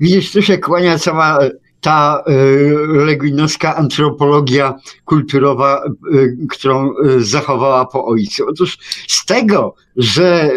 widzisz, 0.00 0.32
tu 0.32 0.42
się 0.42 0.58
kłania 0.58 0.98
cała 0.98 1.38
ta 1.82 2.22
e, 2.26 2.32
legwinowska 3.04 3.76
antropologia 3.76 4.74
kulturowa, 5.04 5.84
e, 5.84 5.88
którą 6.50 6.90
e, 6.90 7.20
zachowała 7.20 7.86
po 7.86 8.06
ojcu. 8.06 8.44
Otóż 8.48 8.78
z 9.08 9.24
tego, 9.24 9.74
że 9.96 10.50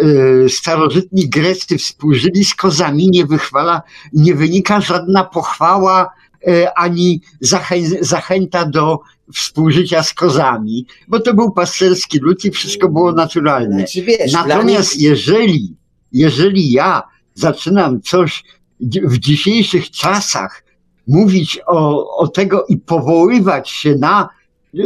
starożytni 0.50 1.30
Grecy 1.30 1.78
współżyli 1.78 2.46
z 2.46 2.56
kozami, 2.56 3.10
nie 3.10 3.26
wychwala, 3.26 3.82
nie 4.14 4.36
wynika 4.36 4.82
żadna 4.82 5.24
pochwała 5.24 6.10
ani 6.76 7.22
zachę, 7.42 7.76
zachęta 8.02 8.66
do 8.66 9.00
współżycia 9.34 10.04
z 10.04 10.14
kozami, 10.14 10.86
bo 11.08 11.20
to 11.20 11.34
był 11.34 11.52
pasterski 11.52 12.20
lud 12.20 12.46
i 12.46 12.52
wszystko 12.52 12.90
było 12.90 13.12
naturalne. 13.12 13.76
znaczy, 13.78 14.48
Natomiast 14.48 15.00
jeżeli, 15.00 15.76
jeżeli 16.12 16.72
ja 16.72 17.04
zaczynam 17.34 18.02
coś 18.02 18.44
w 18.82 19.18
dzisiejszych 19.18 19.92
czasach 19.92 20.65
mówić 21.08 21.60
o, 21.68 22.10
o 22.18 22.28
tego 22.28 22.66
i 22.66 22.78
powoływać 22.78 23.70
się 23.70 23.96
na, 23.96 24.30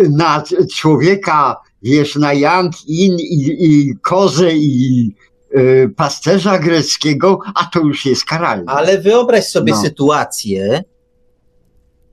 na 0.09 0.43
człowieka, 0.75 1.55
wiesz, 1.83 2.15
na 2.15 2.33
Yang 2.33 2.73
In 2.87 3.19
i, 3.19 3.57
i 3.59 3.95
kozę 4.01 4.53
i 4.53 5.11
y, 5.57 5.93
pasterza 5.95 6.59
greckiego, 6.59 7.39
a 7.55 7.65
to 7.65 7.79
już 7.79 8.05
jest 8.05 8.25
karalne. 8.25 8.71
Ale 8.71 8.97
wyobraź 9.01 9.45
sobie 9.45 9.73
No. 9.73 9.81
sytuację, 9.81 10.83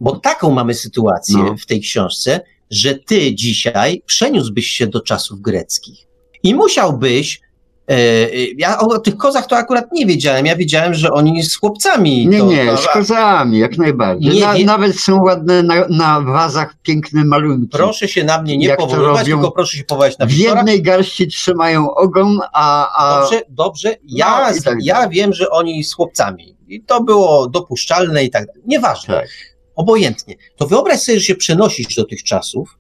bo 0.01 0.17
taką 0.17 0.51
mamy 0.51 0.75
sytuację 0.75 1.39
No. 1.39 1.57
w 1.57 1.67
tej 1.67 1.81
książce, 1.81 2.41
że 2.71 2.95
ty 2.95 3.35
dzisiaj 3.35 4.03
przeniósłbyś 4.07 4.67
się 4.67 4.87
do 4.87 5.01
czasów 5.01 5.41
greckich 5.41 6.07
i 6.43 6.55
musiałbyś. 6.55 7.46
E, 7.91 7.93
e, 7.95 8.29
ja 8.59 8.79
o 8.79 8.99
tych 8.99 9.17
kozach 9.17 9.47
to 9.47 9.57
akurat 9.57 9.93
nie 9.93 10.07
wiedziałem. 10.07 10.47
Ja 10.47 10.57
wiedziałem, 10.57 10.95
że 10.95 11.11
oni 11.11 11.43
z 11.43 11.57
chłopcami. 11.57 12.27
Nie, 12.27 12.39
to, 12.39 12.47
nie, 12.47 12.67
to, 12.67 12.77
z 12.77 12.89
kozami, 12.89 13.59
jak 13.59 13.79
najbardziej. 13.79 14.35
Nie 14.35 14.41
Na, 14.41 14.55
wie- 14.55 14.65
Nawet 14.65 15.01
są 15.01 15.23
ładne 15.23 15.63
na, 15.63 15.89
na 15.89 16.21
wazach 16.21 16.75
piękne 16.83 17.25
malunki. 17.25 17.69
Proszę 17.69 18.09
się 18.09 18.25
na 18.25 18.43
mnie 18.43 18.57
nie 18.59 18.77
powoływać, 18.77 19.25
tylko 19.25 19.51
proszę 19.51 19.77
się 19.77 19.85
powołać 19.85 20.19
na 20.19 20.27
w 20.27 20.33
jednej 20.33 20.83
garści 20.83 21.29
trzymają 21.29 21.95
ogon, 21.95 22.41
a, 22.53 22.89
a 22.99 23.21
Dobrze, 23.21 23.41
dobrze. 23.49 23.97
Ja, 24.05 24.51
No 24.57 24.63
tak 24.65 24.79
ja 24.83 25.09
wiem, 25.09 25.33
że 25.33 25.51
oni 25.51 25.85
z 25.85 25.95
chłopcami. 25.95 26.57
I 26.69 26.81
to 26.83 27.03
było 27.03 27.49
dopuszczalne 27.49 28.25
i 28.25 28.31
tak 28.31 28.47
dalej. 28.47 28.63
Nieważne. 28.67 29.15
Tak. 29.15 29.29
Obojętnie. 29.77 30.35
To 30.57 30.67
wyobraź 30.67 31.01
sobie, 31.01 31.19
że 31.19 31.25
się 31.25 31.35
przenosisz 31.35 31.95
do 31.95 32.05
tych 32.05 32.23
czasów 32.23 32.79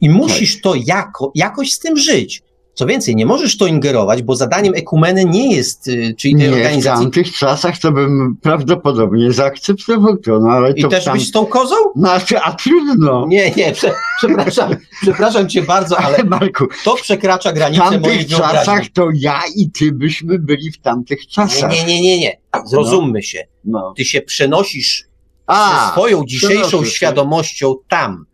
i 0.00 0.10
musisz 0.10 0.60
to 0.60 0.74
jako, 0.86 1.32
jakoś 1.34 1.72
z 1.72 1.78
tym 1.78 1.96
żyć. 1.96 2.42
Co 2.76 2.86
więcej, 2.86 3.16
nie 3.16 3.26
możesz 3.26 3.56
to 3.56 3.66
ingerować, 3.66 4.22
bo 4.22 4.36
zadaniem 4.36 4.74
ekumeny 4.74 5.24
nie 5.24 5.54
jest, 5.56 5.88
y, 5.88 6.14
czyli 6.18 6.34
tej 6.34 6.44
nie, 6.44 6.50
w 6.50 6.54
organizacji. 6.54 7.04
tamtych 7.04 7.32
czasach 7.32 7.78
to 7.78 7.92
bym 7.92 8.36
prawdopodobnie 8.42 9.32
zaakceptował 9.32 10.16
to, 10.16 10.40
no 10.40 10.50
ale 10.50 10.70
I 10.72 10.82
to 10.82 10.88
też 10.88 11.04
tam... 11.04 11.14
byś 11.18 11.28
z 11.28 11.30
tą 11.30 11.46
kozą? 11.46 11.74
No, 11.96 12.10
a- 12.42 12.52
trudno. 12.52 13.26
Nie, 13.28 13.50
nie, 13.50 13.72
prze, 13.72 13.92
przepraszam, 14.18 14.76
przepraszam 15.02 15.48
cię 15.48 15.62
bardzo, 15.62 15.98
ale 15.98 16.16
Ale 16.16 16.24
Marku, 16.24 16.66
to 16.84 16.94
przekracza 16.94 17.50
w 17.50 17.54
granice 17.54 18.00
mojej 18.00 18.00
tamtych 18.00 18.28
czasach 18.28 18.82
to 18.92 19.08
ja 19.14 19.40
i 19.56 19.70
ty 19.70 19.92
byśmy 19.92 20.38
byli 20.38 20.72
w 20.72 20.78
tamtych 20.78 21.26
czasach. 21.26 21.72
nie, 21.72 21.84
nie, 21.84 22.02
nie, 22.02 22.18
nie. 22.18 22.40
Zrozummy 22.66 23.22
się. 23.22 23.46
No. 23.64 23.94
Ty 23.96 24.04
się 24.04 24.20
przenosisz 24.20 25.04
A, 25.46 25.90
swoją 25.92 26.24
dzisiejszą 26.24 26.84
świadomością 26.84 27.74
tam. 27.88 28.26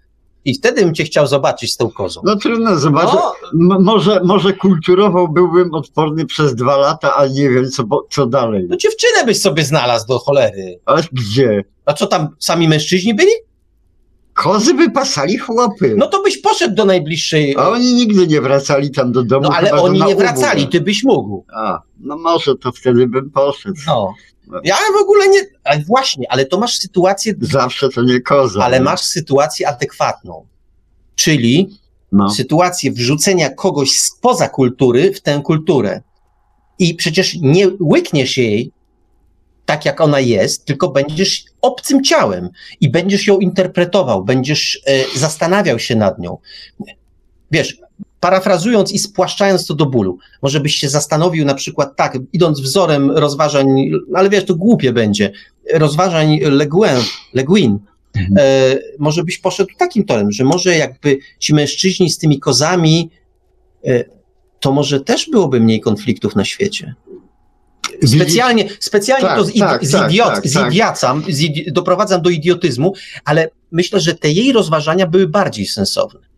I 0.45 0.55
wtedy 0.55 0.85
bym 0.85 0.95
cię 0.95 1.05
chciał 1.05 1.27
zobaczyć 1.27 1.73
z 1.73 1.77
tą 1.77 1.91
kozą. 1.91 2.21
no 2.25 2.37
trudno 2.37 2.79
zobaczyć. 2.79 3.21
No, 3.55 3.81
może, 3.81 4.21
może 4.25 4.53
kulturowo 4.53 5.29
byłbym 5.29 5.75
odporny 5.75 6.27
przez 6.27 6.55
dwa 6.55 6.77
lata, 6.77 7.15
ale 7.15 7.31
nie 7.31 7.51
wiem, 7.51 7.71
co, 7.71 7.85
co 8.11 8.27
dalej. 8.27 8.67
no 8.69 8.77
dziewczynę 8.77 9.25
byś 9.27 9.41
sobie 9.41 9.65
znalazł 9.65 10.07
do 10.07 10.19
cholery. 10.19 10.81
Ale 10.87 11.03
gdzie? 11.13 11.65
A 11.85 11.93
co 11.93 12.07
tam, 12.07 12.29
sami 12.39 12.69
mężczyźni 12.69 13.15
byli? 13.15 13.31
Kozy 14.35 14.75
wypasali 14.75 15.39
chłopy. 15.39 15.95
No 15.99 16.07
to 16.07 16.23
byś 16.23 16.39
poszedł 16.39 16.75
do 16.75 16.85
najbliższej. 16.85 17.57
A 17.59 17.69
oni 17.69 17.95
nigdy 17.95 18.27
nie 18.27 18.41
wracali 18.41 18.91
tam 18.91 19.13
do 19.13 19.23
domu. 19.23 19.49
No 19.51 19.57
ale 19.57 19.73
oni 19.73 20.03
nie 20.03 20.17
wracali, 20.17 20.69
ty 20.69 20.81
byś 20.81 21.05
mógł. 21.05 21.45
A, 21.55 21.83
no 22.01 22.17
może 22.19 22.57
to 22.57 22.73
wtedy 22.73 23.07
bym 23.07 23.31
poszedł. 23.31 23.77
No. 23.87 24.15
Ja 24.65 24.77
w 24.99 25.03
ogóle 25.03 25.29
nie. 25.29 25.41
Ale 25.65 25.81
właśnie, 25.85 26.27
ale 26.33 26.47
to 26.47 26.59
masz 26.59 26.79
sytuację. 26.79 27.35
Zawsze 27.41 27.89
to 27.89 28.03
nie 28.03 28.21
koza. 28.21 28.65
Ale 28.65 28.79
nie? 28.79 28.85
masz 28.85 29.01
sytuację 29.01 29.69
adekwatną. 29.69 30.47
Czyli 31.15 31.79
No. 32.13 32.31
sytuację 32.31 32.93
wrzucenia 32.93 33.51
kogoś 33.51 33.91
spoza 33.91 34.49
kultury 34.49 35.13
w 35.15 35.21
tę 35.21 35.41
kulturę. 35.45 36.03
I 36.79 36.95
przecież 36.95 37.35
nie 37.41 37.69
łykniesz 37.81 38.37
jej 38.39 38.73
tak, 39.67 39.85
jak 39.85 40.01
ona 40.01 40.21
jest, 40.21 40.65
tylko 40.65 40.89
będziesz 40.89 41.45
obcym 41.61 42.05
ciałem 42.05 42.49
i 42.81 42.91
będziesz 42.91 43.27
ją 43.27 43.39
interpretował, 43.39 44.25
będziesz 44.25 44.81
e, 44.87 45.19
zastanawiał 45.19 45.79
się 45.79 45.97
nad 45.97 46.19
nią. 46.19 46.39
Wiesz, 47.51 47.79
parafrazując 48.23 48.93
i 48.93 48.99
spłaszczając 48.99 49.67
to 49.67 49.75
do 49.75 49.87
bólu, 49.87 50.19
może 50.43 50.61
byś 50.61 50.75
się 50.75 50.89
zastanowił 50.89 51.45
na 51.45 51.55
przykład 51.55 51.97
tak, 51.97 52.19
idąc 52.33 52.61
wzorem 52.61 53.11
rozważań, 53.11 53.91
ale 54.15 54.31
wiesz, 54.31 54.45
to 54.45 54.55
głupie 54.55 54.93
będzie, 54.93 55.33
rozważań 55.75 56.41
Le 56.43 56.67
Guin, 56.67 57.01
Le 57.35 57.45
Guin 57.45 57.79
e, 58.37 58.79
może 58.99 59.25
byś 59.25 59.39
poszedł 59.39 59.71
takim 59.79 60.05
torem, 60.05 60.33
że 60.33 60.45
może 60.45 60.77
jakby 60.77 61.19
ci 61.39 61.55
mężczyźni 61.55 62.11
z 62.11 62.19
tymi 62.19 62.39
kozami, 62.41 63.11
e, 63.87 64.05
to 64.61 64.73
może 64.73 65.01
też 65.01 65.31
byłoby 65.31 65.61
mniej 65.61 65.81
konfliktów 65.81 66.37
na 66.37 66.45
świecie. 66.45 66.95
Specjalnie, 68.07 68.69
specjalnie 68.81 69.27
Tak, 69.27 69.39
to 69.39 69.45
z, 69.45 69.53
tak, 69.53 69.71
tak, 69.71 69.87
zidiot, 69.87 70.29
tak, 70.29 70.43
tak. 70.43 70.49
zidiacam, 70.49 71.23
zidi, 71.29 71.73
doprowadzam 71.73 72.23
do 72.23 72.31
idiotyzmu, 72.31 72.93
ale 73.25 73.51
myślę, 73.73 74.01
że 74.01 74.15
te 74.15 74.31
jej 74.31 74.53
rozważania 74.53 75.07
były 75.07 75.29
bardziej 75.29 75.67
sensowne. 75.67 76.32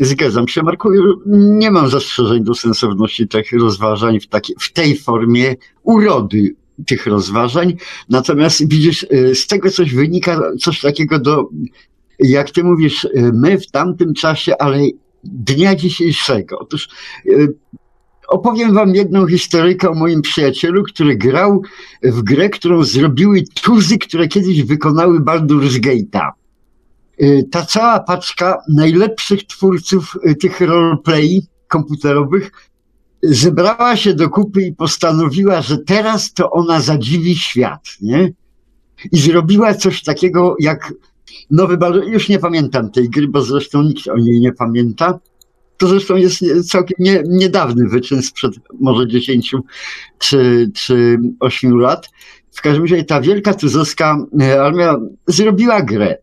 Zgadzam 0.00 0.48
się, 0.48 0.62
Marku. 0.62 0.90
Nie 1.26 1.70
mam 1.70 1.88
zastrzeżeń 1.88 2.44
do 2.44 2.54
sensowności 2.54 3.28
tych 3.28 3.52
rozważań 3.52 4.20
w, 4.20 4.26
takiej, 4.26 4.56
w 4.60 4.72
tej 4.72 4.96
formie 4.96 5.56
urody 5.82 6.54
tych 6.86 7.06
rozważań. 7.06 7.76
Natomiast 8.08 8.68
widzisz, 8.68 9.02
y, 9.12 9.34
z 9.34 9.46
tego 9.46 9.70
coś 9.70 9.94
wynika, 9.94 10.40
coś 10.60 10.80
takiego 10.80 11.18
do, 11.18 11.48
jak 12.18 12.50
ty 12.50 12.64
mówisz, 12.64 13.04
y, 13.04 13.10
my 13.34 13.58
w 13.58 13.70
tamtym 13.70 14.14
czasie, 14.14 14.58
ale 14.58 14.78
dnia 15.24 15.74
dzisiejszego. 15.74 16.58
Otóż 16.58 16.88
y, 17.26 17.54
opowiem 18.28 18.74
wam 18.74 18.94
jedną 18.94 19.26
historyjkę 19.26 19.90
o 19.90 19.94
moim 19.94 20.22
przyjacielu, 20.22 20.82
który 20.82 21.16
grał 21.16 21.62
w 22.02 22.22
grę, 22.22 22.48
którą 22.48 22.84
zrobiły 22.84 23.42
tuzy, 23.62 23.98
które 23.98 24.28
kiedyś 24.28 24.62
wykonały 24.62 25.20
Baldur's 25.20 25.80
Gate'a. 25.80 26.30
Y, 27.22 27.48
ta 27.50 27.66
cała 27.66 28.00
paczka 28.00 28.62
najlepszych 28.68 29.46
twórców 29.46 30.16
y, 30.26 30.34
tych 30.34 30.60
roleplay 30.60 31.42
komputerowych 31.68 32.50
zebrała 33.22 33.96
się 33.96 34.14
do 34.14 34.30
kupy 34.30 34.62
i 34.62 34.72
postanowiła, 34.72 35.62
że 35.62 35.78
teraz 35.78 36.32
to 36.32 36.50
ona 36.50 36.80
zadziwi 36.80 37.36
świat, 37.36 37.88
nie? 38.00 38.32
I 39.12 39.18
zrobiła 39.18 39.74
coś 39.74 40.02
takiego 40.02 40.56
jak 40.60 40.92
nowy 41.50 41.76
Baldur, 41.76 42.04
już 42.08 42.28
nie 42.28 42.38
pamiętam 42.38 42.90
tej 42.90 43.10
gry, 43.10 43.28
bo 43.28 43.42
zresztą 43.42 43.82
nikt 43.82 44.08
o 44.08 44.16
niej 44.16 44.40
nie 44.40 44.52
pamięta. 44.52 45.18
To 45.76 45.88
zresztą 45.88 46.16
jest 46.16 46.44
całkiem 46.70 46.96
nie, 46.98 47.22
niedawny 47.28 47.88
wyczyn 47.88 48.22
sprzed 48.22 48.54
może 48.80 49.08
10 49.08 49.54
czy, 50.18 50.70
czy 50.74 51.18
8 51.40 51.78
lat. 51.78 52.10
W 52.52 52.62
każdym 52.62 52.82
razie 52.82 53.04
ta 53.04 53.20
wielka 53.20 53.54
tuzowska 53.54 54.26
e, 54.40 54.62
armia 54.62 54.96
zrobiła 55.26 55.82
grę 55.82 56.18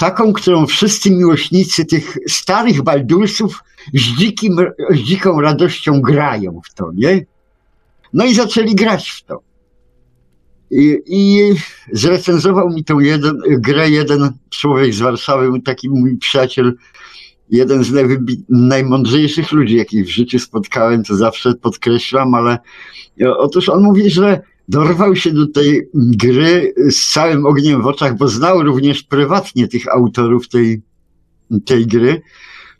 taką, 0.00 0.32
którą 0.32 0.66
wszyscy 0.66 1.10
miłośnicy 1.10 1.84
tych 1.84 2.18
starych 2.28 2.82
Baldursów 2.82 3.64
z, 3.94 4.00
dzikim, 4.00 4.56
z 4.90 4.96
dziką 4.96 5.40
radością 5.40 6.00
grają 6.00 6.60
w 6.64 6.74
to, 6.74 6.90
nie? 6.94 7.26
No 8.12 8.24
i 8.24 8.34
zaczęli 8.34 8.74
grać 8.74 9.10
w 9.10 9.22
to. 9.22 9.40
I, 10.70 10.98
i 11.06 11.54
zrecenzował 11.92 12.70
mi 12.70 12.84
tą 12.84 13.00
jeden, 13.00 13.38
grę 13.48 13.90
jeden 13.90 14.32
człowiek 14.50 14.94
z 14.94 15.00
Warszawy, 15.00 15.60
taki 15.64 15.88
mój 15.90 16.16
przyjaciel, 16.16 16.74
jeden 17.50 17.84
z 17.84 17.92
najmądrzejszych 18.48 19.52
ludzi, 19.52 19.76
jakich 19.76 20.06
w 20.06 20.10
życiu 20.10 20.38
spotkałem, 20.38 21.04
to 21.04 21.16
zawsze 21.16 21.54
podkreślam, 21.54 22.34
ale 22.34 22.58
otóż 23.36 23.68
on 23.68 23.82
mówi, 23.82 24.10
że 24.10 24.42
dorwał 24.70 25.16
się 25.16 25.30
do 25.32 25.46
tej 25.46 25.88
gry 25.94 26.74
z 26.90 27.12
całym 27.12 27.46
ogniem 27.46 27.82
w 27.82 27.86
oczach, 27.86 28.16
bo 28.16 28.28
znał 28.28 28.62
również 28.62 29.02
prywatnie 29.02 29.68
tych 29.68 29.88
autorów 29.88 30.48
tej, 30.48 30.82
tej 31.64 31.86
gry. 31.86 32.22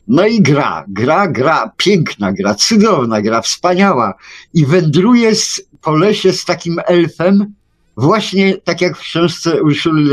No 0.09 0.27
i 0.27 0.43
gra, 0.43 0.85
gra, 0.89 1.29
gra, 1.29 1.73
piękna 1.77 2.33
gra, 2.33 2.55
cudowna 2.55 3.23
gra, 3.23 3.43
wspaniała. 3.43 4.15
I 4.55 4.67
wędruje 4.67 5.35
z, 5.35 5.63
po 5.81 5.97
lesie 5.97 6.33
z 6.33 6.45
takim 6.45 6.77
elfem, 6.87 7.55
właśnie 7.97 8.57
tak 8.57 8.81
jak 8.81 8.97
w 8.97 9.01
książce 9.01 9.63
Urszuli 9.63 10.05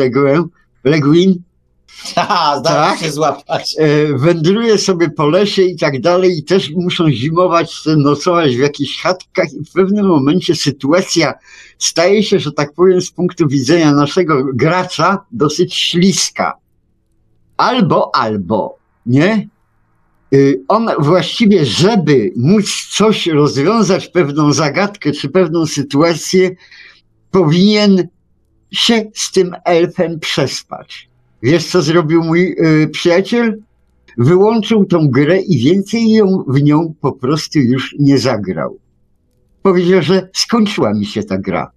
Le 0.83 0.99
Guin, 0.99 1.41
Haha, 2.15 2.61
tak? 2.61 2.99
się 2.99 3.11
złapać. 3.11 3.75
E, 3.79 4.17
wędruje 4.17 4.77
sobie 4.77 5.09
po 5.09 5.27
lesie 5.27 5.61
i 5.61 5.77
tak 5.77 6.01
dalej 6.01 6.37
i 6.37 6.43
też 6.43 6.71
muszą 6.71 7.11
zimować, 7.11 7.81
nocować 7.97 8.55
w 8.55 8.59
jakichś 8.59 9.01
chatkach 9.01 9.53
i 9.53 9.65
w 9.65 9.71
pewnym 9.71 10.07
momencie 10.07 10.55
sytuacja 10.55 11.33
staje 11.77 12.23
się, 12.23 12.39
że 12.39 12.51
tak 12.51 12.73
powiem, 12.73 13.01
z 13.01 13.11
punktu 13.11 13.47
widzenia 13.47 13.91
naszego 13.91 14.43
gracza 14.53 15.17
dosyć 15.31 15.75
śliska. 15.75 16.53
Albo, 17.57 18.15
albo, 18.15 18.77
nie? 19.05 19.47
Y, 20.33 20.63
on 20.67 20.89
właściwie, 20.99 21.65
żeby 21.65 22.31
móc 22.35 22.87
coś 22.91 23.27
rozwiązać, 23.27 24.07
pewną 24.07 24.53
zagadkę 24.53 25.11
czy 25.11 25.29
pewną 25.29 25.65
sytuację, 25.65 26.51
powinien 27.31 28.07
się 28.71 29.05
z 29.13 29.31
tym 29.31 29.55
elfem 29.65 30.19
przespać. 30.19 31.09
Wiesz, 31.43 31.65
co 31.65 31.81
zrobił 31.81 32.23
mój 32.23 32.55
y, 32.59 32.87
przyjaciel? 32.87 33.57
Wyłączył 34.17 34.85
tą 34.85 35.07
grę 35.09 35.41
i 35.41 35.57
więcej 35.57 36.11
ją 36.11 36.43
w 36.47 36.61
nią 36.61 36.93
po 37.01 37.11
prostu 37.11 37.59
już 37.59 37.95
nie 37.99 38.17
zagrał. 38.17 38.77
Powiedział, 39.61 40.01
że 40.01 40.29
skończyła 40.33 40.93
mi 40.93 41.05
się 41.05 41.23
ta 41.23 41.37
gra. 41.37 41.71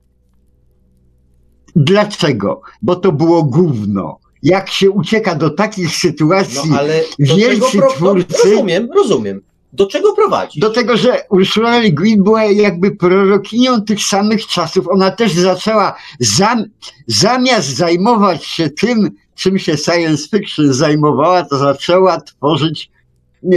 Dlaczego? 1.77 2.61
Bo 2.83 2.97
to 2.97 3.13
było 3.13 3.43
gówno. 3.43 4.19
Jak 4.43 4.71
się 4.71 4.91
ucieka 4.91 5.35
do 5.35 5.51
takich 5.51 5.97
sytuacji, 5.97 6.71
no, 6.71 6.79
ale 6.79 7.01
wielcy 7.19 7.79
pro... 7.79 7.91
twórcy... 7.91 8.35
No, 8.45 8.51
rozumiem, 8.51 8.89
rozumiem. 8.97 9.41
Do 9.73 9.87
czego 9.87 10.13
prowadzi? 10.13 10.61
Do 10.61 10.71
tego, 10.71 10.97
że 10.97 11.23
Ursula 11.31 11.79
Le 11.79 11.91
Guin 11.91 12.23
była 12.23 12.45
jakby 12.45 12.97
prorokinią 12.97 13.83
tych 13.83 14.03
samych 14.03 14.47
czasów. 14.47 14.89
Ona 14.89 15.11
też 15.11 15.33
zaczęła, 15.33 15.97
zam, 16.21 16.65
zamiast 17.07 17.69
zajmować 17.69 18.45
się 18.45 18.71
tym, 18.71 19.11
czym 19.41 19.59
się 19.59 19.77
science 19.77 20.29
fiction 20.29 20.73
zajmowała, 20.73 21.45
to 21.45 21.59
zaczęła 21.59 22.21
tworzyć 22.21 22.91
e, 23.45 23.57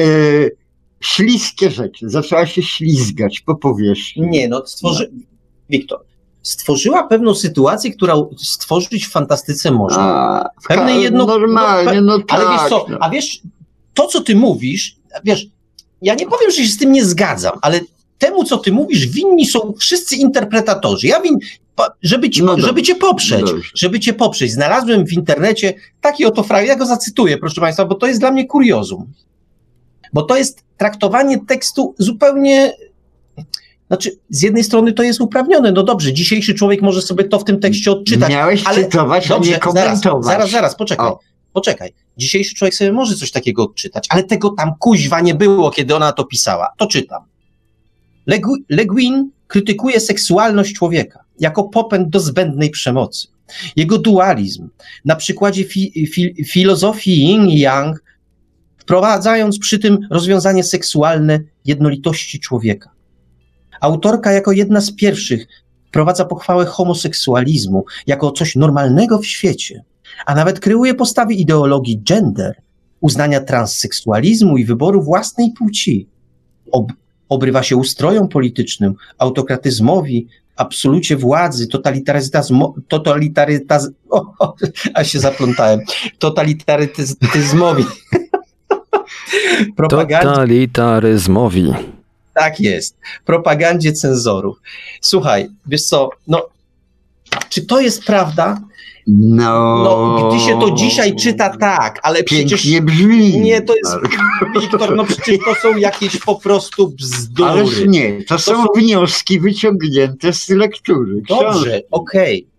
śliskie 0.99 1.71
rzeczy. 1.71 2.09
Zaczęła 2.09 2.45
się 2.45 2.61
ślizgać 2.61 3.39
po 3.39 3.55
powierzchni. 3.55 4.27
Nie, 4.27 4.47
no 4.47 4.65
stworzy... 4.65 5.09
No. 5.13 5.23
Wiktor, 5.69 5.99
stworzyła 6.41 7.07
pewną 7.07 7.35
sytuację, 7.35 7.91
którą 7.91 8.29
stworzyć 8.37 9.05
w 9.07 9.11
fantastyce 9.11 9.71
można. 9.71 10.03
A, 10.03 10.49
Pewne 10.67 10.95
jedno... 10.95 11.25
Normalnie, 11.25 12.01
no, 12.01 12.17
no 12.17 12.23
tak. 12.23 12.39
Ale 12.39 12.57
wiesz 12.57 12.69
co, 12.69 12.85
no. 12.89 12.97
a 13.01 13.09
wiesz, 13.09 13.41
to 13.93 14.07
co 14.07 14.21
ty 14.21 14.35
mówisz, 14.35 14.95
wiesz, 15.23 15.45
ja 16.01 16.15
nie 16.15 16.25
powiem, 16.25 16.51
że 16.51 16.57
się 16.57 16.67
z 16.67 16.77
tym 16.77 16.91
nie 16.91 17.05
zgadzam, 17.05 17.59
ale 17.61 17.79
temu, 18.17 18.43
co 18.43 18.57
ty 18.57 18.71
mówisz, 18.71 19.07
winni 19.07 19.45
są 19.45 19.73
wszyscy 19.79 20.15
interpretatorzy. 20.15 21.07
Ja 21.07 21.21
win, 21.21 21.37
żeby, 22.01 22.29
ci, 22.29 22.43
no 22.43 22.59
żeby 22.59 22.81
cię 22.81 22.95
poprzeć, 22.95 23.39
dobrze. 23.39 23.69
żeby 23.75 23.99
cię 23.99 24.13
poprzeć. 24.13 24.51
Znalazłem 24.51 25.05
w 25.05 25.13
internecie 25.13 25.73
taki 26.01 26.25
oto 26.25 26.43
fragment, 26.43 26.69
ja 26.69 26.75
go 26.75 26.85
zacytuję, 26.85 27.37
proszę 27.37 27.61
Państwa, 27.61 27.85
bo 27.85 27.95
to 27.95 28.07
jest 28.07 28.19
dla 28.19 28.31
mnie 28.31 28.45
kuriozum. 28.45 29.13
Bo 30.13 30.21
to 30.21 30.37
jest 30.37 30.63
traktowanie 30.77 31.45
tekstu 31.45 31.95
zupełnie 31.97 32.73
znaczy, 33.87 34.11
z 34.29 34.41
jednej 34.41 34.63
strony 34.63 34.93
to 34.93 35.03
jest 35.03 35.21
uprawnione. 35.21 35.71
No 35.71 35.83
dobrze, 35.83 36.13
dzisiejszy 36.13 36.53
człowiek 36.53 36.81
może 36.81 37.01
sobie 37.01 37.23
to 37.23 37.39
w 37.39 37.43
tym 37.43 37.59
tekście 37.59 37.91
odczytać. 37.91 38.29
Miałeś 38.29 38.63
ale 38.65 38.83
cytować, 38.83 39.27
dobrze, 39.27 39.51
a 39.51 39.53
nie 39.53 39.59
komentować. 39.59 40.01
Zaraz, 40.01 40.25
zaraz, 40.25 40.49
zaraz 40.49 40.75
poczekaj. 40.75 41.07
O. 41.07 41.19
Poczekaj. 41.53 41.93
Dzisiejszy 42.17 42.55
człowiek 42.55 42.75
sobie 42.75 42.91
może 42.91 43.15
coś 43.15 43.31
takiego 43.31 43.63
odczytać, 43.63 44.05
ale 44.09 44.23
tego 44.23 44.49
tam 44.49 44.71
kuźwa 44.79 45.21
nie 45.21 45.35
było, 45.35 45.71
kiedy 45.71 45.95
ona 45.95 46.11
to 46.11 46.23
pisała. 46.23 46.67
To 46.77 46.87
czytam. 46.87 47.23
Le 48.69 48.85
Guin 48.85 49.31
krytykuje 49.47 49.99
seksualność 49.99 50.73
człowieka 50.73 51.22
jako 51.39 51.63
popęd 51.63 52.09
do 52.09 52.19
zbędnej 52.19 52.69
przemocy. 52.69 53.27
Jego 53.75 53.97
dualizm, 53.97 54.69
na 55.05 55.15
przykładzie 55.15 55.63
fi, 55.63 56.07
fi, 56.07 56.45
filozofii 56.45 57.25
yin 57.25 57.49
yang, 57.49 58.03
wprowadzając 58.77 59.59
przy 59.59 59.79
tym 59.79 59.99
rozwiązanie 60.11 60.63
seksualne 60.63 61.39
jednolitości 61.65 62.39
człowieka. 62.39 62.89
Autorka 63.81 64.31
jako 64.31 64.51
jedna 64.51 64.81
z 64.81 64.95
pierwszych 64.95 65.47
wprowadza 65.87 66.25
pochwałę 66.25 66.65
homoseksualizmu 66.65 67.85
jako 68.07 68.31
coś 68.31 68.55
normalnego 68.55 69.19
w 69.19 69.25
świecie, 69.25 69.83
a 70.25 70.35
nawet 70.35 70.59
kreuje 70.59 70.93
postawy 70.93 71.33
ideologii 71.33 72.01
gender, 72.03 72.55
uznania 72.99 73.41
transseksualizmu 73.41 74.57
i 74.57 74.65
wyboru 74.65 75.01
własnej 75.01 75.51
płci. 75.51 76.07
Ob, 76.71 76.93
obrywa 77.29 77.63
się 77.63 77.77
ustrojom 77.77 78.27
politycznym, 78.27 78.93
autokratyzmowi, 79.17 80.27
absolucie 80.55 81.17
władzy, 81.17 81.67
totalitaryzmu, 81.67 82.75
totalitarytaz, 82.87 83.89
o, 84.09 84.33
o, 84.39 84.55
a 84.93 85.03
się 85.03 85.19
zaplątałem, 85.19 85.79
totalitaryzmowi. 86.19 87.85
Totalitaryzmowi. 89.89 91.73
Tak 92.33 92.59
jest. 92.59 92.97
Propagandzie 93.25 93.93
cenzorów. 93.93 94.61
Słuchaj, 95.01 95.49
wiesz 95.65 95.83
co, 95.83 96.09
no, 96.27 96.49
czy 97.49 97.65
to 97.65 97.79
jest 97.79 98.03
prawda? 98.03 98.61
No, 99.07 99.83
no, 99.83 100.29
gdy 100.29 100.39
się 100.39 100.59
to 100.59 100.71
dzisiaj 100.71 101.15
czyta 101.15 101.57
tak, 101.57 101.99
ale 102.03 102.23
przecież... 102.23 102.65
nie 102.65 102.81
brzmi. 102.81 103.39
Nie, 103.39 103.61
to 103.61 103.75
jest... 103.75 103.95
Wiktor, 104.61 104.95
no 104.95 105.05
przecież 105.05 105.37
to 105.45 105.55
są 105.55 105.77
jakieś 105.77 106.17
po 106.17 106.35
prostu 106.35 106.87
bzdury. 106.87 107.49
Ależ 107.49 107.85
nie, 107.87 108.23
to, 108.23 108.35
to 108.35 108.39
są, 108.39 108.55
są, 108.55 108.65
wnioski 108.75 109.39
wyciągnięte 109.39 110.33
z 110.33 110.49
lektury. 110.49 111.21
Dobrze, 111.29 111.81
okej. 111.91 112.41
Okay. 112.41 112.53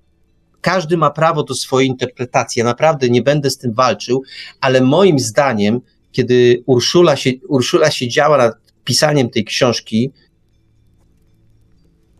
Każdy 0.60 0.96
ma 0.96 1.10
prawo 1.10 1.42
do 1.42 1.54
swojej 1.54 1.88
interpretacji. 1.88 2.60
Ja 2.60 2.64
naprawdę 2.64 3.08
nie 3.08 3.22
będę 3.22 3.50
z 3.50 3.58
tym 3.58 3.72
walczył, 3.72 4.22
ale 4.60 4.80
moim 4.80 5.18
zdaniem, 5.18 5.80
kiedy 6.12 6.62
Urszula, 6.66 7.16
się, 7.16 7.30
Urszula 7.48 7.90
siedziała 7.90 8.38
nad 8.38 8.54
pisaniem 8.84 9.30
tej 9.30 9.44
książki, 9.44 10.10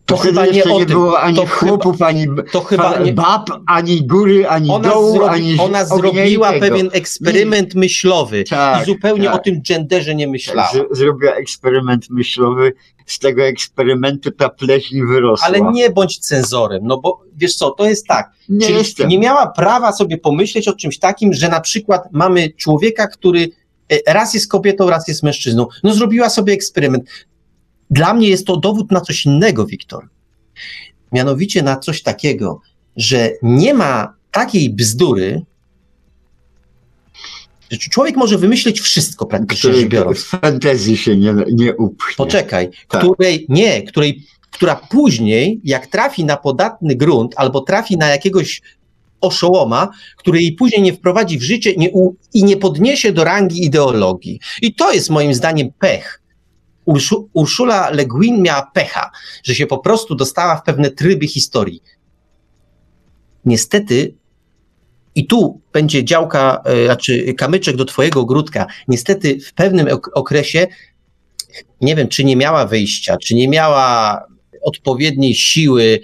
to, 0.07 0.17
chyba 0.17 0.47
nie, 0.47 0.65
o 0.65 0.79
nie 0.79 0.87
było 0.87 1.21
ani 1.21 1.37
to 1.37 1.47
chłopów, 1.47 1.93
chyba, 1.93 2.07
ani 2.07 2.27
to 2.53 2.61
chyba 2.61 2.99
nie, 2.99 3.13
bab, 3.13 3.51
ani 3.67 4.07
góry, 4.07 4.49
ani 4.49 4.71
ona 4.71 4.89
dołu, 4.89 5.13
zrobi, 5.13 5.35
ani 5.35 5.59
Ona 5.59 5.85
zrobiła 5.85 6.53
pewien 6.53 6.91
eksperyment 6.93 7.75
myślowy 7.75 8.45
tak, 8.45 8.83
i 8.83 8.87
zupełnie 8.87 9.25
tak. 9.25 9.35
o 9.35 9.39
tym 9.39 9.63
genderze 9.69 10.15
nie 10.15 10.29
myślała. 10.29 10.71
Z, 10.73 10.99
zrobiła 10.99 11.33
eksperyment 11.33 12.11
myślowy, 12.11 12.73
z 13.07 13.19
tego 13.19 13.43
eksperymentu 13.43 14.31
ta 14.31 14.49
pleśń 14.49 15.07
wyrosła. 15.07 15.47
Ale 15.47 15.61
nie 15.61 15.91
bądź 15.91 16.19
cenzorem, 16.19 16.81
no 16.85 17.01
bo 17.01 17.21
wiesz 17.37 17.55
co, 17.55 17.71
to 17.71 17.87
jest 17.87 18.07
tak, 18.07 18.31
nie, 18.49 18.71
jestem. 18.71 19.09
nie 19.09 19.19
miała 19.19 19.47
prawa 19.47 19.93
sobie 19.93 20.19
pomyśleć 20.19 20.69
o 20.69 20.73
czymś 20.73 20.99
takim, 20.99 21.33
że 21.33 21.49
na 21.49 21.61
przykład 21.61 22.03
mamy 22.13 22.51
człowieka, 22.51 23.07
który 23.07 23.49
e, 23.89 24.13
raz 24.13 24.35
jest 24.35 24.51
kobietą, 24.51 24.91
raz 24.91 25.09
jest 25.09 25.23
mężczyzną. 25.23 25.67
No 25.83 25.95
zrobiła 25.95 26.31
sobie 26.31 26.53
eksperyment. 26.53 27.05
Dla 27.91 28.15
mnie 28.15 28.29
jest 28.29 28.47
to 28.47 28.57
dowód 28.57 28.91
na 28.91 29.01
coś 29.01 29.27
innego, 29.27 29.67
Wiktor. 29.67 30.09
Mianowicie 31.13 31.63
na 31.63 31.77
coś 31.77 32.03
takiego, 32.03 32.61
że 32.97 33.31
nie 33.43 33.75
ma 33.75 34.15
takiej 34.31 34.71
bzdury, 34.71 35.43
że 37.71 37.79
człowiek 37.79 38.17
może 38.17 38.39
wymyślić 38.39 38.81
wszystko 38.81 39.27
praktycznie 39.27 39.75
rzecz 39.75 39.89
biorąc. 39.89 40.19
W 40.19 40.29
fantazji 40.29 40.97
się 40.97 41.17
nie, 41.17 41.35
nie 41.53 41.77
upchnie. 41.77 42.15
Poczekaj, 42.17 42.71
tak. 42.89 43.03
której 43.03 43.47
nie, 43.49 43.83
której, 43.83 44.23
która 44.51 44.75
później, 44.91 45.61
jak 45.65 45.87
trafi 45.87 46.25
na 46.25 46.37
podatny 46.37 46.95
grunt 46.95 47.35
albo 47.37 47.61
trafi 47.61 47.97
na 47.97 48.09
jakiegoś 48.09 48.63
oszołoma, 49.21 49.91
który 50.17 50.43
jej 50.43 50.53
później 50.53 50.83
nie 50.83 50.93
wprowadzi 50.93 51.39
w 51.39 51.43
życie 51.43 51.75
nie 51.77 51.91
u, 51.91 52.15
i 52.35 52.45
nie 52.45 52.57
podniesie 52.57 53.13
do 53.13 53.25
rangi 53.25 53.65
ideologii. 53.65 54.41
I 54.63 54.75
to 54.75 54.93
jest 54.93 55.11
moim 55.11 55.35
zdaniem 55.35 55.69
pech. 55.79 56.21
Urszu, 56.85 57.29
Urszula 57.33 57.91
Le 57.91 58.07
Guin 58.07 58.43
miała 58.43 58.71
pecha, 58.75 59.11
że 59.45 59.55
się 59.55 59.67
po 59.67 59.79
prostu 59.79 60.15
dostała 60.15 60.57
w 60.57 60.63
pewne 60.63 60.91
tryby 60.91 61.27
historii. 61.27 61.83
Niestety, 63.45 64.15
i 65.15 65.27
tu 65.27 65.61
będzie 65.73 66.05
działka, 66.05 66.63
e, 66.65 66.85
znaczy 66.85 67.35
kamyczek 67.35 67.77
do 67.77 67.85
twojego 67.85 68.21
ogródka, 68.21 68.67
niestety 68.89 69.41
w 69.41 69.55
pewnym 69.55 69.87
okresie, 70.15 70.67
nie 71.81 71.97
wiem, 71.97 72.09
czy 72.09 72.25
nie 72.25 72.37
miała 72.37 72.67
wyjścia, 72.67 73.17
czy 73.17 73.35
nie 73.35 73.49
miała 73.49 74.21
odpowiedniej 74.63 75.35
siły, 75.35 76.01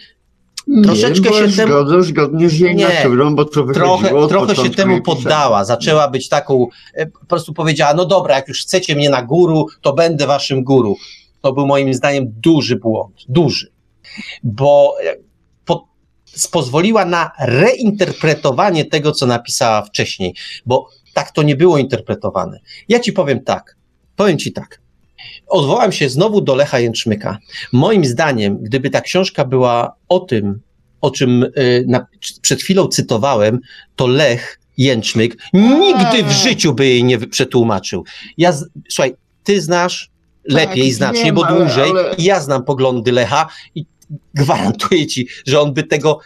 troszeczkę 0.85 1.33
się 1.33 1.57
temu... 1.57 1.73
Zgodzę, 1.73 2.03
zgodnie 2.03 2.49
z 2.49 2.59
jej 2.59 2.77
nie, 2.77 2.89
naturą, 2.89 3.35
bo 3.35 3.45
to 3.45 3.65
Trochę, 3.65 4.29
trochę 4.29 4.57
się 4.57 4.71
temu 4.71 5.03
poddała, 5.03 5.65
zaczęła 5.65 6.09
być 6.09 6.29
taką, 6.29 6.67
e, 6.95 7.07
po 7.07 7.27
prostu 7.27 7.55
powiedziała, 7.55 7.95
no 7.95 8.05
dobra, 8.05 8.37
jak 8.37 8.49
już 8.49 8.63
chcecie 8.63 8.97
mnie 8.97 9.11
na 9.11 9.23
guru, 9.23 9.67
to 9.81 9.93
będę 9.93 10.27
waszym 10.27 10.65
guru. 10.65 10.97
To 11.41 11.53
był 11.53 11.67
moim 11.67 11.95
zdaniem 11.95 12.25
duży 12.27 12.77
błąd, 12.77 13.15
duży, 13.29 13.73
bo 14.43 14.95
e, 15.05 15.17
po, 15.65 15.89
pozwoliła 16.51 17.05
na 17.05 17.31
reinterpretowanie 17.41 18.85
tego, 18.85 19.13
co 19.13 19.27
napisała 19.27 19.83
wcześniej, 19.83 20.35
bo 20.67 20.89
tak 21.15 21.31
to 21.31 21.43
nie 21.43 21.57
było 21.57 21.79
interpretowane. 21.79 22.61
Ja 22.89 23.01
ci 23.01 23.13
powiem 23.13 23.45
tak, 23.45 23.77
powiem 24.17 24.39
ci 24.39 24.53
tak, 24.53 24.80
Odwołam 25.51 25.93
się 25.93 26.09
znowu 26.09 26.41
do 26.41 26.55
Lecha 26.55 26.79
Jęczmyka. 26.79 27.39
Moim 27.73 28.05
zdaniem, 28.05 28.59
gdyby 28.63 28.91
ta 28.91 29.01
książka 29.01 29.45
była 29.45 29.93
o 30.09 30.21
tym, 30.21 30.61
o 31.01 31.11
czym 31.11 31.43
y, 31.43 31.85
na, 31.89 32.07
przed 32.43 32.63
chwilą 32.63 32.89
cytowałem, 32.89 33.59
to 33.97 34.07
Lech 34.07 34.61
Jęczmyk 34.79 35.37
nigdy 35.53 36.25
w 36.25 36.31
życiu 36.31 36.75
by 36.75 36.87
jej 36.87 37.05
nie 37.05 37.19
przetłumaczył. 37.19 38.05
Ja, 38.39 38.53
słuchaj, 38.89 39.15
ty 39.45 39.61
znasz 39.61 40.11
lepiej, 40.45 40.89
tak, 40.89 40.97
znacznie, 40.97 41.25
wiem, 41.25 41.35
bo 41.35 41.45
dłużej. 41.45 41.91
Ale, 41.91 42.01
ale... 42.01 42.15
Ja 42.19 42.41
znam 42.41 42.65
poglądy 42.65 43.13
Lecha 43.13 43.49
i 43.75 43.85
gwarantuję 44.35 45.07
ci, 45.07 45.29
że 45.47 45.61
on 45.61 45.75
by 45.75 45.83
tego 45.83 46.19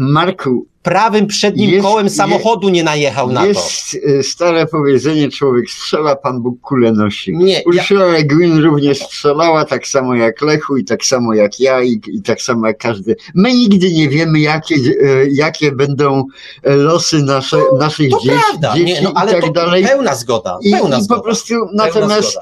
Marku, 0.00 0.66
prawym 0.82 1.26
przednim 1.26 1.70
jest, 1.70 1.86
kołem 1.86 2.10
samochodu 2.10 2.68
nie 2.68 2.84
najechał 2.84 3.32
na 3.32 3.46
jest 3.46 3.60
to. 3.60 3.96
Jest 3.96 4.06
y, 4.08 4.22
stare 4.22 4.66
powiedzenie, 4.66 5.30
człowiek 5.30 5.70
strzela, 5.70 6.16
Pan 6.16 6.42
Bóg 6.42 6.60
kulę 6.60 6.92
nosi. 6.92 7.36
Nie, 7.36 7.62
Ursula 7.66 8.06
ja... 8.06 8.12
Le 8.12 8.24
Guin 8.24 8.58
również 8.58 8.98
strzelała, 8.98 9.64
tak 9.64 9.86
samo 9.86 10.14
jak 10.14 10.42
Lechu 10.42 10.76
i 10.76 10.84
tak 10.84 11.04
samo 11.04 11.34
jak 11.34 11.60
ja 11.60 11.82
i, 11.82 12.00
i 12.06 12.22
tak 12.22 12.42
samo 12.42 12.66
jak 12.66 12.78
każdy. 12.78 13.16
My 13.34 13.52
nigdy 13.54 13.92
nie 13.92 14.08
wiemy, 14.08 14.40
jakie, 14.40 14.74
y, 14.74 15.28
jakie 15.32 15.72
będą 15.72 16.24
y, 16.66 16.70
losy 16.70 17.22
nasze, 17.22 17.56
no, 17.72 17.78
naszych 17.78 18.10
to 18.10 18.20
dzieci, 18.20 18.36
prawda. 18.50 18.74
dzieci 18.74 18.92
nie, 18.92 19.02
no, 19.02 19.12
ale 19.14 19.38
i 19.38 19.40
tak 19.42 19.52
dalej. 19.52 19.84
Pełna 19.84 20.14
zgoda. 20.14 20.58
Pełna 20.72 20.98
I, 20.98 21.02
zgoda. 21.02 21.20
po 21.20 21.24
prostu 21.24 21.54
natomiast 21.74 22.38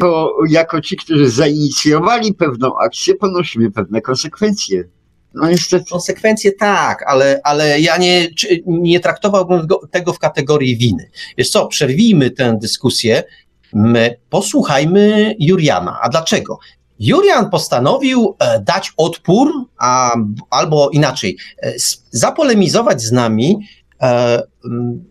to 0.00 0.34
jako 0.48 0.80
ci, 0.80 0.96
którzy 0.96 1.30
zainicjowali 1.30 2.34
pewną 2.34 2.78
akcję, 2.78 3.14
ponosimy 3.14 3.70
pewne 3.70 4.00
konsekwencje. 4.00 4.84
No 5.34 5.48
niestety. 5.48 5.84
Konsekwencje 5.90 6.52
tak, 6.52 7.04
ale, 7.06 7.40
ale 7.44 7.80
ja 7.80 7.96
nie, 7.96 8.28
nie 8.66 9.00
traktowałbym 9.00 9.66
tego 9.90 10.12
w 10.12 10.18
kategorii 10.18 10.76
winy. 10.76 11.10
Wiesz 11.38 11.50
co, 11.50 11.66
przerwijmy 11.66 12.30
tę 12.30 12.58
dyskusję, 12.60 13.22
my 13.72 14.16
posłuchajmy 14.30 15.34
Juriana. 15.38 15.98
A 16.02 16.08
dlaczego? 16.08 16.58
Jurian 17.00 17.50
postanowił 17.50 18.36
e, 18.38 18.60
dać 18.60 18.92
odpór, 18.96 19.52
a, 19.78 20.16
albo 20.50 20.90
inaczej, 20.90 21.36
e, 21.62 21.72
zapolemizować 22.10 23.02
z 23.02 23.12
nami 23.12 23.58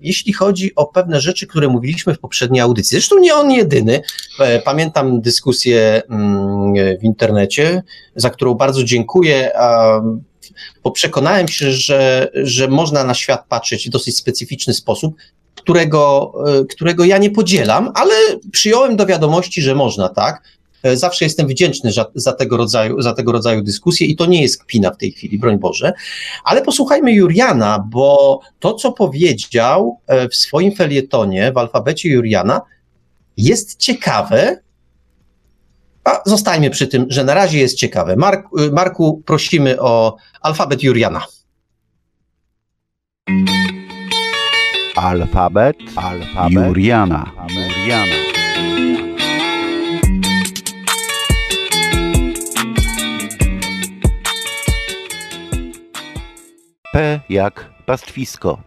jeśli 0.02 0.34
chodzi 0.34 0.76
o 0.76 0.86
pewne 0.86 1.22
rzeczy, 1.22 1.48
które 1.48 1.68
mówiliśmy 1.68 2.14
w 2.14 2.20
poprzedniej 2.20 2.62
audycji, 2.62 2.96
zresztą 2.96 3.20
nie 3.20 3.36
on 3.36 3.52
jedyny, 3.52 4.02
e, 4.40 4.62
pamiętam 4.62 5.22
dyskusję 5.22 6.02
w 7.02 7.04
internecie, 7.04 7.84
za 8.16 8.30
którą 8.30 8.54
bardzo 8.54 8.84
dziękuję, 8.84 9.52
bo 10.84 10.92
przekonałem 10.92 11.48
się, 11.48 11.72
że, 11.72 12.30
że 12.34 12.68
można 12.68 13.04
na 13.04 13.14
świat 13.14 13.46
patrzeć 13.50 13.88
w 13.88 13.92
dosyć 13.92 14.18
specyficzny 14.18 14.74
sposób, 14.74 15.16
którego, 15.56 16.34
e, 16.48 16.66
którego 16.66 17.06
ja 17.06 17.18
nie 17.18 17.32
podzielam, 17.32 17.92
ale 17.96 18.14
przyjąłem 18.52 18.96
do 18.96 19.06
wiadomości, 19.06 19.62
że 19.62 19.76
można 19.76 20.10
tak. 20.10 20.42
E, 20.88 20.98
zawsze 20.98 21.26
jestem 21.26 21.48
wdzięczny 21.48 21.92
za, 21.92 22.06
za, 22.16 22.34
tego 22.34 22.58
rodzaju, 22.58 23.02
za 23.02 23.14
tego 23.14 23.32
rodzaju 23.32 23.62
dyskusje 23.62 24.08
i 24.08 24.16
to 24.16 24.26
nie 24.26 24.42
jest 24.42 24.64
kpina 24.64 24.92
w 24.92 24.98
tej 24.98 25.12
chwili, 25.12 25.40
broń 25.40 25.58
Boże. 25.58 25.94
Ale 26.44 26.62
posłuchajmy 26.62 27.12
Juriana, 27.12 27.86
bo 27.90 28.40
to, 28.60 28.74
co 28.74 28.92
powiedział 28.92 30.00
e, 30.08 30.30
w 30.30 30.36
swoim 30.36 30.76
felietonie, 30.76 31.52
w 31.52 31.58
alfabecie 31.58 32.10
Juriana, 32.10 32.62
jest 33.38 33.80
ciekawe. 33.80 34.62
A 36.04 36.22
zostańmy 36.26 36.70
przy 36.70 36.88
tym, 36.88 37.06
że 37.10 37.24
na 37.24 37.34
razie 37.34 37.60
jest 37.60 37.78
ciekawe. 37.78 38.16
Mark, 38.16 38.48
e, 38.60 38.72
Marku, 38.72 39.24
prosimy 39.26 39.82
o 39.82 40.16
alfabet 40.42 40.84
Juriana. 40.84 41.26
Alfabet, 44.96 45.76
alfabet 45.96 46.54
Juriana. 46.54 47.32
Juriana. 47.50 48.27
P 56.92 57.20
jak 57.30 57.66
pastwisko. 57.86 58.58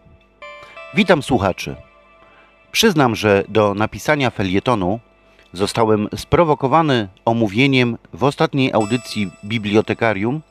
Witam 0.93 1.23
słuchaczy. 1.23 1.75
Przyznam, 2.71 3.15
że 3.15 3.43
do 3.47 3.73
napisania 3.73 4.29
felietonu 4.29 4.99
zostałem 5.53 6.07
sprowokowany 6.15 7.07
omówieniem 7.25 7.97
w 8.13 8.23
ostatniej 8.23 8.73
audycji 8.73 9.31
Bibliotekarium 9.45 10.41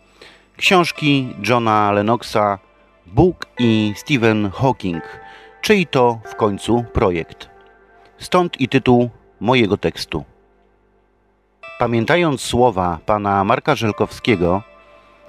książki 0.57 1.35
Johna 1.49 1.93
Lennoxa 1.93 2.59
Bóg 3.07 3.47
i 3.59 3.93
Stephen 3.97 4.51
Hawking, 4.51 5.03
czyj 5.63 5.87
to 5.87 6.19
w 6.25 6.35
końcu 6.35 6.85
projekt. 6.93 7.49
Stąd 8.19 8.61
i 8.61 8.69
tytuł 8.69 9.11
mojego 9.41 9.77
tekstu. 9.77 10.25
Pamiętając 11.79 12.41
słowa 12.43 12.99
pana 13.07 13.45
Marka 13.45 13.75
Żelkowskiego, 13.75 14.63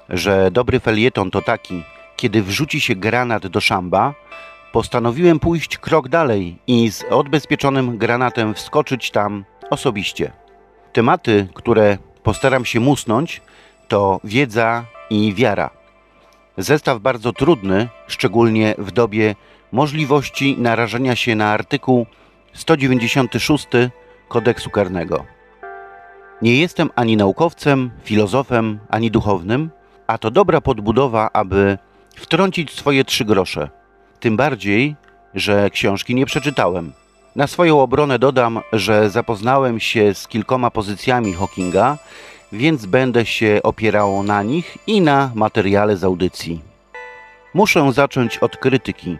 że 0.09 0.51
dobry 0.51 0.79
felieton 0.79 1.31
to 1.31 1.41
taki, 1.41 1.83
kiedy 2.21 2.43
wrzuci 2.43 2.81
się 2.81 2.95
granat 2.95 3.47
do 3.47 3.61
szamba, 3.61 4.13
postanowiłem 4.71 5.39
pójść 5.39 5.77
krok 5.77 6.09
dalej 6.09 6.57
i 6.67 6.91
z 6.91 7.03
odbezpieczonym 7.03 7.97
granatem 7.97 8.53
wskoczyć 8.53 9.11
tam 9.11 9.45
osobiście. 9.69 10.31
Tematy, 10.93 11.47
które 11.53 11.97
postaram 12.23 12.65
się 12.65 12.79
musnąć, 12.79 13.41
to 13.87 14.19
wiedza 14.23 14.85
i 15.09 15.33
wiara. 15.33 15.69
Zestaw 16.57 16.99
bardzo 16.99 17.33
trudny, 17.33 17.87
szczególnie 18.07 18.75
w 18.77 18.91
dobie 18.91 19.35
możliwości 19.71 20.55
narażenia 20.57 21.15
się 21.15 21.35
na 21.35 21.51
artykuł 21.51 22.05
196 22.53 23.67
kodeksu 24.27 24.69
karnego. 24.69 25.25
Nie 26.41 26.55
jestem 26.55 26.89
ani 26.95 27.17
naukowcem, 27.17 27.91
filozofem, 28.03 28.79
ani 28.89 29.11
duchownym, 29.11 29.69
a 30.07 30.17
to 30.17 30.31
dobra 30.31 30.61
podbudowa, 30.61 31.29
aby 31.33 31.77
wtrącić 32.15 32.71
swoje 32.71 33.05
trzy 33.05 33.25
grosze. 33.25 33.69
Tym 34.19 34.37
bardziej, 34.37 34.95
że 35.33 35.69
książki 35.69 36.15
nie 36.15 36.25
przeczytałem. 36.25 36.93
Na 37.35 37.47
swoją 37.47 37.81
obronę 37.81 38.19
dodam, 38.19 38.59
że 38.73 39.09
zapoznałem 39.09 39.79
się 39.79 40.13
z 40.13 40.27
kilkoma 40.27 40.71
pozycjami 40.71 41.33
Hawkinga, 41.33 41.97
więc 42.51 42.85
będę 42.85 43.25
się 43.25 43.59
opierał 43.63 44.23
na 44.23 44.43
nich 44.43 44.77
i 44.87 45.01
na 45.01 45.31
materiale 45.35 45.97
z 45.97 46.03
audycji. 46.03 46.61
Muszę 47.53 47.93
zacząć 47.93 48.37
od 48.37 48.57
krytyki, 48.57 49.17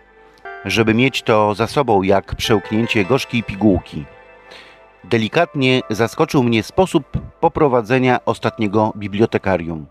żeby 0.66 0.94
mieć 0.94 1.22
to 1.22 1.56
za 1.56 1.68
sobą 1.68 2.02
jak 2.02 2.36
przełknięcie 2.36 3.06
gorzkiej 3.06 3.44
pigułki. 3.44 4.06
Delikatnie 5.04 5.82
zaskoczył 5.90 6.44
mnie 6.44 6.64
sposób 6.64 7.06
poprowadzenia 7.40 8.20
ostatniego 8.26 8.94
bibliotekarium. 8.96 9.86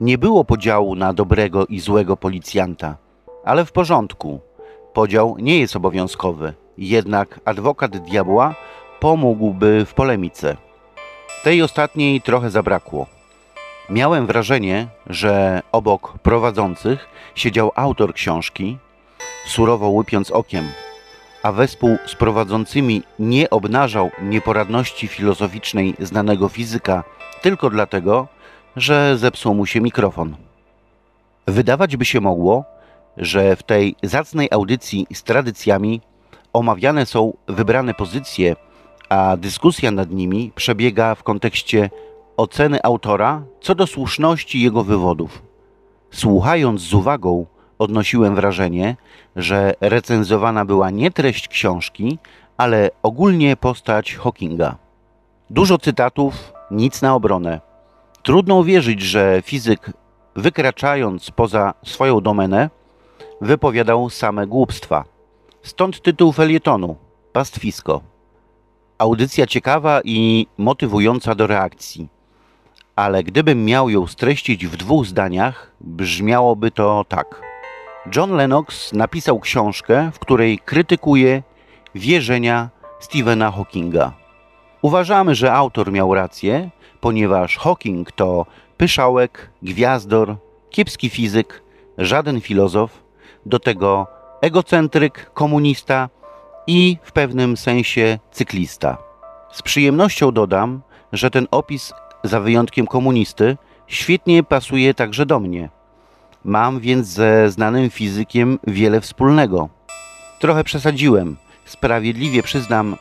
Nie 0.00 0.18
było 0.18 0.44
podziału 0.44 0.94
na 0.94 1.12
dobrego 1.12 1.66
i 1.66 1.80
złego 1.80 2.16
policjanta, 2.16 2.96
ale 3.44 3.64
w 3.64 3.72
porządku. 3.72 4.40
Podział 4.92 5.36
nie 5.38 5.58
jest 5.60 5.76
obowiązkowy, 5.76 6.54
jednak 6.78 7.40
adwokat 7.44 7.96
diabła 7.96 8.54
pomógłby 9.00 9.84
w 9.84 9.94
polemice. 9.94 10.56
Tej 11.44 11.62
ostatniej 11.62 12.20
trochę 12.20 12.50
zabrakło. 12.50 13.06
Miałem 13.90 14.26
wrażenie, 14.26 14.86
że 15.06 15.62
obok 15.72 16.18
prowadzących 16.18 17.08
siedział 17.34 17.72
autor 17.74 18.14
książki, 18.14 18.78
surowo 19.46 19.88
łypiąc 19.88 20.30
okiem, 20.30 20.64
a 21.42 21.52
wespół 21.52 21.96
z 22.06 22.14
prowadzącymi 22.14 23.02
nie 23.18 23.50
obnażał 23.50 24.10
nieporadności 24.22 25.08
filozoficznej 25.08 25.94
znanego 26.00 26.48
fizyka 26.48 27.04
tylko 27.42 27.70
dlatego, 27.70 28.28
że 28.76 29.18
zepsuł 29.18 29.54
mu 29.54 29.66
się 29.66 29.80
mikrofon. 29.80 30.36
Wydawać 31.46 31.96
by 31.96 32.04
się 32.04 32.20
mogło, 32.20 32.64
że 33.16 33.56
w 33.56 33.62
tej 33.62 33.96
zacnej 34.02 34.48
audycji 34.50 35.06
z 35.14 35.22
tradycjami 35.22 36.00
omawiane 36.52 37.06
są 37.06 37.32
wybrane 37.48 37.94
pozycje, 37.94 38.56
a 39.08 39.36
dyskusja 39.36 39.90
nad 39.90 40.10
nimi 40.10 40.52
przebiega 40.54 41.14
w 41.14 41.22
kontekście 41.22 41.90
oceny 42.36 42.82
autora 42.82 43.42
co 43.60 43.74
do 43.74 43.86
słuszności 43.86 44.62
jego 44.62 44.84
wywodów. 44.84 45.42
Słuchając 46.10 46.80
z 46.80 46.94
uwagą, 46.94 47.46
odnosiłem 47.78 48.34
wrażenie, 48.34 48.96
że 49.36 49.74
recenzowana 49.80 50.64
była 50.64 50.90
nie 50.90 51.10
treść 51.10 51.48
książki, 51.48 52.18
ale 52.56 52.90
ogólnie 53.02 53.56
postać 53.56 54.14
Hawkinga. 54.14 54.76
Dużo 55.50 55.78
cytatów, 55.78 56.52
nic 56.70 57.02
na 57.02 57.14
obronę. 57.14 57.67
Trudno 58.22 58.54
uwierzyć, 58.54 59.02
że 59.02 59.42
fizyk 59.44 59.92
wykraczając 60.36 61.30
poza 61.30 61.74
swoją 61.84 62.20
domenę, 62.20 62.70
wypowiadał 63.40 64.10
same 64.10 64.46
głupstwa. 64.46 65.04
Stąd 65.62 66.02
tytuł 66.02 66.32
felietonu 66.32 66.96
Pastwisko. 67.32 68.00
Audycja 68.98 69.46
ciekawa 69.46 70.00
i 70.04 70.46
motywująca 70.58 71.34
do 71.34 71.46
reakcji. 71.46 72.08
Ale 72.96 73.22
gdybym 73.22 73.64
miał 73.64 73.90
ją 73.90 74.06
streścić 74.06 74.66
w 74.66 74.76
dwóch 74.76 75.06
zdaniach, 75.06 75.72
brzmiałoby 75.80 76.70
to 76.70 77.04
tak. 77.08 77.42
John 78.16 78.32
Lennox 78.32 78.92
napisał 78.92 79.40
książkę, 79.40 80.10
w 80.14 80.18
której 80.18 80.58
krytykuje 80.58 81.42
wierzenia 81.94 82.68
Stephena 83.00 83.50
Hawkinga. 83.50 84.12
Uważamy, 84.82 85.34
że 85.34 85.54
autor 85.54 85.92
miał 85.92 86.14
rację, 86.14 86.70
ponieważ 87.00 87.58
Hawking 87.58 88.12
to 88.12 88.46
pyszałek, 88.76 89.50
gwiazdor, 89.62 90.36
kiepski 90.70 91.10
fizyk, 91.10 91.62
żaden 91.98 92.40
filozof, 92.40 93.02
do 93.46 93.58
tego 93.58 94.06
egocentryk, 94.40 95.30
komunista 95.34 96.08
i 96.66 96.98
w 97.02 97.12
pewnym 97.12 97.56
sensie 97.56 98.18
cyklista. 98.30 98.98
Z 99.52 99.62
przyjemnością 99.62 100.32
dodam, 100.32 100.80
że 101.12 101.30
ten 101.30 101.46
opis, 101.50 101.92
za 102.24 102.40
wyjątkiem 102.40 102.86
komunisty, 102.86 103.56
świetnie 103.86 104.42
pasuje 104.42 104.94
także 104.94 105.26
do 105.26 105.40
mnie. 105.40 105.68
Mam 106.44 106.80
więc 106.80 107.06
ze 107.06 107.50
znanym 107.50 107.90
fizykiem 107.90 108.58
wiele 108.66 109.00
wspólnego. 109.00 109.68
Trochę 110.38 110.64
przesadziłem. 110.64 111.36
Sprawiedliwie 111.64 112.42
przyznam, 112.42 112.96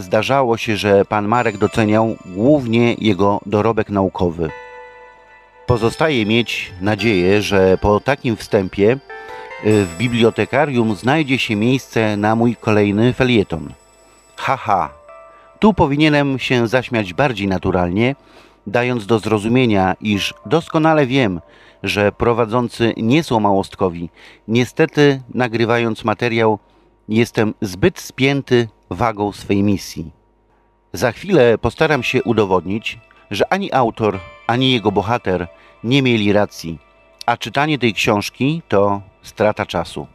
zdarzało 0.00 0.56
się, 0.56 0.76
że 0.76 1.04
pan 1.04 1.28
Marek 1.28 1.58
doceniał 1.58 2.16
głównie 2.26 2.94
jego 2.94 3.40
dorobek 3.46 3.90
naukowy. 3.90 4.50
Pozostaje 5.66 6.26
mieć 6.26 6.72
nadzieję, 6.80 7.42
że 7.42 7.78
po 7.78 8.00
takim 8.00 8.36
wstępie 8.36 8.92
y, 8.92 8.98
w 9.84 9.96
bibliotekarium 9.98 10.94
znajdzie 10.94 11.38
się 11.38 11.56
miejsce 11.56 12.16
na 12.16 12.36
mój 12.36 12.56
kolejny 12.56 13.12
felieton. 13.12 13.72
Haha, 14.36 14.90
tu 15.58 15.74
powinienem 15.74 16.38
się 16.38 16.68
zaśmiać 16.68 17.14
bardziej 17.14 17.48
naturalnie, 17.48 18.16
dając 18.66 19.06
do 19.06 19.18
zrozumienia, 19.18 19.94
iż 20.00 20.34
doskonale 20.46 21.06
wiem, 21.06 21.40
że 21.82 22.12
prowadzący 22.12 22.94
nie 22.96 23.22
są 23.22 23.40
małostkowi. 23.40 24.10
Niestety, 24.48 25.20
nagrywając 25.34 26.04
materiał, 26.04 26.58
jestem 27.08 27.54
zbyt 27.60 28.00
spięty 28.00 28.68
wagą 28.90 29.32
swej 29.32 29.62
misji. 29.62 30.10
Za 30.92 31.12
chwilę 31.12 31.58
postaram 31.58 32.02
się 32.02 32.22
udowodnić, 32.22 32.98
że 33.30 33.52
ani 33.52 33.72
autor, 33.72 34.18
ani 34.46 34.72
jego 34.72 34.92
bohater 34.92 35.48
nie 35.84 36.02
mieli 36.02 36.32
racji, 36.32 36.78
a 37.26 37.36
czytanie 37.36 37.78
tej 37.78 37.94
książki 37.94 38.62
to 38.68 39.02
strata 39.22 39.66
czasu. 39.66 40.06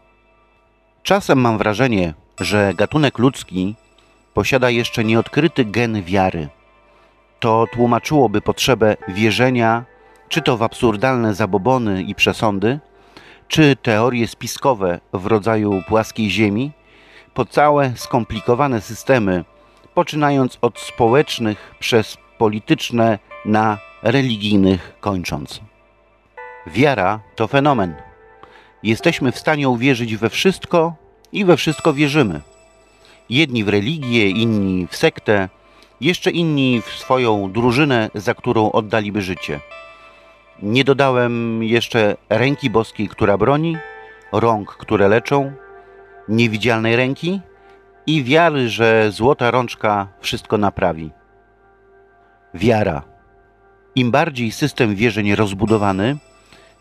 Czasem 1.04 1.40
mam 1.40 1.58
wrażenie, 1.58 2.14
że 2.40 2.74
gatunek 2.74 3.18
ludzki 3.18 3.76
posiada 4.34 4.70
jeszcze 4.70 5.04
nieodkryty 5.04 5.66
gen 5.66 6.04
wiary. 6.04 6.50
To 7.40 7.66
tłumaczyłoby 7.74 8.42
potrzebę 8.42 8.98
wierzenia, 9.08 9.86
czy 10.30 10.42
to 10.42 10.58
w 10.58 10.64
absurdalne 10.64 11.34
zabobony 11.34 12.04
i 12.04 12.16
przesądy, 12.16 12.80
czy 13.48 13.76
teorie 13.76 14.28
spiskowe 14.28 15.00
w 15.14 15.26
rodzaju 15.26 15.82
płaskiej 15.88 16.30
ziemi, 16.30 16.72
po 17.36 17.46
całe 17.46 17.94
skomplikowane 17.96 18.82
systemy, 18.82 19.46
poczynając 19.94 20.58
od 20.62 20.80
społecznych 20.80 21.76
przez 21.80 22.18
polityczne 22.38 23.20
na 23.46 23.78
religijnych 24.04 24.94
kończąc. 25.00 25.62
Wiara 26.68 27.20
to 27.36 27.48
fenomen. 27.48 27.96
Jesteśmy 28.84 29.32
w 29.32 29.38
stanie 29.38 29.70
uwierzyć 29.70 30.16
we 30.16 30.30
wszystko 30.30 30.94
i 31.32 31.46
we 31.46 31.58
wszystko 31.58 31.94
wierzymy. 31.94 32.42
Jedni 33.30 33.64
w 33.64 33.70
religię, 33.70 34.30
inni 34.30 34.88
w 34.88 34.96
sektę, 34.96 35.50
jeszcze 36.02 36.32
inni 36.32 36.82
w 36.82 36.90
swoją 36.90 37.52
drużynę, 37.52 38.10
za 38.14 38.34
którą 38.34 38.72
oddaliby 38.72 39.22
życie. 39.22 39.60
Nie 40.62 40.84
dodałem 40.84 41.64
jeszcze 41.64 42.18
ręki 42.30 42.70
boskiej, 42.70 43.10
która 43.10 43.38
broni, 43.38 43.78
rąk, 44.32 44.70
które 44.70 45.08
leczą, 45.08 45.54
niewidzialnej 46.30 46.96
ręki 46.96 47.42
i 48.08 48.24
wiary, 48.24 48.70
że 48.70 49.12
złota 49.12 49.52
rączka 49.52 50.08
wszystko 50.20 50.58
naprawi. 50.58 51.12
Wiara. 52.54 53.02
Im 53.96 54.12
bardziej 54.12 54.52
system 54.52 54.96
wierzeń 54.96 55.36
rozbudowany, 55.36 56.18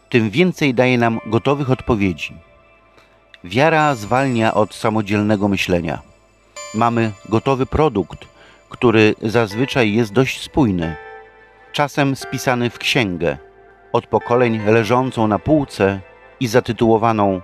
tym 0.08 0.30
więcej 0.30 0.74
daje 0.74 0.98
nam 0.98 1.20
gotowych 1.26 1.70
odpowiedzi. 1.70 2.34
Wiara 3.44 3.94
zwalnia 3.94 4.54
od 4.54 4.74
samodzielnego 4.74 5.48
myślenia. 5.48 6.02
Mamy 6.74 7.12
gotowy 7.28 7.66
produkt, 7.66 8.18
który 8.68 9.14
zazwyczaj 9.22 9.92
jest 9.92 10.12
dość 10.12 10.40
spójny, 10.40 10.96
czasem 11.72 12.16
spisany 12.16 12.70
w 12.70 12.78
księgę, 12.78 13.38
od 13.92 14.06
pokoleń 14.06 14.60
leżącą 14.66 15.26
na 15.26 15.38
półce 15.38 16.00
i 16.40 16.46
zatytułowaną 16.46 17.40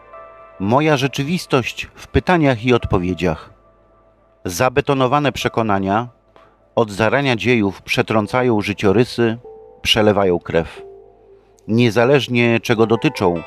Moja 0.60 0.96
rzeczywistość 0.96 1.88
w 1.94 2.06
pytaniach 2.06 2.64
i 2.64 2.74
odpowiedziach. 2.74 3.50
Zabetonowane 4.44 5.32
przekonania 5.32 6.08
od 6.74 6.90
zarania 6.92 7.36
dziejów 7.36 7.82
przetrącają 7.82 8.60
życiorysy, 8.60 9.38
przelewają 9.82 10.38
krew. 10.38 10.82
Niezależnie 11.68 12.60
czego 12.60 12.86
dotyczą, 12.86 13.42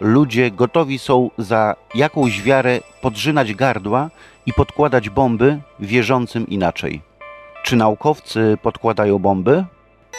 ludzie 0.00 0.50
gotowi 0.50 0.98
są 0.98 1.30
za 1.38 1.76
jakąś 1.94 2.42
wiarę 2.42 2.80
podrzynać 3.02 3.54
gardła 3.54 4.10
i 4.46 4.52
podkładać 4.52 5.10
bomby 5.10 5.60
wierzącym 5.80 6.46
inaczej. 6.46 7.02
Czy 7.62 7.76
naukowcy 7.76 8.58
podkładają 8.62 9.18
bomby? 9.18 9.64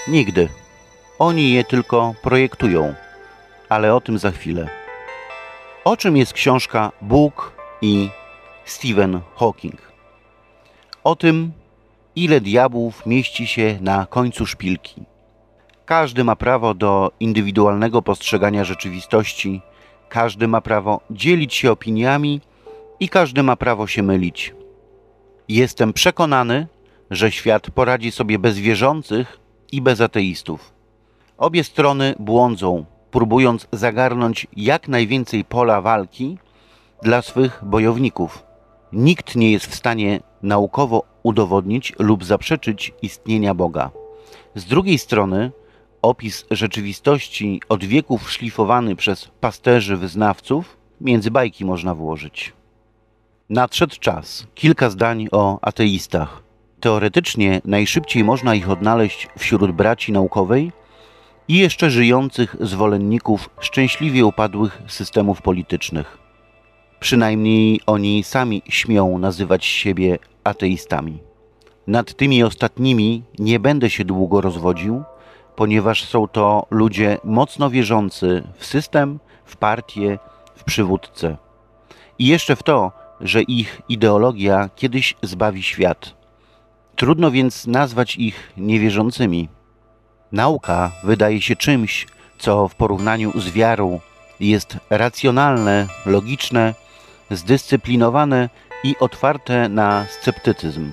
Nigdy. 0.07 0.49
Oni 1.19 1.53
je 1.53 1.63
tylko 1.63 2.13
projektują, 2.21 2.93
ale 3.69 3.95
o 3.95 4.01
tym 4.01 4.19
za 4.19 4.31
chwilę. 4.31 4.78
O 5.83 5.97
czym 5.97 6.17
jest 6.17 6.33
książka 6.33 6.91
Bóg 7.01 7.51
i 7.81 8.09
Stephen 8.65 9.21
Hawking? 9.35 9.91
O 11.03 11.15
tym, 11.15 11.51
ile 12.15 12.41
diabłów 12.41 13.05
mieści 13.05 13.47
się 13.47 13.77
na 13.81 14.05
końcu 14.05 14.45
szpilki. 14.45 15.03
Każdy 15.85 16.23
ma 16.23 16.35
prawo 16.35 16.73
do 16.73 17.11
indywidualnego 17.19 18.01
postrzegania 18.01 18.63
rzeczywistości, 18.63 19.61
każdy 20.09 20.47
ma 20.47 20.61
prawo 20.61 21.01
dzielić 21.11 21.53
się 21.53 21.71
opiniami 21.71 22.41
i 22.99 23.09
każdy 23.09 23.43
ma 23.43 23.55
prawo 23.55 23.87
się 23.87 24.03
mylić. 24.03 24.55
Jestem 25.49 25.93
przekonany, 25.93 26.67
że 27.11 27.31
świat 27.31 27.71
poradzi 27.71 28.11
sobie 28.11 28.39
bez 28.39 28.57
wierzących 28.57 29.39
i 29.71 29.81
bez 29.81 30.01
ateistów. 30.01 30.73
Obie 31.37 31.63
strony 31.63 32.15
błądzą, 32.19 32.85
próbując 33.11 33.67
zagarnąć 33.71 34.47
jak 34.55 34.87
najwięcej 34.87 35.45
pola 35.45 35.81
walki 35.81 36.37
dla 37.03 37.21
swych 37.21 37.61
bojowników. 37.65 38.43
Nikt 38.93 39.35
nie 39.35 39.51
jest 39.51 39.65
w 39.65 39.75
stanie 39.75 40.19
naukowo 40.43 41.03
udowodnić 41.23 41.93
lub 41.99 42.23
zaprzeczyć 42.23 42.93
istnienia 43.01 43.53
Boga. 43.53 43.91
Z 44.55 44.65
drugiej 44.65 44.97
strony, 44.97 45.51
opis 46.01 46.45
rzeczywistości 46.51 47.61
od 47.69 47.83
wieków 47.83 48.31
szlifowany 48.31 48.95
przez 48.95 49.29
pasterzy 49.41 49.97
wyznawców, 49.97 50.77
między 51.01 51.31
bajki 51.31 51.65
można 51.65 51.95
włożyć. 51.95 52.53
Nadszedł 53.49 53.95
czas. 53.99 54.47
Kilka 54.55 54.89
zdań 54.89 55.27
o 55.31 55.59
ateistach. 55.61 56.43
Teoretycznie 56.79 57.61
najszybciej 57.65 58.23
można 58.23 58.55
ich 58.55 58.69
odnaleźć 58.69 59.27
wśród 59.37 59.71
braci 59.71 60.11
naukowej 60.11 60.71
i 61.49 61.57
jeszcze 61.57 61.89
żyjących 61.89 62.55
zwolenników 62.59 63.49
szczęśliwie 63.59 64.25
upadłych 64.25 64.81
systemów 64.87 65.41
politycznych. 65.41 66.17
Przynajmniej 66.99 67.81
oni 67.85 68.23
sami 68.23 68.61
śmią 68.69 69.17
nazywać 69.17 69.65
siebie 69.65 70.19
ateistami. 70.43 71.19
Nad 71.87 72.13
tymi 72.13 72.43
ostatnimi 72.43 73.23
nie 73.39 73.59
będę 73.59 73.89
się 73.89 74.05
długo 74.05 74.41
rozwodził, 74.41 75.03
ponieważ 75.55 76.03
są 76.03 76.27
to 76.27 76.67
ludzie 76.69 77.17
mocno 77.23 77.69
wierzący 77.69 78.43
w 78.57 78.65
system, 78.65 79.19
w 79.45 79.57
partię, 79.57 80.19
w 80.55 80.63
przywódcę. 80.63 81.37
I 82.19 82.27
jeszcze 82.27 82.55
w 82.55 82.63
to, 82.63 82.91
że 83.21 83.41
ich 83.41 83.81
ideologia 83.89 84.69
kiedyś 84.75 85.15
zbawi 85.21 85.63
świat. 85.63 86.15
Trudno 86.95 87.31
więc 87.31 87.67
nazwać 87.67 88.15
ich 88.15 88.53
niewierzącymi. 88.57 89.49
Nauka 90.31 90.91
wydaje 91.03 91.41
się 91.41 91.55
czymś, 91.55 92.07
co 92.37 92.67
w 92.67 92.75
porównaniu 92.75 93.39
z 93.39 93.49
wiarą 93.49 93.99
jest 94.39 94.77
racjonalne, 94.89 95.87
logiczne, 96.05 96.73
zdyscyplinowane 97.31 98.49
i 98.83 98.95
otwarte 98.99 99.69
na 99.69 100.05
sceptycyzm. 100.09 100.91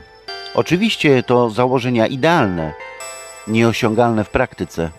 Oczywiście 0.54 1.22
to 1.22 1.50
założenia 1.50 2.06
idealne, 2.06 2.74
nieosiągalne 3.48 4.24
w 4.24 4.30
praktyce. 4.30 4.90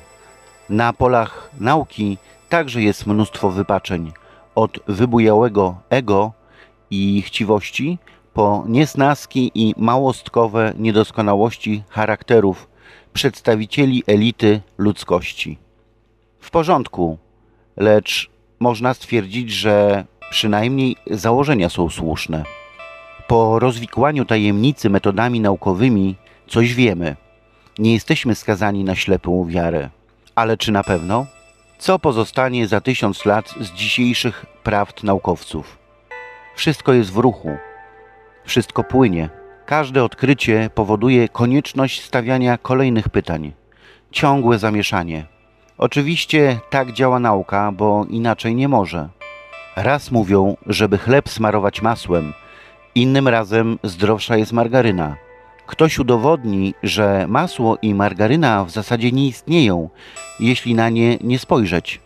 Na 0.69 0.93
polach 0.93 1.49
nauki 1.59 2.17
także 2.49 2.81
jest 2.81 3.07
mnóstwo 3.07 3.51
wypaczeń. 3.51 4.13
Od 4.55 4.79
wybujałego 4.87 5.75
ego 5.89 6.31
i 6.89 7.21
chciwości 7.21 7.97
po 8.33 8.63
niesnaski 8.67 9.51
i 9.55 9.73
małostkowe 9.77 10.73
niedoskonałości 10.77 11.83
charakterów 11.89 12.67
przedstawicieli 13.13 14.03
elity 14.07 14.61
ludzkości. 14.77 15.57
W 16.39 16.51
porządku, 16.51 17.17
lecz 17.77 18.29
można 18.59 18.93
stwierdzić, 18.93 19.51
że 19.51 20.05
przynajmniej 20.29 20.95
założenia 21.11 21.69
są 21.69 21.89
słuszne. 21.89 22.43
Po 23.27 23.59
rozwikłaniu 23.59 24.25
tajemnicy 24.25 24.89
metodami 24.89 25.39
naukowymi 25.39 26.15
coś 26.47 26.73
wiemy. 26.73 27.15
Nie 27.79 27.93
jesteśmy 27.93 28.35
skazani 28.35 28.83
na 28.83 28.95
ślepą 28.95 29.45
wiarę. 29.45 29.89
Ale 30.35 30.57
czy 30.57 30.71
na 30.71 30.83
pewno? 30.83 31.25
Co 31.79 31.99
pozostanie 31.99 32.67
za 32.67 32.81
tysiąc 32.81 33.25
lat 33.25 33.53
z 33.59 33.71
dzisiejszych 33.71 34.45
prawd 34.63 35.03
naukowców? 35.03 35.77
Wszystko 36.55 36.93
jest 36.93 37.11
w 37.13 37.17
ruchu. 37.17 37.57
Wszystko 38.45 38.83
płynie. 38.83 39.29
Każde 39.67 40.03
odkrycie 40.03 40.69
powoduje 40.75 41.29
konieczność 41.29 42.03
stawiania 42.03 42.57
kolejnych 42.57 43.09
pytań. 43.09 43.53
Ciągłe 44.11 44.59
zamieszanie. 44.59 45.25
Oczywiście 45.77 46.59
tak 46.69 46.91
działa 46.91 47.19
nauka, 47.19 47.71
bo 47.71 48.05
inaczej 48.09 48.55
nie 48.55 48.67
może. 48.67 49.09
Raz 49.75 50.11
mówią, 50.11 50.57
żeby 50.65 50.97
chleb 50.97 51.29
smarować 51.29 51.81
masłem, 51.81 52.33
innym 52.95 53.27
razem 53.27 53.79
zdrowsza 53.83 54.37
jest 54.37 54.53
margaryna. 54.53 55.15
Ktoś 55.65 55.99
udowodni, 55.99 56.73
że 56.83 57.25
masło 57.27 57.77
i 57.81 57.93
margaryna 57.93 58.65
w 58.65 58.71
zasadzie 58.71 59.11
nie 59.11 59.27
istnieją, 59.27 59.89
jeśli 60.39 60.75
na 60.75 60.89
nie 60.89 61.17
nie 61.17 61.39
spojrzeć, 61.39 62.01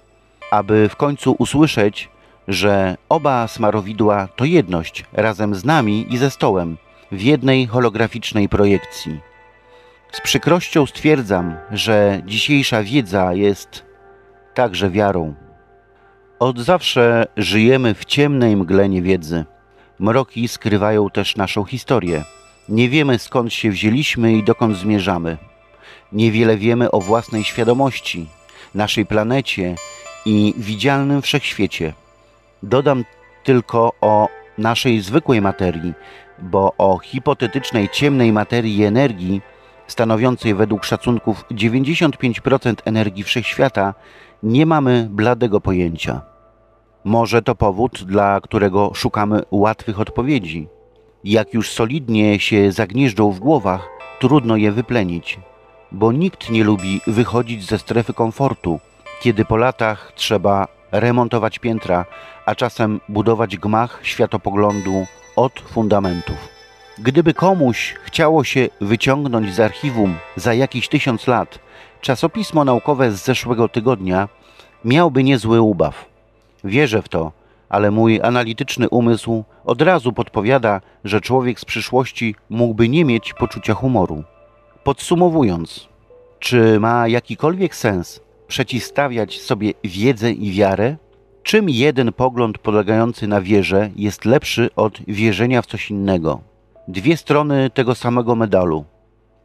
aby 0.52 0.90
w 0.90 0.96
końcu 0.96 1.36
usłyszeć, 1.40 2.10
że 2.48 2.98
oba 3.10 3.48
smarowidła 3.48 4.28
to 4.36 4.46
jedność 4.46 5.06
razem 5.14 5.56
z 5.56 5.66
nami 5.66 6.06
i 6.10 6.18
ze 6.18 6.32
stołem 6.32 6.78
w 7.12 7.22
jednej 7.22 7.68
holograficznej 7.68 8.50
projekcji. 8.50 9.20
Z 10.12 10.22
przykrością 10.22 10.86
stwierdzam, 10.86 11.58
że 11.72 12.22
dzisiejsza 12.26 12.84
wiedza 12.84 13.34
jest 13.34 13.86
także 14.54 14.90
wiarą. 14.90 15.34
Od 16.40 16.60
zawsze 16.60 17.28
żyjemy 17.38 17.94
w 17.94 18.06
ciemnej 18.06 18.56
mgle 18.56 18.90
niewiedzy. 18.90 19.46
Mroki 20.00 20.48
skrywają 20.48 21.10
też 21.10 21.36
naszą 21.36 21.64
historię. 21.64 22.24
Nie 22.70 22.90
wiemy 22.90 23.20
skąd 23.20 23.54
się 23.54 23.70
wzięliśmy 23.70 24.34
i 24.34 24.44
dokąd 24.44 24.78
zmierzamy. 24.78 25.38
Niewiele 26.12 26.58
wiemy 26.58 26.92
o 26.92 27.02
własnej 27.02 27.44
świadomości, 27.44 28.28
naszej 28.76 29.06
planecie 29.06 29.76
i 30.26 30.54
widzialnym 30.58 31.22
wszechświecie. 31.22 31.94
Dodam 32.64 33.06
tylko 33.44 33.94
o 34.02 34.28
naszej 34.58 35.02
zwykłej 35.02 35.42
materii, 35.42 35.94
bo 36.42 36.74
o 36.78 36.98
hipotetycznej 36.98 37.90
ciemnej 37.90 38.32
materii 38.32 38.84
energii, 38.84 39.42
stanowiącej 39.88 40.56
według 40.56 40.86
szacunków 40.86 41.46
95% 41.52 42.76
energii 42.86 43.24
wszechświata, 43.24 43.94
nie 44.44 44.66
mamy 44.66 45.08
bladego 45.12 45.62
pojęcia. 45.62 46.22
Może 47.04 47.42
to 47.42 47.56
powód, 47.56 48.04
dla 48.04 48.42
którego 48.42 48.92
szukamy 48.94 49.42
łatwych 49.52 50.00
odpowiedzi. 50.00 50.68
Jak 51.24 51.54
już 51.54 51.72
solidnie 51.72 52.40
się 52.40 52.72
zagnieżdżą 52.72 53.32
w 53.32 53.40
głowach, 53.40 53.90
trudno 54.20 54.56
je 54.56 54.72
wyplenić, 54.72 55.40
bo 55.92 56.12
nikt 56.12 56.50
nie 56.50 56.64
lubi 56.64 57.02
wychodzić 57.08 57.66
ze 57.66 57.80
strefy 57.80 58.14
komfortu, 58.14 58.80
kiedy 59.22 59.46
po 59.46 59.58
latach 59.58 60.12
trzeba 60.16 60.68
remontować 60.92 61.60
piętra, 61.60 62.06
a 62.46 62.56
czasem 62.56 63.00
budować 63.10 63.58
gmach 63.58 64.00
światopoglądu 64.04 65.06
od 65.36 65.60
fundamentów. 65.60 66.38
Gdyby 66.98 67.34
komuś 67.34 67.96
chciało 68.04 68.44
się 68.44 68.68
wyciągnąć 68.82 69.56
z 69.56 69.60
archiwum 69.60 70.16
za 70.36 70.54
jakiś 70.54 70.88
tysiąc 70.88 71.28
lat 71.28 71.60
czasopismo 72.02 72.66
naukowe 72.66 73.12
z 73.12 73.24
zeszłego 73.24 73.70
tygodnia, 73.70 74.30
miałby 74.86 75.24
niezły 75.24 75.62
ubaw. 75.62 76.06
Wierzę 76.64 77.02
w 77.02 77.10
to, 77.10 77.32
ale 77.70 77.92
mój 77.92 78.22
analityczny 78.22 78.90
umysł 78.90 79.44
od 79.66 79.82
razu 79.82 80.14
podpowiada, 80.14 80.82
że 81.04 81.22
człowiek 81.22 81.60
z 81.60 81.66
przyszłości 81.66 82.36
mógłby 82.50 82.90
nie 82.90 83.06
mieć 83.06 83.34
poczucia 83.34 83.74
humoru. 83.74 84.24
Podsumowując, 84.84 85.88
czy 86.40 86.80
ma 86.80 87.08
jakikolwiek 87.08 87.76
sens 87.76 88.20
przeciwstawiać 88.48 89.42
sobie 89.42 89.74
wiedzę 89.84 90.32
i 90.32 90.52
wiarę? 90.52 90.98
Czym 91.44 91.70
jeden 91.70 92.14
pogląd 92.14 92.58
polegający 92.58 93.28
na 93.28 93.42
wierze 93.42 93.90
jest 93.96 94.26
lepszy 94.26 94.70
od 94.76 95.02
wierzenia 95.08 95.62
w 95.62 95.66
coś 95.66 95.90
innego? 95.90 96.42
Dwie 96.88 97.18
strony 97.18 97.70
tego 97.70 97.96
samego 97.96 98.36
medalu. 98.36 98.86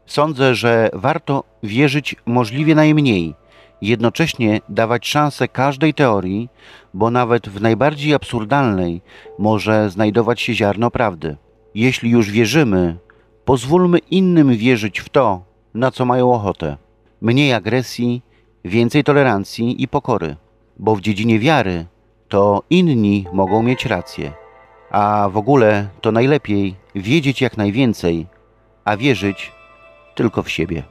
Sądzę, 0.06 0.55
że 0.55 0.90
warto 0.93 1.44
wierzyć 1.62 2.16
możliwie 2.27 2.74
najmniej, 2.74 3.35
jednocześnie 3.82 4.60
dawać 4.68 5.09
szansę 5.09 5.48
każdej 5.48 5.94
teorii, 5.94 6.48
bo 6.94 7.10
nawet 7.10 7.48
w 7.48 7.60
najbardziej 7.60 8.14
absurdalnej 8.14 9.02
może 9.39 9.90
znajdować 9.90 10.40
się 10.40 10.55
ziarno 10.55 10.90
prawdy. 10.90 11.36
Jeśli 11.74 12.10
już 12.10 12.31
wierzymy, 12.31 12.97
pozwólmy 13.44 13.98
innym 13.98 14.56
wierzyć 14.56 15.01
w 15.01 15.09
to, 15.09 15.44
na 15.74 15.90
co 15.90 16.05
mają 16.05 16.32
ochotę. 16.32 16.77
Mniej 17.20 17.52
agresji, 17.52 18.23
więcej 18.64 19.05
tolerancji 19.05 19.82
i 19.82 19.89
pokory, 19.89 20.36
bo 20.78 20.97
w 20.97 21.01
dziedzinie 21.01 21.39
wiary 21.39 21.86
to 22.28 22.62
inni 22.70 23.27
mogą 23.32 23.62
mieć 23.62 23.86
rację. 23.86 24.32
A 24.90 25.28
w 25.32 25.36
ogóle 25.36 25.89
to 26.01 26.12
najlepiej 26.12 26.74
wiedzieć 26.94 27.40
jak 27.40 27.57
najwięcej, 27.57 28.27
a 28.85 28.97
wierzyć 28.97 29.53
tylko 30.15 30.43
w 30.43 30.51
siebie. 30.51 30.82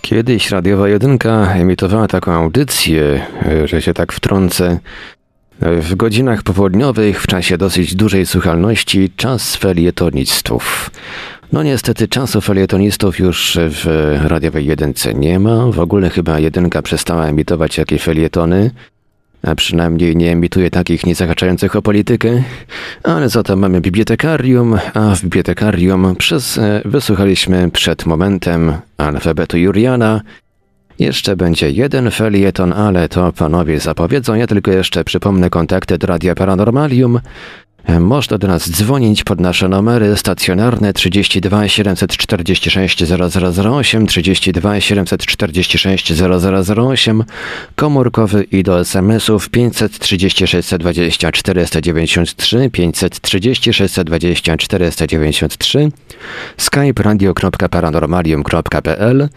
Kiedyś 0.00 0.50
radiowa 0.50 0.88
jedynka 0.88 1.52
emitowała 1.54 2.08
taką 2.08 2.32
audycję, 2.32 3.26
że 3.64 3.82
się 3.82 3.94
tak 3.94 4.12
wtrącę, 4.12 4.78
w 5.60 5.94
godzinach 5.94 6.42
popołudniowych, 6.42 7.22
w 7.22 7.26
czasie 7.26 7.58
dosyć 7.58 7.94
dużej 7.94 8.26
słuchalności, 8.26 9.10
czas 9.16 9.56
felietonistów. 9.56 10.90
No 11.52 11.62
niestety 11.62 12.08
czasu 12.08 12.40
felietonistów 12.40 13.18
już 13.18 13.58
w 13.60 14.16
radiowej 14.24 14.66
jedynce 14.66 15.14
nie 15.14 15.38
ma. 15.38 15.66
W 15.66 15.80
ogóle 15.80 16.10
chyba 16.10 16.38
jedynka 16.38 16.82
przestała 16.82 17.26
emitować 17.26 17.78
jakieś 17.78 18.02
felietony 18.02 18.70
a 19.44 19.54
przynajmniej 19.54 20.16
nie 20.16 20.32
emituje 20.32 20.70
takich 20.70 21.06
niezahaczających 21.06 21.76
o 21.76 21.82
politykę, 21.82 22.42
ale 23.02 23.28
za 23.28 23.42
to 23.42 23.56
mamy 23.56 23.80
bibliotekarium, 23.80 24.78
a 24.94 25.14
w 25.14 25.22
bibliotekarium 25.22 26.16
przez 26.16 26.58
e, 26.58 26.82
wysłuchaliśmy 26.84 27.70
przed 27.70 28.06
momentem 28.06 28.72
alfabetu 28.96 29.58
Juriana. 29.58 30.20
Jeszcze 30.98 31.36
będzie 31.36 31.70
jeden 31.70 32.10
felieton, 32.10 32.72
ale 32.72 33.08
to 33.08 33.32
panowie 33.32 33.80
zapowiedzą. 33.80 34.34
Ja 34.34 34.46
tylko 34.46 34.70
jeszcze 34.70 35.04
przypomnę 35.04 35.50
kontakty 35.50 35.98
do 35.98 36.06
Radia 36.06 36.34
Paranormalium. 36.34 37.20
Można 37.88 38.38
do 38.38 38.48
nas 38.48 38.70
dzwonić 38.70 39.24
pod 39.24 39.40
nasze 39.40 39.68
numery 39.68 40.16
stacjonarne 40.16 40.92
32 40.92 41.68
746 41.68 43.04
0008, 43.04 44.06
32 44.06 44.80
746 44.80 46.12
0008, 46.76 47.24
komórkowy 47.76 48.44
i 48.44 48.62
do 48.62 48.80
SMS-ów 48.80 49.50
536 49.50 50.74
20 50.78 51.32
493, 51.32 52.70
536 52.70 53.94
20 54.04 54.56
493, 54.56 55.88
skype 56.56 57.02
radio.paranormalium.pl 57.02 59.28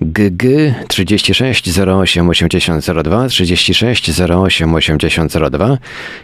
GG 0.00 0.74
36 0.88 1.78
08 1.78 2.28
8002 2.28 3.28
36 3.28 4.20
08 4.20 4.74
8002. 4.74 5.78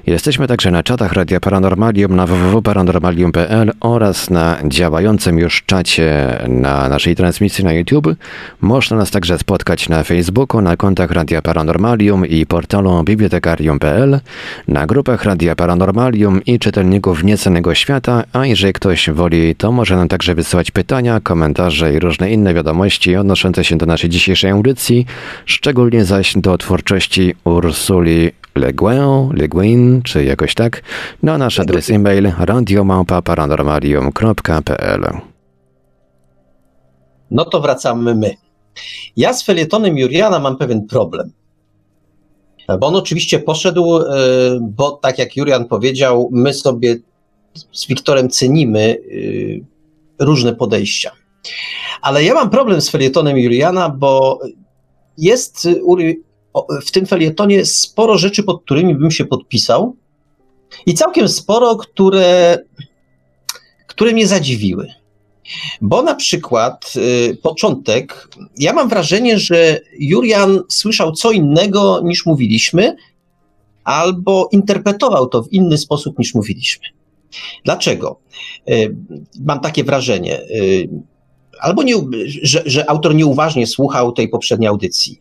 Jesteśmy 0.06 0.46
także 0.48 0.70
na 0.70 0.82
czatach 0.82 1.12
Radia 1.12 1.40
Paranormalium 1.40 2.16
na 2.16 2.26
www.paranormalium.pl 2.26 3.72
oraz 3.80 4.30
na 4.30 4.58
działającym 4.64 5.38
już 5.38 5.62
czacie 5.66 6.38
na 6.48 6.88
naszej 6.88 7.16
transmisji 7.16 7.64
na 7.64 7.72
YouTube. 7.72 8.08
Można 8.60 8.96
nas 8.96 9.10
także 9.10 9.38
spotkać 9.38 9.88
na 9.88 10.02
Facebooku, 10.02 10.60
na 10.60 10.76
kontach 10.76 11.10
Radia 11.10 11.42
Paranormalium 11.42 12.26
i 12.26 12.46
portalu 12.46 13.04
bibliotekarium.pl, 13.04 14.20
na 14.68 14.86
grupach 14.86 15.24
Radia 15.24 15.56
Paranormalium 15.56 16.44
i 16.44 16.58
czytelników 16.58 17.24
Niecennego 17.24 17.74
Świata, 17.74 18.24
a 18.32 18.46
jeżeli 18.46 18.72
ktoś 18.72 19.10
woli, 19.10 19.54
to 19.54 19.72
może 19.72 19.96
nam 19.96 20.08
także 20.08 20.34
wysyłać 20.34 20.70
pytania, 20.70 21.20
komentarze 21.20 21.94
i 21.94 21.98
różne 21.98 22.32
inne 22.32 22.54
wiadomości 22.54 23.16
odnoszące 23.16 23.63
się 23.64 23.78
do 23.78 23.86
naszej 23.86 24.10
dzisiejszej 24.10 24.50
audycji, 24.50 25.06
szczególnie 25.46 26.04
zaś 26.04 26.34
do 26.36 26.58
twórczości 26.58 27.34
Ursuli 27.44 28.30
Le 28.54 28.72
Guin, 28.72 29.28
Le 29.32 29.48
Guin, 29.48 30.02
czy 30.02 30.24
jakoś 30.24 30.54
tak, 30.54 30.82
na 31.22 31.38
nasz 31.38 31.60
adres 31.60 31.90
e-mail 31.90 32.32
radiomałpa.paranormalium.pl 32.38 35.20
No 37.30 37.44
to 37.44 37.60
wracamy 37.60 38.14
my. 38.14 38.34
Ja 39.16 39.32
z 39.32 39.44
felietonem 39.44 39.98
Juriana 39.98 40.38
mam 40.38 40.56
pewien 40.56 40.86
problem. 40.86 41.32
Bo 42.80 42.86
on 42.86 42.96
oczywiście 42.96 43.38
poszedł, 43.38 43.96
e, 43.96 44.04
bo 44.62 44.90
tak 44.90 45.18
jak 45.18 45.36
Jurian 45.36 45.68
powiedział, 45.68 46.28
my 46.32 46.54
sobie 46.54 46.96
z 47.72 47.86
Wiktorem 47.86 48.28
cenimy 48.28 48.80
e, 48.80 48.96
różne 50.24 50.54
podejścia. 50.54 51.10
Ale 52.02 52.24
ja 52.24 52.34
mam 52.34 52.50
problem 52.50 52.80
z 52.80 52.90
felietonem 52.90 53.38
Juliana, 53.38 53.88
bo 53.88 54.40
jest 55.18 55.68
w 56.86 56.90
tym 56.90 57.06
felietonie 57.06 57.66
sporo 57.66 58.18
rzeczy, 58.18 58.42
pod 58.42 58.62
którymi 58.62 58.94
bym 58.94 59.10
się 59.10 59.24
podpisał 59.24 59.96
i 60.86 60.94
całkiem 60.94 61.28
sporo, 61.28 61.76
które, 61.76 62.58
które 63.86 64.12
mnie 64.12 64.26
zadziwiły. 64.26 64.88
Bo 65.80 66.02
na 66.02 66.14
przykład 66.14 66.92
y, 66.96 67.38
początek, 67.42 68.28
ja 68.58 68.72
mam 68.72 68.88
wrażenie, 68.88 69.38
że 69.38 69.80
Jurian 69.98 70.60
słyszał 70.68 71.12
co 71.12 71.30
innego 71.30 72.00
niż 72.04 72.26
mówiliśmy, 72.26 72.96
albo 73.84 74.48
interpretował 74.52 75.26
to 75.26 75.42
w 75.42 75.52
inny 75.52 75.78
sposób 75.78 76.18
niż 76.18 76.34
mówiliśmy. 76.34 76.88
Dlaczego? 77.64 78.20
Y, 78.70 78.96
mam 79.40 79.60
takie 79.60 79.84
wrażenie. 79.84 80.40
Y, 80.40 80.88
albo 81.60 81.82
nie, 81.82 81.94
że, 82.42 82.62
że 82.66 82.90
autor 82.90 83.14
nieuważnie 83.14 83.66
słuchał 83.66 84.12
tej 84.12 84.28
poprzedniej 84.28 84.68
audycji. 84.68 85.18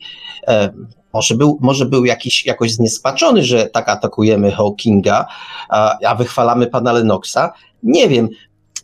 E, 0.47 0.73
może 1.13 1.35
był, 1.35 1.57
może 1.61 1.85
był 1.85 2.05
jakiś, 2.05 2.45
jakoś 2.45 2.71
zniespaczony, 2.71 3.43
że 3.43 3.65
tak 3.65 3.89
atakujemy 3.89 4.51
Hawkinga, 4.51 5.25
a, 5.69 5.97
a 6.05 6.15
wychwalamy 6.15 6.67
pana 6.67 6.93
Lennoxa. 6.93 7.53
Nie 7.83 8.09
wiem. 8.09 8.29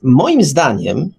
Moim 0.03 0.43
zdaniem 0.43 1.09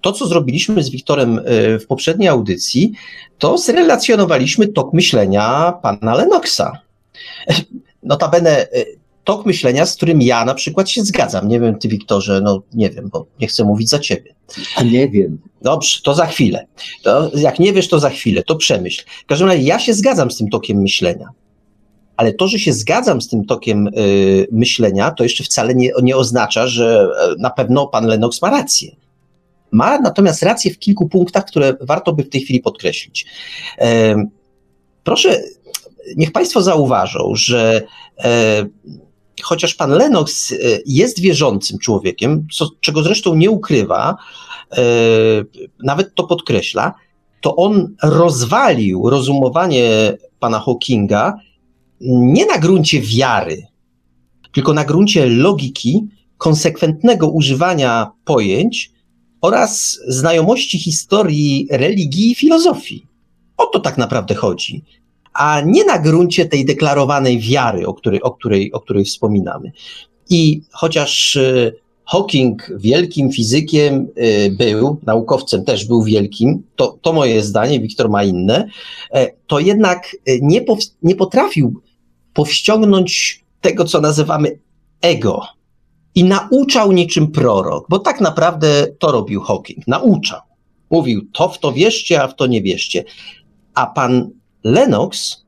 to, 0.00 0.12
co 0.12 0.26
zrobiliśmy 0.26 0.82
z 0.82 0.90
Wiktorem 0.90 1.38
e, 1.38 1.78
w 1.78 1.86
poprzedniej 1.86 2.28
audycji, 2.28 2.92
to 3.38 3.58
zrelacjonowaliśmy 3.58 4.68
tok 4.68 4.92
myślenia 4.92 5.72
pana 5.82 6.14
Lennoxa. 6.14 6.72
Notabene 8.02 8.50
e, 8.50 8.84
tok 9.24 9.46
myślenia, 9.46 9.86
z 9.86 9.96
którym 9.96 10.22
ja 10.22 10.44
na 10.44 10.54
przykład 10.54 10.90
się 10.90 11.02
zgadzam. 11.02 11.48
Nie 11.48 11.60
wiem, 11.60 11.78
ty 11.78 11.88
Wiktorze, 11.88 12.40
no 12.40 12.62
nie 12.74 12.90
wiem, 12.90 13.08
bo 13.12 13.26
nie 13.40 13.46
chcę 13.46 13.64
mówić 13.64 13.88
za 13.88 13.98
ciebie. 13.98 14.34
A 14.76 14.82
nie 14.82 15.08
wiem. 15.08 15.38
Dobrze, 15.62 16.00
to 16.04 16.14
za 16.14 16.26
chwilę. 16.26 16.66
To 17.02 17.30
jak 17.34 17.58
nie 17.58 17.72
wiesz, 17.72 17.88
to 17.88 17.98
za 18.00 18.10
chwilę, 18.10 18.42
to 18.42 18.56
przemyśl. 18.56 19.04
W 19.24 19.26
każdym 19.26 19.48
razie 19.48 19.62
ja 19.62 19.78
się 19.78 19.94
zgadzam 19.94 20.30
z 20.30 20.36
tym 20.36 20.48
tokiem 20.48 20.80
myślenia. 20.80 21.28
Ale 22.16 22.32
to, 22.32 22.48
że 22.48 22.58
się 22.58 22.72
zgadzam 22.72 23.20
z 23.20 23.28
tym 23.28 23.44
tokiem 23.44 23.86
y, 23.86 24.46
myślenia, 24.52 25.10
to 25.10 25.22
jeszcze 25.22 25.44
wcale 25.44 25.74
nie, 25.74 25.90
nie 26.02 26.16
oznacza, 26.16 26.66
że 26.66 27.08
e, 27.20 27.34
na 27.38 27.50
pewno 27.50 27.86
pan 27.86 28.06
Lennox 28.06 28.42
ma 28.42 28.50
rację. 28.50 28.96
Ma 29.72 29.98
natomiast 29.98 30.42
rację 30.42 30.70
w 30.74 30.78
kilku 30.78 31.08
punktach, 31.08 31.44
które 31.44 31.76
warto 31.80 32.12
by 32.12 32.22
w 32.22 32.28
tej 32.28 32.40
chwili 32.40 32.60
podkreślić. 32.60 33.26
E, 33.78 34.14
proszę, 35.04 35.42
niech 36.16 36.32
Państwo 36.32 36.62
zauważą, 36.62 37.32
że 37.34 37.82
e, 38.18 38.66
chociaż 39.42 39.74
pan 39.74 39.90
Lennox 39.90 40.52
e, 40.52 40.56
jest 40.86 41.20
wierzącym 41.20 41.78
człowiekiem, 41.78 42.46
co, 42.52 42.68
czego 42.80 43.02
zresztą 43.02 43.34
nie 43.34 43.50
ukrywa, 43.50 44.16
e, 44.72 44.82
nawet 45.82 46.14
to 46.14 46.24
podkreśla, 46.24 46.94
to 47.40 47.56
on 47.56 47.96
rozwalił 48.02 49.10
rozumowanie 49.10 50.16
pana 50.38 50.60
Hawkinga 50.60 51.34
nie 52.00 52.46
na 52.46 52.58
gruncie 52.58 53.00
wiary, 53.00 53.66
tylko 54.52 54.72
na 54.72 54.84
gruncie 54.84 55.26
logiki, 55.26 56.08
konsekwentnego 56.38 57.28
używania 57.28 58.10
pojęć 58.24 58.92
oraz 59.40 60.00
znajomości 60.08 60.78
historii 60.78 61.68
religii 61.70 62.30
i 62.30 62.34
filozofii. 62.34 63.06
O 63.56 63.66
to 63.66 63.80
tak 63.80 63.98
naprawdę 63.98 64.34
chodzi 64.34 64.84
a 65.32 65.60
nie 65.60 65.84
na 65.84 65.98
gruncie 65.98 66.46
tej 66.46 66.64
deklarowanej 66.64 67.38
wiary, 67.38 67.86
o 67.86 67.94
której, 67.94 68.22
o 68.22 68.30
której, 68.30 68.72
o 68.72 68.80
której 68.80 69.04
wspominamy. 69.04 69.72
I 70.30 70.62
chociaż 70.70 71.36
e, 71.36 71.72
Hawking 72.04 72.70
wielkim 72.76 73.32
fizykiem 73.32 74.08
e, 74.16 74.50
był, 74.50 75.00
naukowcem 75.06 75.64
też 75.64 75.84
był 75.84 76.02
wielkim, 76.04 76.62
to, 76.76 76.98
to 77.02 77.12
moje 77.12 77.42
zdanie, 77.42 77.80
Wiktor 77.80 78.10
ma 78.10 78.24
inne, 78.24 78.68
e, 79.12 79.30
to 79.46 79.58
jednak 79.58 80.16
nie, 80.42 80.62
pow, 80.62 80.78
nie 81.02 81.14
potrafił 81.14 81.80
powściągnąć 82.34 83.40
tego, 83.60 83.84
co 83.84 84.00
nazywamy 84.00 84.58
ego. 85.00 85.42
I 86.14 86.24
nauczał 86.24 86.92
niczym 86.92 87.32
prorok, 87.32 87.86
bo 87.88 87.98
tak 87.98 88.20
naprawdę 88.20 88.86
to 88.98 89.12
robił 89.12 89.40
Hawking. 89.40 89.86
Nauczał. 89.86 90.40
Mówił, 90.90 91.22
to 91.32 91.48
w 91.48 91.58
to 91.58 91.72
wierzcie, 91.72 92.22
a 92.22 92.28
w 92.28 92.34
to 92.36 92.46
nie 92.46 92.62
wierzcie. 92.62 93.04
A 93.74 93.86
pan 93.86 94.30
Lennox 94.64 95.44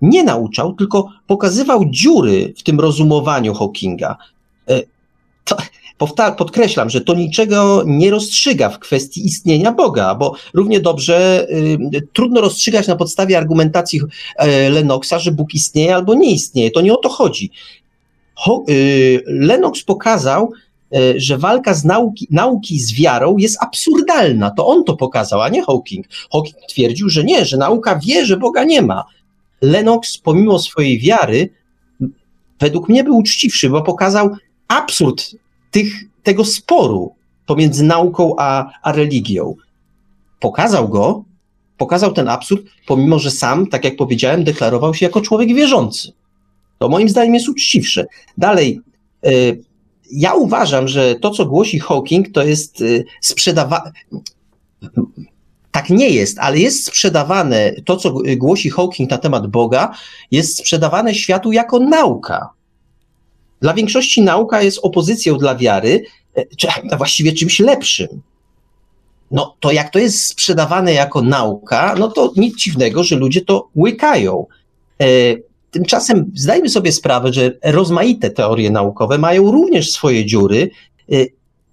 nie 0.00 0.24
nauczał, 0.24 0.72
tylko 0.74 1.08
pokazywał 1.26 1.84
dziury 1.84 2.54
w 2.56 2.62
tym 2.62 2.80
rozumowaniu 2.80 3.54
Hawkinga. 3.54 4.16
E, 4.68 4.82
to, 5.44 5.56
podkreślam, 6.36 6.90
że 6.90 7.00
to 7.00 7.14
niczego 7.14 7.82
nie 7.86 8.10
rozstrzyga 8.10 8.68
w 8.68 8.78
kwestii 8.78 9.26
istnienia 9.26 9.72
Boga, 9.72 10.14
bo 10.14 10.34
równie 10.54 10.80
dobrze 10.80 11.46
y, 11.94 12.08
trudno 12.12 12.40
rozstrzygać 12.40 12.88
na 12.88 12.96
podstawie 12.96 13.38
argumentacji 13.38 14.00
y, 14.00 14.70
Lennoxa, 14.70 15.18
że 15.18 15.32
Bóg 15.32 15.54
istnieje 15.54 15.94
albo 15.94 16.14
nie 16.14 16.30
istnieje. 16.32 16.70
To 16.70 16.80
nie 16.80 16.92
o 16.92 16.96
to 16.96 17.08
chodzi. 17.08 17.50
Ho, 18.34 18.64
y, 18.68 19.22
Lennox 19.26 19.82
pokazał, 19.82 20.52
że 21.16 21.38
walka 21.38 21.74
z 21.74 21.84
nauki, 21.84 22.26
nauki 22.30 22.80
z 22.80 22.94
wiarą 22.94 23.36
jest 23.36 23.62
absurdalna. 23.62 24.50
To 24.50 24.66
on 24.66 24.84
to 24.84 24.96
pokazał, 24.96 25.42
a 25.42 25.48
nie 25.48 25.64
Hawking. 25.64 26.06
Hawking 26.32 26.56
twierdził, 26.68 27.08
że 27.08 27.24
nie, 27.24 27.44
że 27.44 27.56
nauka 27.56 28.00
wie, 28.06 28.26
że 28.26 28.36
Boga 28.36 28.64
nie 28.64 28.82
ma. 28.82 29.04
Lennox, 29.62 30.18
pomimo 30.18 30.58
swojej 30.58 30.98
wiary, 30.98 31.50
według 32.60 32.88
mnie 32.88 33.04
był 33.04 33.16
uczciwszy, 33.16 33.70
bo 33.70 33.82
pokazał 33.82 34.30
absurd 34.68 35.36
tych, 35.70 35.92
tego 36.22 36.44
sporu 36.44 37.14
pomiędzy 37.46 37.84
nauką 37.84 38.34
a, 38.38 38.70
a 38.82 38.92
religią. 38.92 39.54
Pokazał 40.40 40.88
go, 40.88 41.24
pokazał 41.76 42.12
ten 42.12 42.28
absurd, 42.28 42.62
pomimo 42.86 43.18
że 43.18 43.30
sam, 43.30 43.66
tak 43.66 43.84
jak 43.84 43.96
powiedziałem, 43.96 44.44
deklarował 44.44 44.94
się 44.94 45.06
jako 45.06 45.20
człowiek 45.20 45.48
wierzący. 45.54 46.12
To 46.78 46.88
moim 46.88 47.08
zdaniem 47.08 47.34
jest 47.34 47.48
uczciwsze. 47.48 48.06
Dalej, 48.38 48.80
y, 49.26 49.62
ja 50.12 50.34
uważam, 50.34 50.88
że 50.88 51.14
to, 51.14 51.30
co 51.30 51.46
głosi 51.46 51.78
Hawking, 51.78 52.32
to 52.32 52.42
jest 52.42 52.80
y, 52.80 53.04
sprzedawa 53.20 53.92
tak 55.70 55.90
nie 55.90 56.10
jest, 56.10 56.38
ale 56.38 56.58
jest 56.58 56.86
sprzedawane, 56.86 57.72
to 57.84 57.96
co 57.96 58.14
głosi 58.36 58.70
Hawking 58.70 59.10
na 59.10 59.18
temat 59.18 59.46
Boga, 59.46 59.94
jest 60.30 60.58
sprzedawane 60.58 61.14
światu 61.14 61.52
jako 61.52 61.78
nauka. 61.78 62.48
Dla 63.60 63.74
większości 63.74 64.22
nauka 64.22 64.62
jest 64.62 64.78
opozycją 64.82 65.38
dla 65.38 65.54
wiary, 65.54 66.04
e, 66.34 66.46
czy 66.56 66.68
właściwie 66.96 67.32
czymś 67.32 67.60
lepszym. 67.60 68.22
No 69.30 69.56
to 69.60 69.72
jak 69.72 69.90
to 69.90 69.98
jest 69.98 70.24
sprzedawane 70.24 70.92
jako 70.92 71.22
nauka, 71.22 71.94
no 71.98 72.08
to 72.08 72.32
nic 72.36 72.56
dziwnego, 72.56 73.04
że 73.04 73.16
ludzie 73.16 73.40
to 73.40 73.68
łykają. 73.76 74.46
Tymczasem 75.70 76.30
zdajmy 76.34 76.68
sobie 76.68 76.92
sprawę, 76.92 77.32
że 77.32 77.52
rozmaite 77.64 78.30
teorie 78.30 78.70
naukowe 78.70 79.18
mają 79.18 79.50
również 79.50 79.90
swoje 79.90 80.26
dziury 80.26 80.70
e, 81.12 81.26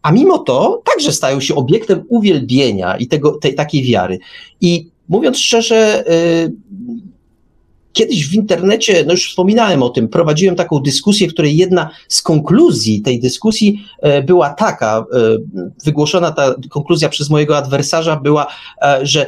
a 0.07 0.11
mimo 0.11 0.37
to 0.37 0.81
także 0.85 1.11
stają 1.11 1.39
się 1.39 1.55
obiektem 1.55 2.03
uwielbienia 2.09 2.97
i 2.97 3.07
tego, 3.07 3.31
tej 3.31 3.55
takiej 3.55 3.83
wiary. 3.83 4.19
I 4.61 4.89
mówiąc 5.09 5.37
szczerze, 5.37 6.03
y, 6.11 6.53
kiedyś 7.93 8.29
w 8.29 8.33
internecie, 8.33 9.03
no 9.05 9.11
już 9.11 9.29
wspominałem 9.29 9.83
o 9.83 9.89
tym, 9.89 10.07
prowadziłem 10.07 10.55
taką 10.55 10.79
dyskusję, 10.79 11.27
w 11.27 11.33
której 11.33 11.57
jedna 11.57 11.89
z 12.07 12.21
konkluzji 12.21 13.01
tej 13.01 13.19
dyskusji 13.19 13.85
y, 14.19 14.23
była 14.23 14.49
taka, 14.49 15.05
y, 15.55 15.73
wygłoszona 15.85 16.31
ta 16.31 16.55
konkluzja 16.69 17.09
przez 17.09 17.29
mojego 17.29 17.57
adwersarza 17.57 18.15
była, 18.15 18.47
że 19.01 19.25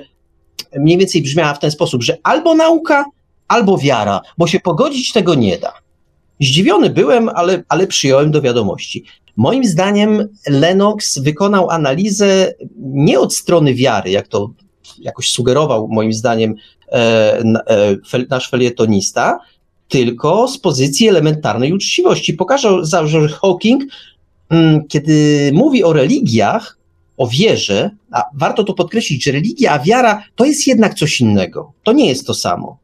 mniej 0.77 0.97
więcej 0.97 1.21
brzmiała 1.21 1.53
w 1.53 1.59
ten 1.59 1.71
sposób, 1.71 2.03
że 2.03 2.17
albo 2.23 2.55
nauka, 2.55 3.05
albo 3.49 3.77
wiara, 3.77 4.21
bo 4.37 4.47
się 4.47 4.59
pogodzić 4.59 5.11
tego 5.11 5.35
nie 5.35 5.57
da. 5.57 5.73
Zdziwiony 6.41 6.89
byłem, 6.89 7.29
ale, 7.29 7.63
ale 7.69 7.87
przyjąłem 7.87 8.31
do 8.31 8.41
wiadomości. 8.41 9.03
Moim 9.37 9.65
zdaniem 9.65 10.27
Lennox 10.47 11.19
wykonał 11.19 11.69
analizę 11.69 12.53
nie 12.77 13.19
od 13.19 13.35
strony 13.35 13.73
wiary, 13.73 14.11
jak 14.11 14.27
to 14.27 14.49
jakoś 14.99 15.31
sugerował 15.31 15.87
moim 15.87 16.13
zdaniem 16.13 16.55
e, 16.91 16.93
e, 17.67 18.25
nasz 18.29 18.49
felietonista, 18.49 19.39
tylko 19.87 20.47
z 20.47 20.57
pozycji 20.57 21.07
elementarnej 21.07 21.73
uczciwości. 21.73 22.33
Pokazał, 22.33 22.85
że 23.07 23.27
Hawking, 23.27 23.83
mm, 24.49 24.87
kiedy 24.87 25.49
mówi 25.53 25.83
o 25.83 25.93
religiach, 25.93 26.77
o 27.17 27.27
wierze, 27.27 27.91
a 28.11 28.23
warto 28.33 28.63
to 28.63 28.73
podkreślić, 28.73 29.23
że 29.23 29.31
religia, 29.31 29.71
a 29.71 29.79
wiara 29.79 30.23
to 30.35 30.45
jest 30.45 30.67
jednak 30.67 30.93
coś 30.93 31.21
innego. 31.21 31.73
To 31.83 31.91
nie 31.91 32.09
jest 32.09 32.27
to 32.27 32.33
samo. 32.33 32.77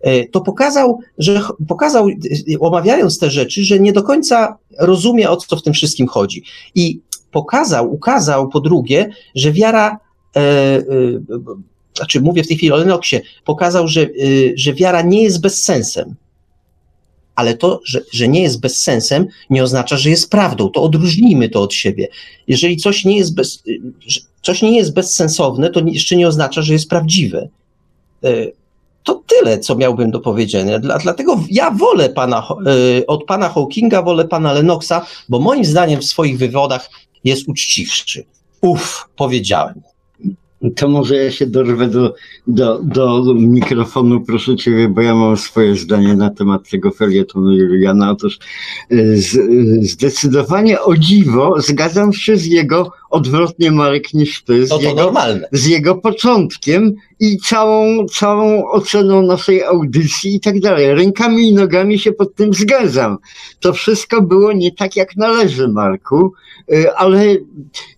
E, 0.00 0.28
to 0.28 0.40
pokazał, 0.40 0.98
że 1.18 1.40
pokazał, 1.68 2.08
e, 2.08 2.12
omawiając 2.60 3.18
te 3.18 3.30
rzeczy, 3.30 3.64
że 3.64 3.80
nie 3.80 3.92
do 3.92 4.02
końca 4.02 4.58
rozumie, 4.78 5.30
o 5.30 5.36
co 5.36 5.56
w 5.56 5.62
tym 5.62 5.72
wszystkim 5.72 6.06
chodzi. 6.06 6.42
I 6.74 7.00
pokazał, 7.30 7.92
ukazał 7.94 8.48
po 8.48 8.60
drugie, 8.60 9.10
że 9.34 9.52
wiara 9.52 9.98
e, 10.36 10.82
znaczy 11.96 12.20
mówię 12.20 12.44
w 12.44 12.48
tej 12.48 12.56
chwili 12.56 12.72
o 12.72 12.76
Lenoksie, 12.76 13.20
pokazał, 13.44 13.88
że, 13.88 14.00
y, 14.00 14.54
że 14.56 14.74
wiara 14.74 15.02
nie 15.02 15.22
jest 15.22 15.40
bezsensem. 15.40 16.14
Ale 17.34 17.56
to, 17.56 17.80
że, 17.84 18.00
że 18.12 18.28
nie 18.28 18.42
jest 18.42 18.60
bezsensem, 18.60 19.26
nie 19.50 19.62
oznacza, 19.62 19.96
że 19.96 20.10
jest 20.10 20.30
prawdą. 20.30 20.70
To 20.70 20.82
odróżnijmy 20.82 21.48
to 21.48 21.62
od 21.62 21.74
siebie. 21.74 22.08
Jeżeli 22.48 22.76
coś 22.76 23.04
nie 23.04 23.16
jest, 23.16 23.34
bez, 23.34 23.62
y, 23.68 23.80
coś 24.42 24.62
nie 24.62 24.76
jest 24.76 24.94
bezsensowne, 24.94 25.70
to 25.70 25.80
jeszcze 25.86 26.16
nie 26.16 26.28
oznacza, 26.28 26.62
że 26.62 26.72
jest 26.72 26.88
prawdziwe. 26.88 27.48
Y, 29.04 29.14
to 29.14 29.22
tyle, 29.26 29.58
co 29.58 29.76
miałbym 29.76 30.10
do 30.10 30.20
powiedzenia. 30.20 30.78
Dla, 30.78 30.98
dlatego 30.98 31.40
ja 31.50 31.70
wolę 31.70 32.08
pana, 32.08 32.48
od 33.06 33.24
pana 33.24 33.48
Hawkinga, 33.48 34.02
wolę 34.02 34.28
pana 34.28 34.52
Lennoxa, 34.52 35.06
bo 35.28 35.40
moim 35.40 35.64
zdaniem 35.64 36.00
w 36.00 36.04
swoich 36.04 36.38
wywodach 36.38 36.90
jest 37.24 37.48
uczciwszy. 37.48 38.24
Uf, 38.60 39.08
powiedziałem. 39.16 39.80
To 40.76 40.88
może 40.88 41.16
ja 41.16 41.30
się 41.30 41.46
dorwę 41.46 41.88
do, 41.88 42.14
do, 42.46 42.78
do 42.82 43.34
mikrofonu, 43.34 44.20
proszę 44.20 44.56
Ciebie, 44.56 44.88
bo 44.88 45.00
ja 45.00 45.14
mam 45.14 45.36
swoje 45.36 45.76
zdanie 45.76 46.14
na 46.14 46.30
temat 46.30 46.70
tego 46.70 46.90
felietonu 46.90 47.52
Juliana. 47.52 48.10
Otóż 48.10 48.38
y, 48.92 49.16
z, 49.22 49.34
y, 49.34 49.78
zdecydowanie 49.82 50.80
o 50.80 50.96
dziwo 50.96 51.54
zgadzam 51.60 52.12
się 52.12 52.36
z 52.36 52.46
jego 52.46 52.92
odwrotnie, 53.10 53.70
Marek, 53.70 54.14
niż 54.14 54.42
Ty. 54.42 54.66
Z, 54.66 54.70
no 54.70 54.76
to 54.76 54.82
jego, 54.82 54.94
normalne. 54.94 55.48
z 55.52 55.66
jego 55.66 55.94
początkiem 55.94 56.94
i 57.24 57.38
całą, 57.38 58.06
całą 58.06 58.70
oceną 58.70 59.22
naszej 59.22 59.62
audycji 59.62 60.34
i 60.34 60.40
tak 60.40 60.60
dalej. 60.60 60.94
Rękami 60.94 61.48
i 61.48 61.54
nogami 61.54 61.98
się 61.98 62.12
pod 62.12 62.34
tym 62.34 62.54
zgadzam. 62.54 63.18
To 63.60 63.72
wszystko 63.72 64.22
było 64.22 64.52
nie 64.52 64.72
tak, 64.72 64.96
jak 64.96 65.16
należy, 65.16 65.68
Marku, 65.68 66.32
y, 66.72 66.94
ale 66.94 67.36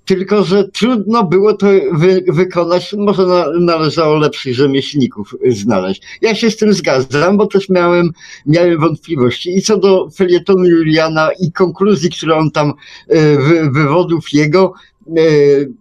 tylko, 0.04 0.44
że 0.44 0.68
trudno 0.68 1.24
było 1.24 1.54
to 1.54 1.66
wy, 1.92 2.24
wykonać. 2.28 2.94
Może 2.98 3.26
na, 3.26 3.46
należało 3.60 4.16
lepszych 4.16 4.54
rzemieślników 4.54 5.34
znaleźć. 5.48 6.02
Ja 6.22 6.34
się 6.34 6.50
z 6.50 6.56
tym 6.56 6.72
zgadzam, 6.72 7.36
bo 7.36 7.46
też 7.46 7.68
miałem, 7.68 8.10
miałem 8.46 8.80
wątpliwości. 8.80 9.56
I 9.56 9.62
co 9.62 9.76
do 9.76 10.10
felietonu 10.10 10.64
Juliana 10.64 11.30
i 11.40 11.52
konkluzji, 11.52 12.10
które 12.10 12.36
on 12.36 12.50
tam, 12.50 12.68
y, 12.70 13.36
wy, 13.36 13.70
wywodów 13.70 14.32
jego, 14.32 14.72
y, 15.18 15.72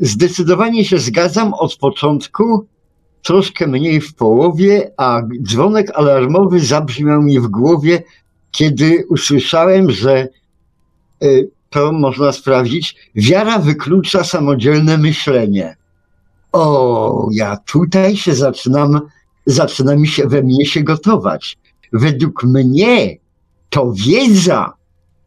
zdecydowanie 0.00 0.84
się 0.84 0.98
zgadzam 0.98 1.54
od 1.54 1.76
początku, 1.76 2.66
troszkę 3.24 3.66
mniej 3.66 4.00
w 4.00 4.14
połowie, 4.14 4.92
a 4.96 5.22
dzwonek 5.42 5.90
alarmowy 5.94 6.60
zabrzmiał 6.60 7.22
mi 7.22 7.40
w 7.40 7.46
głowie, 7.46 8.02
kiedy 8.50 9.06
usłyszałem, 9.08 9.90
że 9.90 10.28
to 11.70 11.92
można 11.92 12.32
sprawdzić, 12.32 12.96
wiara 13.14 13.58
wyklucza 13.58 14.24
samodzielne 14.24 14.98
myślenie. 14.98 15.76
O, 16.52 17.28
ja 17.32 17.56
tutaj 17.56 18.16
się 18.16 18.34
zaczynam, 18.34 19.00
zaczyna 19.46 19.96
mi 19.96 20.08
się 20.08 20.26
we 20.26 20.42
mnie 20.42 20.66
się 20.66 20.82
gotować. 20.82 21.58
Według 21.92 22.44
mnie 22.44 23.16
to 23.70 23.92
wiedza 23.92 24.72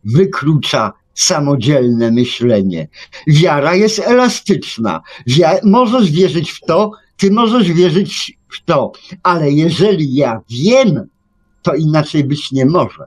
wyklucza 0.04 0.94
samodzielne 1.14 2.12
myślenie. 2.12 2.88
Wiara 3.28 3.76
jest 3.76 4.00
elastyczna. 4.00 5.02
Wia- 5.28 5.60
możesz 5.64 6.12
wierzyć 6.12 6.52
w 6.52 6.60
to, 6.60 6.92
ty 7.18 7.32
możesz 7.32 7.72
wierzyć 7.72 8.38
w 8.50 8.66
to, 8.66 8.92
ale 9.24 9.52
jeżeli 9.52 10.16
ja 10.16 10.42
wiem, 10.50 11.08
to 11.62 11.76
inaczej 11.76 12.24
być 12.24 12.52
nie 12.52 12.66
może. 12.66 13.06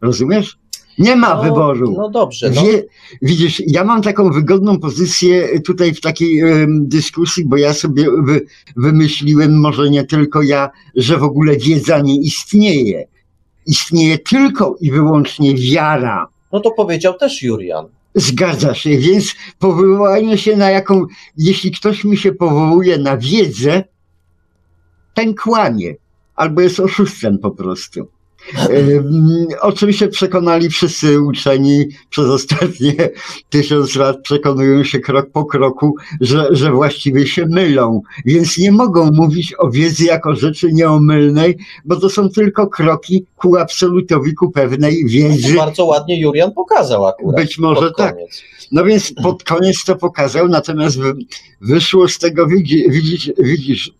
Rozumiesz? 0.00 0.58
Nie 0.98 1.16
ma 1.16 1.34
no, 1.34 1.42
wyboru. 1.42 1.94
No 1.96 2.10
dobrze. 2.10 2.50
No. 2.50 2.62
Wie, 2.62 2.84
widzisz, 3.22 3.62
ja 3.66 3.84
mam 3.84 4.02
taką 4.02 4.30
wygodną 4.30 4.80
pozycję 4.80 5.60
tutaj 5.60 5.94
w 5.94 6.00
takiej 6.00 6.42
um, 6.42 6.88
dyskusji, 6.88 7.44
bo 7.46 7.56
ja 7.56 7.74
sobie 7.74 8.06
wy, 8.24 8.46
wymyśliłem, 8.76 9.60
może 9.60 9.90
nie 9.90 10.04
tylko 10.04 10.42
ja, 10.42 10.70
że 10.96 11.18
w 11.18 11.22
ogóle 11.22 11.56
wiedza 11.56 12.00
nie 12.00 12.16
istnieje. 12.16 13.06
Istnieje 13.66 14.18
tylko 14.18 14.76
i 14.80 14.90
wyłącznie 14.90 15.54
wiara. 15.54 16.28
No 16.52 16.60
to 16.60 16.70
powiedział 16.70 17.14
też 17.14 17.42
Jurian. 17.42 17.86
Zgadza 18.14 18.74
się, 18.74 18.98
więc 18.98 19.34
powołanie 19.58 20.38
się 20.38 20.56
na 20.56 20.70
jaką, 20.70 21.06
jeśli 21.36 21.70
ktoś 21.70 22.04
mi 22.04 22.16
się 22.16 22.32
powołuje 22.32 22.98
na 22.98 23.16
wiedzę, 23.16 23.84
ten 25.14 25.34
kłamie, 25.34 25.94
albo 26.34 26.60
jest 26.60 26.80
oszustem 26.80 27.38
po 27.38 27.50
prostu. 27.50 28.08
Oczywiście 29.60 30.08
przekonali 30.08 30.70
wszyscy 30.70 31.20
uczeni 31.20 31.86
przez 32.10 32.26
ostatnie 32.26 32.94
tysiąc 33.50 33.96
lat, 33.96 34.16
przekonują 34.22 34.84
się 34.84 35.00
krok 35.00 35.30
po 35.30 35.44
kroku, 35.44 35.94
że, 36.20 36.48
że 36.50 36.72
właściwie 36.72 37.26
się 37.26 37.46
mylą, 37.46 38.02
więc 38.24 38.58
nie 38.58 38.72
mogą 38.72 39.10
mówić 39.12 39.54
o 39.58 39.70
wiedzy 39.70 40.04
jako 40.04 40.34
rzeczy 40.34 40.72
nieomylnej, 40.72 41.56
bo 41.84 41.96
to 41.96 42.10
są 42.10 42.28
tylko 42.28 42.66
kroki 42.66 43.24
ku 43.36 43.56
absolutowi, 43.56 44.34
ku 44.34 44.50
pewnej 44.50 45.04
wiedzy. 45.06 45.54
No 45.54 45.60
bardzo 45.60 45.84
ładnie 45.84 46.20
Jurian 46.20 46.52
pokazał 46.52 47.06
akurat. 47.06 47.36
Być 47.36 47.58
może 47.58 47.92
tak. 47.92 48.16
No 48.72 48.84
więc 48.84 49.12
pod 49.22 49.44
koniec 49.44 49.84
to 49.84 49.96
pokazał, 49.96 50.48
natomiast 50.48 50.98
wyszło 51.60 52.08
z 52.08 52.18
tego, 52.18 52.46
widzisz, 52.46 53.32
widzisz 53.38 53.92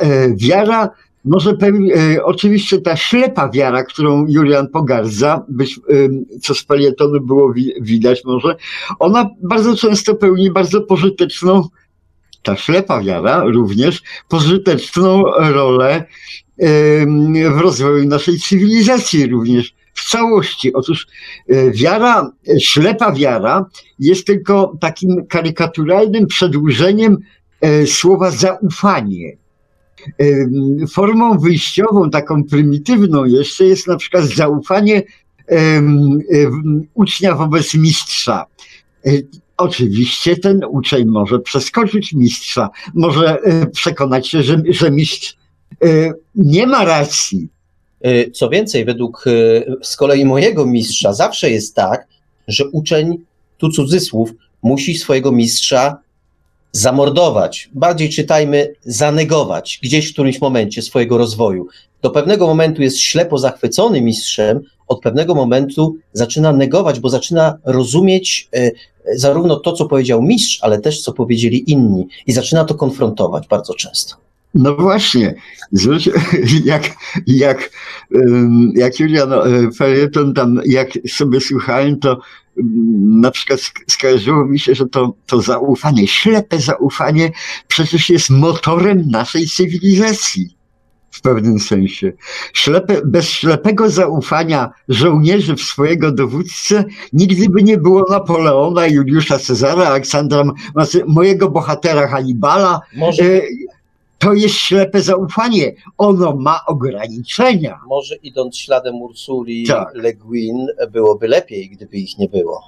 e, 0.00 0.34
wiara 0.36 0.90
może 1.24 1.50
e, 1.50 2.24
oczywiście 2.24 2.80
ta 2.80 2.96
ślepa 2.96 3.48
wiara, 3.48 3.84
którą 3.84 4.26
Julian 4.28 4.68
pogardza, 4.68 5.44
być, 5.48 5.74
e, 5.78 6.38
co 6.40 6.54
z 6.54 6.64
palietonu 6.64 7.20
było 7.20 7.52
wi 7.52 7.72
widać 7.80 8.24
może, 8.24 8.56
ona 8.98 9.30
bardzo 9.42 9.76
często 9.76 10.14
pełni 10.14 10.50
bardzo 10.50 10.80
pożyteczną, 10.80 11.68
ta 12.42 12.56
ślepa 12.56 13.02
wiara 13.02 13.44
również, 13.44 14.02
pożyteczną 14.28 15.22
rolę 15.38 15.94
e, 15.94 16.06
w 17.50 17.58
rozwoju 17.60 18.08
naszej 18.08 18.38
cywilizacji 18.38 19.26
również 19.26 19.74
w 19.94 20.10
całości. 20.10 20.72
Otóż 20.72 21.06
e, 21.48 21.70
wiara, 21.70 22.30
ślepa 22.58 23.12
wiara 23.12 23.66
jest 23.98 24.26
tylko 24.26 24.76
takim 24.80 25.26
karykaturalnym 25.26 26.26
przedłużeniem 26.26 27.16
e, 27.60 27.86
słowa 27.86 28.30
zaufanie 28.30 29.36
Formą 30.90 31.38
wyjściową, 31.38 32.10
taką 32.10 32.44
prymitywną 32.44 33.24
jeszcze 33.24 33.64
jest 33.64 33.86
na 33.86 33.96
przykład 33.96 34.24
zaufanie 34.24 35.02
ucznia 36.94 37.34
wobec 37.34 37.74
mistrza. 37.74 38.46
E, 39.06 39.10
oczywiście 39.56 40.36
ten 40.36 40.60
uczeń 40.70 41.04
może 41.04 41.38
przeskoczyć 41.38 42.12
mistrza, 42.12 42.68
może 42.94 43.40
e, 43.40 43.66
przekonać 43.66 44.28
się, 44.28 44.42
że, 44.42 44.62
że 44.68 44.90
mistrz 44.90 45.36
e, 45.84 46.12
nie 46.34 46.66
ma 46.66 46.84
racji. 46.84 47.48
Co 48.34 48.48
więcej, 48.48 48.84
według 48.84 49.24
z 49.82 49.96
kolei 49.96 50.24
mojego 50.24 50.66
mistrza 50.66 51.12
zawsze 51.12 51.50
jest 51.50 51.74
tak, 51.74 52.06
że 52.48 52.68
uczeń, 52.68 53.18
tu 53.58 53.70
cudzysłów, 53.70 54.30
musi 54.62 54.94
swojego 54.94 55.32
mistrza 55.32 55.96
zamordować, 56.72 57.70
bardziej 57.74 58.08
czytajmy 58.08 58.74
zanegować 58.82 59.78
gdzieś 59.82 60.10
w 60.10 60.12
którymś 60.12 60.40
momencie 60.40 60.82
swojego 60.82 61.18
rozwoju. 61.18 61.66
Do 62.02 62.10
pewnego 62.10 62.46
momentu 62.46 62.82
jest 62.82 62.98
ślepo 62.98 63.38
zachwycony 63.38 64.00
mistrzem, 64.00 64.60
od 64.88 65.00
pewnego 65.00 65.34
momentu 65.34 65.96
zaczyna 66.12 66.52
negować, 66.52 67.00
bo 67.00 67.08
zaczyna 67.08 67.58
rozumieć 67.64 68.48
e, 68.54 68.70
zarówno 69.16 69.56
to, 69.56 69.72
co 69.72 69.86
powiedział 69.86 70.22
mistrz, 70.22 70.58
ale 70.62 70.80
też 70.80 71.02
co 71.02 71.12
powiedzieli 71.12 71.70
inni 71.70 72.08
i 72.26 72.32
zaczyna 72.32 72.64
to 72.64 72.74
konfrontować 72.74 73.48
bardzo 73.48 73.74
często. 73.74 74.14
No 74.54 74.76
właśnie, 74.76 75.34
jak, 76.64 76.82
jak, 77.26 77.70
jak 78.74 79.00
Julian 79.00 79.32
e, 79.32 79.38
Felieton 79.76 80.34
tam, 80.34 80.60
jak 80.66 80.88
sobie 81.08 81.40
słuchałem, 81.40 81.98
to 81.98 82.20
na 83.20 83.30
przykład 83.30 83.60
skojarzyło 83.88 84.44
mi 84.44 84.58
się, 84.58 84.74
że 84.74 84.86
to, 84.86 85.14
to 85.26 85.40
zaufanie, 85.40 86.06
ślepe 86.06 86.58
zaufanie 86.58 87.32
przecież 87.68 88.10
jest 88.10 88.30
motorem 88.30 89.10
naszej 89.10 89.46
cywilizacji 89.46 90.60
w 91.10 91.20
pewnym 91.20 91.60
sensie. 91.60 92.12
Ślepe, 92.52 93.00
bez 93.04 93.28
ślepego 93.28 93.90
zaufania 93.90 94.70
żołnierzy 94.88 95.56
w 95.56 95.60
swojego 95.60 96.12
dowódcę 96.12 96.84
nigdy 97.12 97.48
by 97.48 97.62
nie 97.62 97.78
było 97.78 98.04
Napoleona, 98.10 98.86
Juliusza 98.86 99.38
Cezara, 99.38 99.86
Aleksandra, 99.86 100.44
mojego 101.06 101.50
bohatera 101.50 102.08
Hannibala. 102.08 102.80
Może... 102.96 103.40
E, 104.20 104.26
to 104.26 104.32
jest 104.32 104.54
ślepe 104.54 105.02
zaufanie. 105.02 105.72
Ono 105.98 106.36
ma 106.36 106.60
ograniczenia. 106.66 107.80
Może 107.88 108.14
idąc 108.16 108.58
śladem 108.58 108.94
Ursuli 108.94 109.66
tak. 109.66 109.94
Le 109.94 110.14
Guin 110.14 110.66
byłoby 110.90 111.28
lepiej, 111.28 111.70
gdyby 111.70 111.96
ich 111.96 112.18
nie 112.18 112.28
było. 112.28 112.62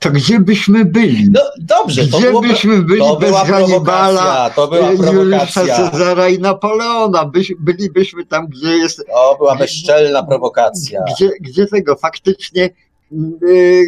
To 0.00 0.10
gdzie 0.10 0.40
byśmy 0.40 0.84
byli? 0.84 1.30
No 1.30 1.40
dobrze, 1.58 2.08
to, 2.08 2.18
gdzie 2.18 2.28
było, 2.28 2.40
byśmy 2.40 2.82
byli 2.82 3.00
to 3.00 3.16
bez 3.16 3.36
Hannibala, 3.36 4.50
to 4.50 4.68
była 4.68 4.90
Juliusza 4.90 5.66
Cezara 5.66 6.28
i 6.28 6.38
Napoleona? 6.38 7.24
Byś, 7.24 7.52
bylibyśmy 7.58 8.26
tam, 8.26 8.46
gdzie 8.46 8.76
jest... 8.76 8.96
To 9.06 9.36
była 9.38 9.56
bezczelna 9.56 10.22
prowokacja. 10.22 11.00
Gdzie, 11.14 11.30
gdzie 11.40 11.66
tego 11.66 11.96
faktycznie 11.96 12.70
yy, 13.10 13.86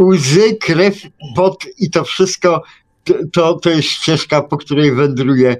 łzy, 0.00 0.56
krew, 0.60 0.94
pot 1.36 1.64
i 1.78 1.90
to 1.90 2.04
wszystko 2.04 2.62
to, 3.32 3.54
to 3.54 3.70
jest 3.70 3.88
ścieżka, 3.88 4.42
po 4.42 4.56
której 4.56 4.92
wędruje, 4.92 5.56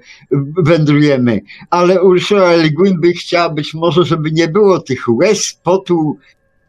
wędrujemy. 0.58 1.40
Ale 1.70 2.02
Ursula 2.02 2.52
Le 2.52 2.70
Guin 2.70 3.00
by 3.00 3.12
chciała 3.12 3.48
być 3.48 3.74
może, 3.74 4.04
żeby 4.04 4.32
nie 4.32 4.48
było 4.48 4.78
tych 4.78 5.08
łez, 5.08 5.58
potu, 5.62 6.16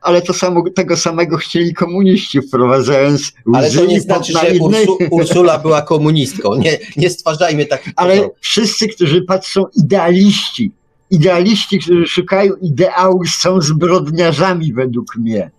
ale 0.02 0.22
to 0.22 0.34
samo, 0.34 0.64
tego 0.76 0.98
samego 0.98 1.38
chcieli 1.38 1.74
komuniści, 1.74 2.41
wprowadzając 2.41 3.22
łzy 3.22 3.34
Ale 3.56 3.72
to 3.72 3.86
nie 3.86 4.02
znaczy, 4.02 4.34
że 4.34 4.54
Ursu, 4.60 4.98
Ursula 5.12 5.60
była 5.60 5.82
komunistką. 5.82 6.56
Nie, 6.56 6.80
nie 6.98 7.10
stwarzajmy 7.10 7.66
takich 7.66 7.94
Ale 7.95 8.30
wszyscy, 8.40 8.88
którzy 8.88 9.22
patrzą 9.22 9.66
idealiści, 9.76 10.72
idealiści, 11.12 11.80
którzy 11.80 12.08
szukają 12.08 12.54
ideału, 12.62 13.26
są 13.26 13.62
zbrodniarzami 13.62 14.74
według 14.74 15.16
mnie. 15.16 15.52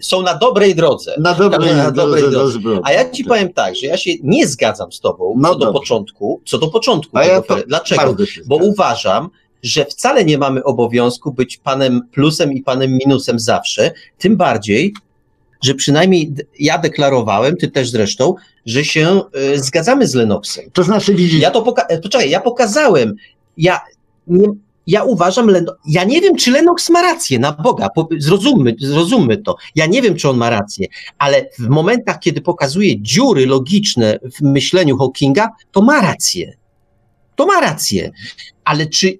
Są 0.00 0.22
na 0.22 0.34
dobrej 0.34 0.74
drodze. 0.74 1.14
Na 1.18 1.34
dobrej, 1.34 1.74
na 1.74 1.90
dobrej 1.90 2.30
drodze. 2.30 2.58
drodze. 2.58 2.80
A 2.84 2.92
ja 2.92 3.10
ci 3.10 3.24
powiem 3.24 3.52
tak, 3.52 3.76
że 3.76 3.86
ja 3.86 3.96
się 3.96 4.10
nie 4.22 4.48
zgadzam 4.48 4.92
z 4.92 5.00
tobą 5.00 5.34
no 5.36 5.48
co 5.48 5.54
dobrze. 5.54 5.66
do 5.66 5.78
początku, 5.80 6.40
co 6.46 6.58
do 6.58 6.68
początku. 6.68 7.18
A 7.18 7.24
ja 7.24 7.42
Dlaczego? 7.66 8.16
Bo 8.46 8.56
uważam, 8.56 9.30
że 9.62 9.84
wcale 9.84 10.24
nie 10.24 10.38
mamy 10.38 10.64
obowiązku 10.64 11.32
być 11.32 11.56
panem 11.56 12.00
plusem 12.12 12.52
i 12.52 12.62
panem 12.62 12.92
minusem 12.92 13.38
zawsze, 13.38 13.92
tym 14.18 14.36
bardziej, 14.36 14.94
że 15.62 15.74
przynajmniej 15.74 16.34
ja 16.58 16.78
deklarowałem, 16.78 17.56
ty 17.56 17.68
też 17.68 17.90
zresztą, 17.90 18.34
że 18.66 18.84
się 18.84 19.22
y, 19.54 19.58
zgadzamy 19.58 20.06
z 20.06 20.14
Lennoxem. 20.14 20.70
To 20.72 20.82
znaczy 20.82 21.14
widzisz... 21.14 21.40
Ja 21.40 21.50
to 21.50 21.62
poka- 21.62 22.00
poczekaj, 22.02 22.30
ja 22.30 22.40
pokazałem, 22.40 23.14
ja 23.56 23.80
nie, 24.26 24.46
ja 24.86 25.04
uważam, 25.04 25.46
Leno, 25.46 25.72
ja 25.86 26.04
nie 26.04 26.20
wiem, 26.20 26.36
czy 26.36 26.50
Lennox 26.50 26.90
ma 26.90 27.02
rację, 27.02 27.38
na 27.38 27.52
Boga, 27.52 27.88
zrozummy, 28.18 28.74
zrozummy 28.78 29.36
to. 29.36 29.56
Ja 29.74 29.86
nie 29.86 30.02
wiem, 30.02 30.16
czy 30.16 30.28
on 30.28 30.36
ma 30.36 30.50
rację, 30.50 30.86
ale 31.18 31.48
w 31.58 31.68
momentach, 31.68 32.18
kiedy 32.18 32.40
pokazuje 32.40 33.02
dziury 33.02 33.46
logiczne 33.46 34.18
w 34.34 34.42
myśleniu 34.42 34.98
Hawkinga, 34.98 35.48
to 35.72 35.82
ma 35.82 36.00
rację. 36.00 36.56
To 37.36 37.46
ma 37.46 37.60
rację. 37.60 38.10
Ale 38.64 38.86
czy 38.86 39.18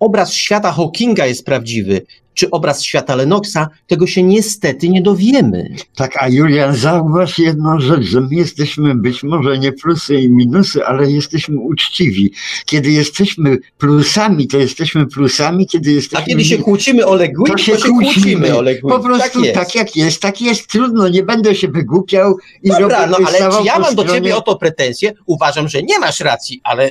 obraz 0.00 0.32
świata 0.32 0.72
Hawkinga 0.72 1.26
jest 1.26 1.44
prawdziwy, 1.44 2.06
czy 2.34 2.50
obraz 2.50 2.82
świata 2.82 3.14
Lennoxa, 3.14 3.68
tego 3.86 4.06
się 4.06 4.22
niestety 4.22 4.88
nie 4.88 5.02
dowiemy. 5.02 5.76
Tak, 5.94 6.16
a 6.22 6.28
Julian, 6.28 6.76
zauważ 6.76 7.38
jedną 7.38 7.80
rzecz, 7.80 8.02
że 8.02 8.20
my 8.20 8.34
jesteśmy 8.34 8.94
być 8.94 9.22
może 9.22 9.58
nie 9.58 9.72
plusy 9.72 10.14
i 10.14 10.30
minusy, 10.30 10.86
ale 10.86 11.10
jesteśmy 11.10 11.58
uczciwi. 11.58 12.32
Kiedy 12.66 12.90
jesteśmy 12.90 13.58
plusami, 13.78 14.48
to 14.48 14.58
jesteśmy 14.58 15.06
plusami, 15.06 15.66
kiedy 15.66 15.92
jesteśmy... 15.92 16.24
A 16.24 16.26
kiedy 16.26 16.44
się 16.44 16.58
kłócimy 16.58 17.06
o 17.06 17.14
Legui, 17.14 17.50
to, 17.50 17.58
się, 17.58 17.72
to 17.72 17.78
się 17.78 17.88
kłócimy 17.88 18.56
o 18.56 18.62
Legui. 18.62 18.90
Po 18.90 19.00
prostu 19.00 19.42
tak, 19.42 19.54
tak, 19.54 19.74
jak 19.74 19.96
jest, 19.96 20.20
tak 20.20 20.40
jest. 20.40 20.66
Trudno, 20.66 21.08
nie 21.08 21.22
będę 21.22 21.54
się 21.54 21.68
wygłupiał 21.68 22.36
i 22.62 22.68
Dobra, 22.68 23.06
no 23.06 23.16
ale 23.26 23.38
czy 23.38 23.64
ja 23.64 23.78
mam 23.78 23.92
stronie... 23.92 24.08
do 24.08 24.14
ciebie 24.14 24.36
o 24.36 24.40
to 24.40 24.56
pretensje? 24.56 25.12
Uważam, 25.26 25.68
że 25.68 25.82
nie 25.82 25.98
masz 25.98 26.20
racji, 26.20 26.60
ale 26.64 26.90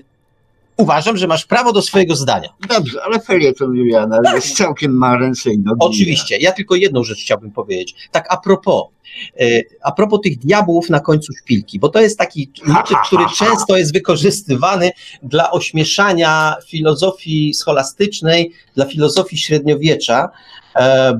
uważam, 0.77 1.17
że 1.17 1.27
masz 1.27 1.45
prawo 1.45 1.73
do 1.73 1.81
swojego 1.81 2.15
zdania. 2.15 2.49
Dobrze, 2.69 3.03
ale 3.03 3.19
felieton 3.19 3.75
Juliana 3.75 4.21
tak. 4.23 4.35
jest 4.35 4.57
całkiem 4.57 4.97
ma 4.97 5.17
ręce 5.17 5.53
i 5.53 5.59
nogi. 5.59 5.77
Oczywiście. 5.79 6.37
Ja 6.37 6.51
tylko 6.51 6.75
jedną 6.75 7.03
rzecz 7.03 7.19
chciałbym 7.19 7.51
powiedzieć. 7.51 7.95
Tak 8.11 8.25
a 8.29 8.37
propos, 8.37 8.83
e, 9.39 9.45
a 9.83 9.91
propos 9.91 10.19
tych 10.23 10.39
diabłów 10.39 10.89
na 10.89 10.99
końcu 10.99 11.33
szpilki, 11.33 11.79
bo 11.79 11.89
to 11.89 12.01
jest 12.01 12.17
taki 12.17 12.51
motyw, 12.65 12.97
który 13.07 13.23
często 13.37 13.77
jest 13.77 13.93
wykorzystywany 13.93 14.91
dla 15.23 15.51
ośmieszania 15.51 16.55
filozofii 16.67 17.53
scholastycznej, 17.53 18.51
dla 18.75 18.85
filozofii 18.85 19.37
średniowiecza, 19.37 20.29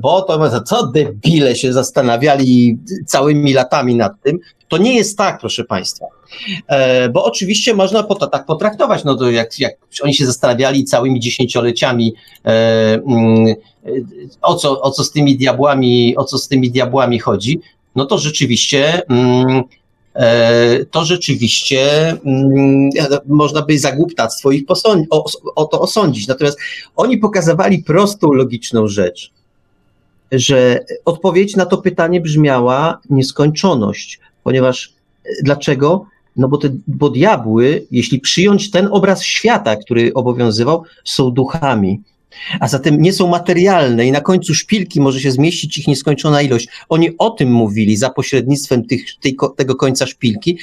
bo 0.00 0.22
to 0.22 0.60
co 0.60 0.86
debile 0.86 1.56
się 1.56 1.72
zastanawiali 1.72 2.78
całymi 3.06 3.52
latami 3.52 3.96
nad 3.96 4.12
tym. 4.22 4.38
To 4.68 4.78
nie 4.78 4.94
jest 4.94 5.18
tak, 5.18 5.40
proszę 5.40 5.64
Państwa. 5.64 6.06
E, 6.68 7.08
bo 7.08 7.24
oczywiście 7.24 7.74
można 7.74 8.02
po 8.02 8.14
to 8.14 8.26
tak 8.26 8.46
potraktować, 8.46 9.04
no 9.04 9.14
to 9.14 9.30
jak, 9.30 9.58
jak 9.58 9.74
oni 10.02 10.14
się 10.14 10.26
zastanawiali 10.26 10.84
całymi 10.84 11.20
dziesięcioleciami, 11.20 12.14
e, 12.44 12.50
mm, 12.94 13.54
o 14.42 14.54
co, 14.54 14.80
o 14.80 14.90
co 14.90 15.04
z 15.04 15.10
tymi 15.10 15.36
diabłami, 15.36 16.16
o 16.16 16.24
co 16.24 16.38
z 16.38 16.48
tymi 16.48 16.70
diabłami 16.70 17.18
chodzi, 17.18 17.60
no 17.96 18.04
to 18.04 18.18
rzeczywiście 18.18 19.02
mm, 19.08 19.62
e, 20.14 20.84
to 20.84 21.04
rzeczywiście 21.04 22.10
mm, 22.10 22.90
można 23.26 23.62
by 23.62 23.78
za 23.78 23.92
głuptactwo 23.92 24.50
ich 24.50 24.64
o, 25.10 25.24
o 25.54 25.64
to 25.64 25.80
osądzić. 25.80 26.26
Natomiast 26.26 26.58
oni 26.96 27.18
pokazywali 27.18 27.82
prostą, 27.82 28.32
logiczną 28.32 28.88
rzecz, 28.88 29.30
że 30.32 30.84
odpowiedź 31.04 31.56
na 31.56 31.66
to 31.66 31.78
pytanie 31.78 32.20
brzmiała 32.20 33.00
nieskończoność, 33.10 34.20
ponieważ 34.44 34.92
dlaczego? 35.42 36.06
No 36.36 36.48
bo, 36.48 36.58
te, 36.58 36.70
bo 36.86 37.10
diabły, 37.10 37.86
jeśli 37.90 38.20
przyjąć 38.20 38.70
ten 38.70 38.88
obraz 38.90 39.22
świata, 39.22 39.76
który 39.76 40.14
obowiązywał, 40.14 40.82
są 41.04 41.30
duchami. 41.30 42.00
A 42.60 42.68
zatem 42.68 43.02
nie 43.02 43.12
są 43.12 43.28
materialne 43.28 44.06
i 44.06 44.12
na 44.12 44.20
końcu 44.20 44.54
szpilki 44.54 45.00
może 45.00 45.20
się 45.20 45.30
zmieścić 45.30 45.78
ich 45.78 45.88
nieskończona 45.88 46.42
ilość. 46.42 46.68
Oni 46.88 47.10
o 47.18 47.30
tym 47.30 47.52
mówili 47.52 47.96
za 47.96 48.10
pośrednictwem 48.10 48.84
tych, 48.84 49.04
tej, 49.20 49.36
tego 49.56 49.74
końca 49.74 50.06
szpilki, 50.06 50.58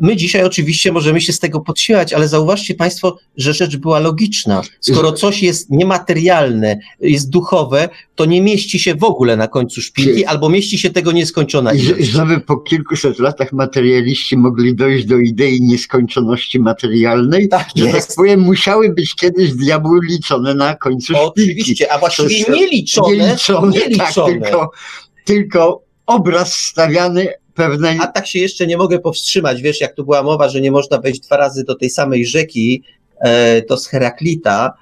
My 0.00 0.16
dzisiaj 0.16 0.44
oczywiście 0.44 0.92
możemy 0.92 1.20
się 1.20 1.32
z 1.32 1.38
tego 1.38 1.60
podśmiewać, 1.60 2.12
ale 2.12 2.28
zauważcie 2.28 2.74
Państwo, 2.74 3.18
że 3.36 3.54
rzecz 3.54 3.76
była 3.76 3.98
logiczna. 3.98 4.62
Skoro 4.80 5.12
coś 5.12 5.42
jest 5.42 5.70
niematerialne, 5.70 6.78
jest 7.00 7.30
duchowe, 7.30 7.88
to 8.14 8.24
nie 8.24 8.42
mieści 8.42 8.78
się 8.78 8.94
w 8.94 9.04
ogóle 9.04 9.36
na 9.36 9.48
końcu 9.48 9.80
szpilki, 9.80 10.24
albo 10.24 10.48
mieści 10.48 10.78
się 10.78 10.90
tego 10.90 11.12
nieskończona 11.12 11.72
ilość. 11.72 12.04
Żeby 12.04 12.40
po 12.40 12.56
kilkuset 12.56 13.18
latach 13.18 13.52
materialiści 13.52 14.36
mogli 14.36 14.74
dojść 14.74 15.06
do 15.06 15.18
idei 15.18 15.62
nieskończoności 15.62 16.60
materialnej, 16.60 17.48
tak, 17.48 17.68
że 17.76 17.84
tak 17.84 17.94
jest. 17.94 18.08
tak 18.08 18.16
powiem, 18.16 18.40
musiały 18.40 18.94
być 18.94 19.14
kiedyś 19.14 19.52
diabły 19.52 20.00
liczone 20.10 20.54
na 20.54 20.74
końcu 20.74 21.12
szpilki. 21.14 21.52
Oczywiście, 21.52 21.92
a 21.92 21.98
właściwie 21.98 22.44
nieliczone. 22.48 23.16
Nieliczone, 23.16 23.72
nie 23.72 23.96
tak, 23.96 24.14
tylko, 24.14 24.70
tylko 25.24 25.82
obraz 26.06 26.54
stawiany 26.54 27.28
pewnej... 27.54 27.98
A 28.00 28.06
tak 28.06 28.26
się 28.26 28.38
jeszcze 28.38 28.66
nie 28.66 28.76
mogę 28.76 28.98
powstrzymać, 28.98 29.62
wiesz, 29.62 29.80
jak 29.80 29.94
tu 29.94 30.04
była 30.04 30.22
mowa, 30.22 30.48
że 30.48 30.60
nie 30.60 30.70
można 30.70 30.98
wejść 30.98 31.20
dwa 31.20 31.36
razy 31.36 31.64
do 31.64 31.74
tej 31.74 31.90
samej 31.90 32.26
rzeki, 32.26 32.82
e, 33.20 33.62
to 33.62 33.76
z 33.76 33.86
Heraklita, 33.86 34.72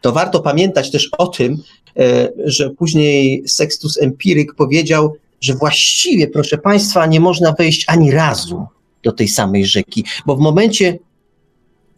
to 0.00 0.12
warto 0.12 0.40
pamiętać 0.40 0.90
też 0.90 1.08
o 1.18 1.26
tym, 1.26 1.56
e, 1.96 2.28
że 2.44 2.70
później 2.70 3.42
Sextus 3.48 4.02
Empiryk 4.02 4.54
powiedział, 4.54 5.16
że 5.40 5.54
właściwie, 5.54 6.28
proszę 6.28 6.58
Państwa, 6.58 7.06
nie 7.06 7.20
można 7.20 7.52
wejść 7.52 7.84
ani 7.88 8.10
razu 8.10 8.66
do 9.02 9.12
tej 9.12 9.28
samej 9.28 9.66
rzeki, 9.66 10.04
bo 10.26 10.36
w 10.36 10.40
momencie, 10.40 10.98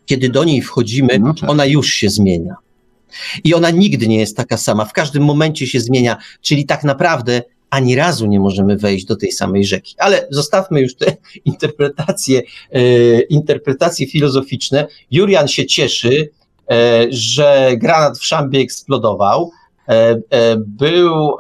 kiedy 0.07 0.29
do 0.29 0.45
niej 0.45 0.63
wchodzimy, 0.63 1.19
no 1.19 1.35
tak. 1.35 1.51
ona 1.51 1.65
już 1.67 1.89
się 1.89 2.11
zmienia. 2.11 2.55
I 3.45 3.55
ona 3.55 3.71
nigdy 3.71 4.09
nie 4.09 4.19
jest 4.19 4.37
taka 4.37 4.57
sama, 4.57 4.85
w 4.85 4.93
każdym 4.93 5.25
momencie 5.25 5.67
się 5.67 5.81
zmienia, 5.81 6.17
czyli 6.41 6.67
tak 6.67 6.85
naprawdę 6.85 7.43
ani 7.75 7.97
razu 7.97 8.27
nie 8.27 8.41
możemy 8.41 8.77
wejść 8.77 9.05
do 9.05 9.17
tej 9.17 9.33
samej 9.33 9.65
rzeki. 9.65 9.95
Ale 9.99 10.27
zostawmy 10.31 10.81
już 10.81 10.95
te 10.95 11.17
interpretacje, 11.45 12.43
e, 12.73 13.21
interpretacje 13.21 14.07
filozoficzne. 14.07 14.87
Jurian 15.11 15.49
się 15.49 15.67
cieszy, 15.67 16.31
e, 16.71 17.07
że 17.11 17.71
granat 17.77 18.19
w 18.19 18.25
szambie 18.25 18.61
eksplodował. 18.61 19.51
E, 19.89 20.17
był, 20.57 21.37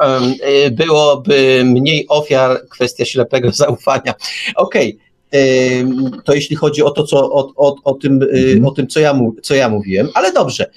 byłoby 0.73 1.62
mniej 1.65 2.06
ofiar, 2.09 2.69
kwestia 2.69 3.05
ślepego 3.05 3.51
zaufania. 3.65 4.15
Okej, 4.56 4.98
okay. 5.31 6.20
to 6.24 6.35
jeśli 6.35 6.56
chodzi 6.56 6.82
o 6.82 6.90
to, 6.90 7.05
co, 7.05 7.32
o, 7.32 7.52
o, 7.56 7.74
o 7.85 7.94
tym, 7.94 8.23
mhm. 8.23 8.65
o 8.65 8.70
tym 8.70 8.86
co, 8.86 9.01
ja, 9.01 9.20
co 9.43 9.55
ja 9.55 9.69
mówiłem, 9.69 10.09
ale 10.15 10.32
dobrze. 10.32 10.70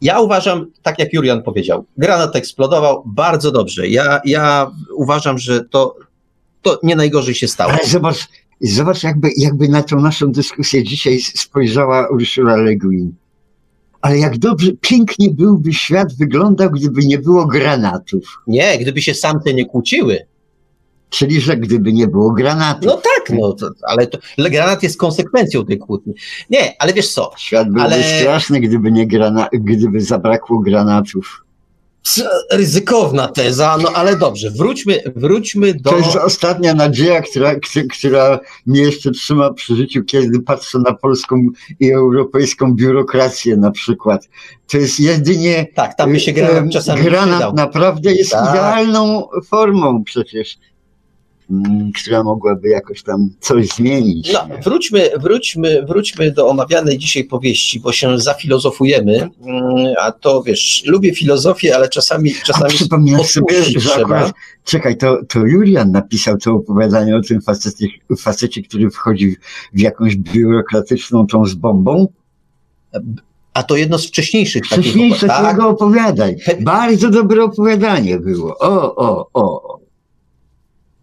Ja 0.00 0.20
uważam, 0.20 0.66
tak 0.82 0.98
jak 0.98 1.12
Jurian 1.12 1.42
powiedział, 1.42 1.84
granat 1.96 2.36
eksplodował 2.36 3.02
bardzo 3.06 3.52
dobrze. 3.52 3.88
Ja, 3.88 4.20
ja 4.24 4.70
uważam, 4.94 5.38
że 5.38 5.64
to, 5.64 5.96
to 6.62 6.80
nie 6.82 6.96
najgorzej 6.96 7.34
się 7.34 7.48
stało. 7.48 7.72
Ale 7.72 7.86
zobacz, 7.86 8.28
zobacz 8.60 9.02
jakby, 9.02 9.28
jakby 9.36 9.68
na 9.68 9.82
tą 9.82 10.00
naszą 10.00 10.32
dyskusję 10.32 10.84
dzisiaj 10.84 11.20
spojrzała 11.20 12.08
Ursula 12.08 12.56
Le 12.56 12.76
Guin. 12.76 13.12
Ale 14.00 14.18
jak 14.18 14.38
dobrze, 14.38 14.72
pięknie 14.80 15.30
byłby 15.30 15.72
świat 15.72 16.16
wyglądał, 16.16 16.70
gdyby 16.70 17.06
nie 17.06 17.18
było 17.18 17.46
granatów. 17.46 18.42
Nie, 18.46 18.78
gdyby 18.78 19.02
się 19.02 19.14
samte 19.14 19.54
nie 19.54 19.66
kłóciły. 19.66 20.18
Czyli, 21.10 21.40
że 21.40 21.56
gdyby 21.56 21.92
nie 21.92 22.08
było 22.08 22.30
granatu. 22.30 22.86
No 22.86 22.96
tak, 22.96 23.38
no, 23.38 23.52
to, 23.52 23.70
ale 23.82 24.06
to, 24.06 24.18
granat 24.38 24.82
jest 24.82 24.98
konsekwencją 24.98 25.66
tej 25.66 25.78
kłótni. 25.78 26.14
Nie, 26.50 26.74
ale 26.78 26.92
wiesz 26.92 27.08
co? 27.08 27.30
Świat 27.38 27.66
byłby 27.66 27.82
ale... 27.82 28.02
straszny, 28.02 28.60
gdyby, 28.60 28.92
nie 28.92 29.06
grana, 29.06 29.48
gdyby 29.52 30.00
zabrakło 30.00 30.58
granatów. 30.58 31.44
Ryzykowna 32.52 33.28
teza, 33.28 33.78
no 33.82 33.92
ale 33.94 34.16
dobrze, 34.16 34.50
wróćmy, 34.50 35.02
wróćmy 35.16 35.74
do. 35.74 35.90
To 35.90 35.96
jest 35.96 36.16
ostatnia 36.16 36.74
nadzieja, 36.74 37.22
która, 37.22 37.54
która 37.98 38.40
mnie 38.66 38.82
jeszcze 38.82 39.10
trzyma 39.10 39.52
przy 39.52 39.76
życiu, 39.76 40.04
kiedy 40.04 40.40
patrzę 40.40 40.78
na 40.78 40.94
polską 40.94 41.46
i 41.80 41.92
europejską 41.92 42.74
biurokrację 42.74 43.56
na 43.56 43.70
przykład. 43.70 44.28
To 44.66 44.78
jest 44.78 45.00
jedynie. 45.00 45.66
Tak, 45.74 45.96
tam 45.96 46.12
mi 46.12 46.20
się 46.20 46.32
granat 46.32 46.72
czasami 46.72 47.02
Granat 47.02 47.54
naprawdę 47.54 48.14
jest 48.14 48.30
tak. 48.30 48.50
idealną 48.50 49.28
formą 49.46 50.04
przecież 50.04 50.58
która 52.02 52.22
mogłaby 52.22 52.68
jakoś 52.68 53.02
tam 53.02 53.30
coś 53.40 53.68
zmienić. 53.68 54.32
No, 54.32 54.48
wróćmy, 54.64 55.10
wróćmy, 55.20 55.82
wróćmy 55.82 56.32
do 56.32 56.48
omawianej 56.48 56.98
dzisiaj 56.98 57.24
powieści, 57.24 57.80
bo 57.80 57.92
się 57.92 58.18
zafilozofujemy, 58.18 59.28
a 59.98 60.12
to 60.12 60.42
wiesz, 60.42 60.82
lubię 60.86 61.14
filozofię, 61.14 61.76
ale 61.76 61.88
czasami, 61.88 62.34
czasami 62.46 62.64
A 62.64 62.68
przypominasz 62.68 63.26
sobie, 63.30 63.62
że 63.64 63.94
akurat, 63.94 64.32
czekaj, 64.64 64.96
to, 64.96 65.18
to 65.28 65.38
Julian 65.46 65.90
napisał 65.90 66.38
to 66.38 66.52
opowiadanie 66.52 67.16
o 67.16 67.20
tym 67.20 67.40
facecie, 67.40 67.86
facecie, 68.18 68.62
który 68.62 68.90
wchodzi 68.90 69.36
w 69.72 69.80
jakąś 69.80 70.16
biurokratyczną 70.16 71.26
tą 71.26 71.46
z 71.46 71.54
bombą? 71.54 72.06
A 73.54 73.62
to 73.62 73.76
jedno 73.76 73.98
z 73.98 74.06
wcześniejszych 74.06 74.62
takich 74.62 74.84
Wcześniejsze 74.84 75.26
tak, 75.26 75.52
jego 75.52 75.68
opowiadań. 75.68 76.34
He- 76.38 76.56
Bardzo 76.60 77.10
dobre 77.10 77.44
opowiadanie 77.44 78.18
było. 78.18 78.58
O, 78.58 78.96
o, 78.96 79.30
o. 79.34 79.80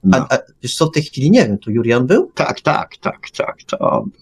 No, 0.07 0.17
a, 0.17 0.33
a 0.33 0.37
wiesz 0.63 0.75
co, 0.75 0.85
w 0.85 0.91
tej 0.91 1.03
chwili 1.03 1.31
nie 1.31 1.45
wiem, 1.47 1.57
to 1.57 1.71
Julian 1.71 2.07
był? 2.07 2.31
tak, 2.35 2.61
tak, 2.61 2.97
tak, 2.97 3.29
tak, 3.37 3.55
to 3.67 3.79
on. 3.79 4.03
był. 4.03 4.21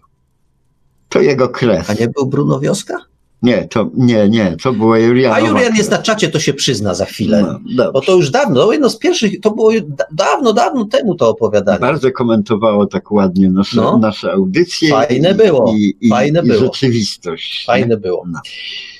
To 1.09 1.21
jego 1.21 1.49
krew. 1.49 1.89
A 1.89 1.93
nie 1.93 2.07
był 2.07 2.25
Bruno 2.25 2.59
Wioska? 2.59 2.97
Nie, 3.41 3.67
to 3.67 3.89
nie, 3.97 4.29
nie, 4.29 4.57
to 4.63 4.73
było 4.73 4.97
Julianowa 4.97 5.41
A 5.41 5.49
Julian 5.49 5.75
jest 5.75 5.91
na 5.91 5.97
czacie, 5.97 6.29
to 6.29 6.39
się 6.39 6.53
przyzna 6.53 6.93
za 6.93 7.05
chwilę. 7.05 7.59
No. 7.75 7.91
Bo 7.91 8.01
to 8.01 8.15
już 8.15 8.29
dawno, 8.29 8.65
to 8.65 8.71
jedno 8.71 8.89
z 8.89 8.97
pierwszych, 8.97 9.39
to 9.41 9.51
było 9.51 9.71
da- 9.87 10.05
dawno, 10.11 10.53
dawno 10.53 10.85
temu 10.85 11.15
to 11.15 11.29
opowiadanie. 11.29 11.79
Bardzo 11.79 12.11
komentowało 12.11 12.85
tak 12.85 13.11
ładnie 13.11 13.49
nasze, 13.49 13.75
No. 13.81 13.97
nasze 13.97 14.31
audycje. 14.31 14.89
Fajne 14.89 15.31
i, 15.31 15.35
było, 15.35 15.73
I, 15.77 15.93
i, 16.01 16.09
fajne 16.09 16.39
i 16.43 16.47
było. 16.47 16.59
rzeczywistość. 16.59 17.63
Fajne 17.67 17.97
było. 17.97 18.23
No. 18.27 18.39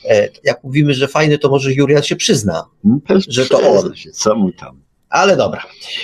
E, 0.10 0.30
jak 0.44 0.64
mówimy, 0.64 0.94
że 0.94 1.08
fajny, 1.08 1.38
to 1.38 1.50
może 1.50 1.74
Julian 1.74 2.04
się 2.04 2.16
przyzna. 2.16 2.64
Też 3.08 3.26
Że 3.30 3.46
to 3.46 3.60
on. 3.72 3.96
Się, 3.96 4.12
co 4.12 4.36
mu 4.36 4.52
tam? 4.52 4.85
Ale 5.16 5.38
dobra. 5.38 5.62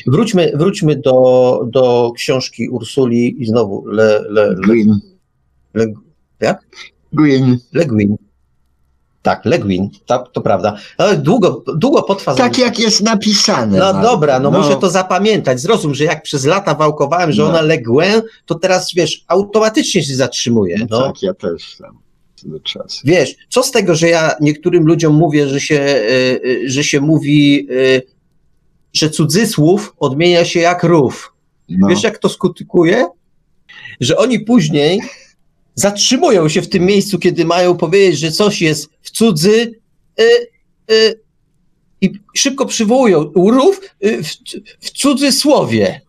Wróćmy, 0.07 0.51
wróćmy 0.55 0.95
do, 0.95 1.59
do 1.67 2.11
książki 2.15 2.69
Ursuli 2.69 3.41
i 3.41 3.45
znowu 3.45 3.85
Le, 3.87 4.21
Le, 4.29 4.55
Le. 4.67 4.75
Le, 5.73 5.85
jak? 6.39 6.59
Gwyn. 7.13 7.57
Le 7.73 7.85
Guin. 7.85 8.15
Tak, 9.21 9.45
Le 9.45 9.59
Guin, 9.59 9.89
to, 10.05 10.19
to 10.33 10.41
prawda. 10.41 10.77
Ale 10.97 11.17
długo, 11.17 11.63
długo 11.75 12.03
potrwa. 12.03 12.35
Tak 12.35 12.57
jak 12.57 12.79
jest 12.79 13.01
napisane. 13.01 13.77
No 13.77 14.01
dobra, 14.01 14.39
no, 14.39 14.51
muszę 14.51 14.75
to 14.75 14.89
zapamiętać. 14.89 15.59
Zrozum, 15.59 15.95
że 15.95 16.03
jak 16.03 16.23
przez 16.23 16.45
lata 16.45 16.75
wałkowałem, 16.75 17.31
że 17.31 17.41
No. 17.43 17.49
ona 17.49 17.61
Le 17.61 17.77
Guin, 17.77 18.21
to 18.45 18.55
teraz 18.55 18.93
wiesz, 18.95 19.23
automatycznie 19.27 20.03
się 20.03 20.15
zatrzymuje. 20.15 20.77
No, 20.79 20.99
No. 20.99 21.01
Tak, 21.07 21.23
ja 21.23 21.33
też 21.33 21.77
tam. 21.77 21.97
Wiesz, 23.03 23.35
co 23.49 23.63
z 23.63 23.71
tego, 23.71 23.95
że 23.95 24.09
ja 24.09 24.35
niektórym 24.41 24.85
ludziom 24.85 25.13
mówię, 25.13 25.47
że 25.47 25.59
się, 25.59 25.75
y, 25.75 26.41
y, 26.45 26.69
że 26.69 26.83
się 26.83 27.01
mówi, 27.01 27.67
y, 27.71 28.01
że 28.93 29.09
cudzysłów 29.09 29.93
odmienia 29.99 30.45
się 30.45 30.59
jak 30.59 30.83
rów. 30.83 31.33
No. 31.69 31.87
Wiesz, 31.87 32.03
jak 32.03 32.17
to 32.17 32.29
skutkuje? 32.29 33.07
Że 33.99 34.17
oni 34.17 34.39
później 34.39 35.01
zatrzymują 35.75 36.49
się 36.49 36.61
w 36.61 36.69
tym 36.69 36.85
miejscu, 36.85 37.19
kiedy 37.19 37.45
mają 37.45 37.77
powiedzieć, 37.77 38.19
że 38.19 38.31
coś 38.31 38.61
jest 38.61 38.89
w 39.01 39.11
cudzy 39.11 39.79
y, 40.19 40.23
y, 40.91 41.19
i 42.01 42.13
szybko 42.33 42.65
przywołują 42.65 43.31
rów 43.35 43.81
y, 44.05 44.23
w, 44.23 44.27
w 44.79 44.91
cudzysłowie, 44.91 46.01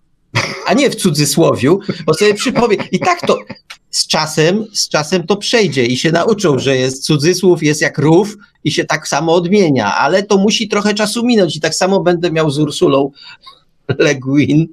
a 0.67 0.75
nie 0.75 0.91
w 0.91 0.95
cudzysłowiu, 0.95 1.81
bo 2.07 2.15
sobie 2.15 2.35
przypowie. 2.35 2.77
I 2.93 2.99
tak 2.99 3.21
to 3.21 3.39
z 3.93 4.07
czasem, 4.07 4.67
z 4.73 4.89
czasem 4.89 5.27
to 5.27 5.37
przejdzie 5.37 5.87
i 5.87 5.97
się 5.97 6.13
nauczą, 6.13 6.59
że 6.59 6.77
jest 6.77 7.05
cudzysłów, 7.05 7.63
jest 7.63 7.81
jak 7.81 7.99
rów 7.99 8.37
i 8.65 8.71
się 8.71 8.85
tak 8.85 9.09
samo 9.09 9.35
odmienia, 9.35 9.95
ale 9.95 10.23
to 10.23 10.37
musi 10.39 10.69
trochę 10.69 10.95
czasu 10.95 11.27
minąć 11.27 11.57
i 11.57 11.61
tak 11.61 11.75
samo 11.75 12.01
będę 12.01 12.33
miał 12.33 12.51
z 12.51 12.59
Ursulą 12.59 13.11
Le 13.99 14.15
Guin, 14.15 14.69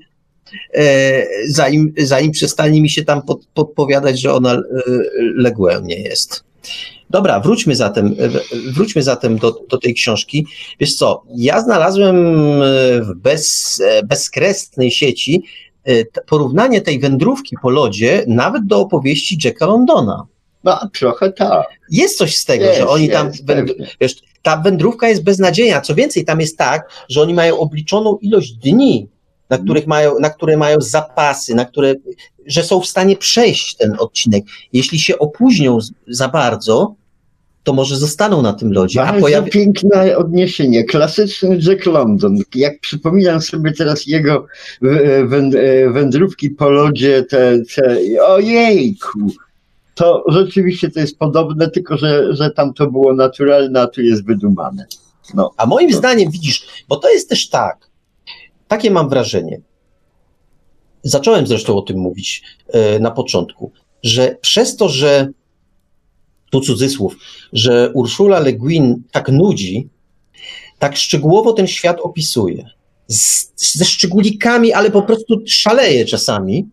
e, 0.74 1.26
zanim, 1.48 1.94
zanim 1.98 2.32
przestanie 2.32 2.82
mi 2.82 2.90
się 2.90 3.04
tam 3.04 3.22
pod, 3.22 3.46
podpowiadać, 3.54 4.22
że 4.22 4.34
ona 4.34 4.54
e, 4.54 4.62
Le 5.18 5.52
Guin 5.52 5.84
nie 5.84 6.00
jest. 6.00 6.44
Dobra, 7.10 7.40
wróćmy 7.40 7.76
zatem, 7.76 8.16
e, 8.20 8.30
wróćmy 8.72 9.04
zatem 9.04 9.38
do, 9.38 9.62
do 9.70 9.78
tej 9.78 9.94
książki. 9.94 10.46
Wiesz 10.80 10.96
co, 10.96 11.24
ja 11.36 11.62
znalazłem 11.62 12.16
e, 12.16 13.02
w 13.02 13.14
bez, 13.16 13.82
bezkresnej 14.04 14.92
sieci 14.92 15.44
porównanie 16.28 16.82
tej 16.82 17.00
wędrówki 17.00 17.56
po 17.62 17.70
lodzie 17.70 18.24
nawet 18.28 18.66
do 18.66 18.80
opowieści 18.80 19.38
Jacka 19.46 19.66
Londona. 19.66 20.26
no, 20.64 20.90
trochę 20.94 21.32
tak. 21.32 21.68
Jest 21.92 22.18
coś 22.18 22.36
z 22.36 22.46
tego, 22.46 22.66
Jest, 22.66 22.78
że 22.80 22.88
oni 22.88 23.10
tam. 23.10 23.28
jest, 23.28 23.44
wiesz, 24.02 24.16
ta 24.42 24.58
wędrówka 24.58 25.10
jest 25.10 25.24
beznadziejna. 25.24 25.82
Co 25.82 25.96
więcej, 25.96 26.26
tam 26.26 26.40
jest 26.42 26.58
tak, 26.58 26.90
że 27.10 27.22
oni 27.22 27.34
mają 27.34 27.58
obliczoną 27.60 28.18
ilość 28.18 28.52
dni, 28.54 29.08
na, 29.50 29.56
Mhm. 29.56 29.66
których 29.66 29.88
mają, 29.88 30.20
na 30.20 30.30
które 30.30 30.58
mają 30.58 30.78
zapasy, 30.82 31.56
na 31.56 31.66
które, 31.66 31.96
że 32.46 32.64
są 32.64 32.82
w 32.82 32.88
stanie 32.88 33.16
przejść 33.18 33.76
ten 33.76 33.96
odcinek. 34.00 34.44
Jeśli 34.74 35.00
się 35.00 35.20
opóźnią 35.20 35.78
za 36.08 36.28
bardzo, 36.28 36.96
to 37.64 37.74
może 37.74 37.96
zostaną 37.98 38.42
na 38.42 38.54
tym 38.54 38.74
lodzie. 38.74 39.02
A 39.02 39.06
Bardzo 39.06 39.22
pojawi... 39.22 39.52
piękne 39.52 40.18
odniesienie. 40.18 40.84
Klasyczny 40.84 41.60
Jack 41.62 41.86
London. 41.86 42.38
Jak 42.56 42.80
przypominam 42.80 43.42
sobie 43.42 43.72
teraz 43.74 44.08
jego 44.08 44.46
węd- 45.28 45.56
e, 45.58 45.90
wędrówki 45.90 46.50
po 46.50 46.70
lodzie, 46.70 47.24
te, 47.24 47.60
te 47.76 47.98
ojejku, 48.28 49.20
to 49.96 50.24
rzeczywiście 50.28 50.90
to 50.92 51.00
jest 51.00 51.18
podobne, 51.18 51.70
tylko 51.70 51.98
że, 51.98 52.36
że 52.36 52.52
tam 52.52 52.74
to 52.74 52.92
było 52.92 53.14
naturalne, 53.14 53.82
a 53.82 53.88
tu 53.88 54.02
jest 54.02 54.26
wydumane. 54.26 54.86
No, 55.34 55.52
A 55.58 55.66
moim 55.66 55.94
zdaniem, 55.94 56.32
widzisz, 56.32 56.68
bo 56.90 56.96
to 56.96 57.10
jest 57.10 57.30
też 57.30 57.50
tak, 57.50 57.78
takie 58.68 58.92
mam 58.92 59.10
wrażenie. 59.10 59.62
Zacząłem 61.04 61.48
zresztą 61.48 61.78
o 61.78 61.82
tym 61.82 61.98
mówić 61.98 62.44
e, 62.68 63.00
na 63.00 63.12
początku, 63.12 63.72
że 64.04 64.36
przez 64.42 64.76
to, 64.76 64.90
że 64.90 65.28
tu 66.50 66.62
cudzysłów, 66.62 67.16
że 67.54 67.92
Urszula 67.94 68.40
Le 68.40 68.54
Guin 68.54 69.04
tak 69.12 69.30
nudzi, 69.30 69.90
tak 70.80 70.98
szczegółowo 70.98 71.54
ten 71.54 71.68
świat 71.68 72.00
opisuje. 72.02 72.70
Z, 73.08 73.52
ze 73.78 73.86
szczególikami, 73.86 74.74
ale 74.74 74.92
po 74.92 75.02
prostu 75.02 75.42
szaleje 75.48 76.06
czasami. 76.06 76.66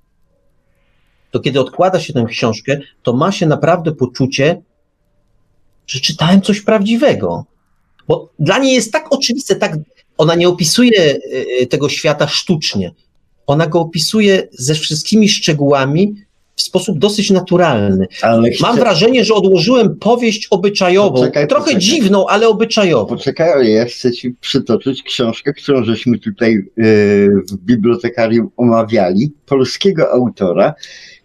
To 1.30 1.40
kiedy 1.40 1.60
odkłada 1.60 2.00
się 2.00 2.12
tę 2.12 2.24
książkę, 2.28 2.80
to 3.02 3.12
ma 3.12 3.32
się 3.32 3.46
naprawdę 3.46 3.92
poczucie, 3.92 4.62
że 5.86 6.00
czytałem 6.00 6.42
coś 6.42 6.60
prawdziwego. 6.60 7.44
Bo 8.08 8.32
dla 8.38 8.58
niej 8.58 8.74
jest 8.74 8.92
tak 8.92 9.12
oczywiste, 9.12 9.56
tak, 9.56 9.76
ona 10.18 10.34
nie 10.34 10.48
opisuje 10.48 11.18
y, 11.62 11.66
tego 11.66 11.88
świata 11.88 12.28
sztucznie. 12.28 12.94
Ona 13.46 13.66
go 13.66 13.80
opisuje 13.80 14.48
ze 14.52 14.74
wszystkimi 14.74 15.28
szczegółami 15.28 16.14
w 16.56 16.62
sposób 16.62 16.98
dosyć 16.98 17.30
naturalny. 17.30 18.06
ale 18.22 18.48
Mam 18.60 18.76
wrażenie, 18.76 19.24
że 19.24 19.34
odłożyłem 19.34 19.96
powieść 19.96 20.46
obyczajową, 20.50 21.18
Poczekaj, 21.20 21.46
trochę 21.48 21.64
poczekaj. 21.64 21.82
dziwną, 21.82 22.26
ale 22.26 22.48
obyczajową. 22.48 23.06
Poczekaj, 23.06 23.72
ja 23.72 23.84
chcę 23.84 24.12
ci 24.12 24.30
przytoczyć 24.40 25.02
książkę, 25.02 25.52
którą 25.52 25.84
żeśmy 25.84 26.18
tutaj 26.18 26.54
e, 26.54 26.62
w 27.50 27.56
bibliotekarium 27.64 28.50
omawiali, 28.56 29.32
polskiego 29.46 30.10
autora, 30.12 30.74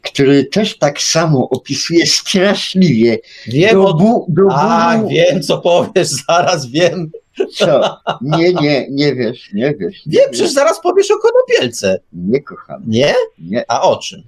który 0.01 0.45
też 0.45 0.77
tak 0.77 1.01
samo 1.01 1.49
opisuje 1.49 2.05
straszliwie 2.05 3.19
Wiem, 3.47 3.73
do, 3.75 3.93
bu, 3.93 4.25
do 4.29 4.41
A, 4.51 4.97
bólu. 4.97 5.09
wiem, 5.09 5.41
co 5.41 5.57
powiesz, 5.57 6.07
zaraz 6.27 6.65
wiem. 6.69 7.11
Co? 7.57 7.97
Nie, 8.21 8.53
nie, 8.53 8.87
nie 8.89 9.15
wiesz, 9.15 9.49
nie 9.53 9.73
wiesz. 9.79 10.01
Wiem, 10.05 10.23
przecież 10.31 10.51
zaraz 10.53 10.81
powiesz 10.81 11.11
o 11.11 11.15
konopielce. 11.17 11.99
Nie 12.13 12.41
kocham, 12.41 12.83
Nie? 12.87 13.13
nie. 13.39 13.65
A 13.67 13.81
o 13.81 13.97
czym? 13.97 14.23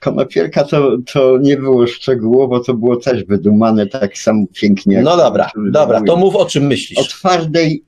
Konopielka 0.00 0.64
to, 0.64 0.96
to 1.12 1.38
nie 1.38 1.56
było 1.56 1.86
szczegółowo, 1.86 2.60
to 2.60 2.74
było 2.74 2.96
też 2.96 3.24
wydumane 3.24 3.86
tak 3.86 4.18
samo 4.18 4.44
pięknie. 4.54 5.02
No 5.02 5.16
dobra, 5.16 5.44
Ursuly 5.44 5.70
dobra, 5.70 6.00
to 6.00 6.16
mów 6.16 6.36
o 6.36 6.46
czym 6.46 6.66
myślisz. 6.66 6.98
O 6.98 7.04
twardej 7.04 7.84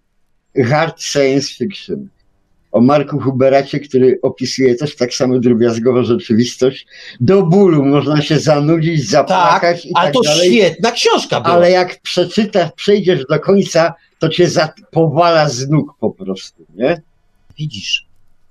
hard 0.65 1.03
science 1.03 1.49
fiction. 1.55 2.09
O 2.73 2.81
Marku 2.81 3.19
Huberacie, 3.21 3.81
który 3.81 4.19
opisuje 4.23 4.75
też 4.75 4.97
tak 4.97 5.15
samo 5.15 5.39
drobiazgowo 5.39 6.05
rzeczywistość. 6.05 6.87
Do 7.21 7.43
bólu 7.43 7.85
można 7.85 8.23
się 8.23 8.39
zanudzić, 8.39 9.09
zapłakać 9.09 9.87
i 9.87 9.91
ale 9.95 10.07
tak 10.07 10.15
to 10.15 10.21
dalej. 10.23 10.53
świetna 10.53 10.91
książka 10.91 11.41
była. 11.41 11.55
Ale 11.55 11.71
jak 11.71 12.01
przeczytasz, 12.01 12.71
przejdziesz 12.77 13.27
do 13.27 13.41
końca, 13.41 13.95
to 14.19 14.29
cię 14.29 14.49
powala 14.91 15.49
z 15.49 15.69
nóg 15.69 15.95
po 16.01 16.11
prostu, 16.11 16.67
nie? 16.75 17.03
Widzisz, 17.59 18.10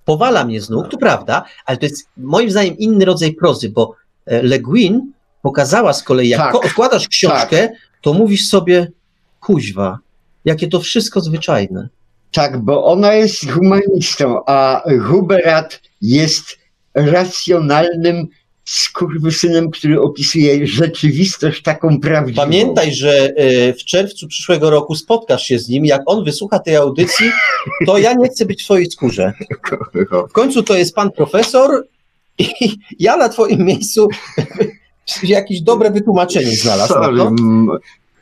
powala 0.10 0.46
mnie 0.46 0.62
z 0.62 0.70
nóg, 0.70 0.90
to 0.90 0.98
prawda, 0.98 1.44
ale 1.66 1.78
to 1.78 1.86
jest 1.86 2.10
moim 2.18 2.52
zdaniem 2.52 2.78
inny 2.78 3.06
rodzaj 3.06 3.34
prozy, 3.34 3.70
bo 3.70 3.96
e, 4.26 4.44
Le 4.44 4.60
Guin 4.60 5.14
pokazała 5.42 5.94
z 5.94 6.04
kolei, 6.04 6.30
jak 6.30 6.42
Tak, 6.42 6.56
odkładasz 6.56 7.08
książkę, 7.08 7.70
to 8.02 8.14
mówisz 8.14 8.48
sobie, 8.48 8.92
kuźwa, 9.40 10.00
jakie 10.46 10.68
to 10.68 10.80
wszystko 10.80 11.22
zwyczajne. 11.22 11.90
Tak, 12.32 12.58
bo 12.58 12.86
ona 12.86 13.14
jest 13.14 13.52
humanistą, 13.52 14.46
a 14.46 14.84
Huberat 15.08 15.82
jest 16.02 16.58
racjonalnym, 16.94 18.28
skurwysynem, 18.70 19.72
który 19.72 20.02
opisuje 20.02 20.68
rzeczywistość 20.68 21.62
taką 21.62 22.00
prawdziwą. 22.00 22.42
Pamiętaj, 22.42 22.94
że 22.94 23.34
e, 23.36 23.74
w 23.74 23.78
czerwcu 23.78 24.28
przyszłego 24.28 24.70
roku 24.70 24.96
spotkasz 24.96 25.44
się 25.44 25.60
z 25.60 25.70
nim. 25.70 25.86
Jak 25.86 26.02
on 26.06 26.26
wysłucha 26.26 26.60
tej 26.60 26.76
audycji, 26.76 27.32
to 27.86 27.98
ja 27.98 28.14
nie 28.14 28.30
chcę 28.30 28.46
być 28.46 28.62
w 28.62 28.66
twojej 28.66 28.92
skórze. 28.92 29.34
W 30.30 30.32
końcu 30.32 30.64
to 30.64 30.78
jest 30.78 30.96
pan 30.96 31.12
profesor 31.12 31.88
i 32.38 32.50
ja 33.00 33.18
na 33.18 33.30
twoim 33.30 33.66
miejscu 33.66 34.08
jakieś 35.24 35.62
dobre 35.62 35.92
wytłumaczenie 35.92 36.52
znalazł. 36.52 36.94
Sorry, 36.94 37.18
na 37.18 37.26
to. 37.26 37.32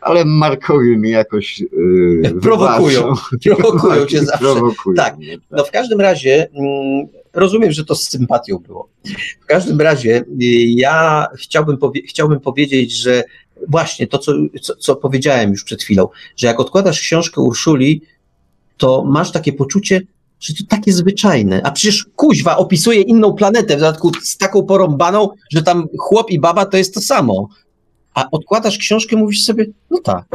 Ale 0.07 0.25
Markowi 0.25 0.97
mi 0.97 1.09
jakoś 1.09 1.59
yy, 1.59 2.33
Prowokują, 2.41 3.13
prowokują 3.57 4.05
cię 4.05 4.19
zawsze. 4.25 4.39
Prowokują 4.39 4.95
Tak. 4.95 5.17
mnie, 5.17 5.37
No 5.51 5.63
w 5.63 5.71
każdym 5.71 6.01
razie 6.01 6.47
mm, 6.53 7.07
rozumiem, 7.33 7.71
że 7.71 7.85
to 7.85 7.95
z 7.95 8.09
sympatią 8.09 8.57
było. 8.57 8.89
W 9.41 9.45
każdym 9.45 9.81
razie 9.81 10.17
y, 10.41 10.45
ja 10.67 11.27
chciałbym, 11.37 11.77
powie- 11.77 12.01
chciałbym 12.07 12.39
powiedzieć, 12.39 12.91
że 12.91 13.23
właśnie 13.67 14.07
to, 14.07 14.17
co, 14.17 14.33
co, 14.61 14.75
co 14.75 14.95
powiedziałem 14.95 15.51
już 15.51 15.63
przed 15.63 15.83
chwilą, 15.83 16.07
że 16.37 16.47
jak 16.47 16.59
odkładasz 16.59 16.99
książkę 16.99 17.41
Urszuli, 17.41 18.01
to 18.77 19.03
masz 19.07 19.31
takie 19.31 19.53
poczucie, 19.53 20.01
że 20.39 20.53
to 20.53 20.63
takie 20.69 20.93
zwyczajne. 20.93 21.61
A 21.63 21.71
przecież 21.71 22.05
kuźwa 22.15 22.57
opisuje 22.57 23.01
inną 23.01 23.33
planetę, 23.33 23.77
w 23.77 23.79
dodatku 23.79 24.11
z 24.23 24.37
taką 24.37 24.63
porąbaną, 24.63 25.29
że 25.51 25.63
tam 25.63 25.87
chłop 25.99 26.31
i 26.31 26.39
baba 26.39 26.65
to 26.65 26.77
jest 26.77 26.93
to 26.93 27.01
samo. 27.01 27.49
A 28.17 28.29
odkładasz 28.31 28.77
książkę, 28.77 29.15
mówisz 29.15 29.43
sobie, 29.43 29.65
no 29.89 29.99
tak, 29.99 30.25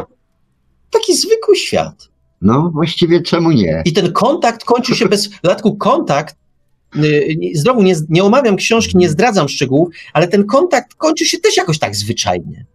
taki 0.91 1.15
zwykły 1.15 1.57
świat. 1.57 2.09
No 2.41 2.71
właściwie 2.75 3.23
czemu 3.23 3.51
nie? 3.51 3.83
I 3.85 3.93
ten 3.93 4.13
kontakt 4.13 4.65
kończy 4.65 4.95
się 4.95 5.09
bez. 5.09 5.27
W 5.27 5.43
dodatku 5.43 5.77
kontakt. 5.77 6.37
y, 6.97 7.37
Znowu 7.55 7.83
nie, 7.83 7.95
nie 8.09 8.25
omawiam 8.25 8.57
książki, 8.57 8.97
nie 8.99 9.09
zdradzam 9.09 9.49
szczegółów, 9.49 9.89
ale 10.13 10.29
ten 10.29 10.47
kontakt 10.47 10.95
kończy 10.95 11.27
się 11.27 11.39
też 11.39 11.57
jakoś 11.57 11.79
tak 11.79 11.97
zwyczajnie. 11.97 12.67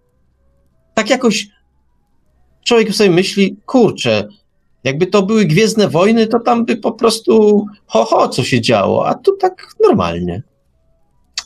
Tak 0.94 1.10
jakoś 1.10 1.48
człowiek 2.66 2.96
sobie 2.96 3.10
myśli, 3.10 3.58
kurczę, 3.66 4.28
jakby 4.84 5.08
to 5.08 5.24
były 5.24 5.46
Gwiezdne 5.46 5.90
Wojny, 5.90 6.28
to 6.28 6.40
tam 6.40 6.66
by 6.66 6.78
po 6.78 6.92
prostu 6.92 7.66
ho, 7.86 8.06
ho, 8.06 8.30
co 8.30 8.44
się 8.44 8.62
działo, 8.62 9.08
a 9.08 9.16
tu 9.16 9.38
tak 9.38 9.68
normalnie. 9.84 10.44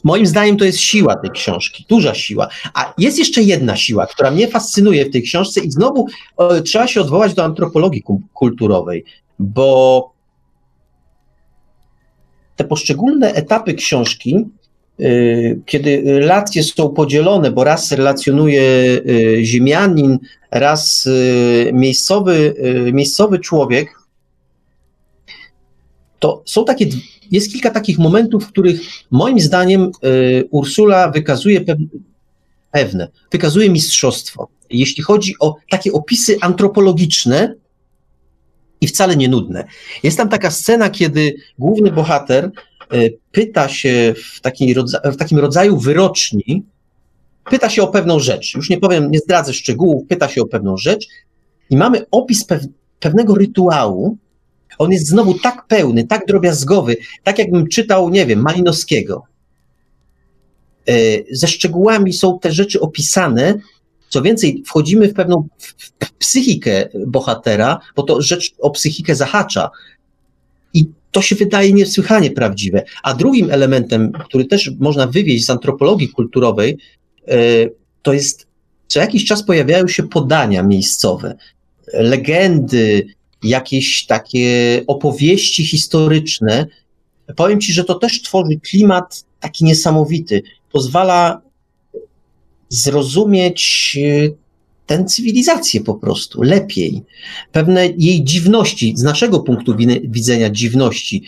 Moim 0.03 0.25
zdaniem 0.25 0.57
to 0.57 0.65
jest 0.65 0.79
siła 0.79 1.15
tej 1.15 1.31
książki, 1.31 1.85
duża 1.89 2.13
siła. 2.13 2.47
A 2.73 2.93
jest 2.97 3.19
jeszcze 3.19 3.41
jedna 3.41 3.75
siła, 3.75 4.07
która 4.07 4.31
mnie 4.31 4.47
fascynuje 4.47 5.05
w 5.05 5.11
tej 5.11 5.21
książce 5.21 5.61
i 5.61 5.71
znowu 5.71 6.07
e, 6.37 6.61
trzeba 6.61 6.87
się 6.87 7.01
odwołać 7.01 7.33
do 7.33 7.43
antropologii 7.43 8.03
kulturowej, 8.33 9.05
bo 9.39 10.11
te 12.55 12.63
poszczególne 12.67 13.33
etapy 13.33 13.73
książki, 13.73 14.45
y, 14.99 15.59
kiedy 15.65 16.03
relacje 16.05 16.63
są 16.63 16.89
podzielone, 16.89 17.51
bo 17.51 17.63
raz 17.63 17.91
relacjonuje 17.91 18.61
y, 18.61 19.39
ziemianin, 19.43 20.19
raz 20.51 21.05
y, 21.05 21.71
miejscowy, 21.73 22.55
miejscowy 22.93 23.39
człowiek, 23.39 24.01
to 26.19 26.43
są 26.45 26.65
takie, 26.65 26.85
jest 27.31 27.51
kilka 27.51 27.69
takich 27.71 27.99
momentów, 27.99 28.43
w 28.43 28.47
których 28.47 28.81
moim 29.11 29.39
zdaniem 29.39 29.91
y, 30.05 30.47
Ursula 30.51 31.11
wykazuje 31.11 31.61
pew- 31.61 31.87
pewne, 32.71 33.07
wykazuje 33.31 33.69
mistrzostwo. 33.69 34.47
Jeśli 34.69 35.03
chodzi 35.03 35.33
o 35.39 35.55
takie 35.69 35.91
opisy 35.93 36.37
antropologiczne 36.41 37.55
i 38.81 38.87
wcale 38.87 39.15
nie 39.15 39.29
nudne. 39.29 39.63
Jest 40.03 40.17
tam 40.17 40.29
taka 40.29 40.51
scena, 40.51 40.89
kiedy 40.89 41.35
główny 41.59 41.91
bohater 41.91 42.51
y, 42.93 43.17
pyta 43.31 43.69
się 43.69 44.13
w, 44.17 44.41
rodza- 44.75 45.11
w 45.11 45.17
takim 45.17 45.39
rodzaju 45.39 45.77
wyroczni, 45.77 46.63
pyta 47.49 47.69
się 47.69 47.83
o 47.83 47.87
pewną 47.87 48.19
rzecz. 48.19 48.55
Już 48.55 48.69
nie 48.69 48.77
powiem, 48.77 49.11
nie 49.11 49.19
zdradzę 49.19 49.53
szczegółów, 49.53 50.07
pyta 50.07 50.27
się 50.29 50.41
o 50.41 50.47
pewną 50.47 50.77
rzecz 50.77 51.07
i 51.69 51.77
mamy 51.77 52.05
opis 52.11 52.45
pew- 52.47 52.67
pewnego 52.99 53.35
rytuału. 53.35 54.17
On 54.81 54.91
jest 54.91 55.07
znowu 55.07 55.33
tak 55.33 55.67
pełny, 55.67 56.07
tak 56.07 56.25
drobiazgowy, 56.25 56.97
tak 57.23 57.39
jakbym 57.39 57.67
czytał, 57.67 58.09
nie 58.09 58.25
wiem, 58.25 58.41
Malinowskiego. 58.41 59.23
Y, 60.89 61.25
Ze 61.31 61.47
szczegółami 61.47 62.13
są 62.13 62.39
te 62.39 62.51
rzeczy 62.51 62.79
opisane. 62.79 63.53
Co 64.09 64.21
więcej, 64.21 64.63
wchodzimy 64.65 65.07
w 65.07 65.13
pewną 65.13 65.47
psychikę 66.19 66.89
bohatera, 67.07 67.79
bo 67.95 68.03
to 68.03 68.21
rzecz 68.21 68.51
o 68.59 68.69
psychikę 68.69 69.15
zahacza. 69.15 69.69
I 70.73 70.85
to 71.11 71.21
się 71.21 71.35
wydaje 71.35 71.73
niesłychanie 71.73 72.31
prawdziwe. 72.31 72.83
A 73.03 73.13
drugim 73.13 73.51
elementem, 73.51 74.11
który 74.11 74.45
też 74.45 74.71
można 74.79 75.07
wywieźć 75.07 75.45
z 75.45 75.49
antropologii 75.49 76.09
kulturowej, 76.09 76.77
e, 77.27 77.35
to 78.01 78.13
jest 78.13 78.47
co 78.87 78.99
jakiś 78.99 79.25
czas 79.25 79.43
pojawiają 79.43 79.87
się 79.87 80.03
podania 80.03 80.63
miejscowe, 80.63 81.35
legendy, 81.93 83.07
jakieś 83.43 84.05
takie 84.05 84.81
opowieści 84.87 85.65
historyczne. 85.65 86.67
Powiem 87.35 87.61
ci, 87.61 87.73
że 87.73 87.83
to 87.83 87.95
też 87.95 88.21
tworzy 88.21 88.59
klimat 88.59 89.25
taki 89.39 89.65
niesamowity. 89.65 90.43
Pozwala 90.71 91.41
zrozumieć 92.69 93.97
e, 94.01 94.29
tę 94.85 95.05
cywilizację 95.05 95.81
po 95.81 95.95
prostu 95.95 96.41
lepiej. 96.41 97.03
Pewne 97.51 97.87
jej 97.87 98.23
dziwności, 98.23 98.93
z 98.97 99.03
naszego 99.03 99.39
punktu 99.39 99.75
widzenia 100.03 100.49
dziwności. 100.49 101.23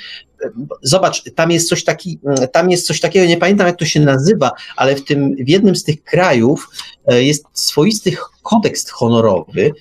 Zobacz, 0.81 1.23
tam 1.35 1.52
jest 1.52 1.69
coś 1.69 1.84
taki, 1.84 2.19
tam 2.52 2.72
jest 2.72 2.88
coś 2.88 2.99
takiego, 2.99 3.26
nie 3.26 3.38
pamiętam 3.38 3.68
jak 3.68 3.77
to 3.77 3.85
się 3.85 3.99
nazywa, 3.99 4.52
ale 4.76 4.95
w 4.95 5.03
tym 5.03 5.35
w 5.35 5.49
jednym 5.49 5.76
z 5.76 5.84
tych 5.84 6.03
krajów 6.03 6.69
e, 7.06 7.23
jest 7.23 7.45
swoisty 7.53 8.15
kodeks 8.41 8.90
honorowy. 8.90 9.72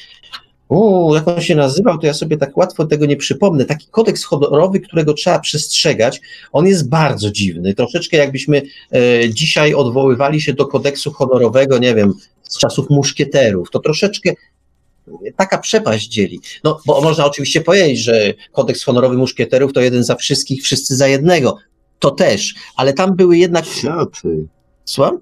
O, 0.74 1.14
jak 1.14 1.28
on 1.28 1.40
się 1.40 1.54
nazywał, 1.54 1.98
to 1.98 2.06
ja 2.06 2.14
sobie 2.14 2.36
tak 2.36 2.56
łatwo 2.56 2.86
tego 2.86 3.06
nie 3.06 3.16
przypomnę. 3.16 3.64
Taki 3.64 3.86
kodeks 3.90 4.24
honorowy, 4.24 4.80
którego 4.80 5.14
trzeba 5.14 5.38
przestrzegać, 5.38 6.20
on 6.52 6.66
jest 6.66 6.88
bardzo 6.88 7.30
dziwny. 7.30 7.74
Troszeczkę 7.74 8.16
jakbyśmy 8.16 8.62
e, 8.92 9.30
dzisiaj 9.30 9.74
odwoływali 9.74 10.40
się 10.40 10.52
do 10.52 10.66
kodeksu 10.66 11.12
honorowego, 11.12 11.78
nie 11.78 11.94
wiem, 11.94 12.14
z 12.42 12.58
czasów 12.58 12.90
muszkieterów. 12.90 13.70
To 13.70 13.78
troszeczkę 13.78 14.32
taka 15.36 15.58
przepaść 15.58 16.08
dzieli. 16.08 16.40
No, 16.64 16.80
bo 16.86 17.00
można 17.00 17.26
oczywiście 17.26 17.60
powiedzieć, 17.60 17.98
że 17.98 18.34
kodeks 18.52 18.84
honorowy 18.84 19.16
muszkieterów 19.16 19.72
to 19.72 19.80
jeden 19.80 20.04
za 20.04 20.14
wszystkich, 20.14 20.62
wszyscy 20.62 20.96
za 20.96 21.08
jednego. 21.08 21.56
To 21.98 22.10
też, 22.10 22.54
ale 22.76 22.92
tam 22.92 23.16
były 23.16 23.38
jednak. 23.38 23.66
Co 23.66 24.06
ty? 24.06 24.46
Słucham? 24.84 25.18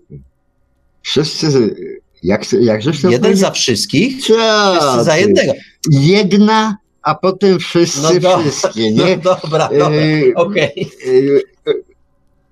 Wszyscy, 1.02 1.74
jak, 2.23 2.53
jak 2.53 2.83
żeś 2.83 3.03
Jeden 3.05 3.37
za 3.37 3.51
wszystkich, 3.51 4.27
Co 4.27 4.35
wszyscy 4.81 5.05
za 5.05 5.17
jednego. 5.17 5.53
Jedna, 5.91 6.77
a 7.03 7.15
potem 7.15 7.59
wszyscy 7.59 8.01
No 8.03 8.21
do- 8.21 8.39
wszystkie, 8.39 8.91
No 8.95 9.07
nie? 9.07 9.17
dobra, 9.17 9.69
dobra, 9.69 9.91
Yy, 9.91 10.33
okej. 10.35 10.91
yy, 11.07 11.43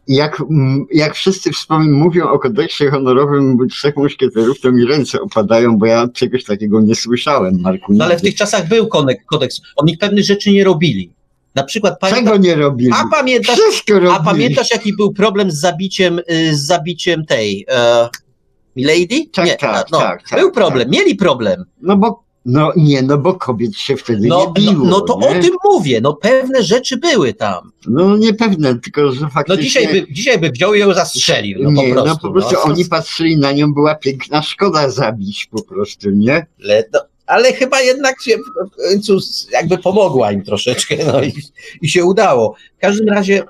jak, 0.08 0.40
m, 0.40 0.86
jak 0.92 1.14
wszyscy 1.14 1.50
wspom- 1.50 1.90
mówią 1.92 2.28
o 2.28 2.38
kodeksie 2.38 2.86
honorowym 2.86 3.68
trzech 3.70 3.96
muszkieterów, 3.96 4.60
to 4.60 4.72
mi 4.72 4.84
ręce 4.84 5.20
opadają, 5.20 5.78
bo 5.78 5.86
ja 5.86 6.08
czegoś 6.14 6.44
takiego 6.44 6.80
nie 6.80 6.94
słyszałem, 6.94 7.60
Marku. 7.60 7.92
No 7.94 8.04
ale 8.04 8.18
w 8.18 8.22
tych 8.22 8.34
czasach 8.34 8.68
był 8.68 8.88
kodeks. 9.26 9.60
Oni 9.76 9.96
pewnych 9.98 10.24
rzeczy 10.24 10.50
nie 10.52 10.64
robili. 10.64 11.10
Na 11.54 11.64
przykład 11.64 11.94
Czego 12.10 12.36
nie 12.36 12.54
robili? 12.54 12.90
a 12.94 13.04
pamiętasz, 13.10 13.58
Wszystko 13.60 13.94
robili. 13.94 14.12
a 14.12 14.22
pamiętasz 14.22 14.70
jaki 14.70 14.96
był 14.96 15.12
problem 15.12 15.50
z 15.50 15.60
zabiciem, 15.60 16.18
y, 16.30 16.56
z 16.56 16.66
zabiciem 16.66 17.24
tej 17.26 17.66
e, 17.70 18.08
Milady? 18.76 19.26
Tak, 19.32 19.46
nie, 19.46 19.56
tak, 19.56 19.86
no, 19.90 19.98
tak, 19.98 20.28
tak, 20.28 20.40
Był 20.40 20.52
problem, 20.52 20.90
mieli 20.90 21.14
problem. 21.14 21.64
No 21.82 21.96
bo, 21.96 22.22
no 22.44 22.72
nie, 22.76 23.02
no 23.02 23.18
bo 23.18 23.34
kobiet 23.34 23.76
się 23.76 23.96
wtedy 23.96 24.28
No, 24.28 24.52
nie 24.56 24.62
biło. 24.62 24.84
no, 24.84 24.90
no 24.90 25.00
to 25.00 25.18
nie? 25.20 25.38
o 25.38 25.42
tym 25.42 25.54
mówię, 25.64 26.00
no 26.00 26.14
pewne 26.14 26.62
rzeczy 26.62 26.96
były 26.96 27.34
tam. 27.34 27.72
No 27.88 28.16
niepewne, 28.16 28.78
tylko 28.78 29.12
że 29.12 29.20
No 29.20 29.30
faktycznie... 29.30 29.64
dzisiaj 29.64 29.88
by, 29.88 30.06
dzisiaj 30.12 30.38
by 30.38 30.50
wziął 30.50 30.74
i 30.74 30.80
ją 30.80 30.94
zastrzelił, 30.94 31.58
no 31.62 31.70
nie, 31.70 31.88
po 31.88 31.94
prostu. 31.94 32.08
no 32.08 32.18
po 32.22 32.30
prostu 32.32 32.54
no. 32.54 32.62
oni 32.62 32.84
patrzyli 32.84 33.36
na 33.36 33.52
nią, 33.52 33.74
była 33.74 33.94
piękna 33.94 34.42
szkoda 34.42 34.90
zabić 34.90 35.46
po 35.46 35.62
prostu, 35.62 36.10
nie? 36.10 36.46
Ale, 36.64 36.84
no, 36.92 37.00
ale 37.28 37.52
chyba 37.52 37.80
jednak 37.80 38.22
się 38.22 38.36
w 38.36 38.76
końcu 38.90 39.18
jakby 39.52 39.78
pomogła 39.78 40.32
im 40.32 40.42
troszeczkę, 40.42 40.96
no 41.12 41.22
i, 41.22 41.32
i 41.82 41.88
się 41.88 42.04
udało. 42.04 42.54
W 42.78 42.80
każdym 42.80 43.08
razie 43.08 43.42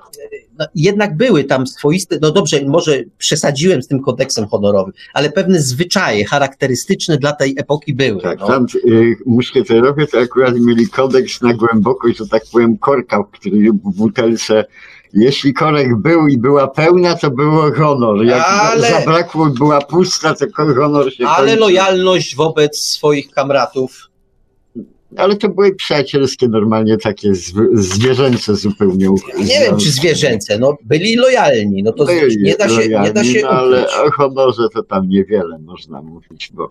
no, 0.59 0.65
jednak 0.75 1.17
były 1.17 1.43
tam 1.43 1.67
swoiste, 1.67 2.17
no 2.21 2.31
dobrze, 2.31 2.65
może 2.65 3.03
przesadziłem 3.17 3.81
z 3.81 3.87
tym 3.87 4.01
kodeksem 4.01 4.47
honorowym, 4.47 4.93
ale 5.13 5.29
pewne 5.31 5.61
zwyczaje 5.61 6.25
charakterystyczne 6.25 7.17
dla 7.17 7.31
tej 7.31 7.55
epoki 7.57 7.93
były. 7.93 8.21
Tak, 8.21 8.39
no. 8.39 8.47
tam 8.47 8.65
y, 8.85 9.15
muszkieterowie 9.25 10.07
to 10.07 10.19
akurat 10.19 10.55
mieli 10.59 10.87
kodeks 10.87 11.41
na 11.41 11.53
głębokość, 11.53 12.17
że 12.17 12.27
tak 12.27 12.43
powiem, 12.51 12.77
korka, 12.77 13.23
który 13.31 13.71
w 13.71 13.97
butelce, 13.97 14.65
jeśli 15.13 15.53
korek 15.53 15.95
był 15.95 16.27
i 16.27 16.37
była 16.37 16.67
pełna, 16.67 17.15
to 17.15 17.31
było 17.31 17.71
honor. 17.71 18.25
Jak 18.25 18.45
Ale- 18.47 18.89
zabrakło, 18.89 19.45
była 19.45 19.81
pusta, 19.81 20.35
to 20.35 20.45
honor 20.75 21.13
się 21.13 21.27
Ale 21.27 21.47
kończył. 21.47 21.59
lojalność 21.59 22.35
wobec 22.35 22.79
swoich 22.79 23.31
kamratów 23.31 24.09
ale 25.17 25.35
to 25.35 25.49
były 25.49 25.75
przyjacielskie, 25.75 26.47
normalnie 26.47 26.97
takie 26.97 27.31
zwierzęce 27.73 28.55
zupełnie. 28.55 29.09
Nie 29.37 29.59
wiem, 29.59 29.77
czy 29.77 29.91
zwierzęce, 29.91 30.59
no 30.59 30.77
byli 30.85 31.15
lojalni, 31.15 31.83
no 31.83 31.91
to 31.91 32.05
byli 32.05 32.43
nie 32.43 32.55
da 32.55 32.69
się, 32.69 32.75
lojalni, 32.75 33.07
nie 33.07 33.13
da 33.13 33.23
się 33.23 33.41
no, 33.41 33.49
ale 33.49 33.87
o 33.87 34.11
honorze 34.11 34.63
to 34.73 34.83
tam 34.83 35.09
niewiele 35.09 35.59
można 35.59 36.01
mówić, 36.01 36.51
bo 36.53 36.69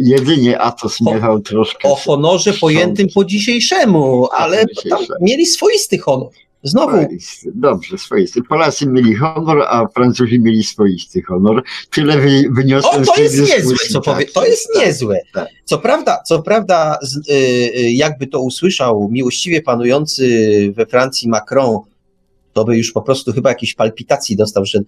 jedynie 0.00 0.60
Atos 0.60 1.00
Michał 1.00 1.40
troszkę... 1.40 1.88
O 1.88 1.94
honorze 1.94 2.52
pojętym 2.52 3.06
po 3.14 3.24
dzisiejszemu, 3.24 4.28
ale 4.32 4.64
tam 4.90 4.98
mieli 5.20 5.46
swoisty 5.46 5.98
honor. 5.98 6.30
Znowu. 6.66 7.02
Swoisty. 7.02 7.52
Dobrze, 7.54 7.98
swoisty. 7.98 8.42
Polacy 8.42 8.86
mieli 8.86 9.14
honor, 9.14 9.62
a 9.68 9.86
Francuzi 9.88 10.40
mieli 10.40 10.62
swoisty 10.62 11.22
honor. 11.22 11.62
Tyle 11.90 12.18
wy, 12.18 12.42
wyniosłem 12.50 13.02
o, 13.02 13.06
to 13.06 13.20
jest 13.20 13.40
niezłe, 13.40 13.76
co 13.92 14.00
powie. 14.00 14.26
To 14.26 14.46
jest 14.46 14.68
tak, 14.74 14.86
niezłe. 14.86 15.20
Tak. 15.32 15.48
Co 15.64 15.78
prawda, 15.78 16.22
co 16.26 16.42
prawda, 16.42 16.98
y, 17.28 17.32
y, 17.32 17.90
jakby 17.90 18.26
to 18.26 18.40
usłyszał 18.40 19.08
miłościwie 19.12 19.62
panujący 19.62 20.26
we 20.76 20.86
Francji 20.86 21.28
Macron, 21.28 21.78
to 22.52 22.64
by 22.64 22.76
już 22.76 22.92
po 22.92 23.02
prostu 23.02 23.32
chyba 23.32 23.48
jakiejś 23.48 23.74
palpitacji 23.74 24.36
dostał, 24.36 24.64
że 24.64 24.80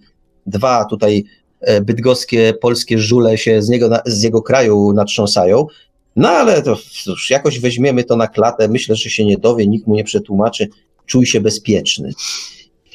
dwa 0.45 0.85
tutaj 0.85 1.23
e, 1.61 1.81
bydgoskie, 1.81 2.53
polskie 2.61 2.99
żule 2.99 3.37
się 3.37 3.61
z, 3.61 3.69
niego, 3.69 3.89
z 4.05 4.23
jego 4.23 4.41
kraju 4.41 4.93
natrząsają. 4.93 5.67
No 6.15 6.29
ale 6.29 6.61
to 6.61 6.77
cóż, 7.03 7.29
jakoś 7.29 7.59
weźmiemy 7.59 8.03
to 8.03 8.15
na 8.15 8.27
klatę. 8.27 8.67
Myślę, 8.67 8.95
że 8.95 9.09
się 9.09 9.25
nie 9.25 9.37
dowie, 9.37 9.67
nikt 9.67 9.87
mu 9.87 9.95
nie 9.95 10.03
przetłumaczy 10.03 10.67
czuj 11.09 11.25
się 11.25 11.41
bezpieczny. 11.41 12.13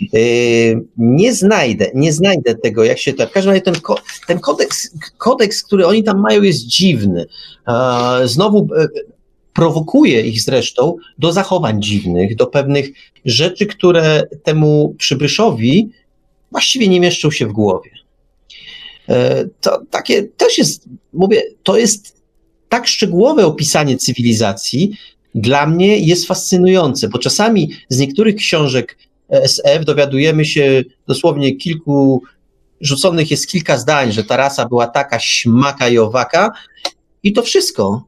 Yy, 0.00 0.84
nie 0.96 1.34
znajdę, 1.34 1.90
nie 1.94 2.12
znajdę 2.12 2.54
tego, 2.54 2.84
jak 2.84 2.98
się 2.98 3.12
to. 3.12 3.26
W 3.26 3.30
każdym 3.30 3.50
razie 3.50 3.62
ten, 3.62 3.74
ten 4.26 4.40
kodeks, 4.40 4.90
kodeks, 5.18 5.62
który 5.62 5.86
oni 5.86 6.04
tam 6.04 6.20
mają, 6.20 6.42
jest 6.42 6.66
dziwny. 6.66 7.26
Znowu 8.24 8.68
e, 8.76 8.88
prowokuje 9.52 10.20
ich 10.20 10.42
zresztą 10.42 10.96
do 11.18 11.32
zachowań 11.32 11.82
dziwnych, 11.82 12.36
do 12.36 12.46
pewnych 12.46 12.90
rzeczy, 13.24 13.66
które 13.66 14.22
temu 14.42 14.94
przybyszowi 14.98 15.90
właściwie 16.50 16.88
nie 16.88 17.00
mieszczą 17.00 17.30
się 17.30 17.46
w 17.46 17.52
głowie. 17.52 17.90
E, 19.08 19.44
to 19.60 19.82
takie 19.90 20.22
też 20.22 20.58
jest, 20.58 20.88
mówię, 21.12 21.42
to 21.62 21.76
jest 21.76 22.22
tak 22.68 22.86
szczegółowe 22.86 23.46
opisanie 23.46 23.96
cywilizacji, 23.96 24.96
dla 25.34 25.66
mnie 25.66 25.98
jest 25.98 26.26
fascynujące, 26.26 27.08
bo 27.08 27.18
czasami 27.18 27.72
z 27.88 27.98
niektórych 27.98 28.36
książek 28.36 28.98
SF 29.28 29.84
dowiadujemy 29.84 30.44
się 30.44 30.82
dosłownie 31.08 31.56
kilku, 31.56 32.22
rzuconych 32.80 33.30
jest 33.30 33.48
kilka 33.48 33.78
zdań, 33.78 34.12
że 34.12 34.24
ta 34.24 34.36
rasa 34.36 34.68
była 34.68 34.86
taka 34.86 35.18
śmaka 35.18 35.88
i 35.88 35.98
owaka 35.98 36.52
i 37.22 37.32
to 37.32 37.42
wszystko. 37.42 38.04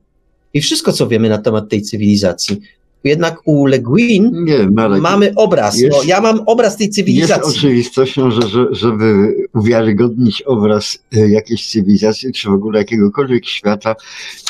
I 0.54 0.60
wszystko, 0.60 0.92
co 0.92 1.08
wiemy 1.08 1.28
na 1.28 1.38
temat 1.38 1.68
tej 1.68 1.82
cywilizacji. 1.82 2.60
Jednak 3.06 3.40
u 3.44 3.66
Le 3.66 3.78
Guin 3.78 4.44
nie, 4.44 4.70
Marek, 4.70 5.00
mamy 5.00 5.32
obraz. 5.36 5.78
Jest, 5.78 5.96
no, 5.96 6.02
ja 6.04 6.20
mam 6.20 6.40
obraz 6.46 6.76
tej 6.76 6.90
cywilizacji. 6.90 7.46
Jest 7.46 7.58
oczywistością, 7.58 8.30
że, 8.30 8.42
że 8.42 8.66
żeby 8.70 9.34
uwiarygodnić 9.54 10.42
obraz 10.42 10.98
e, 11.16 11.28
jakiejś 11.28 11.70
cywilizacji, 11.70 12.32
czy 12.32 12.48
w 12.48 12.52
ogóle 12.52 12.78
jakiegokolwiek 12.78 13.46
świata, 13.46 13.94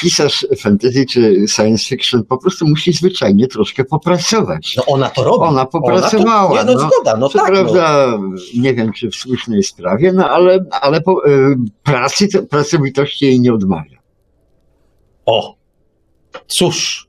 pisarz 0.00 0.46
fantasy 0.58 1.06
czy 1.06 1.44
science 1.48 1.84
fiction 1.84 2.24
po 2.24 2.38
prostu 2.38 2.66
musi 2.68 2.92
zwyczajnie 2.92 3.48
troszkę 3.48 3.84
popracować. 3.84 4.76
No 4.76 4.84
ona 4.86 5.10
to 5.10 5.24
robi. 5.24 5.44
Ona 5.44 5.66
popracowała. 5.66 6.50
Ona 6.50 6.64
to, 6.64 6.68
nie, 6.68 6.74
no, 6.74 6.90
zgoda, 6.90 7.16
no, 7.16 7.28
tak, 7.28 7.46
prawda, 7.46 8.18
no. 8.20 8.28
nie 8.56 8.74
wiem, 8.74 8.92
czy 8.92 9.10
w 9.10 9.14
słusznej 9.14 9.62
sprawie, 9.62 10.12
no 10.12 10.30
ale, 10.30 10.64
ale 10.70 11.00
po, 11.00 11.28
y, 11.28 11.56
pracy, 11.82 12.28
pracowitości 12.50 13.24
jej 13.24 13.40
nie 13.40 13.54
odmawia. 13.54 13.96
O, 15.26 15.56
cóż, 16.46 17.05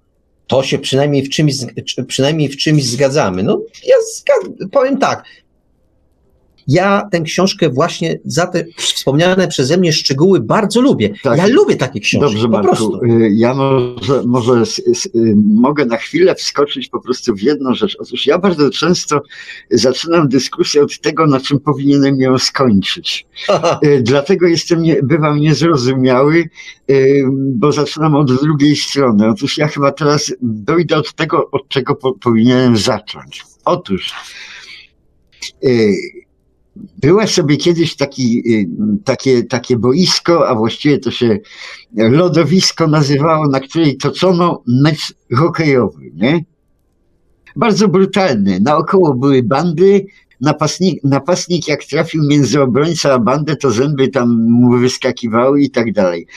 to 0.48 0.64
się 0.64 0.80
przynajmniej 0.80 1.24
w 1.24 1.30
czymś, 1.30 1.54
przynajmniej 2.08 2.50
w 2.50 2.58
czymś 2.58 2.84
zgadzamy. 2.84 3.44
No, 3.44 3.62
ja 3.86 3.96
powiem 4.72 4.98
tak. 4.98 5.24
Ja 6.68 7.08
tę 7.12 7.22
książkę 7.22 7.70
właśnie 7.70 8.20
za 8.26 8.48
te 8.48 8.66
wspomniane 8.78 9.48
przeze 9.48 9.78
mnie 9.78 9.94
szczegóły 9.94 10.40
bardzo 10.40 10.82
lubię. 10.82 11.14
Tak. 11.24 11.38
Ja 11.38 11.48
lubię 11.48 11.76
takie 11.76 12.00
książki. 12.00 12.34
Dobrze, 12.34 12.50
po 12.50 12.64
Marku, 12.64 13.06
y, 13.06 13.30
ja 13.34 13.54
może, 13.54 14.24
może 14.26 14.64
y, 15.16 15.36
mogę 15.54 15.86
na 15.86 15.98
chwilę 15.98 16.36
wskoczyć 16.36 16.88
po 16.90 17.02
prostu 17.02 17.36
w 17.36 17.42
jedną 17.42 17.76
rzecz. 17.76 17.98
Otóż 18.00 18.26
ja 18.26 18.38
bardzo 18.38 18.70
często 18.70 19.22
zaczynam 19.72 20.28
dyskusję 20.28 20.84
od 20.84 21.00
tego, 21.00 21.28
na 21.28 21.40
czym 21.40 21.60
powinienem 21.60 22.22
ją 22.22 22.38
skończyć. 22.38 23.26
Aha. 23.50 23.80
Y, 23.84 24.02
dlatego 24.02 24.48
jestem, 24.48 24.82
nie, 24.82 25.04
bywam 25.04 25.40
niezrozumiały, 25.40 26.50
bo 27.32 27.72
zaczynam 27.72 28.16
od 28.16 28.42
drugiej 28.42 28.76
strony. 28.76 29.28
Otóż 29.28 29.58
ja 29.58 29.68
chyba 29.68 29.92
teraz 29.92 30.34
dojdę 30.42 30.98
od 30.98 31.14
tego, 31.14 31.52
od 31.52 31.68
czego 31.68 31.96
po, 31.96 32.14
powinienem 32.14 32.78
zacząć. 32.78 33.44
Otóż 33.66 34.14
było 36.98 37.28
sobie 37.28 37.58
kiedyś 37.58 37.96
taki, 37.96 38.44
y, 38.54 38.70
takie, 39.04 39.44
takie 39.44 39.78
boisko, 39.78 40.50
a 40.50 40.56
właściwie 40.56 41.00
to 41.00 41.12
się 41.12 41.40
lodowisko 41.96 42.88
nazywało, 42.88 43.48
na 43.48 43.60
której 43.60 43.98
tocono 43.98 44.64
mecz 44.68 45.14
hokejowy, 45.36 46.12
nie? 46.14 46.46
Bardzo 47.56 47.88
brutalny. 47.88 48.60
Naokoło 48.60 49.14
były 49.14 49.44
bandy, 49.44 50.06
napastnik, 50.42 51.04
napastnik 51.04 51.68
jak 51.68 51.84
trafił 51.84 52.24
między 52.24 52.62
obrońca 52.62 53.14
a 53.14 53.20
bandę, 53.20 53.56
to 53.56 53.72
zęby 53.72 54.08
tam 54.08 54.50
mu 54.50 54.78
wyskakiwały 54.78 55.62
i 55.62 55.70
tak 55.70 55.94
dalej. 55.94 56.28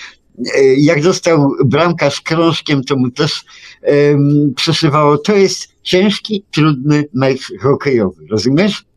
E, 0.55 0.75
jak 0.75 1.03
dostał 1.03 1.53
bramka 1.65 2.11
z 2.11 2.21
krążkiem, 2.21 2.85
to 2.85 2.97
mu 2.97 3.11
też 3.11 3.45
um, 3.83 4.53
przeszywało. 4.57 5.19
To 5.19 5.37
jest 5.37 5.69
ciężki, 5.83 6.45
trudny 6.51 7.05
mecz 7.15 7.53
hokejowy, 7.61 8.27
rozumiesz? 8.31 8.90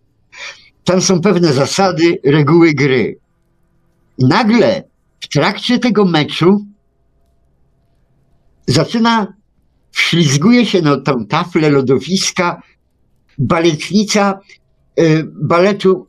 Tam 0.83 1.01
są 1.01 1.21
pewne 1.21 1.53
zasady, 1.53 2.19
reguły 2.25 2.73
gry. 2.73 3.17
I 4.17 4.25
nagle 4.25 4.83
w 5.19 5.27
trakcie 5.27 5.79
tego 5.79 6.05
meczu 6.05 6.65
zaczyna, 8.67 9.33
wślizguje 9.91 10.65
się 10.65 10.81
na 10.81 10.97
tą 10.97 11.25
taflę 11.25 11.69
lodowiska 11.69 12.61
baletnica 13.37 14.39
y, 14.99 15.23
baletu 15.33 16.07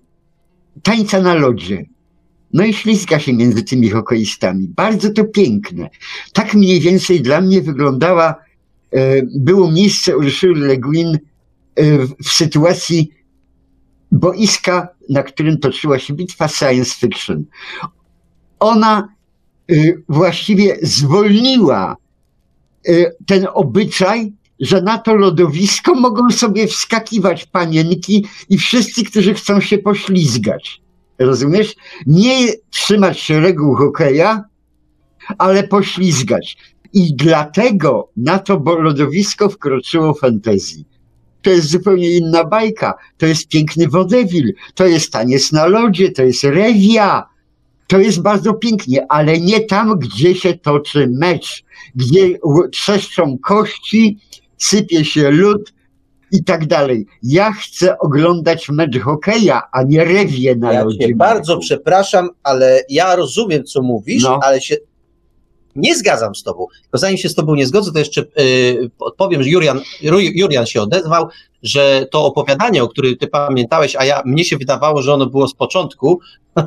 tańca 0.82 1.20
na 1.20 1.34
lodzie. 1.34 1.84
No 2.52 2.64
i 2.64 2.74
ślizga 2.74 3.18
się 3.18 3.32
między 3.32 3.62
tymi 3.62 3.90
hokeistami. 3.90 4.68
Bardzo 4.68 5.10
to 5.10 5.24
piękne. 5.24 5.90
Tak 6.32 6.55
mniej 6.55 6.80
więcej 6.80 7.22
dla 7.22 7.40
mnie 7.40 7.62
wyglądała, 7.62 8.34
y, 8.94 9.28
było 9.34 9.72
miejsce 9.72 10.16
Ursula 10.16 10.66
Le 10.66 10.78
Guin 10.78 11.14
y, 11.14 11.18
w 12.24 12.32
sytuacji 12.32 13.10
boiska, 14.15 14.89
na 15.09 15.23
którym 15.23 15.59
toczyła 15.59 15.99
się 15.99 16.15
bitwa 16.15 16.49
science 16.49 16.95
fiction. 16.95 17.45
Ona 18.61 19.09
y, 19.70 20.03
właściwie 20.09 20.77
zwolniła 20.82 21.97
y, 22.89 23.16
ten 23.27 23.47
obyczaj, 23.55 24.32
że 24.61 24.82
na 24.82 24.99
to 24.99 25.15
lodowisko 25.15 25.95
mogą 25.95 26.31
sobie 26.31 26.66
wskakiwać 26.66 27.47
panienki 27.47 28.27
i 28.49 28.59
wszyscy, 28.59 29.05
którzy 29.05 29.35
chcą 29.35 29.61
się 29.61 29.78
poślizgać. 29.78 30.81
Rozumiesz? 31.19 31.74
Nie 32.07 32.53
trzymać 32.70 33.20
się 33.20 33.41
reguł 33.41 33.74
hokeja, 33.74 34.45
ale 35.39 35.69
poślizgać. 35.69 36.57
I 36.93 37.16
dlatego 37.16 38.09
na 38.16 38.39
to 38.39 38.62
lodowisko 38.78 39.49
wkroczyło 39.49 40.15
fantazji 40.15 40.85
to 41.45 41.51
jest 41.51 41.71
zupełnie 41.71 42.11
inna 42.11 42.45
bajka. 42.45 42.95
To 43.19 43.27
jest 43.27 43.49
piękny 43.49 43.89
wodewil, 43.89 44.55
to 44.75 44.87
jest 44.87 45.12
taniec 45.12 45.53
na 45.53 45.66
lodzie, 45.66 46.12
to 46.12 46.23
jest 46.23 46.45
rewia. 46.45 47.25
To 47.87 47.99
jest 47.99 48.23
bardzo 48.23 48.55
pięknie, 48.55 49.07
ale 49.09 49.41
nie 49.41 49.61
tam, 49.61 49.99
gdzie 49.99 50.35
się 50.35 50.55
toczy 50.55 51.09
mecz, 51.12 51.65
gdzie 51.95 52.39
trzeszczą 52.73 53.39
kości, 53.39 54.19
sypie 54.59 55.05
się 55.05 55.31
lód 55.31 55.73
i 56.31 56.45
tak 56.45 56.66
dalej. 56.66 57.07
Ja 57.23 57.53
chcę 57.53 57.99
oglądać 57.99 58.69
mecz 58.69 58.99
hokeja, 58.99 59.62
a 59.73 59.83
nie 59.83 60.05
rewie 60.05 60.57
na 60.57 60.73
ja 60.73 60.85
lodzie. 60.85 61.15
Bardzo 61.16 61.59
przepraszam, 61.59 62.29
ale 62.43 62.81
ja 62.89 63.16
rozumiem, 63.16 63.65
co 63.65 63.83
mówisz, 63.83 64.23
no. 64.23 64.41
ale 64.43 64.61
się 64.61 64.77
nie 65.76 65.96
zgadzam 65.96 66.34
z 66.34 66.42
tobą. 66.42 66.66
To 66.90 66.98
zanim 66.98 67.18
się 67.18 67.28
z 67.28 67.34
tobą 67.34 67.55
nie 67.55 67.66
zgodzę, 67.66 67.92
to 67.92 67.98
jeszcze 67.98 68.24
yy, 68.36 68.90
odpowiem, 68.98 69.42
że 69.42 69.48
Jurian, 69.48 69.80
Jurian 70.34 70.66
się 70.66 70.82
odezwał, 70.82 71.28
że 71.62 72.06
to 72.10 72.24
opowiadanie, 72.24 72.82
o 72.82 72.88
którym 72.88 73.16
ty 73.16 73.26
pamiętałeś, 73.26 73.96
a 73.96 74.05
ja, 74.05 74.22
mnie 74.24 74.44
się 74.44 74.56
wydawało, 74.56 75.02
że 75.02 75.14
ono 75.14 75.26
było 75.26 75.48
z 75.48 75.55
początku, 75.55 76.20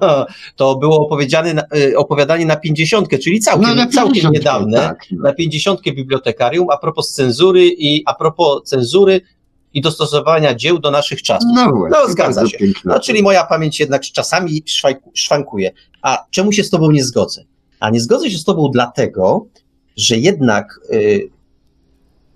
to 0.55 0.75
było 0.75 1.05
opowiedziane 1.05 1.53
na, 1.53 1.63
y, 1.75 1.97
opowiadanie 1.97 2.45
na 2.45 2.55
pięćdziesiątkę, 2.55 3.17
czyli 3.17 3.39
całkiem, 3.39 3.75
no, 3.75 3.87
całkiem 3.87 4.31
niedawne, 4.31 4.77
tak, 4.77 5.05
na 5.11 5.33
pięćdziesiątkę 5.33 5.91
bibliotekarium, 5.91 6.69
a 6.69 6.77
propos 6.77 7.13
cenzury 7.13 7.67
i 7.67 8.03
a 8.05 8.13
propos 8.13 8.63
cenzury 8.63 9.21
i 9.73 9.81
dostosowania 9.81 10.55
dzieł 10.55 10.79
do 10.79 10.91
naszych 10.91 11.21
czasów. 11.21 11.49
No, 11.55 11.71
właśnie, 11.71 11.97
no 12.01 12.11
zgadza 12.11 12.47
się. 12.47 12.57
No, 12.85 12.99
czyli 12.99 13.23
moja 13.23 13.43
pamięć 13.43 13.79
jednak 13.79 14.01
czasami 14.01 14.63
szwankuje. 15.13 15.71
A 16.01 16.25
czemu 16.31 16.51
się 16.51 16.63
z 16.63 16.69
tobą 16.69 16.91
nie 16.91 17.03
zgodzę? 17.03 17.43
A 17.79 17.89
nie 17.89 18.01
zgodzę 18.01 18.31
się 18.31 18.37
z 18.37 18.43
Tobą 18.43 18.69
dlatego, 18.73 19.45
że 19.97 20.17
jednak 20.17 20.79
y, 20.93 21.29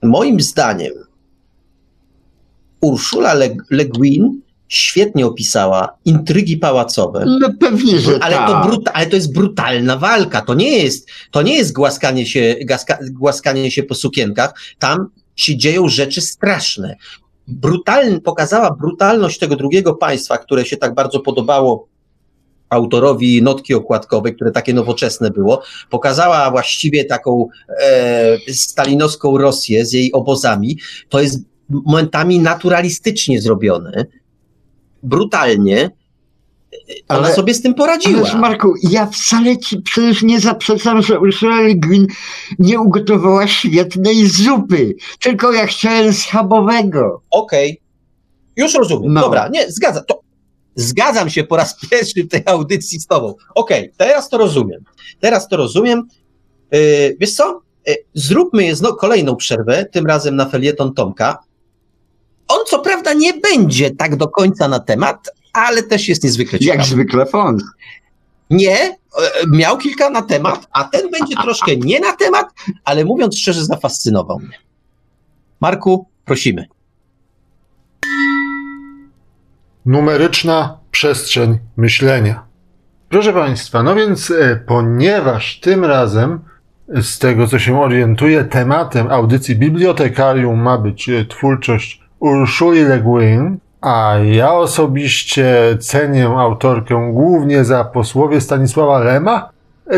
moim 0.04 0.42
zdaniem 0.42 0.94
Urszula 2.82 3.34
Le, 3.34 3.56
Le 3.70 3.86
Guin 3.86 4.42
świetnie 4.68 5.26
opisała 5.26 5.98
intrygi 6.06 6.58
pałacowe. 6.58 7.26
No 7.40 7.50
pewnie, 7.60 8.00
że 8.00 8.20
ale, 8.22 8.36
tak. 8.36 8.50
to 8.50 8.70
bruta, 8.70 8.94
ale 8.94 9.08
to 9.08 9.16
jest 9.16 9.34
brutalna 9.34 9.98
walka. 9.98 10.42
To 10.42 10.54
nie 10.54 10.78
jest, 10.78 11.10
to 11.32 11.42
nie 11.42 11.56
jest 11.56 11.74
głaskanie, 11.74 12.26
się, 12.26 12.56
gaska, 12.66 12.98
głaskanie 13.12 13.72
się 13.72 13.84
po 13.84 13.96
sukienkach. 13.96 14.54
Tam 14.80 15.10
się 15.36 15.58
dzieją 15.58 15.90
rzeczy 15.90 16.22
straszne. 16.22 16.96
Brutalny, 17.48 18.22
pokazała 18.22 18.76
brutalność 18.80 19.40
tego 19.40 19.56
drugiego 19.56 19.94
państwa, 19.94 20.38
które 20.38 20.66
się 20.66 20.78
tak 20.78 20.96
bardzo 20.96 21.20
podobało 21.20 21.88
autorowi 22.72 23.42
notki 23.42 23.74
okładkowej, 23.74 24.36
które 24.36 24.52
takie 24.52 24.74
nowoczesne 24.74 25.32
było, 25.32 25.64
pokazała 25.90 26.52
właściwie 26.52 27.06
taką 27.06 27.48
e, 27.84 28.38
stalinowską 28.54 29.38
Rosję 29.38 29.86
z 29.86 29.94
jej 29.94 30.12
obozami. 30.12 30.78
To 31.10 31.22
jest 31.22 31.40
momentami 31.70 32.40
naturalistycznie 32.40 33.42
zrobione, 33.42 34.06
brutalnie. 35.04 35.90
Ona 37.08 37.20
Ale- 37.20 37.36
sobie 37.36 37.54
z 37.54 37.62
tym 37.62 37.74
poradziła. 37.74 38.20
Ależ 38.20 38.34
Marku, 38.34 38.74
ja 38.90 39.06
wcale 39.06 39.58
ci 39.58 39.82
przecież 39.82 40.24
nie 40.24 40.40
zaprzeczam, 40.40 41.02
że 41.02 41.20
Ursula 41.20 41.62
Le 41.62 41.76
Guin 41.76 42.08
nie 42.60 42.80
ugotowała 42.80 43.48
świetnej 43.48 44.28
zupy, 44.28 44.96
tylko 45.20 45.52
ja 45.52 45.66
chciałem 45.66 46.14
schabowego. 46.14 47.22
Okej, 47.32 47.82
już 48.58 48.74
rozumiem. 48.74 49.14
No. 49.14 49.22
Dobra, 49.22 49.48
nie, 49.48 49.72
zgadzam. 49.72 50.04
To, 50.08 50.22
zgadzam 50.76 51.30
się 51.30 51.44
po 51.44 51.58
raz 51.58 51.80
pierwszy 51.90 52.24
w 52.24 52.28
tej 52.28 52.42
audycji 52.46 53.00
z 53.00 53.08
tobą. 53.08 53.36
Okej, 53.56 53.92
teraz 53.98 54.30
to 54.30 54.38
rozumiem. 54.38 54.84
Teraz 55.20 55.48
to 55.48 55.58
rozumiem. 55.58 56.08
Yy, 56.72 57.18
wiesz 57.20 57.34
co? 57.34 57.62
Yy, 57.88 57.96
zróbmy 58.14 58.64
je 58.64 58.76
znowu 58.76 58.96
kolejną 58.96 59.36
przerwę, 59.36 59.86
tym 59.86 60.06
razem 60.06 60.36
na 60.36 60.46
felieton 60.50 60.94
Tomka. 60.94 61.38
On 62.48 62.60
co 62.68 62.80
prawda 62.80 63.14
nie 63.14 63.34
będzie 63.34 63.92
tak 63.92 64.16
do 64.16 64.28
końca 64.28 64.68
na 64.68 64.80
temat, 64.80 65.18
ale 65.54 65.84
też 65.84 66.10
jest 66.10 66.24
niezwykle 66.24 66.60
Jak 66.62 66.78
ciekawy. 66.78 66.90
zwykle 66.90 67.26
fond. 67.26 67.64
Nie, 68.50 68.78
e, 68.80 68.98
miał 69.52 69.78
kilka 69.78 70.10
na 70.10 70.22
temat, 70.22 70.68
a 70.72 70.84
ten 70.84 71.12
będzie 71.12 71.36
troszkę 71.44 71.78
nie 71.78 72.00
na 72.00 72.14
temat, 72.14 72.46
ale 72.84 73.06
mówiąc 73.06 73.38
szczerze, 73.38 73.66
zafascynował 73.66 74.40
mnie. 74.40 74.58
Marku, 75.62 76.08
prosimy. 76.26 76.66
Numeryczna 79.86 80.78
przestrzeń 80.92 81.58
myślenia. 81.78 82.44
Proszę 83.10 83.34
Państwa, 83.34 83.84
no 83.84 83.96
więc 83.96 84.32
e, 84.32 84.60
ponieważ 84.68 85.60
tym 85.60 85.86
razem, 85.86 86.40
e, 86.96 87.02
z 87.02 87.20
tego 87.20 87.48
co 87.48 87.60
się 87.60 87.82
orientuję, 87.82 88.44
tematem 88.44 89.12
audycji 89.12 89.56
Bibliotekarium 89.56 90.62
ma 90.62 90.78
być 90.78 91.10
e, 91.10 91.26
twórczość 91.26 92.02
Urszuli 92.20 92.84
Le 92.84 93.00
Guin, 93.00 93.58
a 93.82 94.16
ja 94.24 94.54
osobiście 94.54 95.78
cenię 95.80 96.28
autorkę 96.28 97.10
głównie 97.14 97.64
za 97.64 97.84
posłowie 97.84 98.42
Stanisława 98.42 99.00
Lema, 99.00 99.50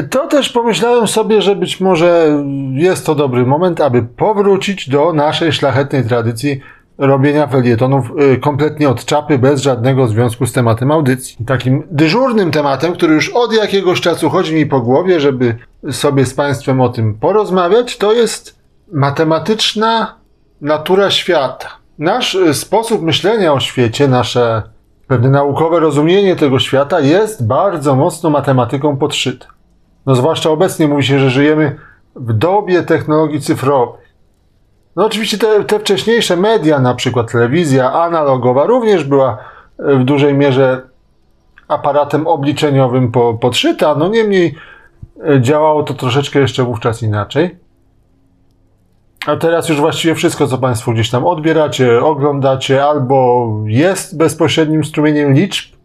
to 0.10 0.28
też 0.28 0.50
pomyślałem 0.50 1.08
sobie, 1.08 1.42
że 1.42 1.56
być 1.56 1.82
może 1.82 2.44
jest 2.74 3.06
to 3.06 3.16
dobry 3.16 3.46
moment, 3.46 3.82
aby 3.82 4.04
powrócić 4.04 4.90
do 4.90 5.14
naszej 5.14 5.52
szlachetnej 5.52 6.06
tradycji 6.06 6.62
robienia 6.98 7.48
felietonów 7.48 8.12
y, 8.34 8.38
kompletnie 8.38 8.90
od 8.90 9.06
czapy, 9.06 9.38
bez 9.40 9.62
żadnego 9.62 10.08
związku 10.08 10.46
z 10.46 10.54
tematem 10.54 10.92
audycji. 10.92 11.46
Takim 11.46 11.84
dyżurnym 11.92 12.52
tematem, 12.52 12.94
który 12.94 13.14
już 13.14 13.30
od 13.30 13.54
jakiegoś 13.54 14.02
czasu 14.02 14.30
chodzi 14.30 14.56
mi 14.56 14.66
po 14.66 14.82
głowie, 14.82 15.20
żeby 15.20 15.56
sobie 15.92 16.26
z 16.26 16.34
Państwem 16.34 16.82
o 16.82 16.90
tym 16.90 17.14
porozmawiać, 17.14 17.98
to 17.98 18.14
jest 18.14 18.60
matematyczna 18.92 20.16
natura 20.62 21.12
świata. 21.12 21.68
Nasz 22.00 22.36
y, 22.36 22.54
sposób 22.54 23.02
myślenia 23.02 23.54
o 23.54 23.60
świecie, 23.60 24.08
nasze 24.08 24.64
pewne 25.08 25.30
naukowe 25.30 25.80
rozumienie 25.80 26.36
tego 26.36 26.60
świata 26.60 27.00
jest 27.00 27.48
bardzo 27.48 27.96
mocno 27.96 28.30
matematyką 28.30 28.98
podszyte. 28.98 29.46
No 30.06 30.16
zwłaszcza 30.16 30.50
obecnie 30.50 30.88
mówi 30.88 31.04
się, 31.04 31.20
że 31.20 31.30
żyjemy 31.30 31.76
w 32.16 32.34
dobie 32.34 32.84
technologii 32.84 33.42
cyfrowej. 33.42 34.03
No 34.96 35.06
oczywiście 35.06 35.38
te, 35.38 35.64
te 35.64 35.80
wcześniejsze 35.80 36.38
media, 36.38 36.80
na 36.80 36.96
przykład 36.96 37.32
telewizja 37.32 37.94
analogowa, 37.94 38.66
również 38.66 39.04
była 39.04 39.38
e, 39.80 39.96
w 39.96 40.04
dużej 40.04 40.34
mierze 40.34 40.82
aparatem 41.68 42.28
obliczeniowym 42.28 43.12
po, 43.12 43.34
podszyta, 43.34 43.96
no 43.96 44.08
niemniej 44.08 44.56
e, 45.30 45.42
działało 45.42 45.84
to 45.84 45.94
troszeczkę 45.94 46.40
jeszcze 46.40 46.64
wówczas 46.64 47.04
inaczej. 47.04 47.64
A 49.28 49.36
teraz 49.36 49.70
już 49.70 49.80
właściwie 49.80 50.16
wszystko, 50.16 50.48
co 50.48 50.58
Państwo 50.58 50.92
gdzieś 50.92 51.10
tam 51.10 51.26
odbieracie, 51.26 52.02
oglądacie, 52.04 52.86
albo 52.86 53.48
jest 53.66 54.18
bezpośrednim 54.18 54.84
strumieniem 54.84 55.34
liczb, 55.34 55.76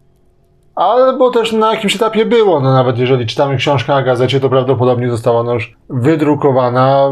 albo 0.75 1.31
też 1.31 1.51
na 1.51 1.73
jakimś 1.73 1.95
etapie 1.95 2.25
było. 2.25 2.59
No 2.59 2.73
nawet 2.73 2.97
jeżeli 2.97 3.25
czytamy 3.25 3.57
książkę 3.57 3.93
na 3.93 4.03
gazecie, 4.03 4.39
to 4.39 4.49
prawdopodobnie 4.49 5.09
została 5.09 5.39
ona 5.39 5.53
już 5.53 5.77
wydrukowana 5.89 7.09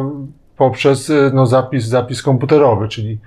poprzez 0.57 1.09
y, 1.09 1.31
no, 1.34 1.45
zapis, 1.45 1.85
zapis 1.85 2.21
komputerowy, 2.21 2.88
czyli 2.88 3.19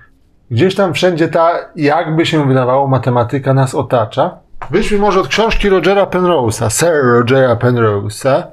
gdzieś 0.51 0.75
tam 0.75 0.93
wszędzie 0.93 1.27
ta, 1.27 1.51
jakby 1.75 2.25
się 2.25 2.47
wydawało, 2.47 2.87
matematyka 2.87 3.53
nas 3.53 3.75
otacza. 3.75 4.37
Wyjdźmy 4.71 4.97
może 4.97 5.19
od 5.19 5.27
książki 5.27 5.69
Rogera 5.69 6.05
Penrose'a, 6.05 6.69
Sir 6.69 7.03
Rogera 7.03 7.55
Penrose'a, 7.55 8.43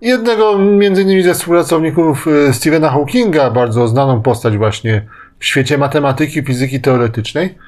jednego 0.00 0.58
między 0.58 1.02
innymi 1.02 1.22
ze 1.22 1.34
współpracowników 1.34 2.26
y, 2.26 2.52
Stephena 2.52 2.90
Hawkinga, 2.90 3.50
bardzo 3.50 3.88
znaną 3.88 4.22
postać 4.22 4.56
właśnie 4.56 5.06
w 5.38 5.44
świecie 5.44 5.78
matematyki, 5.78 6.42
fizyki 6.42 6.80
teoretycznej, 6.80 7.58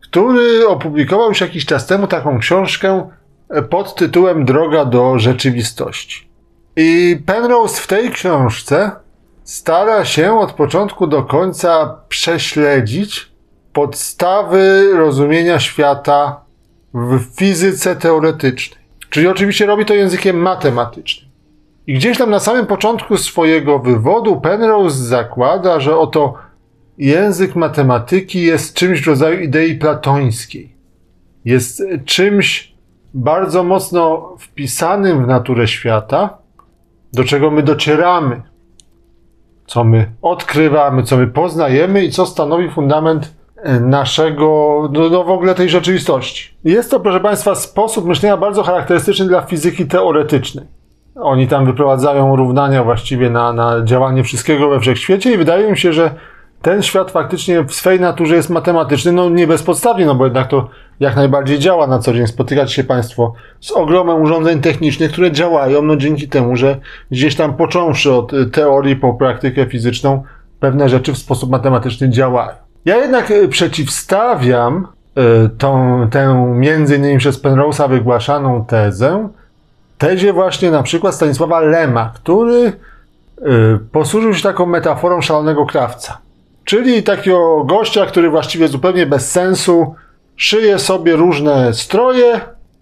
który 0.00 0.68
opublikował 0.68 1.28
już 1.28 1.40
jakiś 1.40 1.66
czas 1.66 1.86
temu 1.86 2.06
taką 2.06 2.38
książkę 2.38 3.10
e, 3.48 3.62
pod 3.62 3.94
tytułem 3.94 4.44
Droga 4.44 4.84
do 4.84 5.18
rzeczywistości. 5.18 6.28
I 6.76 7.18
Penrose 7.26 7.80
w 7.80 7.86
tej 7.86 8.10
książce 8.10 8.90
stara 9.46 10.04
się 10.04 10.38
od 10.38 10.52
początku 10.52 11.06
do 11.06 11.22
końca 11.22 12.00
prześledzić 12.08 13.32
podstawy 13.72 14.90
rozumienia 14.94 15.58
świata 15.60 16.40
w 16.94 17.20
fizyce 17.38 17.96
teoretycznej. 17.96 18.84
Czyli 19.10 19.26
oczywiście 19.26 19.66
robi 19.66 19.84
to 19.84 19.94
językiem 19.94 20.36
matematycznym. 20.36 21.30
I 21.86 21.94
gdzieś 21.94 22.18
tam 22.18 22.30
na 22.30 22.40
samym 22.40 22.66
początku 22.66 23.16
swojego 23.16 23.78
wywodu 23.78 24.40
Penrose 24.40 25.04
zakłada, 25.04 25.80
że 25.80 25.98
oto 25.98 26.34
język 26.98 27.56
matematyki 27.56 28.42
jest 28.42 28.74
czymś 28.74 29.02
w 29.02 29.06
rodzaju 29.06 29.40
idei 29.40 29.74
platońskiej. 29.74 30.76
Jest 31.44 31.82
czymś 32.04 32.74
bardzo 33.14 33.64
mocno 33.64 34.34
wpisanym 34.38 35.24
w 35.24 35.26
naturę 35.26 35.68
świata, 35.68 36.38
do 37.12 37.24
czego 37.24 37.50
my 37.50 37.62
docieramy, 37.62 38.42
co 39.66 39.84
my 39.84 40.12
odkrywamy, 40.22 41.02
co 41.02 41.16
my 41.16 41.26
poznajemy 41.26 42.04
i 42.04 42.10
co 42.10 42.26
stanowi 42.26 42.70
fundament 42.70 43.34
e, 43.56 43.80
naszego, 43.80 44.78
no, 44.92 45.10
no 45.10 45.24
w 45.24 45.30
ogóle 45.30 45.54
tej 45.54 45.68
rzeczywistości. 45.68 46.54
Jest 46.64 46.90
to, 46.90 47.00
proszę 47.00 47.20
Państwa, 47.20 47.54
sposób 47.54 48.06
myślenia 48.06 48.36
bardzo 48.36 48.62
charakterystyczny 48.62 49.26
dla 49.26 49.42
fizyki 49.42 49.86
teoretycznej. 49.86 50.66
Oni 51.14 51.48
tam 51.48 51.66
wyprowadzają 51.66 52.36
równania 52.36 52.84
właściwie 52.84 53.30
na, 53.30 53.52
na 53.52 53.84
działanie 53.84 54.24
wszystkiego 54.24 54.68
we 54.68 54.80
wszechświecie 54.80 55.32
i 55.34 55.36
wydaje 55.36 55.70
mi 55.70 55.78
się, 55.78 55.92
że 55.92 56.10
ten 56.62 56.82
świat 56.82 57.10
faktycznie 57.10 57.62
w 57.62 57.74
swej 57.74 58.00
naturze 58.00 58.36
jest 58.36 58.50
matematyczny, 58.50 59.12
no 59.12 59.28
nie 59.28 59.46
bezpodstawnie, 59.46 60.06
no 60.06 60.14
bo 60.14 60.24
jednak 60.24 60.48
to 60.48 60.68
jak 61.00 61.16
najbardziej 61.16 61.58
działa 61.58 61.86
na 61.86 61.98
co 61.98 62.14
dzień. 62.14 62.26
Spotykać 62.26 62.72
się 62.72 62.84
Państwo 62.84 63.32
z 63.60 63.72
ogromem 63.72 64.22
urządzeń 64.22 64.60
technicznych, 64.60 65.12
które 65.12 65.32
działają, 65.32 65.82
no 65.82 65.96
dzięki 65.96 66.28
temu, 66.28 66.56
że 66.56 66.80
gdzieś 67.10 67.36
tam 67.36 67.54
począwszy 67.54 68.12
od 68.12 68.32
y, 68.32 68.46
teorii 68.46 68.96
po 68.96 69.14
praktykę 69.14 69.66
fizyczną, 69.66 70.22
pewne 70.60 70.88
rzeczy 70.88 71.12
w 71.12 71.18
sposób 71.18 71.50
matematyczny 71.50 72.08
działają. 72.08 72.52
Ja 72.84 72.96
jednak 72.96 73.30
y, 73.30 73.48
przeciwstawiam 73.48 74.86
y, 75.46 75.48
tą, 75.58 76.00
tę 76.10 76.52
między 76.54 76.96
innymi 76.96 77.18
przez 77.18 77.42
Penrose'a 77.42 77.88
wygłaszaną 77.88 78.64
tezę, 78.64 79.28
tezie 79.98 80.32
właśnie 80.32 80.70
na 80.70 80.82
przykład 80.82 81.14
Stanisława 81.14 81.60
Lema, 81.60 82.12
który 82.14 82.72
posłużył 83.92 84.34
się 84.34 84.42
taką 84.42 84.66
metaforą 84.66 85.20
szalonego 85.20 85.66
krawca. 85.66 86.18
Czyli 86.64 87.02
takiego 87.02 87.64
gościa, 87.64 88.06
który 88.06 88.30
właściwie 88.30 88.68
zupełnie 88.68 89.06
bez 89.06 89.30
sensu 89.30 89.94
szyje 90.36 90.78
sobie 90.78 91.16
różne 91.16 91.74
stroje, 91.74 92.40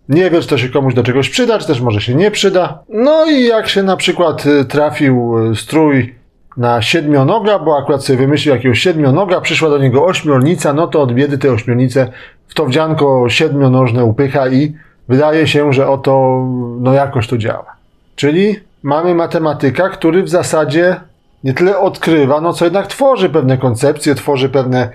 nie 0.09 0.31
wie, 0.31 0.41
czy 0.41 0.49
to 0.49 0.59
się 0.59 0.69
komuś 0.69 0.95
do 0.95 1.03
czegoś 1.03 1.31
przyda, 1.31 1.59
czy 1.59 1.67
też 1.67 1.81
może 1.81 2.01
się 2.01 2.15
nie 2.15 2.31
przyda. 2.31 2.79
No 2.89 3.27
i 3.27 3.45
jak 3.45 3.69
się 3.69 3.83
na 3.83 3.97
przykład 3.97 4.47
y, 4.47 4.65
trafił 4.65 5.39
y, 5.51 5.57
strój 5.57 6.15
na 6.57 6.83
siedmionoga, 6.83 7.59
bo 7.59 7.79
akurat 7.79 8.05
sobie 8.05 8.19
wymyślił 8.19 8.55
jakiegoś 8.55 8.79
siedmionoga, 8.79 9.41
przyszła 9.41 9.71
do 9.71 9.79
niego 9.79 10.05
ośmiornica, 10.05 10.73
no 10.73 10.87
to 10.87 11.03
od 11.03 11.13
biedy 11.13 11.39
te 11.39 11.53
ośmiornice 11.53 12.13
w 12.49 12.55
to 12.55 12.67
wdzianko 12.67 13.29
siedmionożne 13.29 14.05
upycha 14.05 14.49
i 14.49 14.75
wydaje 15.09 15.47
się, 15.47 15.73
że 15.73 15.89
oto 15.89 16.45
no 16.81 16.93
jakoś 16.93 17.29
to 17.29 17.39
działa. 17.39 17.77
Czyli 18.17 18.57
mamy 18.83 19.15
matematyka, 19.15 19.89
który 19.89 20.23
w 20.23 20.29
zasadzie 20.29 21.01
nie 21.45 21.55
tyle 21.55 21.79
odkrywa, 21.79 22.41
no 22.41 22.53
co 22.53 22.65
jednak 22.65 22.87
tworzy 22.87 23.31
pewne 23.31 23.59
koncepcje, 23.59 24.15
tworzy 24.15 24.49
pewne 24.49 24.89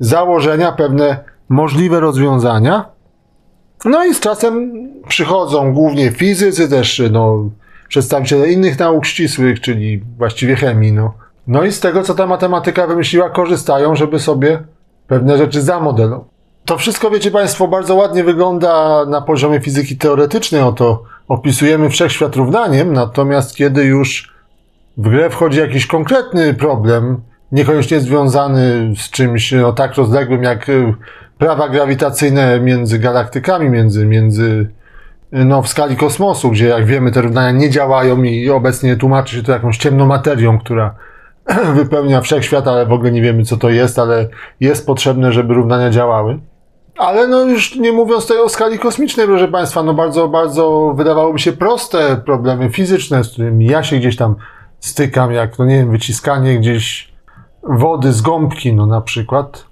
założenia, 0.00 0.72
pewne 0.72 1.16
możliwe 1.48 2.00
rozwiązania. 2.00 2.84
No 3.84 4.04
i 4.04 4.14
z 4.14 4.20
czasem 4.20 4.72
przychodzą 5.08 5.72
głównie 5.72 6.10
fizycy, 6.10 6.68
też 6.68 7.02
no, 7.10 7.50
przedstawiciele 7.88 8.52
innych 8.52 8.78
nauk 8.78 9.06
ścisłych, 9.06 9.60
czyli 9.60 10.02
właściwie 10.18 10.56
chemii. 10.56 10.92
No. 10.92 11.14
no 11.46 11.64
i 11.64 11.72
z 11.72 11.80
tego, 11.80 12.02
co 12.02 12.14
ta 12.14 12.26
matematyka 12.26 12.86
wymyśliła, 12.86 13.30
korzystają, 13.30 13.96
żeby 13.96 14.18
sobie 14.18 14.62
pewne 15.06 15.38
rzeczy 15.38 15.62
zamodelować. 15.62 16.28
To 16.64 16.78
wszystko, 16.78 17.10
wiecie 17.10 17.30
Państwo, 17.30 17.68
bardzo 17.68 17.94
ładnie 17.94 18.24
wygląda 18.24 19.04
na 19.04 19.20
poziomie 19.20 19.60
fizyki 19.60 19.96
teoretycznej. 19.96 20.62
Oto 20.62 21.02
opisujemy 21.28 21.90
wszechświat 21.90 22.36
równaniem, 22.36 22.92
natomiast 22.92 23.56
kiedy 23.56 23.84
już 23.84 24.34
w 24.96 25.08
grę 25.08 25.30
wchodzi 25.30 25.58
jakiś 25.58 25.86
konkretny 25.86 26.54
problem, 26.54 27.20
niekoniecznie 27.52 28.00
związany 28.00 28.94
z 28.96 29.10
czymś 29.10 29.52
no, 29.52 29.72
tak 29.72 29.94
rozległym 29.94 30.42
jak 30.42 30.70
prawa 31.38 31.68
grawitacyjne 31.68 32.60
między 32.60 32.98
galaktykami, 32.98 33.70
między, 33.70 34.06
między 34.06 34.70
no, 35.32 35.62
w 35.62 35.68
skali 35.68 35.96
kosmosu, 35.96 36.50
gdzie 36.50 36.66
jak 36.66 36.86
wiemy 36.86 37.12
te 37.12 37.22
równania 37.22 37.58
nie 37.58 37.70
działają 37.70 38.22
i 38.22 38.50
obecnie 38.50 38.96
tłumaczy 38.96 39.36
się 39.36 39.42
to 39.42 39.52
jakąś 39.52 39.78
ciemną 39.78 40.06
materią, 40.06 40.58
która 40.58 40.94
wypełnia 41.74 42.20
wszechświat, 42.20 42.68
ale 42.68 42.86
w 42.86 42.92
ogóle 42.92 43.12
nie 43.12 43.22
wiemy 43.22 43.44
co 43.44 43.56
to 43.56 43.68
jest, 43.68 43.98
ale 43.98 44.28
jest 44.60 44.86
potrzebne, 44.86 45.32
żeby 45.32 45.54
równania 45.54 45.90
działały. 45.90 46.38
Ale 46.98 47.28
no 47.28 47.44
już 47.44 47.76
nie 47.76 47.92
mówiąc 47.92 48.26
tutaj 48.26 48.42
o 48.42 48.48
skali 48.48 48.78
kosmicznej, 48.78 49.26
proszę 49.26 49.48
Państwa, 49.48 49.82
no 49.82 49.94
bardzo, 49.94 50.28
bardzo 50.28 50.94
wydawałoby 50.96 51.38
się 51.38 51.52
proste 51.52 52.16
problemy 52.16 52.70
fizyczne, 52.70 53.24
z 53.24 53.32
którymi 53.32 53.66
ja 53.66 53.82
się 53.82 53.96
gdzieś 53.96 54.16
tam 54.16 54.36
stykam, 54.80 55.32
jak, 55.32 55.58
no 55.58 55.64
nie 55.64 55.76
wiem, 55.76 55.90
wyciskanie 55.90 56.58
gdzieś 56.58 57.12
wody 57.62 58.12
z 58.12 58.22
gąbki, 58.22 58.74
no 58.74 58.86
na 58.86 59.00
przykład, 59.00 59.65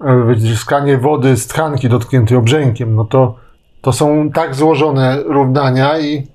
wyciskanie 0.00 0.98
wody 0.98 1.36
z 1.36 1.46
tkanki 1.46 1.88
dotkniętej 1.88 2.36
obrzękiem, 2.36 2.94
no 2.94 3.04
to, 3.04 3.34
to 3.80 3.92
są 3.92 4.30
tak 4.30 4.54
złożone 4.54 5.22
równania 5.22 5.98
i 5.98 6.26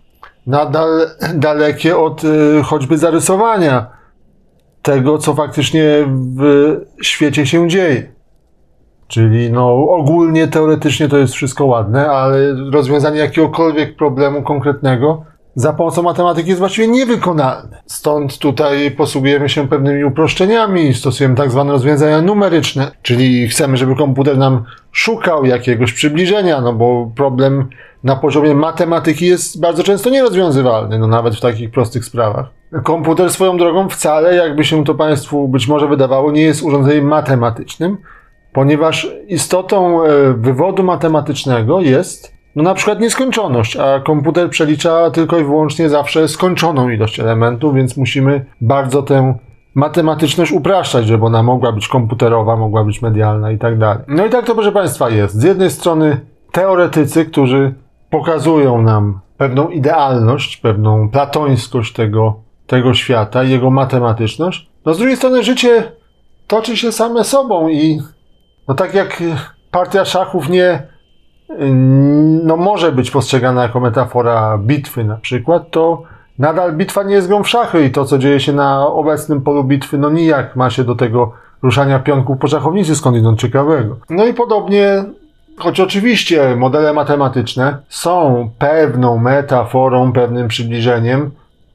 nadal 0.47 0.89
dalekie 1.35 1.97
od 1.97 2.23
y, 2.23 2.63
choćby 2.63 2.97
zarysowania 2.97 3.87
tego, 4.81 5.17
co 5.17 5.33
faktycznie 5.33 5.83
w 6.37 6.77
świecie 7.01 7.45
się 7.45 7.67
dzieje. 7.67 8.13
Czyli 9.07 9.51
no 9.51 9.89
ogólnie, 9.89 10.47
teoretycznie 10.47 11.09
to 11.09 11.17
jest 11.17 11.33
wszystko 11.33 11.65
ładne, 11.65 12.09
ale 12.09 12.55
rozwiązanie 12.71 13.19
jakiegokolwiek 13.19 13.95
problemu 13.95 14.43
konkretnego 14.43 15.25
za 15.55 15.73
pomocą 15.73 16.03
matematyki 16.03 16.49
jest 16.49 16.59
właściwie 16.59 16.87
niewykonalne. 16.87 17.81
Stąd 17.85 18.37
tutaj 18.37 18.91
posługujemy 18.91 19.49
się 19.49 19.67
pewnymi 19.67 20.03
uproszczeniami, 20.03 20.93
stosujemy 20.93 21.35
tak 21.35 21.51
zwane 21.51 21.71
rozwiązania 21.71 22.21
numeryczne, 22.21 22.91
czyli 23.01 23.47
chcemy, 23.47 23.77
żeby 23.77 23.95
komputer 23.95 24.37
nam 24.37 24.63
szukał 24.91 25.45
jakiegoś 25.45 25.93
przybliżenia, 25.93 26.61
no 26.61 26.73
bo 26.73 27.11
problem 27.15 27.69
na 28.03 28.15
poziomie 28.15 28.55
matematyki 28.55 29.25
jest 29.25 29.59
bardzo 29.59 29.83
często 29.83 30.09
nierozwiązywalny, 30.09 30.99
no 30.99 31.07
nawet 31.07 31.35
w 31.35 31.41
takich 31.41 31.71
prostych 31.71 32.05
sprawach. 32.05 32.45
Komputer 32.83 33.29
swoją 33.29 33.57
drogą 33.57 33.89
wcale, 33.89 34.35
jakby 34.35 34.63
się 34.63 34.83
to 34.83 34.95
Państwu 34.95 35.47
być 35.47 35.67
może 35.67 35.87
wydawało, 35.87 36.31
nie 36.31 36.41
jest 36.41 36.63
urządzeniem 36.63 37.05
matematycznym, 37.05 37.97
ponieważ 38.53 39.11
istotą 39.27 40.03
e, 40.03 40.33
wywodu 40.33 40.83
matematycznego 40.83 41.81
jest 41.81 42.32
no 42.55 42.63
na 42.63 42.73
przykład 42.73 42.99
nieskończoność, 42.99 43.77
a 43.77 43.99
komputer 43.99 44.49
przelicza 44.49 45.11
tylko 45.11 45.39
i 45.39 45.43
wyłącznie 45.43 45.89
zawsze 45.89 46.27
skończoną 46.27 46.89
ilość 46.89 47.19
elementów, 47.19 47.75
więc 47.75 47.97
musimy 47.97 48.45
bardzo 48.61 49.03
tę 49.03 49.37
matematyczność 49.75 50.51
upraszczać, 50.51 51.05
żeby 51.05 51.25
ona 51.25 51.43
mogła 51.43 51.71
być 51.71 51.87
komputerowa, 51.87 52.55
mogła 52.55 52.83
być 52.83 53.01
medialna 53.01 53.51
i 53.51 53.57
tak 53.57 53.77
dalej. 53.77 54.03
No 54.07 54.25
i 54.25 54.29
tak 54.29 54.45
to 54.45 54.55
proszę 54.55 54.71
Państwa 54.71 55.09
jest. 55.09 55.35
Z 55.35 55.43
jednej 55.43 55.71
strony 55.71 56.21
teoretycy, 56.51 57.25
którzy 57.25 57.73
pokazują 58.09 58.81
nam 58.81 59.19
pewną 59.37 59.69
idealność, 59.69 60.57
pewną 60.57 61.09
platońskość 61.09 61.93
tego, 61.93 62.35
tego 62.67 62.93
świata 62.93 63.43
jego 63.43 63.69
matematyczność. 63.69 64.69
No 64.85 64.93
z 64.93 64.97
drugiej 64.97 65.17
strony 65.17 65.43
życie 65.43 65.91
toczy 66.47 66.77
się 66.77 66.91
same 66.91 67.23
sobą 67.23 67.69
i 67.69 68.01
no 68.67 68.73
tak 68.73 68.93
jak 68.93 69.23
partia 69.71 70.05
szachów 70.05 70.49
nie 70.49 70.92
no 72.43 72.57
może 72.57 72.91
być 72.91 73.11
postrzegana 73.11 73.63
jako 73.63 73.79
metafora 73.79 74.57
bitwy 74.57 75.03
na 75.03 75.15
przykład, 75.17 75.71
to 75.71 76.03
nadal 76.39 76.73
bitwa 76.73 77.03
nie 77.03 77.15
jest 77.15 77.27
grą 77.27 77.43
w 77.43 77.49
szachy 77.49 77.85
i 77.85 77.91
to, 77.91 78.05
co 78.05 78.17
dzieje 78.17 78.39
się 78.39 78.53
na 78.53 78.87
obecnym 78.87 79.41
polu 79.41 79.63
bitwy, 79.63 79.97
no 79.97 80.09
nijak 80.09 80.55
ma 80.55 80.69
się 80.69 80.83
do 80.83 80.95
tego 80.95 81.31
ruszania 81.63 81.99
pionków 81.99 82.37
po 82.37 82.47
szachownicy 82.47 82.95
skądinąd 82.95 83.39
ciekawego. 83.39 83.97
No 84.09 84.25
i 84.25 84.33
podobnie, 84.33 85.03
choć 85.57 85.79
oczywiście 85.79 86.55
modele 86.55 86.93
matematyczne 86.93 87.77
są 87.89 88.49
pewną 88.59 89.17
metaforą, 89.17 90.13
pewnym 90.13 90.47
przybliżeniem, 90.47 91.31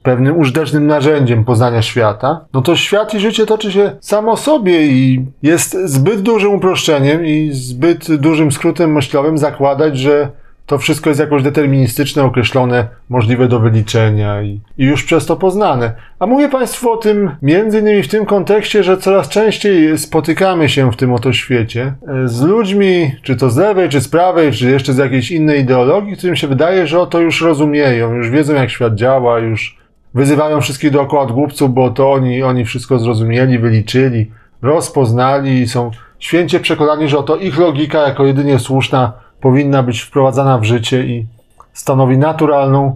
pewnym 0.09 0.37
użytecznym 0.37 0.87
narzędziem 0.87 1.45
poznania 1.45 1.81
świata, 1.81 2.45
no 2.53 2.61
to 2.61 2.75
świat 2.75 3.13
i 3.13 3.19
życie 3.19 3.45
toczy 3.45 3.71
się 3.71 3.91
samo 4.01 4.37
sobie 4.37 4.87
i 4.87 5.25
jest 5.43 5.77
zbyt 5.85 6.21
dużym 6.21 6.53
uproszczeniem 6.53 7.25
i 7.25 7.49
zbyt 7.53 8.15
dużym 8.15 8.51
skrótem 8.51 8.93
myślowym 8.93 9.37
zakładać, 9.37 9.97
że 9.97 10.29
to 10.65 10.77
wszystko 10.77 11.09
jest 11.09 11.19
jakoś 11.19 11.43
deterministyczne, 11.43 12.23
określone, 12.23 12.87
możliwe 13.09 13.47
do 13.47 13.59
wyliczenia 13.59 14.41
i, 14.41 14.61
i, 14.77 14.85
już 14.85 15.03
przez 15.03 15.25
to 15.25 15.35
poznane. 15.35 15.93
A 16.19 16.27
mówię 16.27 16.49
Państwu 16.49 16.91
o 16.91 16.97
tym 16.97 17.31
między 17.41 17.79
innymi 17.79 18.03
w 18.03 18.07
tym 18.07 18.25
kontekście, 18.25 18.83
że 18.83 18.97
coraz 18.97 19.29
częściej 19.29 19.97
spotykamy 19.97 20.69
się 20.69 20.91
w 20.91 20.95
tym 20.95 21.13
oto 21.13 21.33
świecie 21.33 21.93
e, 22.07 22.27
z 22.27 22.41
ludźmi, 22.41 23.11
czy 23.23 23.35
to 23.35 23.49
z 23.49 23.57
lewej, 23.57 23.89
czy 23.89 24.01
z 24.01 24.07
prawej, 24.07 24.51
czy 24.51 24.69
jeszcze 24.69 24.93
z 24.93 24.97
jakiejś 24.97 25.31
innej 25.31 25.59
ideologii, 25.59 26.17
którym 26.17 26.35
się 26.35 26.47
wydaje, 26.47 26.87
że 26.87 26.99
oto 26.99 27.19
już 27.19 27.41
rozumieją, 27.41 28.13
już 28.13 28.29
wiedzą 28.29 28.53
jak 28.53 28.69
świat 28.69 28.95
działa, 28.95 29.39
już 29.39 29.78
Wyzywają 30.13 30.61
wszystkich 30.61 30.91
dookoła 30.91 31.21
od 31.21 31.31
głupców, 31.31 31.73
bo 31.73 31.89
to 31.89 32.11
oni, 32.11 32.43
oni 32.43 32.65
wszystko 32.65 32.99
zrozumieli, 32.99 33.59
wyliczyli, 33.59 34.31
rozpoznali 34.61 35.61
i 35.61 35.67
są 35.67 35.91
święcie 36.19 36.59
przekonani, 36.59 37.07
że 37.07 37.17
oto 37.17 37.35
ich 37.35 37.59
logika 37.59 38.07
jako 38.07 38.25
jedynie 38.25 38.59
słuszna 38.59 39.13
powinna 39.41 39.83
być 39.83 40.01
wprowadzana 40.01 40.57
w 40.57 40.63
życie 40.63 41.03
i 41.03 41.27
stanowi 41.73 42.17
naturalną, 42.17 42.95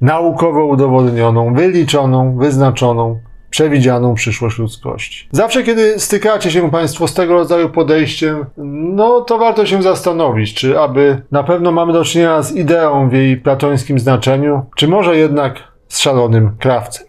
naukowo 0.00 0.64
udowodnioną, 0.64 1.54
wyliczoną, 1.54 2.36
wyznaczoną, 2.36 3.18
przewidzianą 3.50 4.14
przyszłość 4.14 4.58
ludzkości. 4.58 5.28
Zawsze, 5.30 5.62
kiedy 5.62 6.00
stykacie 6.00 6.50
się 6.50 6.70
Państwo 6.70 7.08
z 7.08 7.14
tego 7.14 7.34
rodzaju 7.34 7.68
podejściem, 7.68 8.46
no 8.94 9.20
to 9.20 9.38
warto 9.38 9.66
się 9.66 9.82
zastanowić, 9.82 10.54
czy 10.54 10.80
aby 10.80 11.22
na 11.30 11.42
pewno 11.42 11.72
mamy 11.72 11.92
do 11.92 12.04
czynienia 12.04 12.42
z 12.42 12.52
ideą 12.52 13.08
w 13.08 13.12
jej 13.12 13.36
platońskim 13.36 13.98
znaczeniu, 13.98 14.62
czy 14.76 14.88
może 14.88 15.16
jednak 15.16 15.71
z 15.92 15.98
szalonym 15.98 16.56
krawcem. 16.58 17.06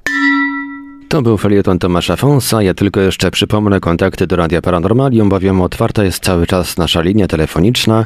To 1.09 1.21
był 1.21 1.37
felieton 1.37 1.79
Tomasza 1.79 2.15
Fonsa. 2.15 2.63
Ja 2.63 2.73
tylko 2.73 3.01
jeszcze 3.01 3.31
przypomnę 3.31 3.79
kontakty 3.79 4.27
do 4.27 4.35
Radia 4.35 4.61
Paranormalium, 4.61 5.29
bowiem 5.29 5.61
otwarta 5.61 6.03
jest 6.03 6.23
cały 6.23 6.47
czas 6.47 6.77
nasza 6.77 7.01
linia 7.01 7.27
telefoniczna. 7.27 8.05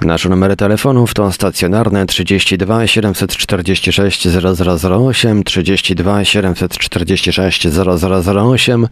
Nasze 0.00 0.28
numery 0.28 0.56
telefonów 0.56 1.14
to 1.14 1.32
stacjonarne 1.32 2.06
32 2.06 2.86
746 2.86 4.28
0008, 4.28 5.44
32 5.44 6.24
746 6.24 7.68
0008, 7.68 8.88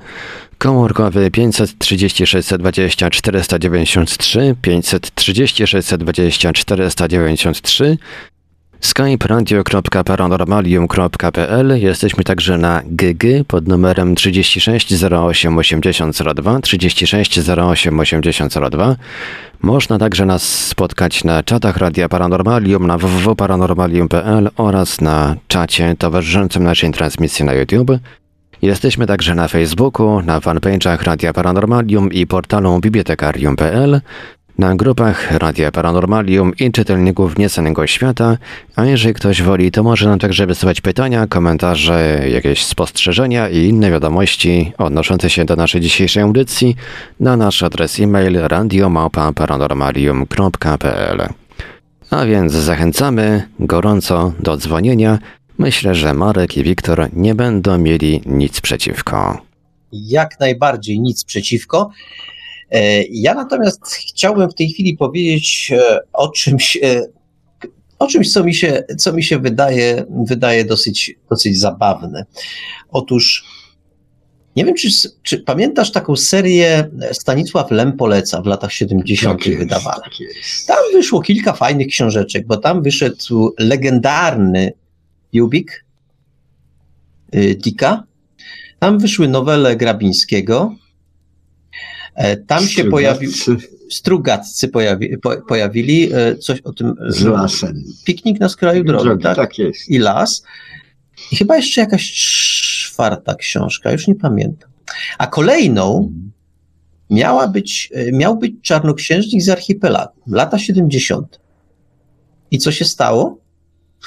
komórkowy 0.59 1.31
530 1.31 2.27
620 2.27 3.11
493, 3.11 4.57
530 4.63 5.67
620 5.67 6.53
493, 6.53 7.99
Skype 8.87 9.27
radio.paranormalium.pl 9.27 11.77
Jesteśmy 11.77 12.25
także 12.25 12.59
na 12.59 12.83
GG 12.85 13.25
pod 13.47 13.69
numerem 13.69 14.15
36 14.15 15.03
08 15.03 15.59
8002 15.59 16.61
36 16.61 17.41
08 17.49 18.01
8002. 18.01 18.97
Można 19.63 19.99
także 19.99 20.27
nas 20.27 20.67
spotkać 20.67 21.25
na 21.25 21.43
czatach 21.43 21.77
Radia 21.77 22.09
Paranormalium 22.09 22.87
na 22.87 22.99
www.paranormalium.pl 22.99 24.51
oraz 24.57 25.01
na 25.01 25.37
czacie 25.49 25.95
towarzyszącym 25.99 26.65
naszej 26.65 26.93
transmisji 26.93 27.45
na 27.45 27.53
YouTube. 27.53 27.91
Jesteśmy 28.63 29.07
także 29.07 29.35
na 29.35 29.49
Facebooku, 29.49 30.23
na 30.23 30.41
fanpage'ach 30.41 31.03
Radia 31.03 31.33
Paranormalium 31.33 32.13
i 32.13 32.27
portalu 32.27 32.81
bibliotekarium.pl 32.81 34.01
na 34.59 34.77
grupach 34.77 35.33
Radia 35.33 35.73
Paranormalium 35.73 36.53
i 36.61 36.73
czytelników 36.73 37.39
Niesanego 37.39 37.87
Świata, 37.87 38.39
a 38.77 38.85
jeżeli 38.85 39.15
ktoś 39.15 39.43
woli, 39.43 39.71
to 39.71 39.83
może 39.83 40.09
nam 40.09 40.19
także 40.19 40.47
wysyłać 40.47 40.81
pytania, 40.81 41.27
komentarze, 41.27 42.29
jakieś 42.29 42.65
spostrzeżenia 42.65 43.49
i 43.49 43.59
inne 43.59 43.91
wiadomości 43.91 44.73
odnoszące 44.79 45.31
się 45.31 45.45
do 45.45 45.57
naszej 45.57 45.81
dzisiejszej 45.81 46.23
audycji 46.23 46.77
na 47.21 47.37
nasz 47.37 47.63
adres 47.63 48.01
e-mail 48.01 48.39
radiomałpa.paranormalium.pl 48.43 51.29
A 52.11 52.25
więc 52.25 52.53
zachęcamy 52.53 53.49
gorąco 53.59 54.33
do 54.41 54.57
dzwonienia 54.57 55.19
Myślę, 55.59 55.95
że 55.95 56.15
Marek 56.15 56.57
i 56.57 56.63
Wiktor 56.63 57.09
nie 57.13 57.35
będą 57.35 57.79
mieli 57.79 58.23
nic 58.27 58.61
przeciwko. 58.61 59.39
Jak 59.93 60.41
najbardziej 60.41 61.01
nic 61.01 61.25
przeciwko. 61.25 61.91
E, 62.71 63.03
ja 63.03 63.35
natomiast 63.35 63.87
chciałbym 63.87 64.51
w 64.51 64.55
tej 64.55 64.69
chwili 64.69 64.97
powiedzieć 64.97 65.73
e, 65.73 65.99
o 66.13 66.29
czymś, 66.29 66.77
e, 66.77 67.03
o 67.99 68.07
czymś 68.07 68.33
co 68.33 68.45
mi 68.45 68.55
się, 68.55 68.85
co 68.99 69.13
mi 69.13 69.23
się 69.23 69.39
wydaje, 69.39 70.05
wydaje 70.27 70.65
dosyć, 70.65 71.15
dosyć 71.31 71.59
zabawne. 71.59 72.25
Otóż 72.91 73.45
nie 74.57 74.65
wiem, 74.65 74.75
czy, 74.75 74.89
czy 75.23 75.39
pamiętasz 75.39 75.93
taką 75.93 76.17
serię 76.17 76.91
Stanisław 77.13 77.71
Lem 77.71 77.93
poleca 77.93 78.43
w 78.43 78.47
latach 78.47 78.73
70. 78.73 79.45
Tak 79.45 79.59
wydawana. 79.59 80.01
Tak 80.03 80.13
tam 80.67 80.77
wyszło 80.93 81.21
kilka 81.21 81.53
fajnych 81.53 81.87
książeczek, 81.87 82.47
bo 82.47 82.57
tam 82.57 82.83
wyszedł 82.83 83.55
legendarny 83.59 84.73
Jubik 85.33 85.85
Dika. 87.57 88.05
Tam 88.79 88.99
wyszły 88.99 89.29
nowele 89.29 89.77
Grabińskiego. 89.77 90.75
E, 92.17 92.37
tam 92.37 92.67
się 92.67 92.85
pojawił. 92.85 93.33
Strugatcy 93.91 94.69
pojawi, 94.69 95.19
po, 95.19 95.43
pojawili 95.49 96.13
e, 96.13 96.37
coś 96.37 96.61
o 96.61 96.73
tym. 96.73 96.95
Z 97.09 97.25
lasem. 97.25 97.85
Piknik 98.05 98.41
na 98.41 98.49
skraju 98.49 98.85
drogi, 98.85 99.05
drogi 99.05 99.23
tak? 99.23 99.37
tak 99.37 99.59
jest. 99.59 99.89
I 99.89 99.99
las. 99.99 100.43
I 101.33 101.37
chyba 101.37 101.57
jeszcze 101.57 101.81
jakaś 101.81 102.13
czwarta 102.13 103.35
książka, 103.35 103.93
już 103.93 104.07
nie 104.07 104.15
pamiętam. 104.15 104.71
A 105.19 105.27
kolejną 105.27 106.13
miała 107.11 107.49
być, 107.49 107.91
e, 107.93 108.13
miał 108.13 108.39
być 108.39 108.55
Czarnoksiężnik 108.63 109.43
z 109.43 109.49
archipelagu, 109.49 110.21
lata 110.27 110.59
70. 110.59 111.41
I 112.51 112.59
co 112.59 112.73
się 112.73 112.85
stało? 112.85 113.39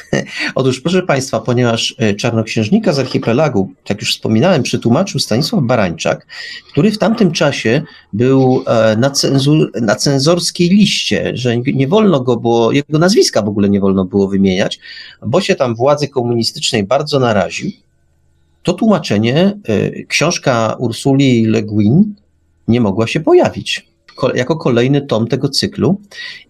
Otóż, 0.56 0.82
proszę 0.82 1.02
Państwa, 1.02 1.40
ponieważ 1.40 1.96
e, 1.98 2.14
Czarnoksiężnika 2.14 2.94
z 2.94 3.00
archipelagu, 3.00 3.72
jak 3.90 4.02
już 4.02 4.16
wspominałem, 4.16 4.64
przetłumaczył 4.64 5.20
Stanisław 5.20 5.64
Barańczak, 5.64 6.28
który 6.72 6.92
w 6.92 6.98
tamtym 6.98 7.32
czasie 7.32 7.82
był 8.14 8.64
e, 8.68 8.96
na, 8.98 9.10
cenzur, 9.10 9.72
na 9.82 9.96
cenzorskiej 9.96 10.70
liście, 10.70 11.32
że 11.34 11.58
nie 11.58 11.88
wolno 11.88 12.20
go 12.20 12.38
było, 12.38 12.72
jego 12.72 13.00
nazwiska 13.00 13.42
w 13.42 13.48
ogóle 13.48 13.70
nie 13.70 13.80
wolno 13.80 14.06
było 14.06 14.28
wymieniać, 14.28 14.80
bo 15.26 15.42
się 15.42 15.56
tam 15.56 15.76
władzy 15.76 16.08
komunistycznej 16.08 16.84
bardzo 16.84 17.20
naraził, 17.20 17.72
to 18.64 18.74
tłumaczenie, 18.74 19.58
e, 19.68 20.04
książka 20.04 20.76
Ursuli 20.80 21.46
Le 21.46 21.64
Guin 21.64 22.16
nie 22.68 22.82
mogła 22.82 23.08
się 23.08 23.20
pojawić 23.20 23.89
jako 24.36 24.56
kolejny 24.56 25.02
tom 25.02 25.28
tego 25.28 25.50
cyklu. 25.50 26.02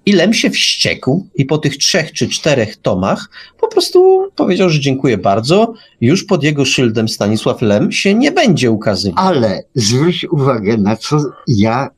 I 0.06 0.12
Lem 0.12 0.34
się 0.34 0.50
wściekł 0.50 1.28
i 1.36 1.46
po 1.46 1.58
tych 1.58 1.78
trzech 1.78 2.12
czy 2.12 2.28
czterech 2.28 2.78
tomach 2.78 3.30
po 3.60 3.68
prostu 3.68 4.28
powiedział, 4.36 4.70
że 4.70 4.80
dziękuję 4.80 5.18
bardzo. 5.18 5.74
Już 6.02 6.24
pod 6.24 6.44
jego 6.44 6.66
szyldem 6.66 7.10
Stanisław 7.10 7.62
Lem 7.62 7.92
się 7.92 8.16
nie 8.16 8.32
będzie 8.32 8.72
ukazywał. 8.72 9.26
Ale 9.26 9.64
zwróć 9.76 10.26
uwagę 10.32 10.78
na 10.78 10.96
co 10.96 11.18
ja 11.48 11.90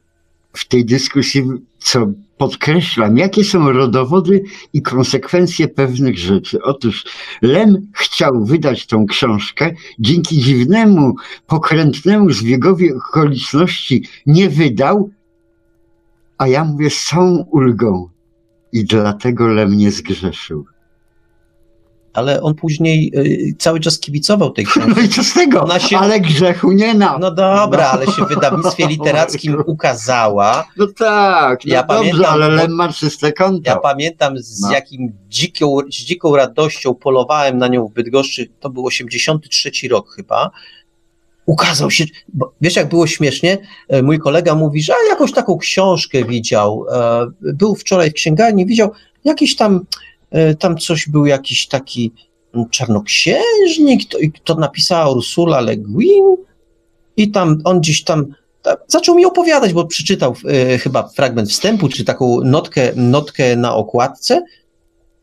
w 0.53 0.67
tej 0.67 0.85
dyskusji, 0.85 1.43
co 1.79 2.07
podkreślam, 2.37 3.17
jakie 3.17 3.43
są 3.43 3.71
rodowody 3.71 4.43
i 4.73 4.81
konsekwencje 4.81 5.67
pewnych 5.67 6.17
rzeczy. 6.17 6.61
Otóż 6.61 7.05
Lem 7.41 7.87
chciał 7.95 8.45
wydać 8.45 8.85
tą 8.85 9.05
książkę, 9.05 9.71
dzięki 9.99 10.37
dziwnemu, 10.41 11.15
pokrętnemu 11.47 12.29
zbiegowi 12.31 12.93
okoliczności 12.93 14.03
nie 14.25 14.49
wydał, 14.49 15.09
a 16.41 16.47
ja 16.47 16.63
mówię 16.63 16.89
z 16.89 17.03
całą 17.03 17.45
ulgą 17.51 18.09
i 18.71 18.85
dlatego 18.85 19.47
Lem 19.47 19.77
nie 19.77 19.91
zgrzeszył. 19.91 20.65
Ale 22.13 22.41
on 22.41 22.55
później 22.55 23.11
y, 23.15 23.55
cały 23.57 23.79
czas 23.79 23.99
kibicował 23.99 24.51
tej 24.51 24.65
książce. 24.69 24.91
No 24.95 25.01
i 25.01 25.09
co 25.09 25.23
z 25.23 25.33
tego? 25.33 25.79
Się... 25.79 25.97
Ale 25.97 26.19
grzechu 26.19 26.71
nie 26.71 26.93
na. 26.93 27.17
No 27.17 27.31
dobra, 27.31 27.83
no. 27.83 27.89
ale 27.89 28.05
się 28.05 28.25
w 28.25 28.29
wydawnictwie 28.29 28.87
literackim 28.97 29.63
ukazała. 29.65 30.67
No 30.77 30.87
tak, 30.97 31.65
no 31.65 31.73
ja 31.73 31.83
dobrze, 31.83 31.97
pamiętam, 31.97 32.33
ale 32.33 32.49
Lem 32.49 32.71
ma 32.71 32.93
czyste 32.93 33.33
konto. 33.33 33.69
Ja 33.69 33.75
pamiętam 33.75 34.37
z 34.37 34.61
no. 34.61 34.71
jakim 34.71 35.11
dziką, 35.27 35.77
z 35.91 35.95
dziką 35.95 36.35
radością 36.35 36.93
polowałem 36.93 37.57
na 37.57 37.67
nią 37.67 37.87
w 37.87 37.93
Bydgoszczy, 37.93 38.47
to 38.59 38.69
był 38.69 38.85
83 38.85 39.71
rok 39.89 40.09
chyba, 40.15 40.51
ukazał 41.45 41.91
się, 41.91 42.05
wiesz 42.61 42.75
jak 42.75 42.89
było 42.89 43.07
śmiesznie, 43.07 43.57
e, 43.87 44.01
mój 44.01 44.19
kolega 44.19 44.55
mówi, 44.55 44.83
że 44.83 44.93
jakoś 45.09 45.31
taką 45.31 45.57
książkę 45.57 46.23
widział, 46.23 46.85
e, 46.91 47.27
był 47.41 47.75
wczoraj 47.75 48.09
w 48.09 48.13
księgarni, 48.13 48.65
widział 48.65 48.91
jakiś 49.23 49.55
tam, 49.55 49.85
e, 50.31 50.55
tam 50.55 50.77
coś 50.77 51.09
był 51.09 51.25
jakiś 51.25 51.67
taki 51.67 52.11
czarnoksiężnik, 52.71 54.09
to, 54.09 54.17
to 54.43 54.55
napisała 54.55 55.11
Ursula 55.11 55.61
Le 55.61 55.77
Guin. 55.77 56.35
I 57.17 57.31
tam 57.31 57.61
on 57.63 57.81
gdzieś 57.81 58.03
tam 58.03 58.33
zaczął 58.87 59.15
mi 59.15 59.25
opowiadać, 59.25 59.73
bo 59.73 59.85
przeczytał 59.85 60.35
chyba 60.79 61.07
fragment 61.07 61.49
wstępu, 61.49 61.89
czy 61.89 62.05
taką 62.05 62.41
notkę, 62.41 62.91
notkę 62.95 63.55
na 63.55 63.75
okładce 63.75 64.41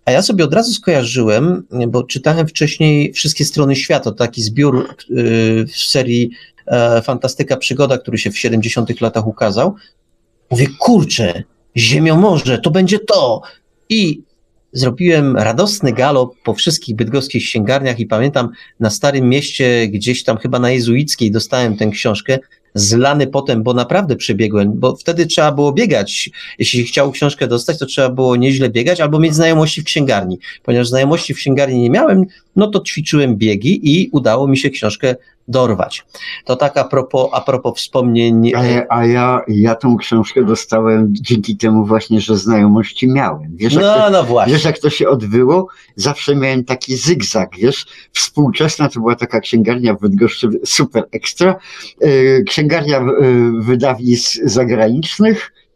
a 0.08 0.10
ja 0.10 0.22
sobie 0.22 0.44
od 0.44 0.54
razu 0.54 0.72
skojarzyłem, 0.72 1.62
bo 1.88 2.02
czytałem 2.02 2.46
wcześniej 2.46 3.12
Wszystkie 3.12 3.44
strony 3.44 3.76
świata, 3.76 4.12
taki 4.12 4.42
zbiór 4.42 4.94
y, 5.10 5.66
w 5.66 5.76
serii 5.76 6.30
e, 6.66 7.02
Fantastyka 7.02 7.56
Przygoda, 7.56 7.98
który 7.98 8.18
się 8.18 8.30
w 8.30 8.38
70 8.38 9.00
latach 9.00 9.26
ukazał. 9.26 9.74
Mówię, 10.50 10.66
kurczę, 10.78 11.42
Ziemią 11.76 12.16
Morze, 12.16 12.58
to 12.58 12.70
będzie 12.70 12.98
to. 12.98 13.42
I 13.88 14.22
zrobiłem 14.72 15.36
radosny 15.36 15.92
galop 15.92 16.34
po 16.44 16.54
wszystkich 16.54 16.96
bydgoskich 16.96 17.42
księgarniach 17.42 18.00
i 18.00 18.06
pamiętam 18.06 18.48
na 18.80 18.90
Starym 18.90 19.28
Mieście, 19.28 19.88
gdzieś 19.88 20.24
tam 20.24 20.36
chyba 20.36 20.58
na 20.58 20.70
Jezuickiej 20.70 21.30
dostałem 21.30 21.76
tę 21.76 21.86
książkę, 21.86 22.38
zlany 22.74 23.26
potem, 23.26 23.62
bo 23.62 23.74
naprawdę 23.74 24.16
przebiegłem, 24.16 24.72
bo 24.74 24.96
wtedy 24.96 25.26
trzeba 25.26 25.52
było 25.52 25.72
biegać. 25.72 26.30
Jeśli 26.58 26.84
chciał 26.84 27.12
książkę 27.12 27.46
dostać, 27.46 27.78
to 27.78 27.86
trzeba 27.86 28.08
było 28.08 28.36
nieźle 28.36 28.70
biegać 28.70 29.00
albo 29.00 29.18
mieć 29.18 29.34
znajomości 29.34 29.82
w 29.82 29.84
księgarni. 29.84 30.38
Ponieważ 30.62 30.88
znajomości 30.88 31.34
w 31.34 31.36
księgarni 31.36 31.80
nie 31.80 31.90
miałem, 31.90 32.24
no 32.56 32.66
to 32.66 32.80
ćwiczyłem 32.80 33.36
biegi 33.36 33.80
i 33.82 34.10
udało 34.12 34.48
mi 34.48 34.58
się 34.58 34.70
książkę 34.70 35.16
dorwać. 35.48 36.06
To 36.44 36.56
tak 36.56 36.76
a 36.76 36.84
propos, 36.84 37.30
a 37.32 37.40
propos 37.40 37.78
wspomnień. 37.78 38.52
A, 38.54 38.64
ja, 38.64 38.86
a 38.88 39.06
ja, 39.06 39.40
ja 39.48 39.74
tą 39.74 39.96
książkę 39.96 40.44
dostałem 40.44 41.08
dzięki 41.10 41.56
temu 41.56 41.84
właśnie, 41.84 42.20
że 42.20 42.36
znajomości 42.36 43.08
miałem. 43.08 43.56
Wiesz, 43.56 43.74
no, 43.74 43.80
to, 43.80 44.10
no 44.10 44.24
właśnie. 44.24 44.52
Wiesz, 44.52 44.64
jak 44.64 44.78
to 44.78 44.90
się 44.90 45.08
odbyło? 45.08 45.68
Zawsze 45.96 46.36
miałem 46.36 46.64
taki 46.64 46.96
zygzak, 46.96 47.50
wiesz? 47.58 47.86
Współczesna 48.12 48.88
to 48.88 49.00
była 49.00 49.14
taka 49.14 49.40
księgarnia 49.40 49.94
w 49.94 50.00
Bydgoszczy 50.00 50.48
super 50.64 51.04
ekstra. 51.12 51.56
E, 52.00 52.42
księgarnia 52.42 52.98
e, 52.98 53.04
wydawnictw 53.60 54.38
zagranicznych, 54.44 55.52
E, 55.58 55.67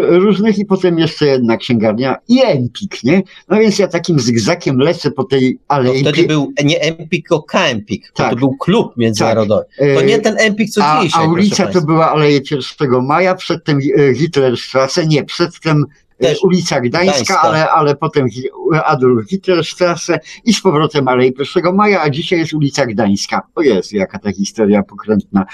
różnych 0.00 0.58
i 0.58 0.64
potem 0.64 0.98
jeszcze 0.98 1.26
jedna 1.26 1.56
księgarnia 1.56 2.16
i 2.28 2.42
Empik, 2.42 3.04
nie? 3.04 3.22
No 3.48 3.58
więc 3.58 3.78
ja 3.78 3.88
takim 3.88 4.20
zygzakiem 4.20 4.78
lecę 4.78 5.10
po 5.10 5.24
tej 5.24 5.58
alei. 5.68 6.02
No 6.02 6.10
wtedy 6.10 6.28
był 6.28 6.52
nie 6.64 6.80
Empik, 6.80 7.28
tylko 7.28 7.42
K-Empik, 7.42 8.12
tak. 8.14 8.30
to 8.30 8.36
był 8.36 8.56
klub 8.56 8.96
międzynarodowy. 8.96 9.64
Tak. 9.78 9.88
To 9.94 10.02
nie 10.02 10.18
ten 10.18 10.36
Empik, 10.38 10.70
co 10.70 10.84
a, 10.84 11.02
dzisiaj. 11.02 11.24
A 11.24 11.28
ulica 11.28 11.66
to 11.66 11.82
była 11.82 12.10
Aleje 12.10 12.40
1 12.80 13.06
Maja, 13.06 13.34
przedtem 13.34 13.78
e, 13.98 14.14
Hitlerstrasse, 14.14 15.06
nie, 15.06 15.24
przedtem 15.24 15.84
e, 16.18 16.24
Też 16.24 16.42
ulica 16.42 16.80
Gdańska, 16.80 17.12
Gdańska, 17.12 17.40
Ale, 17.40 17.70
ale 17.70 17.96
potem 17.96 18.26
Adolf 18.84 19.28
Hitlerstrasse 19.28 20.18
i 20.44 20.52
z 20.52 20.62
powrotem 20.62 21.08
Alei 21.08 21.34
1 21.56 21.74
Maja, 21.74 22.02
a 22.02 22.10
dzisiaj 22.10 22.38
jest 22.38 22.52
ulica 22.52 22.86
Gdańska. 22.86 23.42
O 23.54 23.62
jest, 23.62 23.92
jaka 23.92 24.18
ta 24.18 24.32
historia 24.32 24.82
pokrętna. 24.82 25.46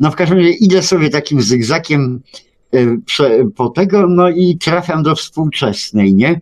No 0.00 0.10
w 0.10 0.16
każdym 0.16 0.38
razie 0.38 0.50
idę 0.50 0.82
sobie 0.82 1.10
takim 1.10 1.42
zygzakiem 1.42 2.20
po 3.56 3.68
tego, 3.68 4.06
no 4.06 4.28
i 4.28 4.58
trafiam 4.58 5.02
do 5.02 5.14
współczesnej, 5.14 6.14
nie? 6.14 6.40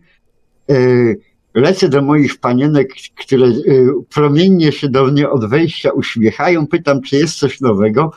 Y, 0.71 1.19
lecę 1.53 1.89
do 1.89 2.01
moich 2.01 2.39
panienek, 2.39 2.93
które 3.15 3.47
y, 3.47 3.87
promiennie 4.13 4.71
się 4.71 4.89
do 4.89 5.05
mnie 5.05 5.29
od 5.29 5.49
wejścia 5.49 5.91
uśmiechają, 5.91 6.67
pytam, 6.67 7.01
czy 7.01 7.15
jest 7.15 7.35
coś 7.35 7.61
nowego, 7.61 8.11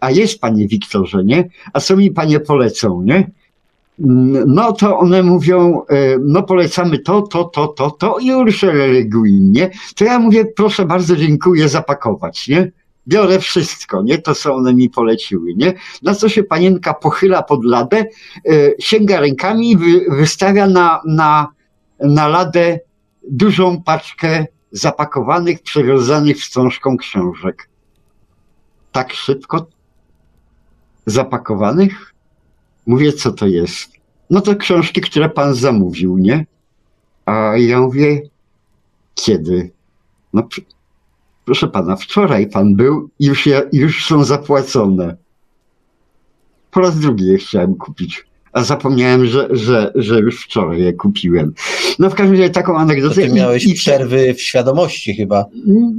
a 0.00 0.10
jest, 0.10 0.40
panie 0.40 0.68
Wiktorze, 0.68 1.24
nie? 1.24 1.48
A 1.72 1.80
co 1.80 1.96
mi 1.96 2.10
panie 2.10 2.40
polecą, 2.40 3.02
nie? 3.02 3.30
Mm, 4.00 4.44
no 4.54 4.72
to 4.72 4.98
one 4.98 5.22
mówią, 5.22 5.82
no 6.20 6.42
polecamy 6.42 6.98
to, 6.98 7.22
to, 7.22 7.44
to, 7.44 7.68
to, 7.68 7.90
to 7.90 8.18
i 8.18 8.34
Urszele 8.34 8.86
Le 8.86 9.04
Guin, 9.04 9.52
nie? 9.52 9.70
To 9.94 10.04
ja 10.04 10.18
mówię, 10.18 10.44
proszę 10.44 10.84
bardzo, 10.84 11.16
dziękuję, 11.16 11.68
zapakować, 11.68 12.48
nie? 12.48 12.72
Biorę 13.08 13.38
wszystko, 13.38 14.02
nie? 14.02 14.18
To, 14.18 14.34
co 14.34 14.54
one 14.54 14.74
mi 14.74 14.90
poleciły, 14.90 15.54
nie? 15.54 15.74
Na 16.02 16.14
co 16.14 16.28
się 16.28 16.44
panienka 16.44 16.94
pochyla 16.94 17.42
pod 17.42 17.64
ladę, 17.64 17.96
e, 17.96 18.52
sięga 18.78 19.20
rękami 19.20 19.70
i 19.70 19.76
wy, 19.76 20.04
wystawia 20.08 20.66
na, 20.66 21.00
na, 21.06 21.48
na 22.00 22.28
ladę 22.28 22.80
dużą 23.30 23.82
paczkę 23.82 24.46
zapakowanych, 24.72 25.62
przewiązanych 25.62 26.36
wstążką 26.36 26.96
książek. 26.96 27.68
Tak 28.92 29.12
szybko 29.12 29.66
zapakowanych? 31.06 32.14
Mówię, 32.86 33.12
co 33.12 33.32
to 33.32 33.46
jest? 33.46 33.92
No 34.30 34.40
to 34.40 34.56
książki, 34.56 35.00
które 35.00 35.28
pan 35.28 35.54
zamówił, 35.54 36.18
nie? 36.18 36.46
A 37.26 37.56
ja 37.56 37.80
mówię, 37.80 38.22
kiedy? 39.14 39.70
No, 40.32 40.48
proszę 41.44 41.68
pana, 41.68 41.96
wczoraj 41.96 42.46
pan 42.46 42.76
był 42.76 43.10
i 43.18 43.26
już, 43.26 43.46
je, 43.46 43.62
już 43.72 44.06
są 44.06 44.24
zapłacone. 44.24 45.16
Po 46.70 46.80
raz 46.80 46.98
drugi 46.98 47.26
je 47.26 47.38
chciałem 47.38 47.74
kupić 47.74 48.24
a 48.52 48.62
zapomniałem, 48.62 49.26
że, 49.26 49.48
że, 49.50 49.92
że 49.94 50.20
już 50.20 50.44
wczoraj 50.44 50.82
je 50.82 50.92
kupiłem. 50.92 51.54
No 51.98 52.10
w 52.10 52.14
każdym 52.14 52.36
razie 52.40 52.50
taką 52.50 52.78
anegdotę. 52.78 53.14
To 53.14 53.20
ty 53.20 53.32
miałeś 53.32 53.66
i, 53.66 53.74
przerwy 53.74 54.34
w 54.34 54.42
świadomości 54.42 55.14
chyba. 55.14 55.44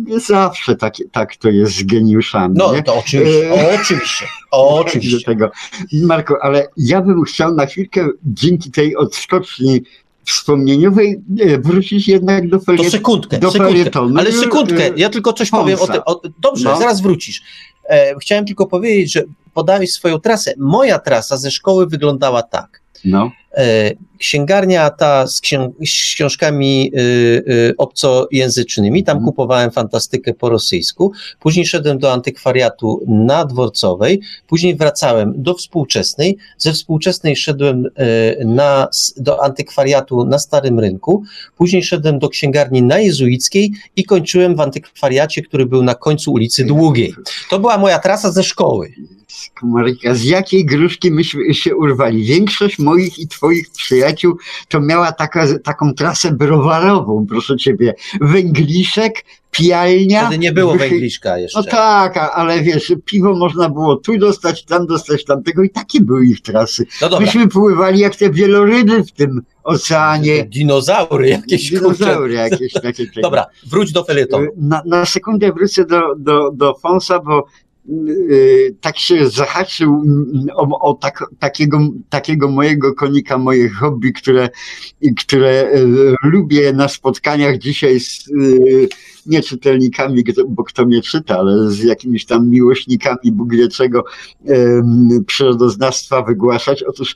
Nie 0.07 0.19
zawsze 0.19 0.75
tak, 0.75 0.93
tak 1.11 1.35
to 1.35 1.49
jest 1.49 1.75
z 1.75 1.83
geniuszami. 1.83 2.55
No 2.57 2.73
nie? 2.73 2.83
to 2.83 2.95
oczywiście, 2.95 3.49
e, 3.49 3.79
oczywiście, 3.81 4.25
o, 4.51 4.79
oczywiście. 4.81 5.25
Tego. 5.25 5.51
Marko, 5.93 6.37
ale 6.41 6.67
ja 6.77 7.01
bym 7.01 7.23
chciał 7.23 7.53
na 7.53 7.65
chwilkę 7.65 8.07
dzięki 8.23 8.71
tej 8.71 8.95
odskoczni 8.95 9.81
wspomnieniowej 10.25 11.21
wrócić 11.59 12.07
jednak 12.07 12.49
do 12.49 12.59
felietonu. 12.59 12.89
To 12.89 12.97
sekundkę, 12.97 13.39
do 13.39 13.51
sekundkę, 13.51 13.99
ale 14.17 14.31
sekundkę, 14.31 14.89
ja 14.97 15.09
tylko 15.09 15.33
coś 15.33 15.49
powiem 15.49 15.79
o 15.79 15.87
tym. 15.87 16.31
Dobrze, 16.39 16.69
no. 16.69 16.77
zaraz 16.77 17.01
wrócisz. 17.01 17.41
E, 17.89 18.15
chciałem 18.21 18.45
tylko 18.45 18.67
powiedzieć, 18.67 19.13
że 19.13 19.23
podałeś 19.53 19.91
swoją 19.91 20.19
trasę. 20.19 20.53
Moja 20.57 20.99
trasa 20.99 21.37
ze 21.37 21.51
szkoły 21.51 21.87
wyglądała 21.87 22.43
tak. 22.43 22.81
No. 23.05 23.31
E, 23.57 23.91
księgarnia 24.19 24.89
ta 24.89 25.27
z, 25.27 25.41
z 25.85 26.13
książkami 26.15 26.91
y, 26.95 26.99
y, 26.99 27.73
obcojęzycznymi, 27.77 29.03
tam 29.03 29.17
mm. 29.17 29.25
kupowałem 29.25 29.71
fantastykę 29.71 30.33
po 30.33 30.49
rosyjsku, 30.49 31.11
później 31.39 31.65
szedłem 31.65 31.99
do 31.99 32.13
antykwariatu 32.13 33.03
na 33.07 33.45
Dworcowej, 33.45 34.21
później 34.47 34.75
wracałem 34.75 35.33
do 35.35 35.53
współczesnej, 35.53 36.37
ze 36.57 36.73
współczesnej 36.73 37.35
szedłem 37.35 37.85
y, 37.85 38.45
na, 38.45 38.87
do 39.17 39.43
antykwariatu 39.43 40.25
na 40.25 40.39
Starym 40.39 40.79
Rynku, 40.79 41.23
później 41.57 41.83
szedłem 41.83 42.19
do 42.19 42.29
księgarni 42.29 42.81
na 42.81 42.99
Jezuickiej 42.99 43.71
i 43.95 44.03
kończyłem 44.03 44.55
w 44.55 44.61
antykwariacie, 44.61 45.41
który 45.41 45.65
był 45.65 45.83
na 45.83 45.95
końcu 45.95 46.31
ulicy 46.31 46.65
Długiej. 46.65 47.13
To 47.49 47.59
była 47.59 47.77
moja 47.77 47.99
trasa 47.99 48.31
ze 48.31 48.43
szkoły. 48.43 48.93
Maryka, 49.63 50.15
z 50.15 50.23
jakiej 50.23 50.65
gruszki 50.65 51.11
myśmy 51.11 51.53
się 51.53 51.75
urwali? 51.75 52.23
Większość 52.23 52.79
moich 52.79 53.19
i 53.19 53.27
twoich 53.27 53.69
przyjaciół 53.69 54.37
to 54.67 54.79
miała 54.79 55.11
taka, 55.11 55.59
taką 55.59 55.93
trasę 55.93 56.31
browarową, 56.31 57.25
proszę 57.29 57.57
ciebie. 57.57 57.95
Węgliszek, 58.21 59.23
pijalnia. 59.53 60.21
Wtedy 60.21 60.37
nie 60.37 60.51
było 60.51 60.75
węgliszka 60.75 61.37
jeszcze. 61.37 61.59
No 61.59 61.65
tak, 61.65 62.17
ale 62.33 62.61
wiesz, 62.61 62.93
piwo 63.05 63.35
można 63.35 63.69
było 63.69 63.95
tu 63.95 64.17
dostać, 64.17 64.65
tam 64.65 64.87
dostać, 64.87 65.25
tamtego 65.25 65.63
i 65.63 65.69
takie 65.69 66.01
były 66.01 66.25
ich 66.25 66.41
trasy. 66.41 66.85
No 67.01 67.19
Myśmy 67.19 67.47
pływali 67.47 67.99
jak 67.99 68.15
te 68.15 68.31
wieloryby 68.31 69.03
w 69.03 69.11
tym 69.11 69.41
oceanie. 69.63 70.45
Dinozaury 70.45 71.29
jakieś. 71.29 71.71
Dinozaury 71.71 72.33
jakieś 72.33 72.73
takie. 72.73 73.05
Dobra, 73.21 73.45
wróć 73.67 73.91
do 73.91 74.03
felietonu. 74.03 74.47
Na, 74.57 74.81
na 74.85 75.05
sekundę 75.05 75.51
wrócę 75.51 75.85
do, 75.85 76.01
do, 76.17 76.51
do 76.51 76.75
Fonsa, 76.75 77.19
bo 77.19 77.45
tak 78.81 78.97
się 78.97 79.29
zahaczył 79.29 80.03
o, 80.53 80.79
o 80.79 80.93
tak, 80.93 81.23
takiego, 81.39 81.79
takiego 82.09 82.51
mojego 82.51 82.93
konika, 82.93 83.37
moje 83.37 83.69
hobby, 83.69 84.13
które, 84.13 84.49
które 85.19 85.71
y, 85.75 86.15
lubię 86.23 86.73
na 86.73 86.87
spotkaniach 86.87 87.57
dzisiaj 87.57 87.99
z 87.99 88.27
y, 88.27 88.89
nie 89.25 89.41
czytelnikami, 89.41 90.23
bo 90.47 90.63
kto 90.63 90.85
mnie 90.85 91.01
czyta, 91.01 91.37
ale 91.37 91.71
z 91.71 91.83
jakimiś 91.83 92.25
tam 92.25 92.49
miłośnikami 92.49 93.31
buglieczego 93.31 94.03
przyrodoznawstwa 95.27 96.21
wygłaszać. 96.21 96.83
Otóż 96.83 97.15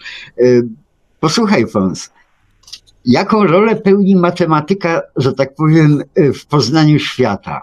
posłuchaj 1.20 1.68
Fons, 1.68 2.10
jaką 3.06 3.48
rolę 3.48 3.76
pełni 3.76 4.16
matematyka, 4.16 5.02
że 5.16 5.34
tak 5.34 5.56
powiem, 5.56 6.04
w 6.16 6.46
poznaniu 6.46 7.00
świata? 7.00 7.62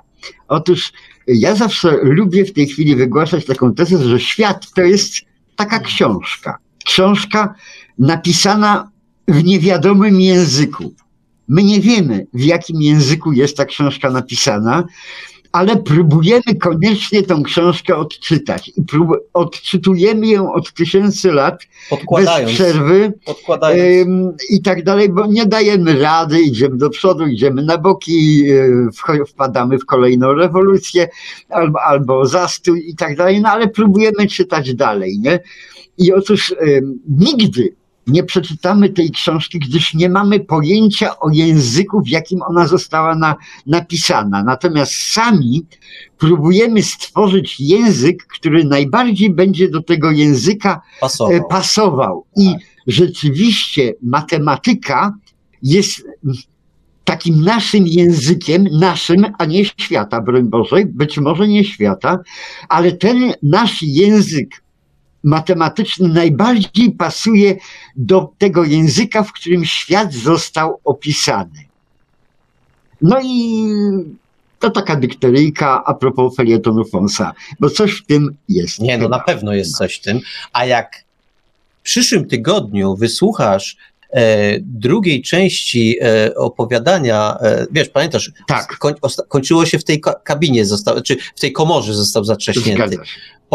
Otóż 0.48 0.92
ja 1.26 1.54
zawsze 1.54 1.98
lubię 2.02 2.44
w 2.44 2.52
tej 2.52 2.66
chwili 2.66 2.96
wygłaszać 2.96 3.44
taką 3.44 3.74
tezę, 3.74 4.04
że 4.04 4.20
świat 4.20 4.70
to 4.74 4.82
jest 4.82 5.14
taka 5.56 5.78
książka. 5.78 6.58
Książka 6.84 7.54
napisana 7.98 8.90
w 9.28 9.44
niewiadomym 9.44 10.20
języku. 10.20 10.94
My 11.48 11.62
nie 11.62 11.80
wiemy, 11.80 12.26
w 12.34 12.40
jakim 12.40 12.82
języku 12.82 13.32
jest 13.32 13.56
ta 13.56 13.64
książka 13.64 14.10
napisana, 14.10 14.84
ale 15.54 15.76
próbujemy 15.76 16.54
koniecznie 16.60 17.22
tą 17.22 17.42
książkę 17.42 17.96
odczytać 17.96 18.72
i 18.76 18.82
prób, 18.82 19.08
odczytujemy 19.32 20.26
ją 20.26 20.52
od 20.52 20.72
tysięcy 20.72 21.32
lat 21.32 21.62
bez 22.16 22.28
przerwy 22.46 23.12
i 24.50 24.62
tak 24.62 24.84
dalej, 24.84 25.08
bo 25.08 25.26
nie 25.26 25.46
dajemy 25.46 25.98
rady, 25.98 26.40
idziemy 26.40 26.76
do 26.76 26.90
przodu, 26.90 27.26
idziemy 27.26 27.62
na 27.62 27.78
boki, 27.78 28.44
e, 29.08 29.26
wpadamy 29.26 29.78
w 29.78 29.86
kolejną 29.86 30.32
rewolucję 30.32 31.08
albo, 31.48 31.82
albo 31.82 32.26
zastój 32.26 32.88
i 32.88 32.96
tak 32.96 33.16
dalej, 33.16 33.40
no 33.40 33.48
ale 33.48 33.68
próbujemy 33.68 34.26
czytać 34.26 34.74
dalej, 34.74 35.18
nie? 35.18 35.40
I 35.98 36.12
otóż 36.12 36.54
nigdy 37.08 37.74
nie 38.06 38.24
przeczytamy 38.24 38.88
tej 38.88 39.10
książki, 39.10 39.58
gdyż 39.58 39.94
nie 39.94 40.08
mamy 40.08 40.40
pojęcia 40.40 41.18
o 41.18 41.30
języku, 41.30 42.00
w 42.02 42.08
jakim 42.08 42.42
ona 42.42 42.66
została 42.66 43.14
na, 43.14 43.36
napisana. 43.66 44.42
Natomiast 44.42 44.92
sami 44.92 45.66
próbujemy 46.18 46.82
stworzyć 46.82 47.60
język, 47.60 48.26
który 48.26 48.64
najbardziej 48.64 49.30
będzie 49.30 49.68
do 49.68 49.82
tego 49.82 50.10
języka 50.10 50.80
pasował. 51.00 51.36
E, 51.36 51.40
pasował. 51.50 52.24
I 52.36 52.52
tak. 52.52 52.60
rzeczywiście 52.86 53.92
matematyka 54.02 55.14
jest 55.62 56.02
takim 57.04 57.44
naszym 57.44 57.86
językiem, 57.86 58.64
naszym, 58.72 59.26
a 59.38 59.44
nie 59.44 59.64
świata, 59.64 60.20
broń 60.20 60.48
Boże, 60.48 60.76
być 60.86 61.18
może 61.18 61.48
nie 61.48 61.64
świata, 61.64 62.18
ale 62.68 62.92
ten 62.92 63.32
nasz 63.42 63.82
język 63.82 64.63
matematyczny 65.24 66.08
najbardziej 66.08 66.92
pasuje 66.92 67.56
do 67.96 68.32
tego 68.38 68.64
języka, 68.64 69.22
w 69.22 69.32
którym 69.32 69.64
świat 69.64 70.14
został 70.14 70.80
opisany. 70.84 71.64
No 73.02 73.20
i 73.24 73.64
to 74.58 74.70
taka 74.70 74.96
dykteryjka 74.96 75.84
a 75.84 75.94
propos 75.94 76.36
felietonu 76.36 76.84
Fonsa, 76.84 77.32
bo 77.60 77.70
coś 77.70 77.92
w 77.92 78.06
tym 78.06 78.36
jest. 78.48 78.80
Nie, 78.80 78.98
no 78.98 79.08
na 79.08 79.18
pewno 79.18 79.52
jest 79.52 79.76
coś 79.76 79.96
w 79.96 80.00
tym. 80.00 80.20
A 80.52 80.64
jak 80.64 81.04
w 81.80 81.82
przyszłym 81.82 82.28
tygodniu 82.28 82.96
wysłuchasz 82.96 83.76
e, 84.10 84.60
drugiej 84.60 85.22
części 85.22 85.96
e, 86.00 86.34
opowiadania, 86.34 87.36
e, 87.40 87.66
wiesz, 87.70 87.88
pamiętasz, 87.88 88.32
tak. 88.46 88.78
Koń, 88.78 88.94
kończyło 89.28 89.66
się 89.66 89.78
w 89.78 89.84
tej 89.84 90.00
kabinie, 90.24 90.66
został, 90.66 91.02
czy 91.02 91.16
w 91.36 91.40
tej 91.40 91.52
komorze 91.52 91.94
został 91.94 92.24
zatrzaśnięty 92.24 92.98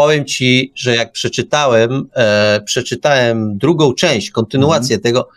powiem 0.00 0.24
ci, 0.24 0.72
że 0.74 0.96
jak 0.96 1.12
przeczytałem, 1.12 2.08
e, 2.14 2.60
przeczytałem 2.60 3.58
drugą 3.58 3.94
część, 3.94 4.30
kontynuację 4.30 4.96
mhm. 4.96 5.02
tego, 5.02 5.28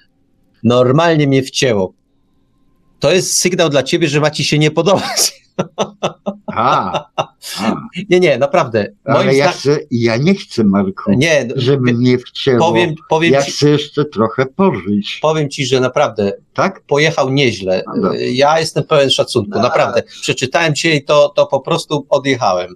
normalnie 0.64 1.28
mnie 1.28 1.44
wcięło. 1.44 1.94
To 3.00 3.12
jest 3.12 3.38
sygnał 3.38 3.70
dla 3.70 3.84
ciebie, 3.84 4.08
że 4.08 4.20
ma 4.20 4.32
ci 4.32 4.44
się 4.44 4.60
nie 4.60 4.72
podobać. 4.72 5.44
A, 6.48 7.06
a. 7.16 7.34
Nie, 8.10 8.20
nie, 8.20 8.38
naprawdę. 8.38 8.92
Ale 9.06 9.36
ja, 9.36 9.52
chcę, 9.52 9.78
ja 9.92 10.18
nie 10.18 10.36
chcę, 10.36 10.64
Marku, 10.64 11.12
nie, 11.12 11.48
żeby 11.56 11.94
mnie 11.94 12.18
wcięło. 12.18 12.60
Powiem, 12.60 12.96
powiem 13.10 13.34
ja 13.34 13.42
ci, 13.42 13.52
chcę 13.52 13.70
jeszcze 13.70 14.06
trochę 14.06 14.46
pożyć. 14.46 15.20
Powiem 15.22 15.50
ci, 15.50 15.66
że 15.66 15.80
naprawdę 15.80 16.34
tak? 16.54 16.82
pojechał 16.82 17.30
nieźle. 17.30 17.84
No 17.98 18.14
ja 18.14 18.60
jestem 18.60 18.84
pełen 18.84 19.10
szacunku, 19.10 19.52
no, 19.56 19.62
naprawdę. 19.62 20.04
Przeczytałem 20.22 20.76
cię 20.76 20.96
i 20.96 21.04
to, 21.04 21.34
to 21.36 21.48
po 21.48 21.60
prostu 21.60 22.06
odjechałem. 22.10 22.76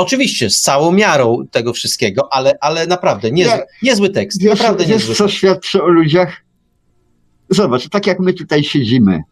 Oczywiście, 0.00 0.50
z 0.50 0.60
całą 0.60 0.92
miarą 0.92 1.46
tego 1.50 1.72
wszystkiego, 1.72 2.28
ale, 2.32 2.52
ale 2.60 2.86
naprawdę 2.86 3.30
niezły, 3.30 3.54
nie, 3.54 3.64
niezły 3.82 4.10
tekst. 4.10 4.42
Wiesz, 4.42 4.58
naprawdę 4.58 4.84
wiesz 4.84 4.96
niezły 4.96 5.14
co 5.14 5.28
świadczy 5.28 5.82
o 5.82 5.88
ludziach? 5.88 6.44
Zobacz, 7.48 7.88
tak 7.88 8.06
jak 8.06 8.20
my 8.20 8.32
tutaj 8.32 8.64
siedzimy. 8.64 9.22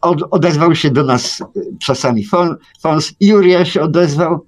Od, 0.00 0.22
odezwał 0.30 0.74
się 0.74 0.90
do 0.90 1.04
nas 1.04 1.42
czasami 1.82 2.24
Fons, 2.24 2.56
Fons 2.80 3.12
Juria 3.20 3.64
się 3.64 3.82
odezwał. 3.82 4.44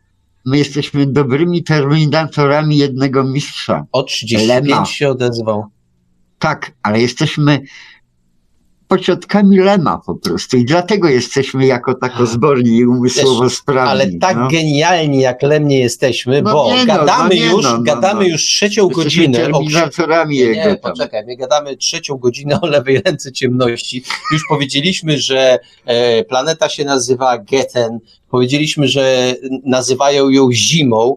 My 0.47 0.58
jesteśmy 0.58 1.06
dobrymi 1.06 1.64
terminatorami 1.64 2.76
jednego 2.76 3.24
mistrza. 3.24 3.86
O 3.92 4.02
35 4.02 4.68
Lema. 4.70 4.84
się 4.84 5.08
odezwał. 5.08 5.64
Tak, 6.39 6.72
ale 6.82 7.00
jesteśmy 7.00 7.60
pociotkami 8.91 9.59
Lema 9.59 10.01
po 10.07 10.15
prostu 10.15 10.57
i 10.57 10.65
dlatego 10.65 11.09
jesteśmy 11.09 11.67
jako 11.67 11.94
tako 11.94 12.27
zborni 12.27 12.77
i 12.77 12.86
umysłowo 12.86 13.51
sprawni. 13.51 13.91
Ale 13.91 14.07
tak 14.20 14.36
no. 14.36 14.49
genialni 14.49 15.20
jak 15.20 15.43
Lem 15.43 15.69
nie 15.69 15.81
jesteśmy, 15.81 16.43
no 16.43 16.52
bo 16.52 16.73
nie 16.73 16.85
no, 16.85 16.86
gadamy, 16.86 17.35
no, 17.36 17.52
już, 17.52 17.65
no, 17.65 17.77
no, 17.77 17.83
gadamy 17.83 18.28
już 18.28 18.43
trzecią 18.43 18.89
godzinę. 18.89 19.49
O... 19.52 19.62
nie, 20.28 20.51
nie, 20.51 20.78
poczekaj, 20.83 21.27
my 21.27 21.36
gadamy 21.36 21.77
trzecią 21.77 22.17
godzinę 22.17 22.60
o 22.60 22.67
lewej 22.67 23.02
ręce 23.07 23.33
ciemności. 23.33 24.02
Już 24.33 24.43
powiedzieliśmy, 24.49 25.19
że 25.19 25.59
e, 25.85 26.25
planeta 26.25 26.69
się 26.69 26.85
nazywa 26.85 27.39
Geten, 27.39 27.99
powiedzieliśmy, 28.31 28.89
że 28.89 29.35
nazywają 29.65 30.28
ją 30.28 30.52
zimą. 30.52 31.17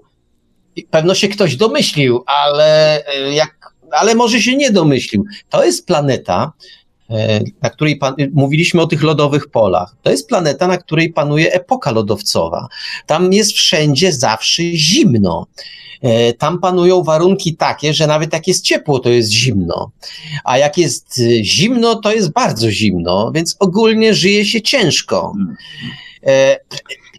Pewno 0.89 1.15
się 1.15 1.27
ktoś 1.27 1.55
domyślił, 1.55 2.23
ale 2.25 3.05
e, 3.07 3.33
jak 3.33 3.73
ale 3.91 4.15
może 4.15 4.41
się 4.41 4.55
nie 4.55 4.71
domyślił. 4.71 5.25
To 5.49 5.65
jest 5.65 5.87
planeta, 5.87 6.51
na 7.61 7.69
której 7.69 7.95
pan, 7.95 8.15
mówiliśmy 8.33 8.81
o 8.81 8.87
tych 8.87 9.03
lodowych 9.03 9.47
polach. 9.47 9.95
To 10.01 10.11
jest 10.11 10.27
planeta, 10.27 10.67
na 10.67 10.77
której 10.77 11.13
panuje 11.13 11.53
epoka 11.53 11.91
lodowcowa. 11.91 12.67
Tam 13.05 13.33
jest 13.33 13.51
wszędzie 13.51 14.13
zawsze 14.13 14.63
zimno. 14.63 15.47
E, 16.01 16.33
tam 16.33 16.59
panują 16.59 17.03
warunki 17.03 17.55
takie, 17.55 17.93
że 17.93 18.07
nawet 18.07 18.33
jak 18.33 18.47
jest 18.47 18.65
ciepło, 18.65 18.99
to 18.99 19.09
jest 19.09 19.31
zimno. 19.31 19.91
A 20.43 20.57
jak 20.57 20.77
jest 20.77 21.19
e, 21.19 21.43
zimno, 21.43 21.95
to 21.95 22.13
jest 22.13 22.31
bardzo 22.31 22.71
zimno, 22.71 23.31
więc 23.35 23.55
ogólnie 23.59 24.13
żyje 24.13 24.45
się 24.45 24.61
ciężko. 24.61 25.33
E, 26.23 26.57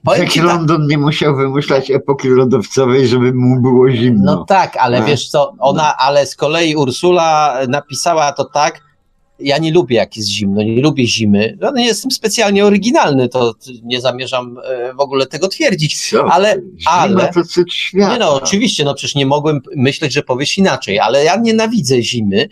tak 0.05 0.37
London 0.37 0.87
nie 0.87 0.99
musiał 0.99 1.37
wymyślać 1.37 1.91
epoki 1.91 2.29
lodowcowej, 2.29 3.09
żeby 3.09 3.33
mu 3.33 3.61
było 3.61 3.91
zimno. 3.91 4.35
No 4.35 4.45
tak, 4.45 4.77
ale 4.77 4.99
A. 4.99 5.05
wiesz 5.05 5.29
co, 5.29 5.55
ona, 5.59 5.97
ale 5.97 6.27
z 6.27 6.37
kolei 6.37 6.77
Ursula 6.77 7.59
napisała 7.69 8.33
to 8.33 8.45
tak, 8.45 8.81
ja 9.39 9.59
nie 9.59 9.73
lubię 9.73 9.97
jak 9.97 10.17
jest 10.17 10.29
zimno, 10.29 10.63
nie 10.63 10.83
lubię 10.83 11.07
zimy. 11.07 11.59
No, 11.61 11.73
nie 11.73 11.87
jestem 11.87 12.11
specjalnie 12.11 12.65
oryginalny, 12.65 13.29
to 13.29 13.55
nie 13.83 14.01
zamierzam 14.01 14.59
w 14.97 15.01
ogóle 15.01 15.27
tego 15.27 15.49
twierdzić, 15.49 16.11
Co? 16.11 16.33
ale... 16.33 16.61
ale 16.87 17.33
to 17.33 17.45
cud 17.45 17.73
świata. 17.73 18.13
Nie 18.13 18.19
no, 18.19 18.35
oczywiście, 18.35 18.85
no 18.85 18.95
przecież 18.95 19.15
nie 19.15 19.27
mogłem 19.27 19.61
myśleć, 19.77 20.13
że 20.13 20.23
powiesz 20.23 20.59
inaczej, 20.59 20.99
ale 20.99 21.25
ja 21.25 21.37
nienawidzę 21.37 22.03
zimy. 22.03 22.49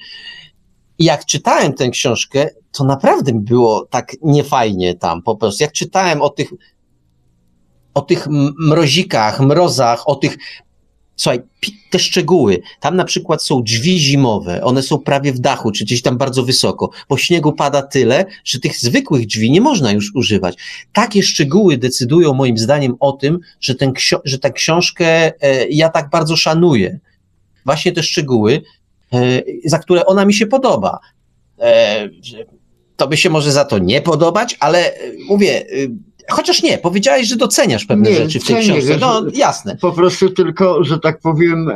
I 0.99 1.05
jak 1.05 1.27
czytałem 1.27 1.73
tę 1.73 1.91
książkę, 1.91 2.49
to 2.73 2.85
naprawdę 2.85 3.33
było 3.35 3.87
tak 3.91 4.17
niefajnie 4.23 4.95
tam 4.95 5.23
po 5.23 5.37
prostu. 5.37 5.65
Jak 5.65 5.73
czytałem 5.73 6.23
o 6.23 6.29
tych 6.29 6.51
o 7.95 8.01
tych 8.01 8.27
mrozikach, 8.59 9.41
mrozach, 9.41 10.09
o 10.09 10.15
tych. 10.15 10.39
Słuchaj, 11.23 11.41
te 11.91 11.99
szczegóły. 11.99 12.61
Tam 12.81 12.97
na 12.97 13.05
przykład 13.05 13.45
są 13.45 13.63
drzwi 13.63 13.99
zimowe, 13.99 14.65
one 14.65 14.83
są 14.83 14.99
prawie 14.99 15.33
w 15.33 15.39
dachu, 15.39 15.73
czy 15.73 15.85
gdzieś 15.85 16.03
tam 16.03 16.19
bardzo 16.19 16.43
wysoko. 16.43 16.91
Po 17.09 17.17
śniegu 17.17 17.53
pada 17.53 17.83
tyle, 17.83 18.25
że 18.45 18.61
tych 18.61 18.77
zwykłych 18.79 19.27
drzwi 19.27 19.51
nie 19.51 19.61
można 19.61 19.93
już 19.93 20.15
używać. 20.15 20.57
Takie 20.93 21.23
szczegóły 21.23 21.77
decydują 21.77 22.35
moim 22.35 22.59
zdaniem 22.59 22.97
o 23.01 23.13
tym, 23.13 23.39
że, 23.61 23.75
ten 23.75 23.93
że 24.25 24.39
tę 24.39 24.51
książkę 24.51 25.07
e, 25.07 25.69
ja 25.69 25.89
tak 25.89 26.11
bardzo 26.11 26.37
szanuję. 26.37 26.99
Właśnie 27.65 27.93
te 27.93 28.03
szczegóły, 28.03 28.63
e, 29.13 29.43
za 29.65 29.79
które 29.79 30.07
ona 30.07 30.25
mi 30.25 30.35
się 30.35 30.47
podoba. 30.47 30.99
E, 31.59 32.09
to 32.97 33.09
by 33.09 33.17
się 33.17 33.31
może 33.31 33.53
za 33.53 33.65
to 33.65 33.79
nie 33.79 34.03
podobać, 34.03 34.57
ale 34.61 34.95
e, 34.95 34.99
mówię 35.29 35.67
y, 35.73 35.91
Chociaż 36.31 36.63
nie, 36.63 36.79
powiedziałeś, 36.79 37.29
że 37.29 37.37
doceniasz 37.37 37.85
pewne 37.85 38.11
nie, 38.11 38.17
rzeczy 38.17 38.41
w 38.41 38.45
tej 38.45 38.57
cenię, 38.57 38.81
książce. 38.81 38.97
No 39.01 39.23
jasne. 39.35 39.77
Po 39.81 39.93
prostu 39.93 40.31
tylko, 40.31 40.85
że 40.85 40.99
tak 40.99 41.21
powiem, 41.21 41.69
e, 41.69 41.75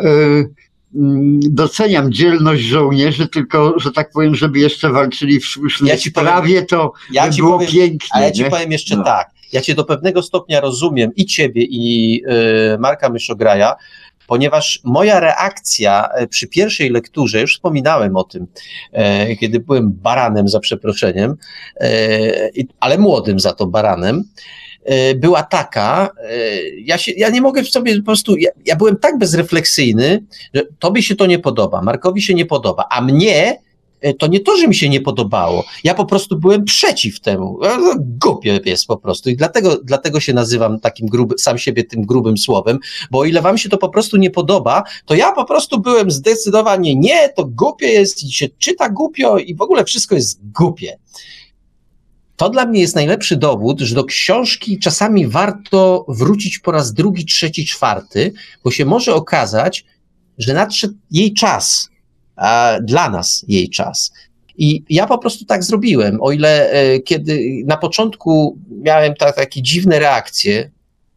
mm, 0.95 1.41
doceniam 1.43 2.13
dzielność 2.13 2.63
żołnierzy, 2.63 3.29
tylko, 3.29 3.75
że 3.79 3.93
tak 3.93 4.11
powiem, 4.11 4.35
żeby 4.35 4.59
jeszcze 4.59 4.91
walczyli 4.91 5.41
w 5.41 5.45
słusznej 5.45 5.91
ja 5.91 5.97
sprawie, 5.99 6.55
powiem, 6.55 6.67
to 6.67 6.93
ja 7.13 7.29
by 7.29 7.37
było 7.37 7.53
powiem, 7.53 7.73
pięknie. 7.73 8.11
A 8.13 8.21
ja 8.21 8.31
ci 8.31 8.43
nie? 8.43 8.51
powiem 8.51 8.73
jeszcze 8.73 8.97
no. 8.97 9.05
tak, 9.05 9.31
ja 9.53 9.61
cię 9.61 9.75
do 9.75 9.85
pewnego 9.85 10.23
stopnia 10.23 10.61
rozumiem 10.61 11.11
i 11.17 11.27
ciebie 11.27 11.63
i 11.63 12.23
y, 12.75 12.79
Marka 12.79 13.09
Myszograja, 13.09 13.75
ponieważ 14.27 14.81
moja 14.85 15.21
reakcja 15.21 16.09
e, 16.09 16.27
przy 16.27 16.49
pierwszej 16.49 16.91
lekturze, 16.91 17.41
już 17.41 17.55
wspominałem 17.55 18.17
o 18.17 18.25
tym, 18.25 18.47
e, 18.93 19.37
kiedy 19.37 19.61
byłem 19.61 19.93
baranem 19.93 20.49
za 20.49 20.61
przeproszeniem, 20.61 21.37
e, 21.81 21.91
ale 22.81 22.99
młodym 22.99 23.41
za 23.41 23.53
to 23.53 23.67
baranem, 23.67 24.25
była 25.17 25.43
taka, 25.43 26.11
ja, 26.79 26.99
się, 26.99 27.13
ja 27.17 27.31
nie 27.31 27.41
mogę 27.41 27.63
w 27.63 27.69
sobie 27.69 27.97
po 27.97 28.05
prostu, 28.05 28.37
ja, 28.37 28.51
ja 28.67 28.77
byłem 28.77 28.97
tak 28.97 29.19
bezrefleksyjny, 29.19 30.25
że 30.55 30.63
tobie 30.79 31.03
się 31.03 31.17
to 31.17 31.27
nie 31.27 31.39
podoba, 31.39 31.83
Markowi 31.83 32.23
się 32.23 32.35
nie 32.35 32.47
podoba, 32.47 32.85
a 32.91 33.01
mnie 33.01 33.59
to 34.19 34.27
nie 34.27 34.41
to, 34.41 34.57
że 34.57 34.69
mi 34.69 34.75
się 34.75 34.89
nie 34.89 35.01
podobało. 35.01 35.65
Ja 35.85 35.95
po 35.95 36.05
prostu 36.05 36.39
byłem 36.39 36.65
przeciw 36.65 37.21
temu. 37.21 37.65
E, 37.65 37.79
no, 37.79 37.95
głupie 37.99 38.61
jest 38.65 38.87
po 38.87 38.97
prostu. 38.97 39.31
I 39.31 39.37
dlatego, 39.37 39.79
dlatego 39.85 40.21
się 40.21 40.33
nazywam 40.33 40.81
takim 40.81 41.09
grubym, 41.09 41.39
sam 41.39 41.59
siebie 41.59 41.85
tym 41.85 42.03
grubym 42.03 42.39
słowem, 42.39 42.79
bo 43.11 43.19
o 43.19 43.25
ile 43.25 43.43
wam 43.43 43.59
się 43.59 43.69
to 43.69 43.79
po 43.79 43.89
prostu 43.89 44.17
nie 44.17 44.31
podoba, 44.31 44.83
to 45.05 45.15
ja 45.15 45.33
po 45.33 45.45
prostu 45.45 45.81
byłem 45.81 46.11
zdecydowanie 46.11 46.97
nie, 46.97 47.29
to 47.29 47.45
głupie 47.45 47.87
jest 47.87 48.23
i 48.23 48.33
się 48.33 48.49
czyta 48.49 48.89
głupio 48.89 49.39
i 49.39 49.55
w 49.55 49.61
ogóle 49.63 49.85
wszystko 49.85 50.15
jest 50.15 50.51
głupie. 50.53 50.99
To 52.37 52.51
dla 52.51 52.67
mnie 52.67 52.81
jest 52.81 52.95
najlepszy 52.95 53.37
dowód, 53.37 53.81
że 53.81 53.95
do 53.95 54.05
książki 54.05 54.79
czasami 54.79 55.27
warto 55.27 56.05
wrócić 56.09 56.59
po 56.59 56.73
raz 56.73 56.93
drugi, 56.93 57.25
trzeci, 57.25 57.67
czwarty, 57.67 58.33
bo 58.65 58.71
się 58.71 58.85
może 58.85 59.15
okazać, 59.15 59.85
że 60.39 60.55
nadszedł 60.55 60.95
jej 61.11 61.35
czas, 61.35 61.89
dla 62.83 63.11
nas 63.11 63.45
jej 63.49 63.71
czas. 63.71 64.13
I 64.59 64.85
ja 64.91 65.07
po 65.07 65.19
prostu 65.19 65.45
tak 65.45 65.65
zrobiłem. 65.65 66.19
O 66.21 66.33
ile 66.33 66.71
e, 66.71 67.01
kiedy 67.01 67.63
na 67.67 67.77
początku 67.77 68.59
miałem 68.71 69.15
ta, 69.15 69.33
takie 69.33 69.63
dziwne 69.63 69.99
reakcje, 69.99 70.71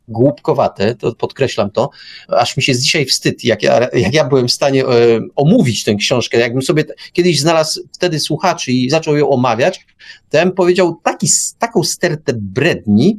głupkowate, 0.07 0.95
to 0.95 1.15
podkreślam 1.15 1.71
to, 1.71 1.89
aż 2.27 2.57
mi 2.57 2.63
się 2.63 2.73
z 2.73 2.81
dzisiaj 2.81 3.05
wstyd, 3.05 3.43
jak 3.43 3.63
ja, 3.63 3.87
jak 3.93 4.13
ja 4.13 4.25
byłem 4.25 4.47
w 4.47 4.51
stanie 4.51 4.85
e, 4.85 4.87
omówić 5.35 5.83
tę 5.83 5.95
książkę. 5.95 6.37
Jakbym 6.37 6.61
sobie 6.61 6.83
kiedyś 7.13 7.39
znalazł 7.39 7.81
wtedy 7.93 8.19
słuchaczy 8.19 8.71
i 8.71 8.89
zaczął 8.89 9.17
ją 9.17 9.29
omawiać, 9.29 9.85
to 10.29 10.37
ja 10.37 10.45
bym 10.45 10.53
powiedział 10.53 10.99
taki, 11.03 11.27
taką 11.59 11.83
stertę 11.83 12.33
bredni, 12.35 13.17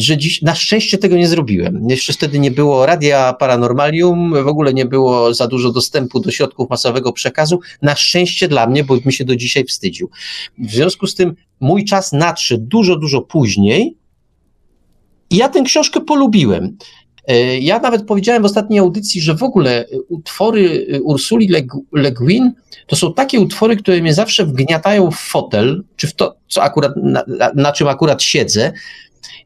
że 0.00 0.18
dziś 0.18 0.42
na 0.42 0.54
szczęście 0.54 0.98
tego 0.98 1.16
nie 1.16 1.28
zrobiłem. 1.28 1.90
Jeszcze 1.90 2.12
wtedy 2.12 2.38
nie 2.38 2.50
było 2.50 2.86
radia 2.86 3.32
paranormalium, 3.32 4.44
w 4.44 4.48
ogóle 4.48 4.74
nie 4.74 4.86
było 4.86 5.34
za 5.34 5.46
dużo 5.48 5.72
dostępu 5.72 6.20
do 6.20 6.30
środków 6.30 6.70
masowego 6.70 7.12
przekazu. 7.12 7.60
Na 7.82 7.96
szczęście 7.96 8.48
dla 8.48 8.66
mnie, 8.66 8.84
bo 8.84 8.96
mi 9.04 9.12
się 9.12 9.24
do 9.24 9.36
dzisiaj 9.36 9.64
wstydził. 9.64 10.10
W 10.58 10.70
związku 10.70 11.06
z 11.06 11.14
tym 11.14 11.34
mój 11.60 11.84
czas 11.84 12.12
nadszedł 12.12 12.64
dużo, 12.66 12.96
dużo 12.96 13.20
później 13.20 13.96
i 15.30 15.36
ja 15.36 15.48
tę 15.48 15.62
książkę 15.62 16.00
polubiłem. 16.00 16.76
E, 17.26 17.58
ja 17.58 17.78
nawet 17.78 18.06
powiedziałem 18.06 18.42
w 18.42 18.46
ostatniej 18.46 18.78
audycji, 18.78 19.20
że 19.20 19.34
w 19.34 19.42
ogóle 19.42 19.86
utwory 20.08 20.86
Ursuli 21.02 21.48
Le 21.92 22.12
Guin 22.12 22.52
to 22.86 22.96
są 22.96 23.14
takie 23.14 23.40
utwory, 23.40 23.76
które 23.76 24.00
mnie 24.00 24.14
zawsze 24.14 24.46
wgniatają 24.46 25.10
w 25.10 25.16
fotel, 25.16 25.84
czy 25.96 26.06
w 26.06 26.14
to, 26.14 26.36
co 26.48 26.62
akurat, 26.62 26.92
na, 26.96 27.24
na 27.54 27.72
czym 27.72 27.88
akurat 27.88 28.22
siedzę, 28.22 28.72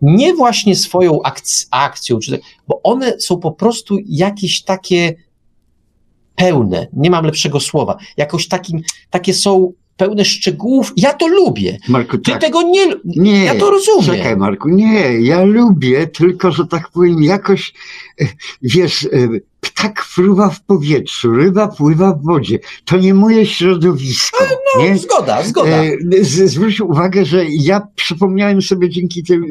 nie 0.03 0.35
właśnie 0.35 0.77
swoją 0.77 1.23
akc 1.23 1.67
akcją, 1.70 2.19
czy, 2.19 2.41
bo 2.69 2.81
one 2.83 3.20
są 3.20 3.39
po 3.39 3.53
prostu 3.53 3.99
jakieś 4.07 4.62
takie 4.62 5.15
pełne, 6.35 6.86
nie 6.93 7.11
mam 7.11 7.25
lepszego 7.25 7.61
słowa, 7.61 7.97
jakoś 8.17 8.49
takim, 8.49 8.83
takie 9.11 9.35
są 9.35 9.73
pełne 9.97 10.25
szczegółów. 10.25 10.93
Ja 10.97 11.12
to 11.12 11.27
lubię. 11.27 11.78
Marku, 11.89 12.19
Ty 12.19 12.31
tak. 12.31 12.41
tego 12.41 12.62
nie, 12.62 12.86
nie. 13.05 13.44
Ja 13.44 13.55
to 13.55 13.70
rozumiem. 13.70 14.17
Czekaj, 14.17 14.36
Marku, 14.36 14.69
nie, 14.69 15.20
ja 15.20 15.44
lubię, 15.44 16.07
tylko 16.07 16.53
że 16.53 16.67
tak 16.67 16.91
powiem, 16.91 17.23
jakoś, 17.23 17.75
wiesz, 18.62 19.05
e, 19.05 19.28
ptak 19.60 20.02
fruwa 20.02 20.51
w 20.51 20.62
powietrzu, 20.62 21.33
ryba 21.33 21.68
pływa 21.68 22.12
w 22.12 22.23
wodzie. 22.23 22.59
To 22.84 22.97
nie 22.97 23.15
moje 23.15 23.47
środowisko. 23.47 24.44
No, 24.76 24.83
nie? 24.83 24.99
zgoda, 24.99 25.43
zgoda. 25.43 25.84
E, 25.84 25.97
zwróć 26.25 26.81
uwagę, 26.81 27.25
że 27.25 27.44
ja 27.49 27.83
przypomniałem 27.94 28.62
sobie 28.62 28.91
dzięki 28.91 29.25
temu, 29.25 29.47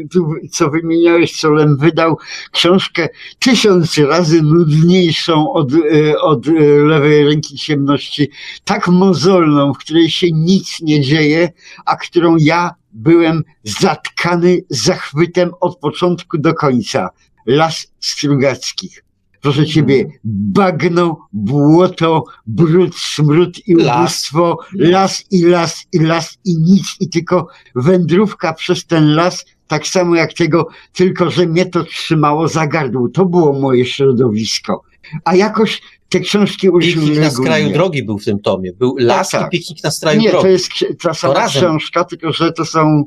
co 0.51 0.69
wymieniałeś, 0.69 1.39
co 1.39 1.49
Lem 1.49 1.77
wydał 1.77 2.17
książkę 2.51 3.09
tysiąc 3.39 3.97
razy 3.97 4.41
nudniejszą 4.41 5.53
od, 5.53 5.71
e, 5.73 6.19
od 6.21 6.45
lewej 6.85 7.25
ręki 7.25 7.57
ciemności, 7.57 8.29
tak 8.63 8.87
mozolną, 8.87 9.73
w 9.73 9.77
której 9.77 10.09
się 10.09 10.27
nic 10.31 10.81
nie 10.81 11.01
dzieje, 11.01 11.49
a 11.85 11.95
którą 11.95 12.35
ja 12.39 12.75
byłem 12.93 13.43
zatkany 13.63 14.63
zachwytem 14.69 15.51
od 15.61 15.79
początku 15.79 16.37
do 16.37 16.53
końca. 16.53 17.09
Las 17.45 17.87
Strugackich 17.99 19.03
proszę 19.43 19.65
ciebie, 19.65 20.05
bagno, 20.23 21.27
błoto, 21.33 22.23
brud, 22.47 22.95
smród 22.95 23.67
i 23.67 23.75
ubóstwo, 23.75 24.57
las. 24.73 24.91
las 24.91 25.25
i 25.31 25.43
las 25.43 25.87
i 25.91 25.99
las 25.99 26.37
i 26.45 26.57
nic 26.57 26.85
i 26.99 27.09
tylko 27.09 27.47
wędrówka 27.75 28.53
przez 28.53 28.85
ten 28.85 29.15
las, 29.15 29.45
tak 29.67 29.87
samo 29.87 30.15
jak 30.15 30.33
tego, 30.33 30.67
tylko 30.93 31.31
że 31.31 31.47
mnie 31.47 31.65
to 31.65 31.83
trzymało 31.83 32.47
za 32.47 32.67
gardło. 32.67 33.09
To 33.09 33.25
było 33.25 33.53
moje 33.53 33.85
środowisko. 33.85 34.81
A 35.25 35.35
jakoś 35.35 35.81
te 36.09 36.19
książki 36.19 36.67
Piknik 36.81 37.19
na 37.19 37.29
skraju 37.29 37.73
drogi 37.73 38.03
był 38.03 38.19
w 38.19 38.25
tym 38.25 38.39
tomie. 38.39 38.73
Był 38.73 38.95
tak, 38.95 39.05
las 39.05 39.29
tak, 39.29 39.41
tak. 39.41 39.53
i 39.53 39.57
piknik 39.57 39.83
na 39.83 39.91
skraju 39.91 40.21
Nie, 40.21 40.29
drogi. 40.29 40.47
Nie, 40.47 40.49
to 40.49 40.53
jest 40.53 40.99
ta 41.01 41.13
sama 41.13 41.47
książka, 41.47 42.03
tylko 42.03 42.33
że 42.33 42.51
to 42.51 42.65
są 42.65 43.05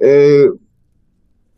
yy, 0.00 0.08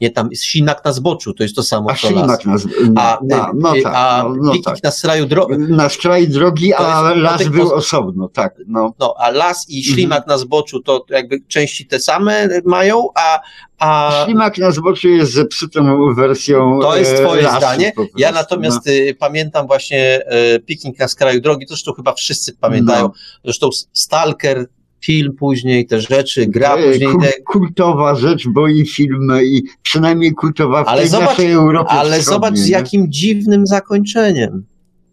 nie 0.01 0.11
tam 0.11 0.31
jest 0.31 0.45
ślimak 0.45 0.85
na 0.85 0.93
zboczu, 0.93 1.35
to 1.35 1.43
jest 1.43 1.57
to 1.57 1.63
samo 1.63 1.91
a 1.91 1.95
co 1.95 2.11
las. 2.11 2.45
Na, 2.91 3.03
a, 3.03 3.19
no, 3.23 3.51
no, 3.55 3.73
tak, 3.83 3.93
a 3.95 4.25
no, 4.29 4.35
no, 4.43 4.53
tak. 4.65 4.83
na 4.83 4.91
skraju 4.91 5.27
drogi. 5.27 5.55
Na 5.59 5.89
skraju 5.89 6.27
drogi, 6.27 6.75
a 6.75 7.15
las 7.15 7.49
był 7.49 7.73
osobno, 7.73 8.29
tak. 8.29 8.55
No. 8.67 8.95
no, 8.99 9.15
a 9.19 9.31
las 9.31 9.71
i 9.71 9.85
ślimak 9.85 10.19
mhm. 10.19 10.29
na 10.29 10.39
zboczu 10.39 10.81
to 10.81 11.05
jakby 11.11 11.41
części 11.49 11.87
te 11.87 12.01
same 12.01 12.49
mają, 12.65 13.09
a 13.15 13.41
a... 13.79 14.23
Ślimak 14.25 14.59
na 14.59 14.71
zboczu 14.71 15.09
jest 15.09 15.33
zepsutą 15.33 16.15
wersją. 16.15 16.79
To 16.83 16.97
jest 16.97 17.17
twoje 17.17 17.43
lasu, 17.43 17.57
zdanie. 17.57 17.93
Ja 18.17 18.33
natomiast 18.33 18.87
no. 18.87 18.93
Y, 18.93 19.17
pamiętam 19.19 19.67
właśnie 19.67 20.21
y, 20.57 20.61
piknik 20.61 20.99
na 20.99 21.09
skraju 21.09 21.41
drogi, 21.41 21.67
to 21.67 21.75
zresztą 21.75 21.93
chyba 21.93 22.15
wszyscy 22.15 22.53
pamiętają. 22.53 23.03
No. 23.03 23.13
Zresztą 23.45 23.69
Stalker 23.93 24.67
film 25.07 25.33
później, 25.39 25.87
te 25.87 26.01
rzeczy, 26.01 26.47
gra 26.47 26.77
później. 26.77 27.09
kul- 27.09 27.23
Te, 27.23 27.33
Kultowa 27.43 28.15
rzecz, 28.15 28.49
bo 28.49 28.69
i 28.69 28.87
film, 28.87 29.29
i 29.45 29.63
przynajmniej 29.83 30.33
kultowa 30.35 30.85
w 30.85 30.89
Ale 30.89 31.01
tej 31.03 31.11
zobacz- 31.11 31.29
naszej 31.29 31.53
Europie 31.53 31.91
ale 31.91 32.23
zobacz 32.23 32.57
z 32.57 32.65
nie? 32.67 32.73
jakim 32.73 33.13
dziwnym 33.13 33.67
zakończeniem. 33.67 34.65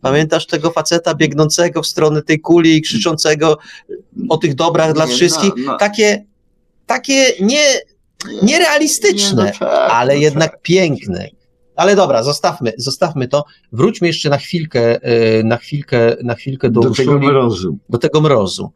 Pamiętasz 0.02 0.48
tego 0.48 0.72
faceta 0.72 1.16
biegnącego 1.16 1.82
w 1.82 1.88
stronę 1.88 2.22
tej 2.22 2.40
kuli 2.40 2.76
i 2.78 2.82
krzyczącego 2.82 3.58
o 4.30 4.38
tych 4.38 4.56
dobrach 4.56 4.94
dla 4.94 5.06
Nie, 5.06 5.12
wszystkich? 5.14 5.54
no, 5.58 5.72
no. 5.72 5.78
Takie, 5.78 6.26
takie 6.86 7.26
nie, 7.42 7.64
nierealistyczne, 8.44 9.44
Nie, 9.44 9.52
no 9.62 9.68
tak, 9.70 9.92
ale 9.92 10.14
no 10.16 10.22
jednak 10.22 10.52
tak. 10.52 10.62
piękne. 10.62 11.28
Ale 11.76 11.96
dobra, 11.96 12.24
zostawmy, 12.24 12.74
zostawmy 12.78 13.28
to. 13.28 13.44
Wróćmy 13.72 14.08
jeszcze 14.08 14.30
na 14.30 14.38
chwilkę, 14.38 15.02
e, 15.02 15.44
na 15.44 15.58
chwilkę, 15.58 16.16
na 16.24 16.36
chwilkę 16.36 16.70
do, 16.70 16.82
Do 16.82 16.90
tego 16.90 17.20
mrozu. 17.20 17.78
do 17.90 17.98
tego 17.98 18.22
mrozu. 18.22 18.72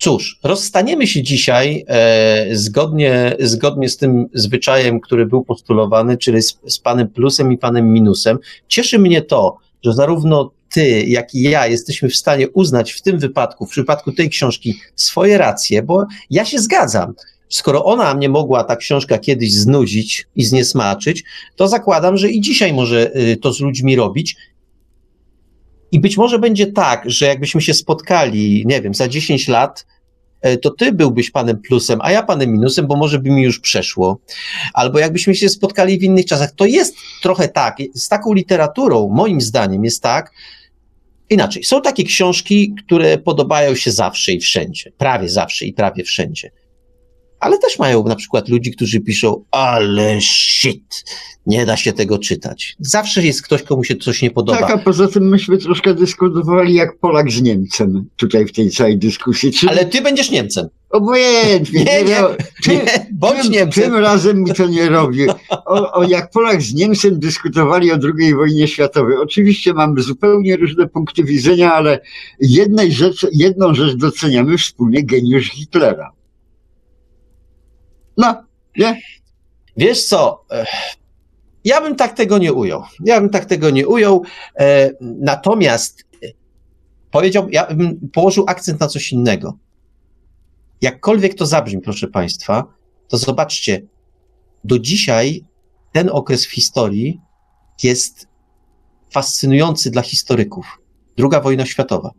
Cóż, 0.00 0.38
rozstaniemy 0.42 1.06
się 1.06 1.22
dzisiaj 1.22 1.84
e, 1.88 2.46
zgodnie, 2.52 3.36
zgodnie 3.40 3.88
z 3.88 3.96
tym 3.96 4.26
zwyczajem, 4.34 5.00
który 5.00 5.26
był 5.26 5.44
postulowany, 5.44 6.16
czyli 6.18 6.42
z, 6.42 6.58
z 6.66 6.78
panem 6.78 7.08
plusem 7.08 7.52
i 7.52 7.58
panem 7.58 7.92
minusem. 7.92 8.38
Cieszy 8.68 8.98
mnie 8.98 9.22
to, 9.22 9.56
że 9.84 9.92
zarówno 9.92 10.50
ty, 10.72 11.04
jak 11.06 11.34
i 11.34 11.42
ja 11.42 11.66
jesteśmy 11.66 12.08
w 12.08 12.16
stanie 12.16 12.48
uznać 12.48 12.92
w 12.92 13.02
tym 13.02 13.18
wypadku, 13.18 13.66
w 13.66 13.70
przypadku 13.70 14.12
tej 14.12 14.30
książki, 14.30 14.80
swoje 14.96 15.38
racje, 15.38 15.82
bo 15.82 16.06
ja 16.30 16.44
się 16.44 16.58
zgadzam. 16.58 17.14
Skoro 17.48 17.84
ona 17.84 18.14
mnie 18.14 18.28
mogła, 18.28 18.64
ta 18.64 18.76
książka, 18.76 19.18
kiedyś 19.18 19.54
znudzić 19.54 20.26
i 20.36 20.44
zniesmaczyć, 20.44 21.24
to 21.56 21.68
zakładam, 21.68 22.16
że 22.16 22.30
i 22.30 22.40
dzisiaj 22.40 22.72
może 22.72 23.16
y, 23.16 23.36
to 23.36 23.52
z 23.52 23.60
ludźmi 23.60 23.96
robić. 23.96 24.36
I 25.92 26.00
być 26.00 26.16
może 26.16 26.38
będzie 26.38 26.66
tak, 26.66 27.02
że 27.06 27.26
jakbyśmy 27.26 27.60
się 27.60 27.74
spotkali, 27.74 28.64
nie 28.66 28.82
wiem, 28.82 28.94
za 28.94 29.08
10 29.08 29.48
lat, 29.48 29.86
e, 30.40 30.56
to 30.56 30.70
ty 30.70 30.92
byłbyś 30.92 31.30
panem 31.30 31.58
plusem, 31.58 31.98
a 32.02 32.12
ja 32.12 32.22
panem 32.22 32.52
minusem, 32.52 32.86
bo 32.86 32.96
może 32.96 33.18
by 33.18 33.30
mi 33.30 33.42
już 33.42 33.60
przeszło. 33.60 34.20
Albo 34.74 34.98
jakbyśmy 34.98 35.34
się 35.34 35.48
spotkali 35.48 35.98
w 35.98 36.02
innych 36.02 36.26
czasach. 36.26 36.50
To 36.52 36.66
jest 36.66 36.96
trochę 37.22 37.48
tak. 37.48 37.76
Z 37.94 38.08
taką 38.08 38.32
literaturą, 38.32 39.08
moim 39.08 39.40
zdaniem, 39.40 39.84
jest 39.84 40.02
tak. 40.02 40.32
Inaczej, 41.30 41.64
są 41.64 41.82
takie 41.82 42.04
książki, 42.04 42.74
które 42.84 43.18
podobają 43.18 43.74
się 43.74 43.90
zawsze 43.90 44.32
i 44.32 44.40
wszędzie. 44.40 44.92
Prawie 44.98 45.28
zawsze 45.28 45.66
i 45.66 45.72
prawie 45.72 46.04
wszędzie. 46.04 46.50
Ale 47.40 47.58
też 47.58 47.78
mają 47.78 48.04
na 48.04 48.16
przykład 48.16 48.48
ludzi, 48.48 48.70
którzy 48.70 49.00
piszą, 49.00 49.44
ale 49.50 50.20
shit, 50.20 51.04
nie 51.46 51.66
da 51.66 51.76
się 51.76 51.92
tego 51.92 52.18
czytać. 52.18 52.76
Zawsze 52.80 53.22
jest 53.22 53.42
ktoś, 53.42 53.62
komu 53.62 53.84
się 53.84 53.96
coś 53.96 54.22
nie 54.22 54.30
podoba. 54.30 54.58
Tak, 54.58 54.70
a 54.70 54.78
poza 54.78 55.08
tym 55.08 55.28
myśmy 55.28 55.58
troszkę 55.58 55.94
dyskutowali 55.94 56.74
jak 56.74 56.98
Polak 56.98 57.30
z 57.30 57.42
Niemcem 57.42 58.04
tutaj 58.16 58.46
w 58.46 58.52
tej 58.52 58.70
całej 58.70 58.98
dyskusji. 58.98 59.52
Czyli 59.52 59.72
Ale 59.72 59.84
ty 59.84 60.02
będziesz 60.02 60.30
Niemcem. 60.30 60.68
obojętnie. 60.90 61.84
Nie, 61.84 62.04
nie, 62.04 62.20
no, 62.20 62.28
nie, 62.74 63.06
bądź 63.12 63.42
tym, 63.42 63.52
Niemcem. 63.52 63.84
tym 63.84 63.94
razem 63.94 64.42
mi 64.42 64.54
to 64.54 64.66
nie 64.66 64.88
robi. 64.88 65.26
O, 65.66 65.92
o, 65.92 66.02
jak 66.02 66.30
Polak 66.30 66.62
z 66.62 66.74
Niemcem 66.74 67.18
dyskutowali 67.20 67.92
o 67.92 67.98
II 68.18 68.34
wojnie 68.34 68.68
światowej. 68.68 69.16
Oczywiście 69.16 69.74
mamy 69.74 70.02
zupełnie 70.02 70.56
różne 70.56 70.88
punkty 70.88 71.24
widzenia, 71.24 71.72
ale 71.72 72.00
jednej 72.40 72.92
rzecz, 72.92 73.26
jedną 73.32 73.74
rzecz 73.74 73.96
doceniamy 73.96 74.58
wspólnie 74.58 75.04
geniusz 75.04 75.50
Hitlera. 75.50 76.12
No, 78.16 78.42
nie? 78.76 79.00
Wiesz 79.76 80.04
co? 80.06 80.44
eh, 80.50 80.66
Ja 81.64 81.80
bym 81.80 81.96
tak 81.96 82.12
tego 82.16 82.38
nie 82.38 82.52
ujął. 82.52 82.82
Ja 83.04 83.20
bym 83.20 83.30
tak 83.30 83.44
tego 83.44 83.70
nie 83.70 83.88
ujął. 83.88 84.22
e, 84.60 84.90
Natomiast 85.00 86.04
e, 86.24 86.26
powiedział, 87.10 87.48
ja 87.50 87.66
bym 87.74 88.10
położył 88.12 88.44
akcent 88.48 88.80
na 88.80 88.86
coś 88.88 89.12
innego. 89.12 89.58
Jakkolwiek 90.80 91.34
to 91.34 91.46
zabrzmi, 91.46 91.80
proszę 91.80 92.08
Państwa, 92.08 92.64
to 93.08 93.18
zobaczcie, 93.18 93.82
do 94.64 94.78
dzisiaj 94.78 95.44
ten 95.92 96.08
okres 96.12 96.46
w 96.46 96.50
historii 96.52 97.20
jest 97.82 98.26
fascynujący 99.10 99.90
dla 99.90 100.02
historyków. 100.02 100.78
Druga 101.16 101.40
wojna 101.40 101.66
światowa. 101.66 102.10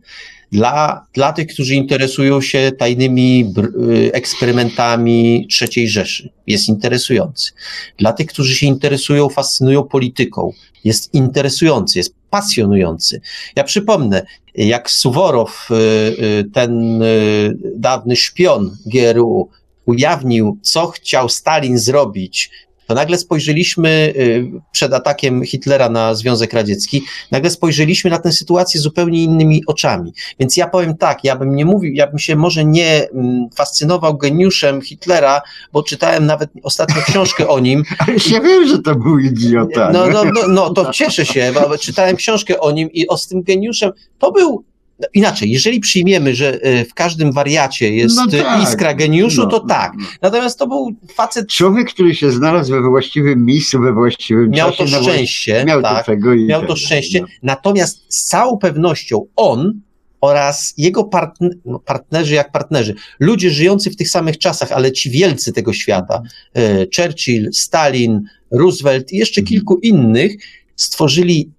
Dla, 0.52 1.06
dla 1.14 1.32
tych, 1.32 1.46
którzy 1.46 1.74
interesują 1.74 2.40
się 2.40 2.72
tajnymi 2.78 3.54
y, 4.06 4.12
eksperymentami 4.12 5.48
III 5.60 5.88
Rzeszy, 5.88 6.30
jest 6.46 6.68
interesujący. 6.68 7.52
Dla 7.98 8.12
tych, 8.12 8.26
którzy 8.26 8.54
się 8.54 8.66
interesują, 8.66 9.28
fascynują 9.28 9.82
polityką, 9.82 10.52
jest 10.84 11.14
interesujący, 11.14 11.98
jest 11.98 12.14
pasjonujący. 12.30 13.20
Ja 13.56 13.64
przypomnę, 13.64 14.26
jak 14.54 14.90
Suworow, 14.90 15.68
y, 15.70 15.74
y, 16.24 16.44
ten 16.44 17.02
dawny 17.76 18.16
szpion 18.16 18.76
GRU, 18.86 19.48
ujawnił, 19.86 20.58
co 20.62 20.86
chciał 20.86 21.28
Stalin 21.28 21.78
zrobić, 21.78 22.50
to 22.92 22.96
nagle 22.96 23.18
spojrzeliśmy 23.18 24.12
y, 24.16 24.50
przed 24.72 24.94
atakiem 24.94 25.44
Hitlera 25.44 25.88
na 25.88 26.14
Związek 26.14 26.52
Radziecki, 26.52 27.02
nagle 27.30 27.50
spojrzeliśmy 27.50 28.10
na 28.10 28.18
tę 28.18 28.32
sytuację 28.32 28.80
zupełnie 28.80 29.22
innymi 29.22 29.62
oczami. 29.66 30.12
Więc 30.40 30.56
ja 30.56 30.68
powiem 30.68 30.96
tak, 30.96 31.24
ja 31.24 31.36
bym 31.36 31.54
nie 31.54 31.64
mówił, 31.64 31.92
ja 31.94 32.06
bym 32.06 32.18
się 32.18 32.36
może 32.36 32.64
nie 32.64 33.08
mm, 33.10 33.48
fascynował 33.54 34.16
geniuszem 34.16 34.82
Hitlera, 34.82 35.42
bo 35.72 35.82
czytałem 35.82 36.26
nawet 36.26 36.50
ostatnio 36.62 37.02
książkę 37.02 37.48
o 37.48 37.60
nim, 37.60 37.82
Ale 37.98 38.16
ja 38.30 38.40
wiem, 38.40 38.68
że 38.68 38.78
to 38.78 38.94
był 38.94 39.18
idiota. 39.18 39.90
no, 39.92 40.06
no, 40.06 40.24
no, 40.24 40.48
no 40.48 40.70
to 40.70 40.92
cieszę 40.92 41.26
się, 41.26 41.52
bo 41.54 41.78
czytałem 41.78 42.16
książkę 42.16 42.60
o 42.60 42.70
nim 42.70 42.92
i 42.92 43.08
o 43.08 43.16
z 43.16 43.26
tym 43.28 43.42
geniuszem. 43.42 43.92
To 44.18 44.32
był. 44.32 44.64
No, 45.02 45.08
Inaczej, 45.14 45.50
jeżeli 45.50 45.80
przyjmiemy, 45.80 46.34
że 46.34 46.60
e, 46.62 46.84
w 46.84 46.94
każdym 46.94 47.32
wariacie 47.32 47.94
jest 47.94 48.16
No 48.16 48.38
e, 48.38 48.42
tak. 48.42 48.62
iskra 48.62 48.94
geniuszu, 48.94 49.40
No, 49.42 49.46
to 49.50 49.58
no, 49.58 49.66
tak. 49.68 49.92
no. 49.98 50.06
Natomiast 50.22 50.58
to 50.58 50.66
był 50.66 50.92
facet, 51.14 51.48
Człowiek, 51.48 51.88
który 51.88 52.14
się 52.14 52.30
znalazł 52.30 52.72
we 52.72 52.80
właściwym 52.82 53.44
miejscu, 53.44 53.80
we 53.80 53.92
właściwym 53.92 54.50
miał 54.50 54.70
czasie. 54.72 54.96
to 54.96 55.02
szczęście, 55.02 55.64
Miał 55.66 55.82
tak, 55.82 56.06
to 56.06 56.32
i 56.32 56.46
miał 56.46 56.66
to 56.66 56.76
szczęście. 56.76 57.20
no. 57.20 57.26
Natomiast 57.42 58.04
z 58.08 58.24
całą 58.24 58.58
pewnością 58.58 59.26
on 59.36 59.80
oraz 60.20 60.74
jego 60.78 61.04
partn 61.04 61.48
partnerzy, 61.84 62.34
jak 62.34 62.52
partnerzy, 62.52 62.94
ludzie 63.20 63.50
żyjący 63.50 63.90
w 63.90 63.96
tych 63.96 64.10
samych 64.10 64.38
czasach, 64.38 64.72
ale 64.72 64.92
ci 64.92 65.10
wielcy 65.10 65.52
tego 65.52 65.72
świata, 65.72 66.22
e, 66.54 66.86
Churchill, 66.96 67.48
Stalin, 67.52 68.22
Roosevelt 68.50 69.12
i 69.12 69.16
jeszcze 69.16 69.40
Mhm. 69.40 69.48
kilku 69.48 69.76
innych, 69.78 70.32
stworzyli 70.76 71.50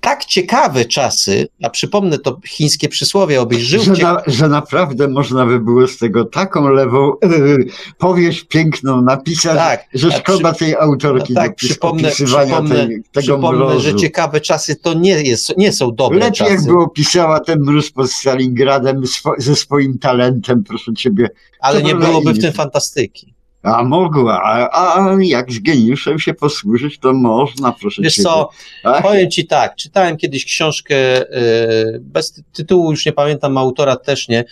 tak 0.00 0.24
ciekawe 0.24 0.84
czasy, 0.84 1.48
a 1.62 1.70
przypomnę 1.70 2.18
to 2.18 2.40
chińskie 2.46 2.88
przysłowie, 2.88 3.40
obyś 3.40 3.62
żył 3.62 3.82
Że, 3.82 3.92
na, 4.02 4.22
że 4.26 4.48
naprawdę 4.48 5.08
można 5.08 5.46
by 5.46 5.60
było 5.60 5.86
z 5.86 5.98
tego 5.98 6.24
taką 6.24 6.68
lewą 6.68 7.12
yy, 7.22 7.66
powieść 7.98 8.44
piękną 8.44 9.02
napisać, 9.02 9.56
Tak, 9.56 9.84
że 9.94 10.12
szkoda 10.12 10.52
tej 10.52 10.74
autorki 10.76 11.32
no 11.34 11.40
tak, 11.40 11.50
do 11.50 11.56
przypomnę, 11.56 12.10
przypomnę, 12.10 12.86
tej, 12.86 13.02
tego 13.12 13.22
przypomnę 13.22 13.58
mrozu. 13.58 13.80
że 13.80 13.94
ciekawe 13.94 14.40
czasy 14.40 14.76
to 14.76 14.94
nie, 14.94 15.22
jest, 15.22 15.56
nie 15.56 15.72
są 15.72 15.94
dobre 15.94 16.18
Lepiej 16.18 16.32
czasy. 16.32 16.52
jakby 16.52 16.72
opisała 16.78 17.40
ten 17.40 17.60
mróz 17.60 17.90
pod 17.90 18.10
Stalingradem 18.12 19.06
swo, 19.06 19.32
ze 19.38 19.56
swoim 19.56 19.98
talentem, 19.98 20.64
proszę 20.64 20.94
ciebie. 20.94 21.28
ale 21.60 21.82
nie 21.82 21.94
byłoby 21.94 22.32
w 22.32 22.40
tym 22.40 22.52
fantastyki. 22.52 23.34
A 23.62 23.84
mogła, 23.84 24.42
a, 24.42 24.68
a 24.72 25.16
jak 25.22 25.52
z 25.52 25.58
geniuszem 25.58 26.18
się 26.18 26.34
posłużyć, 26.34 26.98
to 26.98 27.12
można, 27.12 27.72
proszę 27.72 28.02
Wiesz 28.02 28.14
ciebie. 28.14 28.24
co, 28.24 28.50
Ach, 28.84 29.02
Powiem 29.02 29.30
ci 29.30 29.46
tak, 29.46 29.76
czytałem 29.76 30.16
kiedyś 30.16 30.44
książkę, 30.44 30.96
e, 30.96 31.98
bez 32.00 32.32
ty- 32.32 32.42
tytułu 32.52 32.90
już 32.90 33.06
nie 33.06 33.12
pamiętam, 33.12 33.58
autora 33.58 33.96
też 33.96 34.28
nie, 34.28 34.38
e, 34.38 34.44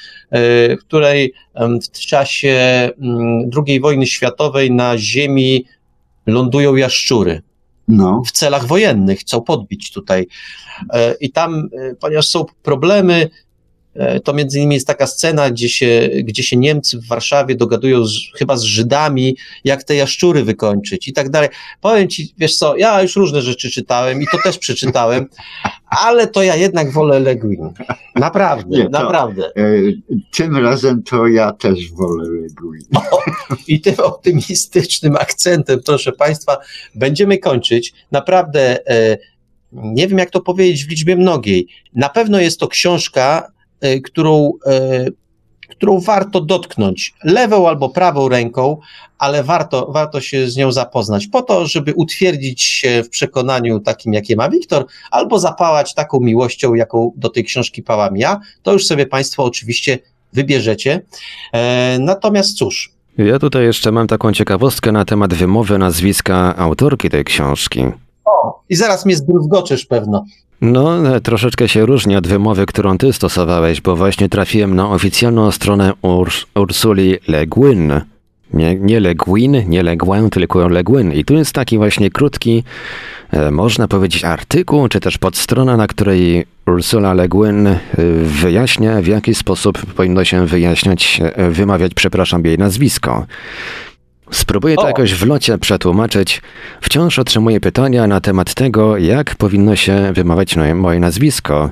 w 0.77 0.81
której 0.81 1.33
w 1.95 1.99
czasie 2.07 2.51
mm, 3.01 3.51
II 3.67 3.81
wojny 3.81 4.07
światowej 4.07 4.71
na 4.71 4.99
ziemi 4.99 5.65
lądują 6.27 6.77
jaszczury 6.77 7.43
No, 7.89 8.23
w 8.27 8.33
celach 8.33 8.67
wojennych, 8.67 9.19
chcą 9.21 9.41
podbić 9.41 9.93
tutaj. 9.93 10.27
E, 10.93 11.15
I 11.21 11.31
tam, 11.33 11.69
e, 11.73 11.95
ponieważ 11.95 12.27
są 12.27 12.45
problemy, 12.63 13.29
to 14.25 14.33
między 14.33 14.59
innymi 14.59 14.75
jest 14.75 14.87
taka 14.87 15.07
scena, 15.07 15.51
gdzie 15.51 15.69
się, 15.69 16.11
gdzie 16.25 16.43
się 16.43 16.57
Niemcy 16.57 16.99
w 16.99 17.07
Warszawie 17.07 17.55
dogadują 17.55 18.07
z, 18.07 18.13
chyba 18.39 18.57
z 18.57 18.63
Żydami, 18.63 19.37
jak 19.65 19.85
te 19.85 19.95
jaszczury 19.95 20.45
wykończyć 20.45 21.09
i 21.09 21.13
tak 21.13 21.31
dalej. 21.31 21.49
Powiem 21.81 22.09
ci, 22.09 22.35
wiesz 22.39 22.57
co, 22.57 22.77
ja 22.77 23.03
już 23.03 23.17
różne 23.17 23.43
rzeczy 23.43 23.71
czytałem 23.71 24.23
i 24.23 24.27
to 24.33 24.39
też 24.45 24.59
przeczytałem, 24.59 25.27
ale 25.87 26.27
to 26.27 26.43
ja 26.43 26.57
jednak 26.57 26.93
wolę 26.93 27.21
Le 27.21 27.37
Guin. 27.37 27.71
Naprawdę, 28.15 28.79
Nie, 28.79 28.85
to- 28.85 28.91
naprawdę. 28.91 29.47
e, 29.57 29.63
tym 30.37 30.57
razem 30.57 31.03
to 31.03 31.27
ja 31.27 31.53
też 31.53 31.93
wolę 31.93 32.25
Leguin. 32.29 32.89
I 33.69 33.81
tym 33.81 33.95
optymistycznym 34.03 35.17
akcentem, 35.17 35.81
proszę 35.87 36.13
Państwa, 36.13 36.57
będziemy 36.95 37.39
kończyć. 37.39 37.93
Naprawdę, 38.13 38.87
e, 38.91 39.19
nie 39.73 40.09
wiem 40.09 40.19
jak 40.19 40.31
to 40.31 40.41
powiedzieć 40.41 40.85
w 40.85 40.91
liczbie 40.91 41.17
mnogiej. 41.17 41.69
Na 41.95 42.09
pewno 42.09 42.41
jest 42.41 42.61
to 42.61 42.69
książka, 42.69 43.47
e, 43.47 43.58
którą, 44.05 44.53
e, 44.67 45.07
którą 45.69 46.01
warto 46.01 46.41
dotknąć 46.41 47.15
lewą 47.25 47.69
albo 47.69 47.89
prawą 47.89 48.29
ręką, 48.29 48.79
ale 49.19 49.43
warto, 49.43 49.87
warto 49.93 50.21
się 50.21 50.51
z 50.51 50.57
nią 50.57 50.73
zapoznać, 50.73 51.27
po 51.27 51.43
to, 51.43 51.67
żeby 51.67 51.95
utwierdzić 51.95 52.63
się 52.63 53.03
w 53.03 53.09
przekonaniu 53.09 53.81
takim, 53.81 54.13
jakie 54.13 54.37
ma 54.37 54.51
Wiktor, 54.51 54.87
albo 55.11 55.39
zapałać 55.39 55.95
taką 55.95 56.21
miłością, 56.21 56.75
jaką 56.75 57.13
do 57.17 57.29
tej 57.29 57.45
książki 57.45 57.83
pałam 57.83 58.17
ja. 58.17 58.41
To 58.63 58.73
już 58.73 58.87
sobie 58.87 59.07
Państwo 59.07 59.45
oczywiście 59.45 59.99
wybierzecie. 60.33 61.01
E, 61.53 61.99
natomiast 62.01 62.57
cóż. 62.57 62.93
Ja 63.19 63.39
tutaj 63.39 63.65
jeszcze 63.65 63.93
mam 63.93 64.07
taką 64.07 64.33
ciekawostkę 64.33 64.93
na 64.93 65.05
temat 65.05 65.35
wymowy 65.35 65.79
nazwiska 65.79 66.57
autorki 66.57 67.11
tej 67.11 67.25
książki. 67.25 67.85
O, 68.25 68.63
i 68.69 68.77
zaraz 68.77 69.07
mnie 69.07 69.17
zdruzgoczysz 69.17 69.87
pewno. 69.87 70.25
No, 70.61 71.21
troszeczkę 71.21 71.69
się 71.69 71.87
różni 71.87 72.17
od 72.17 72.27
wymowy, 72.27 72.67
którą 72.67 72.99
ty 72.99 73.13
stosowałeś, 73.13 73.81
bo 73.81 73.97
właśnie 73.97 74.29
trafiłem 74.29 74.77
na 74.77 74.91
oficjalną 74.91 75.51
stronę 75.51 75.93
Urs 76.03 76.47
Ursuli 76.55 77.17
Le 77.29 77.47
Guin. 77.47 78.01
Nie, 78.53 78.75
nie 78.75 79.01
Le 79.01 79.15
Guin, 79.15 79.69
nie 79.69 79.83
Le 79.83 79.97
Guin, 79.97 80.31
tylko 80.31 80.69
Le 80.69 80.85
Guin. 80.85 81.13
I 81.13 81.25
tu 81.25 81.35
jest 81.35 81.53
taki 81.53 81.79
właśnie 81.79 82.11
krótki, 82.11 82.65
e, 83.31 83.51
można 83.51 83.89
powiedzieć, 83.89 84.25
artykuł, 84.25 84.89
czy 84.89 85.01
też 85.01 85.19
podstrona, 85.19 85.77
na 85.77 85.87
której 85.87 86.47
Ursula 86.67 87.15
Le 87.15 87.29
Guin 87.29 87.67
e, 87.67 87.77
wyjaśnia, 88.23 89.03
w 89.03 89.07
jaki 89.07 89.35
sposób 89.35 89.87
powinno 89.95 90.25
się 90.25 90.47
wyjaśniać, 90.47 91.21
e, 91.23 91.51
wymawiać, 91.51 91.95
przepraszam, 91.95 92.45
jej 92.45 92.59
nazwisko. 92.59 93.27
Spróbuję 94.31 94.77
to 94.77 94.83
O. 94.83 94.87
jakoś 94.87 95.15
w 95.15 95.27
locie 95.27 95.59
przetłumaczyć. 95.59 96.43
Wciąż 96.81 97.19
otrzymuję 97.19 97.61
pytania 97.61 98.07
na 98.07 98.21
temat 98.21 98.55
tego, 98.55 98.97
jak 98.97 99.35
powinno 99.37 99.77
się 99.77 100.13
wymawiać 100.13 100.57
moje- 100.75 101.01
nazwisko. 101.01 101.71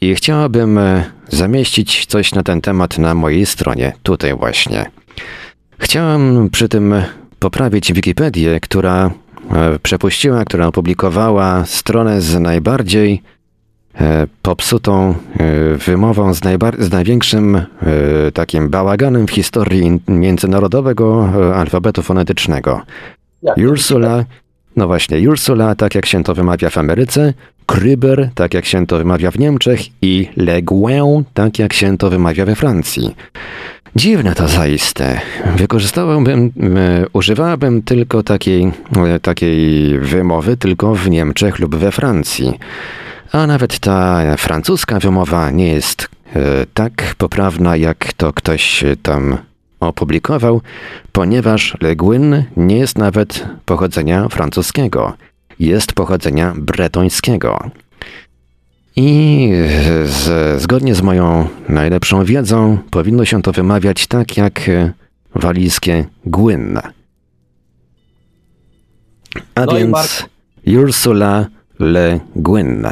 I 0.00 0.14
chciałabym 0.14 0.78
e, 0.78 1.04
zamieścić 1.28 2.06
coś 2.06 2.34
na 2.34 2.42
ten 2.42 2.60
temat 2.60 2.98
na 2.98 3.14
mojej 3.14 3.46
stronie, 3.46 3.92
tutaj 4.02 4.34
właśnie. 4.34 4.90
Chciałem 5.78 6.50
przy 6.50 6.68
tym 6.68 6.94
poprawić 7.38 7.92
Wikipedię, 7.92 8.60
która 8.60 9.10
e, 9.52 9.78
przepuściła, 9.78 10.44
która 10.44 10.66
opublikowała 10.66 11.64
stronę 11.66 12.20
z 12.20 12.40
najbardziej 12.40 13.22
popsutą 14.42 15.14
e, 15.38 15.74
wymową, 15.76 16.34
z, 16.34 16.40
z 16.78 16.90
największym 16.90 17.56
e, 17.56 17.64
takim 18.32 18.68
bałaganem 18.68 19.26
w 19.26 19.30
historii 19.30 20.00
międzynarodowego 20.08 21.28
e, 21.50 21.54
alfabetu 21.54 22.02
fonetycznego. 22.02 22.82
Ursula, 23.56 24.24
no 24.76 24.86
właśnie, 24.86 25.30
Ursula, 25.30 25.74
tak 25.74 25.94
jak 25.94 26.06
się 26.06 26.24
to 26.24 26.34
wymawia 26.34 26.70
w 26.70 26.78
Ameryce, 26.78 27.34
Kryber, 27.66 28.30
tak 28.34 28.54
jak 28.54 28.64
się 28.64 28.86
to 28.86 28.98
wymawia 28.98 29.30
w 29.30 29.38
Niemczech 29.38 29.80
i 30.02 30.28
Le 30.36 30.62
Guin, 30.62 31.24
tak 31.34 31.58
jak 31.58 31.72
się 31.72 31.98
to 31.98 32.10
wymawia 32.10 32.44
we 32.44 32.54
Francji. 32.54 33.14
Dziwne 33.96 34.34
to 34.34 34.48
zaiste. 34.48 35.20
Wykorzystałbym, 35.56 36.26
e, 36.36 36.50
używałabym 37.12 37.82
tylko 37.82 38.22
takiej, 38.22 38.72
e, 38.96 39.20
takiej 39.20 39.98
wymowy 39.98 40.56
tylko 40.56 40.94
w 40.94 41.10
Niemczech 41.10 41.58
lub 41.58 41.76
we 41.76 41.92
Francji. 41.92 42.58
A 43.36 43.46
nawet 43.46 43.78
ta 43.78 44.36
francuska 44.36 44.98
wymowa 44.98 45.50
nie 45.50 45.68
jest 45.68 46.08
e, 46.34 46.66
tak 46.74 47.14
poprawna, 47.18 47.76
jak 47.76 48.12
to 48.12 48.32
ktoś 48.32 48.84
tam 49.02 49.38
opublikował, 49.80 50.60
ponieważ 51.12 51.76
Le 51.80 51.96
Guin 51.96 52.44
nie 52.56 52.76
jest 52.76 52.98
nawet 52.98 53.46
pochodzenia 53.64 54.28
francuskiego, 54.28 55.12
jest 55.58 55.92
pochodzenia 55.92 56.54
bretońskiego. 56.56 57.70
I 58.96 59.50
z, 60.04 60.62
zgodnie 60.62 60.94
z 60.94 61.02
moją 61.02 61.48
najlepszą 61.68 62.24
wiedzą 62.24 62.78
powinno 62.90 63.24
się 63.24 63.42
to 63.42 63.52
wymawiać 63.52 64.06
tak 64.06 64.36
jak 64.36 64.68
e, 64.68 64.92
walijskie 65.34 66.04
Gwyn. 66.26 66.78
A 69.54 69.64
No 69.66 69.72
więc 69.72 70.24
Ursula 70.66 71.46
Le 71.78 72.20
Guin. 72.36 72.86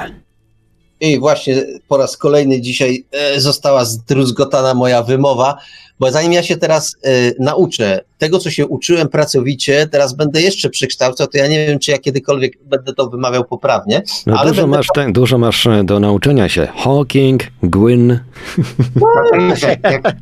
I 1.00 1.18
właśnie 1.18 1.62
po 1.88 1.96
raz 1.96 2.16
kolejny 2.16 2.60
dzisiaj 2.60 3.04
e, 3.12 3.40
została 3.40 3.84
zdruzgotana 3.84 4.74
moja 4.74 5.02
wymowa, 5.02 5.56
bo 6.00 6.10
zanim 6.10 6.32
ja 6.32 6.42
się 6.42 6.56
teraz 6.56 6.96
e, 7.02 7.10
nauczę 7.38 8.00
tego, 8.18 8.38
co 8.38 8.50
się 8.50 8.66
uczyłem 8.66 9.08
pracowicie, 9.08 9.88
teraz 9.90 10.12
będę 10.12 10.42
jeszcze 10.42 10.70
przekształcał, 10.70 11.26
to 11.26 11.38
ja 11.38 11.46
nie 11.46 11.66
wiem, 11.66 11.78
czy 11.78 11.90
ja 11.90 11.98
kiedykolwiek 11.98 12.52
będę 12.64 12.94
to 12.94 13.10
wymawiał 13.10 13.44
poprawnie, 13.44 14.02
No 14.26 14.38
ale 14.38 14.50
dużo, 14.50 14.66
masz, 14.66 14.86
dużo 15.12 15.38
masz 15.38 15.66
e, 15.66 15.84
do 15.84 16.00
nauczenia 16.00 16.48
się. 16.48 16.68
Hawking, 16.76 17.42
Gwyn. 17.62 18.18
To 19.30 19.36
jest 19.36 19.62
jak, 19.62 19.82
jak... 19.82 20.16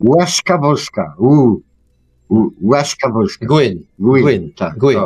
Łaska 0.00 0.58
boska. 0.58 1.14
U. 1.18 1.56
Łaska 2.62 3.10
boska. 3.10 3.46
Gwyn. 3.46 3.82
Gwyn. 3.98 4.22
Gwyn, 4.22 4.52
Tak. 4.56 4.78
Gwyn. 4.78 5.00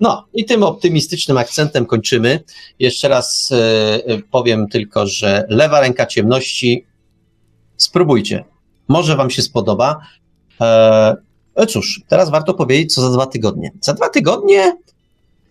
No 0.00 0.26
i 0.34 0.44
tym 0.44 0.62
optymistycznym 0.62 1.38
akcentem 1.38 1.86
kończymy. 1.86 2.40
Jeszcze 2.78 3.08
raz 3.08 3.52
e, 3.52 3.56
e, 4.06 4.18
powiem 4.30 4.68
tylko, 4.68 5.06
że 5.06 5.46
lewa 5.48 5.80
ręka 5.80 6.06
ciemności, 6.06 6.86
spróbujcie. 7.76 8.44
Może 8.88 9.16
wam 9.16 9.30
się 9.30 9.42
spodoba. 9.42 10.00
E, 10.60 11.16
no 11.56 11.66
cóż, 11.66 12.02
teraz 12.08 12.30
warto 12.30 12.54
powiedzieć, 12.54 12.94
co 12.94 13.00
za 13.02 13.10
dwa 13.10 13.26
tygodnie. 13.26 13.70
Za 13.80 13.94
dwa 13.94 14.08
tygodnie, 14.08 14.76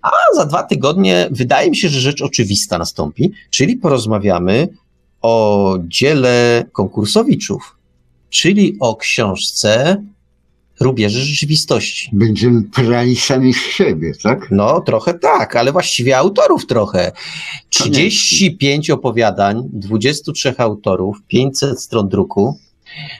a 0.02 0.12
za 0.36 0.46
dwa 0.46 0.64
tygodnie 0.64 1.28
wydaje 1.32 1.70
mi 1.70 1.76
się, 1.76 1.90
że 1.90 2.00
rzecz 2.00 2.22
oczywista 2.22 2.78
nastąpi, 2.78 3.32
czyli 3.50 3.76
porozmawiamy 3.76 4.68
o 5.22 5.78
dziele 5.88 6.66
konkursowiczów, 6.72 7.78
czyli 8.30 8.78
o 8.80 8.96
książce 8.96 10.04
Rubieży 10.80 11.20
Rzeczywistości. 11.20 12.10
Będziemy 12.14 12.64
prali 12.64 13.16
sami 13.16 13.54
z 13.54 13.58
siebie, 13.58 14.12
tak? 14.24 14.48
No, 14.52 14.82
trochę 14.82 15.14
tak, 15.14 15.56
ale 15.56 15.72
właściwie 15.72 16.18
autorów 16.18 16.66
trochę. 16.66 17.12
35 17.70 18.90
opowiadań, 18.90 19.64
23 19.74 20.54
autorów, 20.58 21.18
500 21.28 21.82
stron 21.82 22.10
druku, 22.10 22.60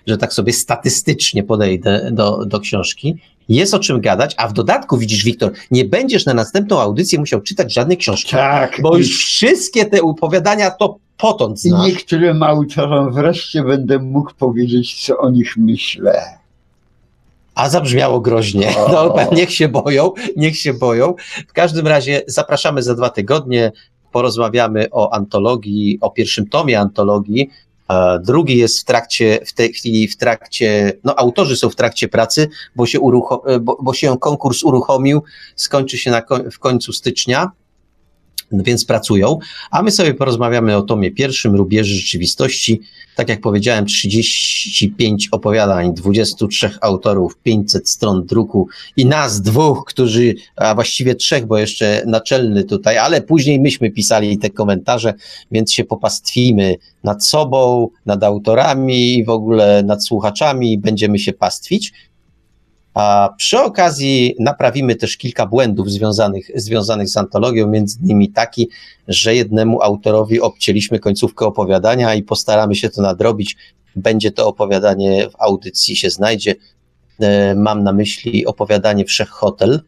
że 0.08 0.18
tak 0.18 0.34
sobie 0.34 0.54
statystycznie 0.54 1.44
podejdę 1.44 2.10
do, 2.12 2.46
do 2.46 2.60
książki. 2.60 3.16
Jest 3.50 3.74
o 3.74 3.80
czym 3.80 4.02
gadać, 4.02 4.36
a 4.38 4.48
w 4.48 4.54
dodatku 4.54 4.98
widzisz, 4.98 5.24
Wiktor, 5.24 5.52
nie 5.72 5.86
będziesz 5.86 6.26
na 6.26 6.34
następną 6.34 6.80
audycję 6.80 7.20
musiał 7.20 7.42
czytać 7.42 7.74
żadnej 7.74 7.98
książki, 7.98 8.32
Tak. 8.32 8.78
bo 8.82 8.98
już 8.98 9.26
wszystkie 9.26 9.86
te 9.86 10.02
opowiadania 10.02 10.72
to 10.72 10.98
potąd 11.18 11.58
I 11.66 11.70
znasz. 11.70 11.88
niektórym 11.88 12.44
autorom 12.44 13.14
wreszcie 13.14 13.64
będę 13.64 14.00
mógł 14.00 14.34
powiedzieć, 14.34 15.06
co 15.06 15.18
o 15.18 15.30
nich 15.30 15.58
myślę. 15.58 16.22
A 17.58 17.70
zabrzmiało 17.70 18.20
groźnie. 18.20 18.76
No, 18.92 19.16
niech 19.38 19.54
się 19.54 19.68
boją, 19.68 20.12
niech 20.36 20.58
się 20.58 20.74
boją. 20.74 21.14
W 21.48 21.54
każdym 21.54 21.88
razie 21.88 22.22
zapraszamy 22.28 22.84
za 22.84 22.96
dwa 22.96 23.10
tygodnie. 23.10 23.72
Porozmawiamy 24.12 24.88
o 24.92 25.14
antologii, 25.14 25.98
o 26.02 26.12
pierwszym 26.12 26.48
tomie 26.48 26.80
antologii. 26.80 27.50
E, 27.90 28.20
Drugi 28.20 28.58
jest 28.58 28.80
w 28.80 28.84
trakcie, 28.84 29.40
w 29.46 29.54
tej 29.54 29.74
chwili 29.74 30.08
w 30.08 30.18
trakcie, 30.18 30.94
no 31.04 31.16
autorzy 31.16 31.56
są 31.56 31.70
w 31.70 31.76
trakcie 31.76 32.08
pracy, 32.08 32.50
bo 32.76 32.86
się, 32.86 33.00
urucho, 33.00 33.44
bo, 33.62 33.78
bo 33.82 33.94
się 33.94 34.18
konkurs 34.18 34.64
uruchomił, 34.64 35.24
skończy 35.56 35.98
się 35.98 36.12
na, 36.12 36.22
w 36.52 36.60
końcu 36.60 36.94
stycznia, 36.94 37.52
więc 38.52 38.86
pracują. 38.86 39.40
A 39.72 39.82
my 39.82 39.92
sobie 39.92 40.14
porozmawiamy 40.14 40.78
o 40.78 40.82
tomie 40.82 41.12
pierwszym, 41.12 41.56
Rubieży 41.56 41.96
Rzeczywistości. 41.96 42.82
Tak 43.16 43.30
jak 43.30 43.42
powiedziałem, 43.42 43.86
35 43.86 45.30
opowiadań, 45.32 45.94
23 45.94 46.70
autorów, 46.82 47.38
500 47.44 47.90
stron 47.90 48.26
druku 48.26 48.68
i 48.98 49.06
nas 49.06 49.42
dwóch, 49.42 49.84
którzy, 49.88 50.36
a 50.56 50.76
właściwie 50.76 51.16
trzech, 51.16 51.46
bo 51.46 51.58
jeszcze 51.58 52.04
naczelny 52.06 52.64
tutaj, 52.64 52.98
ale 52.98 53.22
później 53.22 53.60
myśmy 53.60 53.92
pisali 53.92 54.38
te 54.38 54.50
komentarze, 54.50 55.14
więc 55.52 55.74
się 55.74 55.84
popastwimy 55.84 56.76
nad 57.04 57.26
sobą, 57.26 57.90
nad 58.06 58.24
autorami 58.24 59.18
i 59.18 59.26
w 59.26 59.30
ogóle 59.30 59.84
nad 59.84 60.06
słuchaczami, 60.06 60.78
będziemy 60.78 61.20
się 61.20 61.34
pastwić. 61.34 61.94
A 62.98 63.34
przy 63.38 63.60
okazji 63.60 64.36
naprawimy 64.40 64.96
też 64.96 65.18
kilka 65.18 65.46
błędów 65.46 65.92
związanych, 65.92 66.52
związanych 66.56 67.10
z 67.10 67.18
antologią, 67.18 67.68
między 67.68 68.00
innymi 68.04 68.30
taki, 68.30 68.70
że 69.08 69.36
jednemu 69.36 69.82
autorowi 69.82 70.42
obcięliśmy 70.42 71.00
końcówkę 71.00 71.46
opowiadania 71.46 72.16
i 72.16 72.24
postaramy 72.24 72.76
się 72.76 72.90
to 72.90 73.02
nadrobić. 73.02 73.58
Będzie 73.96 74.32
to 74.32 74.48
opowiadanie 74.48 75.30
w 75.30 75.42
audycji 75.42 75.96
się 75.96 76.10
znajdzie. 76.10 76.56
E, 77.20 77.56
Mam 77.56 77.84
na 77.84 77.94
myśli 77.94 78.46
opowiadanie 78.46 79.06
Wszechhotel. 79.06 79.82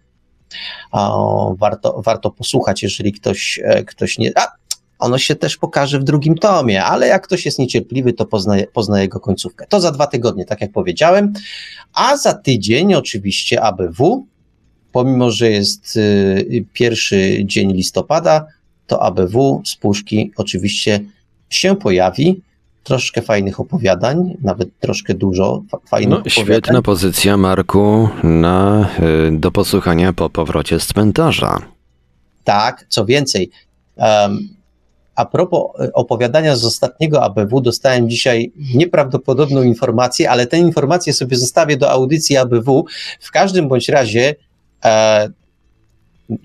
A, 0.92 1.14
o, 1.16 1.56
Warto, 1.58 2.02
warto 2.06 2.32
posłuchać, 2.32 2.84
jeżeli 2.84 3.14
ktoś, 3.14 3.60
e, 3.64 3.84
ktoś 3.84 4.18
nie. 4.18 4.32
A, 4.36 4.59
ono 5.00 5.18
się 5.18 5.36
też 5.36 5.58
pokaże 5.58 6.00
w 6.00 6.04
drugim 6.04 6.36
tomie, 6.38 6.84
ale 6.86 7.08
jak 7.08 7.24
ktoś 7.24 7.46
jest 7.46 7.60
niecierpliwy, 7.60 8.14
to 8.14 8.26
poznaje, 8.26 8.68
poznaje 8.68 9.04
jego 9.04 9.20
końcówkę. 9.20 9.66
To 9.70 9.80
za 9.82 9.92
dwa 9.92 10.08
tygodnie, 10.08 10.46
tak 10.46 10.62
jak 10.62 10.72
powiedziałem. 10.72 11.34
A 11.94 12.18
za 12.18 12.34
tydzień 12.34 12.94
oczywiście 12.94 13.62
ABW, 13.62 14.26
pomimo 14.92 15.32
że 15.32 15.50
jest 15.52 15.96
y, 15.98 16.66
pierwszy 16.74 17.42
dzień 17.46 17.74
listopada, 17.74 18.46
to 18.88 19.04
ABW 19.04 19.62
z 19.66 19.76
puszki 19.76 20.32
oczywiście 20.38 21.00
się 21.50 21.76
pojawi. 21.76 22.42
Troszkę 22.84 23.22
fajnych 23.22 23.60
opowiadań, 23.60 24.38
nawet 24.42 24.70
troszkę 24.80 25.14
dużo 25.14 25.64
fa- 25.72 25.78
fajnych 25.88 26.10
No, 26.10 26.18
opowiadań. 26.18 26.46
świetna 26.46 26.82
pozycja, 26.82 27.38
Marku, 27.38 28.10
na, 28.24 28.90
y, 29.30 29.32
do 29.40 29.52
posłuchania 29.52 30.14
po 30.14 30.30
powrocie 30.30 30.80
z 30.80 30.86
cmentarza. 30.88 31.62
Tak, 32.44 32.86
co 32.90 33.06
więcej, 33.06 33.50
em, 33.98 34.50
a 35.20 35.26
propos 35.26 35.62
e, 35.80 35.94
opowiadania 35.94 36.56
z 36.56 36.66
ostatniego 36.66 37.24
ABW, 37.24 37.62
dostałem 37.62 38.10
dzisiaj 38.10 38.52
nieprawdopodobną 38.76 39.64
informację, 39.64 40.30
ale 40.30 40.48
tę 40.48 40.58
informację 40.58 41.14
sobie 41.14 41.38
zostawię 41.38 41.78
do 41.78 41.92
audycji 41.92 42.38
ABW. 42.38 42.86
W 43.20 43.32
każdym 43.32 43.68
bądź 43.68 43.90
razie, 43.90 44.36
e, 44.86 45.30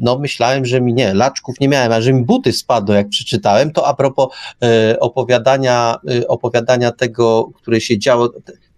no 0.01 0.19
myślałem, 0.19 0.67
że 0.67 0.81
mi 0.81 0.94
nie, 0.94 1.15
laczków 1.15 1.61
nie 1.61 1.69
miałem, 1.69 1.93
a 1.93 2.01
że 2.01 2.12
mi 2.12 2.25
buty 2.25 2.53
spadły, 2.53 2.94
jak 2.94 3.09
przeczytałem, 3.09 3.73
to 3.73 3.86
a 3.86 3.94
propos 3.94 4.28
e, 4.62 5.01
opowiadania, 5.01 5.97
e, 6.11 6.28
opowiadania 6.28 6.93
tego, 6.93 7.51
które 7.55 7.81
się 7.81 7.99
działo, 7.99 8.33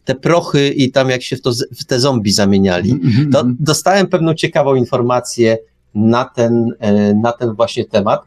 te, 0.05 0.15
prochy 0.15 0.69
i 0.69 0.91
tam 0.91 1.11
jak 1.11 1.23
się 1.23 1.37
w, 1.37 1.43
to, 1.43 1.51
w 1.77 1.85
te 1.85 2.01
zombie 2.01 2.33
zamieniali, 2.33 2.93
Mhm, 2.93 3.33
to 3.33 3.41
mhm. 3.41 3.57
dostałem 3.61 4.07
pewną 4.07 4.35
ciekawą 4.35 4.75
informację 4.75 5.59
na 5.95 6.25
ten, 6.25 6.75
e, 6.79 7.15
na 7.15 7.33
ten 7.33 7.55
właśnie 7.55 7.85
temat. 7.85 8.21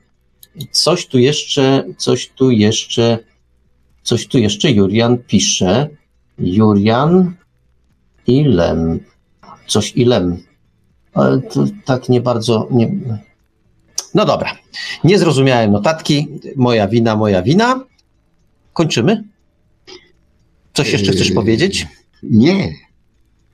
Coś 0.71 1.07
tu 1.07 1.19
jeszcze, 1.19 1.83
coś 1.97 2.29
tu 2.29 2.51
jeszcze, 2.51 3.19
coś 4.03 4.27
tu 4.27 4.37
jeszcze 4.37 4.71
Jurian 4.71 5.17
pisze. 5.17 5.89
Jurian 6.39 7.33
Ilem. 8.27 8.99
Coś 9.67 9.93
Ilem. 9.95 10.43
Ale 11.13 11.41
to 11.41 11.65
tak 11.85 12.09
nie 12.09 12.21
bardzo. 12.21 12.67
Nie... 12.71 12.91
No 14.13 14.25
dobra. 14.25 14.57
Nie 15.03 15.19
zrozumiałem 15.19 15.71
notatki. 15.71 16.27
Moja 16.55 16.87
wina, 16.87 17.15
moja 17.15 17.41
wina. 17.41 17.85
Kończymy? 18.73 19.23
Coś 20.73 20.91
jeszcze 20.91 21.11
chcesz 21.11 21.29
Yy, 21.29 21.35
powiedzieć? 21.35 21.87
Nie, 22.23 22.73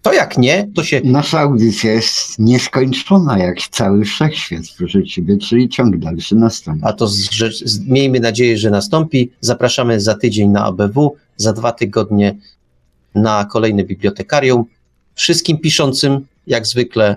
To 0.05 0.13
jak 0.13 0.37
nie, 0.37 0.67
to 0.75 0.83
się 0.83 1.01
nasza 1.03 1.39
audycja 1.39 1.91
jest 1.91 2.39
nieskończona 2.39 3.37
jak 3.37 3.57
cały 3.61 4.05
wszechświat, 4.05 4.61
proszę 4.77 5.03
ciebie, 5.03 5.37
czyli 5.37 5.69
ciąg 5.69 5.97
dalszy 5.97 6.35
nastąpi. 6.35 6.81
A 6.83 6.93
to 6.93 7.07
z, 7.07 7.29
z, 7.63 7.79
miejmy 7.79 8.19
nadzieję, 8.19 8.57
że 8.57 8.69
nastąpi. 8.69 9.31
Zapraszamy 9.41 10.01
za 10.01 10.15
tydzień 10.15 10.49
na 10.49 10.65
ABW, 10.65 11.15
za 11.37 11.53
dwa 11.53 11.71
tygodnie 11.71 12.35
na 13.15 13.45
kolejne 13.45 13.83
bibliotekarium. 13.83 14.65
Wszystkim 15.15 15.57
piszącym, 15.57 16.25
jak 16.47 16.67
zwykle, 16.67 17.15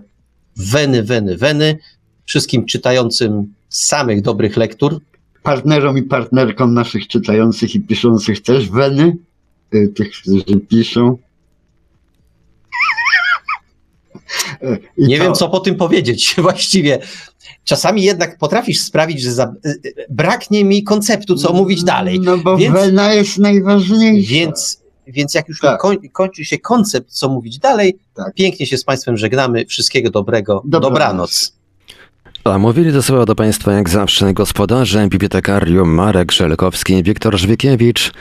weny, 0.56 1.02
weny, 1.02 1.36
weny. 1.36 1.78
Wszystkim 2.26 2.66
czytającym 2.66 3.54
samych 3.68 4.22
dobrych 4.22 4.56
lektur. 4.56 5.00
Partnerom 5.42 5.98
i 5.98 6.02
partnerkom 6.02 6.74
naszych 6.74 7.08
czytających 7.08 7.74
i 7.74 7.80
piszących 7.80 8.42
też 8.42 8.70
weny, 8.70 9.16
y, 9.74 9.88
tych, 9.88 10.10
którzy 10.10 10.60
piszą. 10.68 11.12
Y, 11.14 11.28
I 14.96 15.06
Nie 15.06 15.18
to- 15.18 15.24
wiem, 15.24 15.34
co 15.34 15.48
po 15.48 15.60
tym 15.60 15.74
powiedzieć 15.76 16.34
właściwie. 16.38 16.98
Czasami 17.64 18.02
jednak 18.02 18.38
potrafisz 18.38 18.80
sprawić, 18.80 19.22
że 19.22 19.32
za, 19.32 19.54
y, 19.66 19.68
y, 19.86 19.94
braknie 20.10 20.64
mi 20.64 20.82
konceptu, 20.84 21.34
co 21.36 21.52
mówić 21.52 21.84
dalej. 21.84 22.20
No 22.20 22.38
bo 22.38 22.56
Więc- 22.56 22.74
wena 22.74 23.12
jest 23.14 23.38
najważniejsza. 23.38 24.30
Więc, 24.34 24.80
więc 25.06 25.34
jak 25.34 25.48
już 25.48 25.60
Tak. 25.60 25.80
koń, 25.80 25.96
kończy 26.12 26.44
się 26.44 26.58
koncept, 26.58 27.10
co 27.10 27.28
mówić 27.28 27.58
dalej, 27.58 27.98
Tak. 28.14 28.34
pięknie 28.34 28.66
się 28.66 28.76
z 28.76 28.84
Państwem 28.84 29.16
żegnamy. 29.16 29.66
Wszystkiego 29.66 30.10
dobrego. 30.10 30.62
Dobranoc. 30.64 30.92
Dobranoc. 30.92 31.58
A 32.44 32.58
mówili 32.58 32.92
do 32.92 33.02
słowa 33.02 33.24
do 33.26 33.34
Państwa 33.34 33.72
jak 33.72 33.88
zawsze 33.88 34.34
gospodarze, 34.34 35.08
bibliotekarium 35.08 35.88
Marek 35.88 36.32
Żelkowski 36.32 37.02
Wiktor 37.02 37.38
Żwikiewicz 37.38 38.12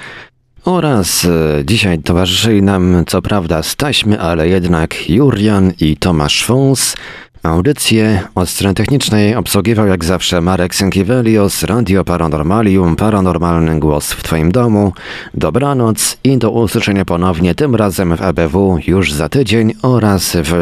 oraz 0.68 1.26
e, 1.26 1.66
dzisiaj 1.66 2.00
towarzyszyli 2.00 2.62
nam 2.62 3.04
co 3.08 3.22
prawda 3.22 3.64
z 3.64 3.76
taśmy, 3.76 4.20
ale 4.20 4.48
jednak 4.48 5.10
Jurian 5.10 5.74
i 5.80 5.98
Tomasz 5.98 6.44
Fons. 6.44 6.96
Audycję 7.44 8.22
od 8.36 8.50
strony 8.50 8.74
technicznej 8.76 9.36
obsługiwał 9.36 9.88
jak 9.88 10.06
zawsze 10.06 10.42
Marek 10.42 10.76
Sękiewelios, 10.76 11.64
Radio 11.64 12.04
Paranormalium, 12.04 12.96
Paranormalny 12.96 13.80
Głos 13.80 14.12
w 14.12 14.24
Twoim 14.24 14.52
domu. 14.52 14.94
Dobranoc 15.34 16.18
i 16.24 16.38
do 16.38 16.52
usłyszenia 16.52 17.06
ponownie, 17.06 17.56
tym 17.56 17.76
razem 17.76 18.18
w 18.18 18.22
ABW 18.22 18.80
już 18.88 19.14
za 19.14 19.30
tydzień 19.30 19.74
oraz 19.82 20.38
w 20.44 20.54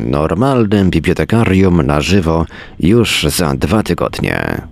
normalnym 0.00 0.90
bibliotekarium 0.90 1.82
na 1.82 2.00
żywo 2.00 2.46
już 2.80 3.26
za 3.28 3.54
dwa 3.54 3.82
tygodnie. 3.82 4.71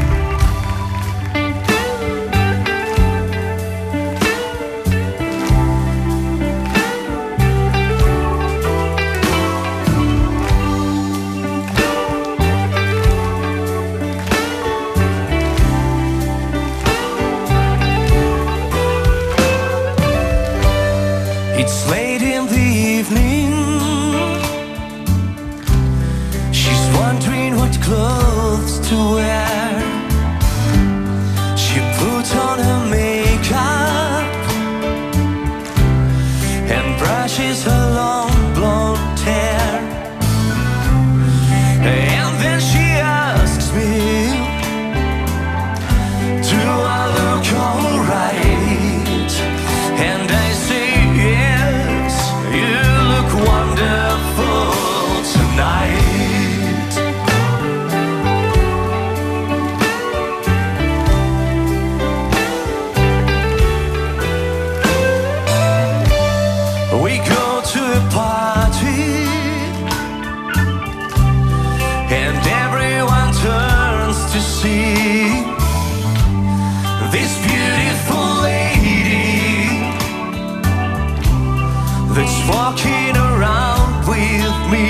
walking 82.51 83.15
around 83.15 84.07
with 84.07 84.55
me. 84.71 84.87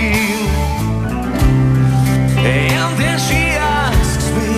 And 2.53 2.91
then 2.99 3.17
she 3.27 3.41
asks 3.57 4.27
me, 4.37 4.51